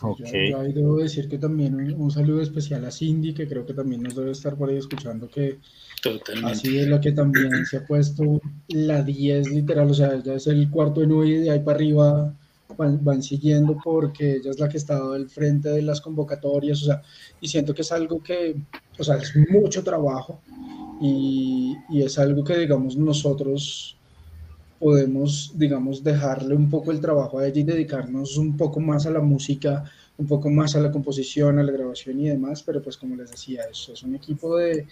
Ok. 0.00 0.20
Yo, 0.20 0.58
ahí 0.58 0.72
debo 0.72 0.96
decir 0.96 1.28
que 1.28 1.36
también 1.36 1.74
un, 2.00 2.10
saludo 2.10 2.40
especial 2.40 2.82
a 2.86 2.90
Cindy, 2.90 3.34
que 3.34 3.46
creo 3.46 3.66
que 3.66 3.74
también 3.74 4.02
nos 4.02 4.14
debe 4.14 4.30
estar 4.30 4.56
por 4.56 4.70
ahí 4.70 4.78
escuchando, 4.78 5.28
que 5.28 5.58
Totalmente. 6.02 6.50
así 6.50 6.78
es 6.78 6.88
lo 6.88 6.98
que 6.98 7.12
también 7.12 7.66
se 7.66 7.76
ha 7.76 7.86
puesto 7.86 8.40
la 8.68 9.02
10 9.02 9.50
literal, 9.50 9.90
o 9.90 9.94
sea, 9.94 10.22
ya 10.22 10.32
es 10.32 10.46
el 10.46 10.70
cuarto 10.70 11.02
de 11.02 11.08
nueve 11.08 11.28
y 11.28 11.38
de 11.40 11.50
ahí 11.50 11.60
para 11.60 11.76
arriba 11.76 12.34
van, 12.78 13.04
van, 13.04 13.22
siguiendo 13.22 13.76
porque 13.84 14.36
ella 14.36 14.50
es 14.50 14.58
la 14.58 14.70
que 14.70 14.78
ha 14.78 14.80
estado 14.80 15.12
al 15.12 15.28
frente 15.28 15.68
de 15.68 15.82
las 15.82 16.00
convocatorias, 16.00 16.82
o 16.82 16.86
sea, 16.86 17.02
y 17.42 17.48
siento 17.48 17.74
que 17.74 17.82
es 17.82 17.92
algo 17.92 18.22
que, 18.22 18.56
o 18.98 19.04
sea, 19.04 19.16
es 19.16 19.34
mucho 19.50 19.84
trabajo 19.84 20.40
y, 21.02 21.74
y 21.90 22.02
es 22.02 22.18
algo 22.18 22.42
que, 22.44 22.56
digamos, 22.56 22.96
nosotros 22.96 23.98
podemos, 24.84 25.52
digamos, 25.54 26.04
dejarle 26.04 26.54
un 26.54 26.68
poco 26.68 26.92
el 26.92 27.00
trabajo 27.00 27.38
a 27.38 27.46
ella 27.46 27.58
y 27.58 27.64
dedicarnos 27.64 28.36
un 28.36 28.54
poco 28.54 28.80
más 28.80 29.06
a 29.06 29.10
la 29.10 29.20
música, 29.20 29.82
un 30.18 30.26
poco 30.26 30.50
más 30.50 30.76
a 30.76 30.80
la 30.80 30.92
composición, 30.92 31.58
a 31.58 31.62
la 31.62 31.72
grabación 31.72 32.20
y 32.20 32.28
demás, 32.28 32.62
pero 32.62 32.82
pues 32.82 32.98
como 32.98 33.16
les 33.16 33.30
decía, 33.30 33.62
eso 33.72 33.94
es 33.94 34.02
un 34.02 34.14
equipo 34.14 34.58
de, 34.58 34.86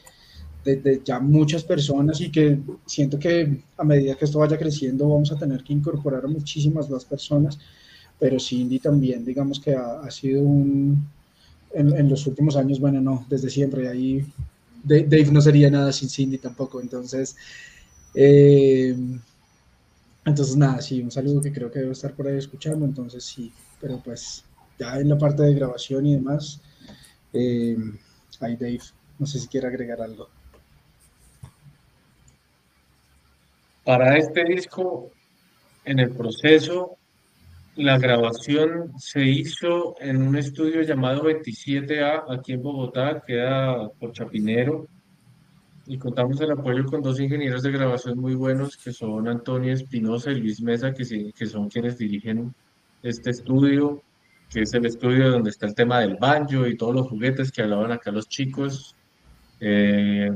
de, 0.64 0.76
de, 0.76 1.02
ya 1.04 1.20
muchas 1.20 1.62
personas 1.64 2.22
y 2.22 2.30
que 2.30 2.58
siento 2.86 3.18
que 3.18 3.64
a 3.76 3.84
medida 3.84 4.14
que 4.14 4.24
esto 4.24 4.38
vaya 4.38 4.56
creciendo 4.56 5.10
vamos 5.10 5.30
a 5.30 5.36
tener 5.36 5.62
que 5.62 5.74
incorporar 5.74 6.24
a 6.24 6.28
muchísimas 6.28 6.88
más 6.88 7.04
personas, 7.04 7.58
pero 8.18 8.40
Cindy 8.40 8.78
también, 8.78 9.26
digamos 9.26 9.60
que 9.60 9.74
ha, 9.74 10.00
ha 10.00 10.10
sido 10.10 10.40
un, 10.40 11.06
en, 11.74 11.94
en, 11.94 12.08
los 12.08 12.26
últimos 12.26 12.56
años, 12.56 12.80
bueno, 12.80 13.02
no, 13.02 13.26
desde 13.28 13.50
siempre, 13.50 13.86
ahí 13.88 14.24
Dave 14.84 15.28
no 15.30 15.42
sería 15.42 15.70
nada 15.70 15.92
sin 15.92 16.08
Cindy 16.08 16.38
tampoco, 16.38 16.80
entonces... 16.80 17.36
Eh, 18.14 18.96
entonces, 20.24 20.56
nada, 20.56 20.80
sí, 20.80 21.02
un 21.02 21.10
saludo 21.10 21.40
que 21.40 21.52
creo 21.52 21.70
que 21.70 21.80
debe 21.80 21.92
estar 21.92 22.14
por 22.14 22.28
ahí 22.28 22.38
escuchando, 22.38 22.84
entonces 22.84 23.24
sí, 23.24 23.52
pero 23.80 23.98
pues 23.98 24.44
ya 24.78 24.96
en 24.98 25.08
la 25.08 25.18
parte 25.18 25.42
de 25.42 25.54
grabación 25.54 26.06
y 26.06 26.14
demás, 26.14 26.60
eh, 27.32 27.76
ahí 28.40 28.56
Dave, 28.56 28.80
no 29.18 29.26
sé 29.26 29.40
si 29.40 29.48
quiere 29.48 29.66
agregar 29.66 30.00
algo. 30.00 30.28
Para 33.84 34.16
este 34.16 34.44
disco, 34.44 35.10
en 35.84 35.98
el 35.98 36.10
proceso, 36.10 36.96
la 37.74 37.98
grabación 37.98 38.92
se 38.98 39.24
hizo 39.24 39.96
en 39.98 40.22
un 40.22 40.36
estudio 40.36 40.82
llamado 40.82 41.24
27A 41.24 42.24
aquí 42.28 42.52
en 42.52 42.62
Bogotá, 42.62 43.22
queda 43.26 43.88
por 43.98 44.12
Chapinero, 44.12 44.86
y 45.92 45.98
contamos 45.98 46.40
el 46.40 46.50
apoyo 46.50 46.86
con 46.86 47.02
dos 47.02 47.20
ingenieros 47.20 47.62
de 47.62 47.70
grabación 47.70 48.18
muy 48.18 48.34
buenos 48.34 48.78
que 48.78 48.94
son 48.94 49.28
Antonio 49.28 49.74
Espinosa 49.74 50.32
y 50.32 50.40
Luis 50.40 50.62
Mesa, 50.62 50.94
que, 50.94 51.30
que 51.36 51.44
son 51.44 51.68
quienes 51.68 51.98
dirigen 51.98 52.54
este 53.02 53.28
estudio, 53.28 54.00
que 54.48 54.62
es 54.62 54.72
el 54.72 54.86
estudio 54.86 55.30
donde 55.30 55.50
está 55.50 55.66
el 55.66 55.74
tema 55.74 56.00
del 56.00 56.16
banjo 56.16 56.66
y 56.66 56.78
todos 56.78 56.94
los 56.94 57.08
juguetes 57.08 57.52
que 57.52 57.60
hablaban 57.60 57.92
acá 57.92 58.10
los 58.10 58.26
chicos. 58.26 58.96
Eh, 59.60 60.32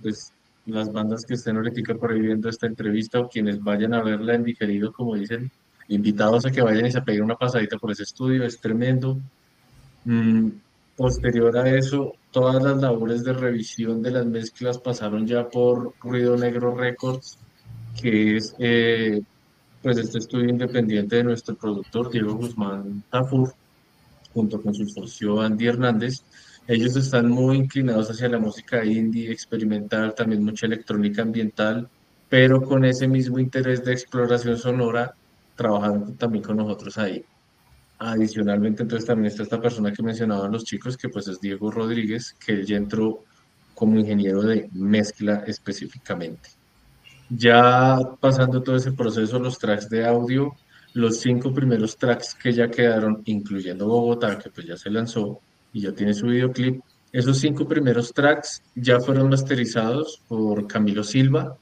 pues 0.00 0.32
las 0.64 0.90
bandas 0.90 1.26
que 1.26 1.34
estén 1.34 1.56
ahorita 1.56 1.94
por 1.96 2.12
ahí 2.12 2.20
viendo 2.22 2.48
esta 2.48 2.66
entrevista 2.66 3.20
o 3.20 3.28
quienes 3.28 3.62
vayan 3.62 3.92
a 3.92 4.02
verla 4.02 4.34
en 4.34 4.44
diferido, 4.44 4.94
como 4.94 5.14
dicen, 5.14 5.50
invitados 5.88 6.46
a 6.46 6.50
que 6.50 6.62
vayan 6.62 6.86
y 6.86 6.90
se 6.90 7.02
peguen 7.02 7.24
una 7.24 7.36
pasadita 7.36 7.76
por 7.76 7.90
ese 7.90 8.04
estudio, 8.04 8.44
es 8.44 8.58
tremendo. 8.58 9.18
Mm, 10.06 10.48
posterior 10.96 11.56
a 11.58 11.68
eso, 11.68 12.14
todas 12.30 12.62
las 12.62 12.78
labores 12.78 13.22
de 13.22 13.34
revisión 13.34 14.02
de 14.02 14.10
las 14.10 14.26
mezclas 14.26 14.78
pasaron 14.78 15.26
ya 15.26 15.48
por 15.48 15.92
Ruido 16.00 16.36
Negro 16.36 16.74
Records, 16.74 17.38
que 18.00 18.36
es 18.36 18.54
eh, 18.58 19.20
pues 19.82 19.98
este 19.98 20.18
estudio 20.18 20.48
independiente 20.48 21.16
de 21.16 21.24
nuestro 21.24 21.54
productor 21.54 22.10
Diego 22.10 22.34
Guzmán 22.34 23.04
Tafur, 23.10 23.52
junto 24.32 24.60
con 24.60 24.74
su 24.74 24.86
socio 24.86 25.40
Andy 25.40 25.66
Hernández. 25.66 26.22
Ellos 26.66 26.96
están 26.96 27.28
muy 27.28 27.58
inclinados 27.58 28.10
hacia 28.10 28.28
la 28.28 28.38
música 28.38 28.84
indie, 28.84 29.30
experimental, 29.30 30.14
también 30.14 30.42
mucha 30.42 30.66
electrónica 30.66 31.22
ambiental, 31.22 31.88
pero 32.28 32.62
con 32.62 32.84
ese 32.84 33.06
mismo 33.06 33.38
interés 33.38 33.84
de 33.84 33.92
exploración 33.92 34.56
sonora, 34.58 35.14
trabajando 35.54 36.12
también 36.14 36.42
con 36.42 36.56
nosotros 36.56 36.98
ahí. 36.98 37.24
Adicionalmente, 37.98 38.82
entonces 38.82 39.06
también 39.06 39.26
está 39.28 39.42
esta 39.42 39.60
persona 39.60 39.92
que 39.92 40.02
mencionaban 40.02 40.52
los 40.52 40.64
chicos, 40.64 40.96
que 40.96 41.08
pues 41.08 41.28
es 41.28 41.40
Diego 41.40 41.70
Rodríguez, 41.70 42.34
que 42.34 42.52
él 42.52 42.66
ya 42.66 42.76
entró 42.76 43.24
como 43.74 43.98
ingeniero 43.98 44.42
de 44.42 44.68
mezcla 44.72 45.44
específicamente. 45.46 46.50
Ya 47.30 47.98
pasando 48.20 48.62
todo 48.62 48.76
ese 48.76 48.92
proceso, 48.92 49.38
los 49.38 49.58
tracks 49.58 49.88
de 49.88 50.06
audio, 50.06 50.54
los 50.92 51.20
cinco 51.20 51.52
primeros 51.52 51.96
tracks 51.96 52.34
que 52.34 52.52
ya 52.52 52.68
quedaron, 52.68 53.22
incluyendo 53.24 53.86
Bogotá, 53.86 54.38
que 54.38 54.50
pues 54.50 54.66
ya 54.66 54.76
se 54.76 54.90
lanzó 54.90 55.40
y 55.72 55.80
ya 55.80 55.92
tiene 55.92 56.14
su 56.14 56.26
videoclip, 56.26 56.80
esos 57.12 57.38
cinco 57.38 57.66
primeros 57.66 58.12
tracks 58.12 58.62
ya 58.74 59.00
fueron 59.00 59.30
masterizados 59.30 60.20
por 60.28 60.66
Camilo 60.66 61.02
Silva, 61.02 61.56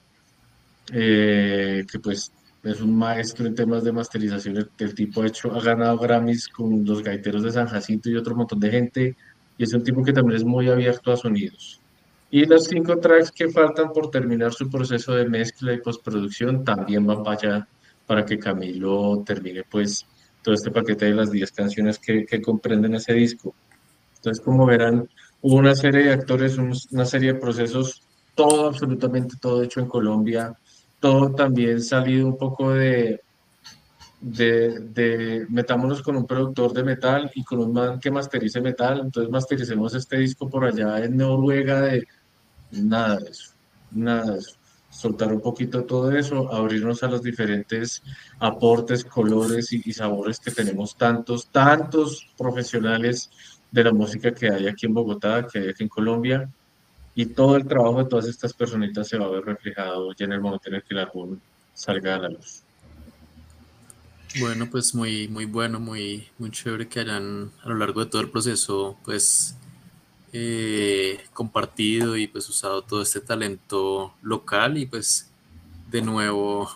eh, 0.92 1.84
que 1.90 1.98
pues 2.00 2.32
es 2.64 2.80
un 2.80 2.96
maestro 2.96 3.46
en 3.46 3.54
temas 3.54 3.84
de 3.84 3.92
masterización. 3.92 4.68
El, 4.78 4.94
tipo 4.94 5.22
ha, 5.22 5.26
hecho, 5.26 5.52
ha 5.52 5.60
ganado 5.60 5.98
Grammys 5.98 6.48
con 6.48 6.84
los 6.84 7.02
gaiteros 7.02 7.42
de 7.42 7.52
San 7.52 7.66
Jacinto 7.66 8.08
y 8.08 8.16
otro 8.16 8.34
montón 8.34 8.58
de 8.58 8.70
gente. 8.70 9.16
Y 9.58 9.64
es 9.64 9.74
un 9.74 9.84
tipo 9.84 10.02
que 10.02 10.12
también 10.12 10.36
es 10.36 10.44
muy 10.44 10.68
abierto 10.68 11.12
a 11.12 11.16
sonidos. 11.16 11.80
Y 12.30 12.46
los 12.46 12.64
cinco 12.64 12.98
tracks 12.98 13.30
que 13.30 13.50
faltan 13.50 13.92
por 13.92 14.10
terminar 14.10 14.52
su 14.52 14.68
proceso 14.68 15.12
de 15.14 15.28
mezcla 15.28 15.72
y 15.72 15.80
postproducción 15.80 16.64
también 16.64 17.06
van 17.06 17.22
para 17.22 17.36
allá 17.36 17.68
para 18.06 18.24
que 18.24 18.38
Camilo 18.38 19.22
termine 19.24 19.62
pues 19.62 20.06
todo 20.42 20.54
este 20.54 20.70
paquete 20.70 21.06
de 21.06 21.14
las 21.14 21.30
10 21.30 21.52
canciones 21.52 21.98
que, 21.98 22.26
que 22.26 22.42
comprenden 22.42 22.94
ese 22.94 23.12
disco. 23.12 23.54
Entonces, 24.16 24.44
como 24.44 24.66
verán, 24.66 25.08
hubo 25.42 25.56
una 25.56 25.74
serie 25.74 26.04
de 26.04 26.12
actores, 26.12 26.58
una 26.58 27.04
serie 27.04 27.34
de 27.34 27.38
procesos, 27.38 28.02
todo, 28.34 28.68
absolutamente 28.68 29.36
todo 29.40 29.62
hecho 29.62 29.80
en 29.80 29.86
Colombia, 29.86 30.56
todo 31.04 31.32
también 31.32 31.82
salido 31.82 32.26
un 32.26 32.38
poco 32.38 32.70
de, 32.70 33.20
de, 34.22 35.46
metámonos 35.50 36.00
con 36.00 36.16
un 36.16 36.26
productor 36.26 36.72
de 36.72 36.82
metal 36.82 37.30
y 37.34 37.44
con 37.44 37.58
un 37.58 37.74
man 37.74 38.00
que 38.00 38.10
masterice 38.10 38.62
metal, 38.62 39.00
entonces 39.04 39.30
mastericemos 39.30 39.94
este 39.94 40.16
disco 40.16 40.48
por 40.48 40.64
allá 40.64 41.04
en 41.04 41.18
Noruega 41.18 41.82
de 41.82 42.08
nada 42.70 43.18
de 43.18 43.28
eso, 43.28 43.52
nada 43.90 44.32
de 44.32 44.38
eso. 44.38 44.56
Soltar 44.88 45.30
un 45.30 45.42
poquito 45.42 45.84
todo 45.84 46.10
eso, 46.10 46.50
abrirnos 46.50 47.02
a 47.02 47.08
los 47.08 47.22
diferentes 47.22 48.02
aportes, 48.38 49.04
colores 49.04 49.74
y, 49.74 49.82
y 49.84 49.92
sabores 49.92 50.40
que 50.40 50.52
tenemos 50.52 50.96
tantos, 50.96 51.48
tantos 51.48 52.32
profesionales 52.38 53.28
de 53.70 53.84
la 53.84 53.92
música 53.92 54.32
que 54.32 54.48
hay 54.48 54.68
aquí 54.68 54.86
en 54.86 54.94
Bogotá, 54.94 55.46
que 55.46 55.58
hay 55.58 55.68
aquí 55.68 55.82
en 55.82 55.90
Colombia, 55.90 56.50
y 57.14 57.26
todo 57.26 57.56
el 57.56 57.66
trabajo 57.66 58.02
de 58.02 58.10
todas 58.10 58.26
estas 58.26 58.52
personitas 58.52 59.08
se 59.08 59.18
va 59.18 59.26
a 59.26 59.30
ver 59.30 59.44
reflejado 59.44 60.12
ya 60.12 60.24
en 60.24 60.32
el 60.32 60.40
momento 60.40 60.68
en 60.68 60.76
el 60.76 60.82
que 60.82 60.94
el 60.94 61.00
álbum 61.00 61.38
salga 61.72 62.16
a 62.16 62.18
la 62.18 62.28
luz. 62.28 62.62
Bueno, 64.40 64.68
pues 64.68 64.94
muy, 64.96 65.28
muy 65.28 65.44
bueno, 65.44 65.78
muy, 65.78 66.28
muy 66.38 66.50
chévere 66.50 66.88
que 66.88 67.00
hayan 67.00 67.52
a 67.62 67.68
lo 67.68 67.76
largo 67.76 68.04
de 68.04 68.10
todo 68.10 68.20
el 68.20 68.30
proceso, 68.30 68.98
pues 69.04 69.54
eh, 70.32 71.24
compartido 71.32 72.16
y 72.16 72.26
pues 72.26 72.48
usado 72.48 72.82
todo 72.82 73.02
este 73.02 73.20
talento 73.20 74.12
local 74.22 74.76
y 74.76 74.86
pues 74.86 75.30
de 75.88 76.02
nuevo 76.02 76.68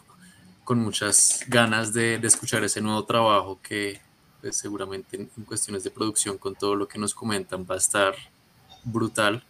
con 0.63 0.79
muchas 0.79 1.45
ganas 1.49 1.93
de, 1.93 2.15
escuchar 2.23 2.63
ese 2.63 2.81
nuevo 2.81 3.05
trabajo 3.05 3.59
que 3.61 4.01
pues, 4.41 4.57
seguramente 4.57 5.17
en, 5.17 5.29
en 5.37 5.45
cuestiones 5.45 5.83
de 5.83 5.91
producción 5.91 6.39
con 6.39 6.55
todo 6.55 6.77
lo 6.77 6.87
que 6.87 7.01
nos 7.01 7.13
comentan 7.13 7.67
va 7.69 7.75
a 7.75 7.79
estar 7.79 8.15
brutal. 8.85 9.43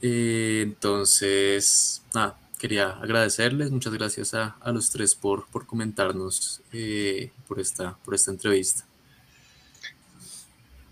Entonces, 0.00 2.02
nada, 2.14 2.38
quería 2.58 2.90
agradecerles, 2.90 3.70
muchas 3.70 3.92
gracias 3.92 4.34
a, 4.34 4.56
los 4.72 4.90
tres 4.90 5.14
por, 5.14 5.46
comentarnos 5.66 6.60
eh, 6.72 7.30
por, 7.46 7.60
esta, 7.60 7.96
entrevista. 8.26 8.84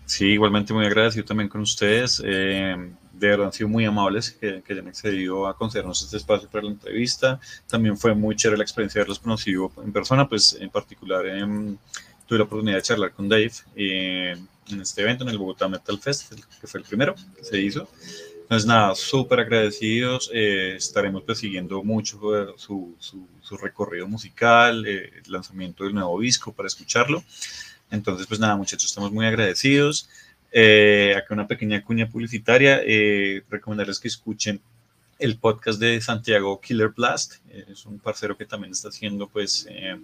Sí, 0.05 0.27
igualmente 0.27 0.73
muy 0.73 0.85
agradecido 0.85 1.25
también 1.25 1.49
con 1.49 1.61
ustedes. 1.61 2.21
Eh, 2.25 2.75
de 3.13 3.27
verdad 3.27 3.47
han 3.47 3.53
sido 3.53 3.67
muy 3.67 3.83
amables 3.85 4.31
que, 4.31 4.61
que, 4.61 4.73
hayan 4.73 4.87
accedido 4.87 5.47
a 5.47 5.57
concedernos 5.57 6.01
este 6.01 6.17
espacio 6.17 6.49
para 6.49 6.63
la 6.63 6.71
entrevista. 6.71 7.39
También 7.67 7.97
fue 7.97 8.13
muy 8.13 8.35
chévere 8.35 8.57
la 8.57 8.63
experiencia 8.63 8.99
de 8.99 9.01
haberlos 9.01 9.19
conocido 9.19 9.71
en 9.83 9.91
persona, 9.91 10.29
pues 10.29 10.57
en 10.59 10.69
particular 10.69 11.25
eh, 11.25 11.75
tuve 12.25 12.39
la 12.39 12.45
oportunidad 12.45 12.77
de 12.77 12.83
charlar 12.83 13.13
con 13.13 13.27
Dave 13.27 13.51
eh, 13.75 14.37
en 14.69 14.81
este 14.81 15.01
evento, 15.01 15.23
en 15.23 15.29
el 15.29 15.37
Bogotá 15.37 15.67
Metal 15.67 15.97
Fest, 15.97 16.33
que 16.61 16.67
fue 16.67 16.81
el 16.81 16.85
primero 16.85 17.15
que 17.35 17.43
se 17.43 17.59
hizo. 17.59 17.89
Entonces, 18.47 18.65
nada, 18.65 18.95
súper 18.95 19.41
agradecidos. 19.41 20.31
Eh, 20.33 20.75
estaremos 20.77 21.23
pues, 21.23 21.37
siguiendo 21.39 21.83
mucho 21.83 22.17
su, 22.57 22.95
su, 22.97 23.27
su 23.41 23.57
recorrido 23.57 24.07
musical, 24.07 24.85
eh, 24.87 25.11
el 25.25 25.31
lanzamiento 25.31 25.83
del 25.83 25.93
nuevo 25.93 26.17
disco 26.21 26.53
para 26.53 26.67
escucharlo. 26.67 27.21
Entonces, 27.91 28.25
pues 28.25 28.39
nada, 28.39 28.55
muchachos, 28.55 28.85
estamos 28.85 29.11
muy 29.11 29.25
agradecidos. 29.25 30.09
Eh, 30.53 31.13
acá 31.17 31.33
una 31.33 31.45
pequeña 31.45 31.83
cuña 31.83 32.07
publicitaria. 32.09 32.81
recomendarles 33.49 33.99
que 33.99 34.07
escuchen 34.07 34.61
el 35.19 35.37
podcast 35.37 35.79
de 35.79 35.99
Santiago 35.99 36.59
Killer 36.61 36.89
Blast. 36.89 37.35
Es 37.49 37.85
un 37.85 37.99
parcero 37.99 38.37
que 38.37 38.45
también 38.45 38.71
está 38.71 38.89
haciendo 38.89 39.27
pues 39.27 39.67
eh, 39.69 39.99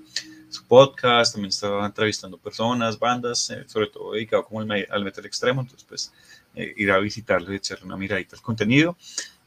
su 0.49 0.65
podcast, 0.65 1.33
también 1.33 1.49
está 1.49 1.85
entrevistando 1.85 2.37
personas, 2.37 2.97
bandas, 2.97 3.49
eh, 3.49 3.63
sobre 3.67 3.87
todo 3.87 4.13
dedicado 4.13 4.43
como 4.45 4.61
al, 4.61 4.87
al 4.89 5.03
metal 5.03 5.25
extremo. 5.25 5.61
Entonces 5.61 5.85
pues 5.87 6.11
eh, 6.55 6.73
ir 6.77 6.91
a 6.91 6.99
visitarlo 6.99 7.51
y 7.53 7.57
echarle 7.57 7.85
una 7.85 7.97
miradita 7.97 8.35
al 8.35 8.41
contenido. 8.41 8.97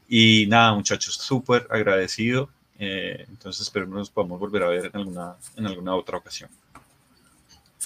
Y 0.07 0.45
nada, 0.47 0.73
muchachos, 0.73 1.15
súper 1.15 1.67
agradecido. 1.69 2.49
entonces 2.79 3.63
espero 3.63 3.87
que 3.87 3.93
nos 3.93 4.09
podamos 4.09 4.39
volver 4.39 4.63
a 4.63 4.67
ver 4.67 4.85
en 4.85 4.95
alguna, 4.95 5.35
en 5.55 5.65
alguna 5.65 5.95
otra 5.95 6.17
ocasión. 6.17 6.49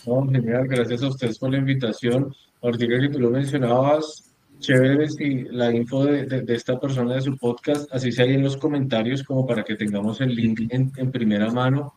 Oh, 0.05 0.27
genial, 0.27 0.67
gracias 0.67 1.03
a 1.03 1.07
ustedes 1.07 1.37
por 1.37 1.51
la 1.51 1.57
invitación. 1.57 2.33
Ahorita 2.61 2.87
que 2.87 3.09
tú 3.09 3.19
lo 3.19 3.29
mencionabas, 3.29 4.31
chévere 4.59 5.09
si 5.09 5.43
la 5.43 5.71
info 5.73 6.05
de, 6.05 6.25
de, 6.25 6.55
esta 6.55 6.79
persona 6.79 7.15
de 7.15 7.21
su 7.21 7.37
podcast, 7.37 7.91
así 7.93 8.11
sea 8.11 8.25
ahí 8.25 8.33
en 8.33 8.43
los 8.43 8.57
comentarios, 8.57 9.23
como 9.23 9.45
para 9.45 9.63
que 9.63 9.75
tengamos 9.75 10.21
el 10.21 10.35
link 10.35 10.61
en, 10.69 10.91
en 10.95 11.11
primera 11.11 11.51
mano. 11.51 11.93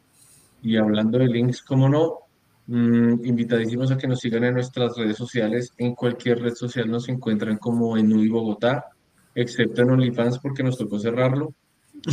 Y 0.63 0.77
hablando 0.77 1.19
de 1.19 1.29
links, 1.29 1.63
como 1.63 1.89
no, 1.89 2.21
mmm, 2.67 3.25
invitadísimos 3.25 3.91
a 3.91 3.99
que 3.99 4.09
nos 4.09 4.21
sigan 4.21 4.45
en 4.45 4.55
nuestras 4.55 4.97
redes 4.97 5.17
sociales. 5.17 5.73
En 5.79 5.95
cualquier 5.95 6.41
red 6.41 6.55
social 6.55 6.91
nos 6.91 7.09
encuentran 7.09 7.59
como 7.59 7.97
en 7.97 8.13
UI 8.13 8.29
Bogotá, 8.29 8.87
excepto 9.35 9.83
en 9.83 9.91
OnlyFans 9.91 10.39
porque 10.39 10.63
nos 10.63 10.79
tocó 10.79 10.99
cerrarlo 10.99 11.55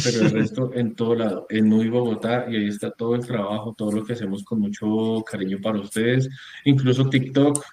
pero 0.03 0.21
el 0.21 0.31
resto 0.31 0.71
en 0.73 0.95
todo 0.95 1.15
lado, 1.15 1.45
en 1.49 1.69
Nui 1.69 1.89
Bogotá, 1.89 2.45
y 2.49 2.55
ahí 2.55 2.67
está 2.67 2.91
todo 2.91 3.15
el 3.15 3.25
trabajo, 3.25 3.73
todo 3.77 3.91
lo 3.91 4.05
que 4.05 4.13
hacemos 4.13 4.43
con 4.43 4.59
mucho 4.59 5.21
cariño 5.29 5.59
para 5.61 5.79
ustedes, 5.79 6.29
incluso 6.65 7.09
TikTok. 7.09 7.63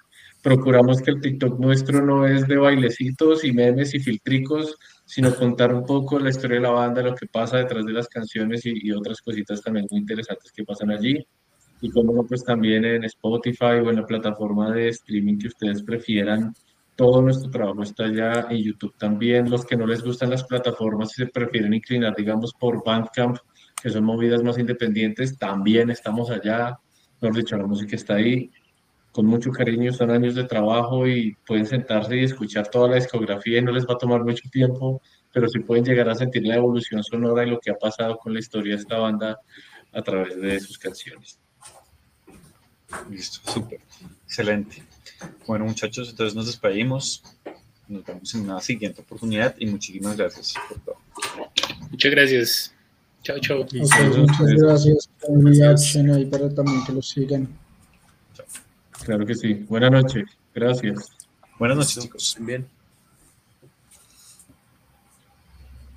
Procuramos 0.41 1.01
que 1.01 1.11
el 1.11 1.21
TikTok 1.21 1.59
nuestro 1.59 2.05
no 2.05 2.25
es 2.25 2.47
de 2.47 2.57
bailecitos 2.57 3.43
y 3.43 3.51
memes 3.51 3.93
y 3.93 3.99
filtricos, 3.99 4.77
sino 5.05 5.35
contar 5.35 5.73
un 5.73 5.85
poco 5.85 6.17
la 6.17 6.29
historia 6.29 6.57
de 6.57 6.63
la 6.63 6.69
banda, 6.69 7.01
lo 7.01 7.15
que 7.15 7.27
pasa 7.27 7.57
detrás 7.57 7.85
de 7.85 7.91
las 7.91 8.07
canciones 8.07 8.65
y, 8.65 8.87
y 8.87 8.91
otras 8.91 9.21
cositas 9.21 9.61
también 9.61 9.85
muy 9.89 9.99
interesantes 9.99 10.51
que 10.51 10.63
pasan 10.63 10.91
allí. 10.91 11.25
Y 11.81 11.89
como 11.91 12.13
no, 12.13 12.23
pues 12.23 12.43
también 12.43 12.83
en 12.85 13.03
Spotify 13.05 13.79
o 13.83 13.89
en 13.89 13.97
la 13.97 14.05
plataforma 14.05 14.71
de 14.71 14.89
streaming 14.89 15.37
que 15.37 15.47
ustedes 15.47 15.81
prefieran, 15.83 16.53
todo 16.95 17.21
nuestro 17.21 17.49
trabajo 17.49 17.81
está 17.83 18.11
ya 18.11 18.47
en 18.49 18.57
YouTube 18.57 18.93
también. 18.97 19.49
Los 19.49 19.65
que 19.65 19.77
no 19.77 19.85
les 19.87 20.03
gustan 20.03 20.29
las 20.29 20.43
plataformas 20.43 21.11
y 21.11 21.23
se 21.23 21.27
prefieren 21.27 21.73
inclinar, 21.73 22.13
digamos, 22.15 22.53
por 22.59 22.83
Bandcamp, 22.83 23.37
que 23.81 23.89
son 23.89 24.03
movidas 24.03 24.43
más 24.43 24.57
independientes, 24.57 25.37
también 25.37 25.89
estamos 25.89 26.29
allá. 26.29 26.77
Mejor 27.21 27.37
dicho, 27.37 27.57
la 27.57 27.65
música 27.65 27.95
está 27.95 28.15
ahí 28.15 28.51
con 29.11 29.25
mucho 29.25 29.51
cariño, 29.51 29.91
son 29.91 30.11
años 30.11 30.35
de 30.35 30.43
trabajo 30.43 31.07
y 31.07 31.35
pueden 31.47 31.65
sentarse 31.65 32.17
y 32.17 32.23
escuchar 32.25 32.67
toda 32.67 32.89
la 32.89 32.95
discografía 32.95 33.59
y 33.59 33.61
no 33.61 33.71
les 33.71 33.85
va 33.85 33.93
a 33.93 33.97
tomar 33.97 34.23
mucho 34.23 34.47
tiempo, 34.51 35.01
pero 35.33 35.47
sí 35.47 35.59
pueden 35.59 35.85
llegar 35.85 36.09
a 36.09 36.15
sentir 36.15 36.45
la 36.45 36.55
evolución 36.55 37.03
sonora 37.03 37.45
y 37.45 37.49
lo 37.49 37.59
que 37.59 37.71
ha 37.71 37.75
pasado 37.75 38.17
con 38.17 38.33
la 38.33 38.39
historia 38.39 38.75
de 38.75 38.81
esta 38.81 38.97
banda 38.97 39.39
a 39.93 40.01
través 40.01 40.39
de 40.39 40.59
sus 40.59 40.77
canciones. 40.77 41.39
Listo, 43.09 43.51
súper, 43.51 43.79
excelente. 44.25 44.83
Bueno, 45.47 45.65
muchachos, 45.65 46.09
entonces 46.09 46.35
nos 46.35 46.47
despedimos. 46.47 47.23
Nos 47.87 48.05
vemos 48.05 48.35
en 48.35 48.41
una 48.41 48.61
siguiente 48.61 49.01
oportunidad 49.01 49.55
y 49.57 49.65
muchísimas 49.65 50.15
gracias 50.15 50.53
por 50.67 50.79
todo. 50.79 50.97
Muchas 51.89 52.11
gracias. 52.11 52.73
Chao, 53.23 53.39
chao. 53.39 53.61
Okay, 53.61 53.81
muchas 53.81 54.53
gracias 54.53 55.09
por 55.19 55.43
reaction 55.43 56.11
ahí 56.11 56.25
para 56.25 56.53
también 56.53 56.85
que 56.85 56.93
lo 56.93 57.01
sigan. 57.01 57.47
Claro 59.03 59.25
que 59.25 59.35
sí. 59.35 59.53
Buenas 59.67 59.91
noches. 59.91 60.25
Gracias. 60.53 61.11
Buenas 61.57 61.77
noches, 61.77 62.03
chicos. 62.03 62.37
Bien. 62.39 62.67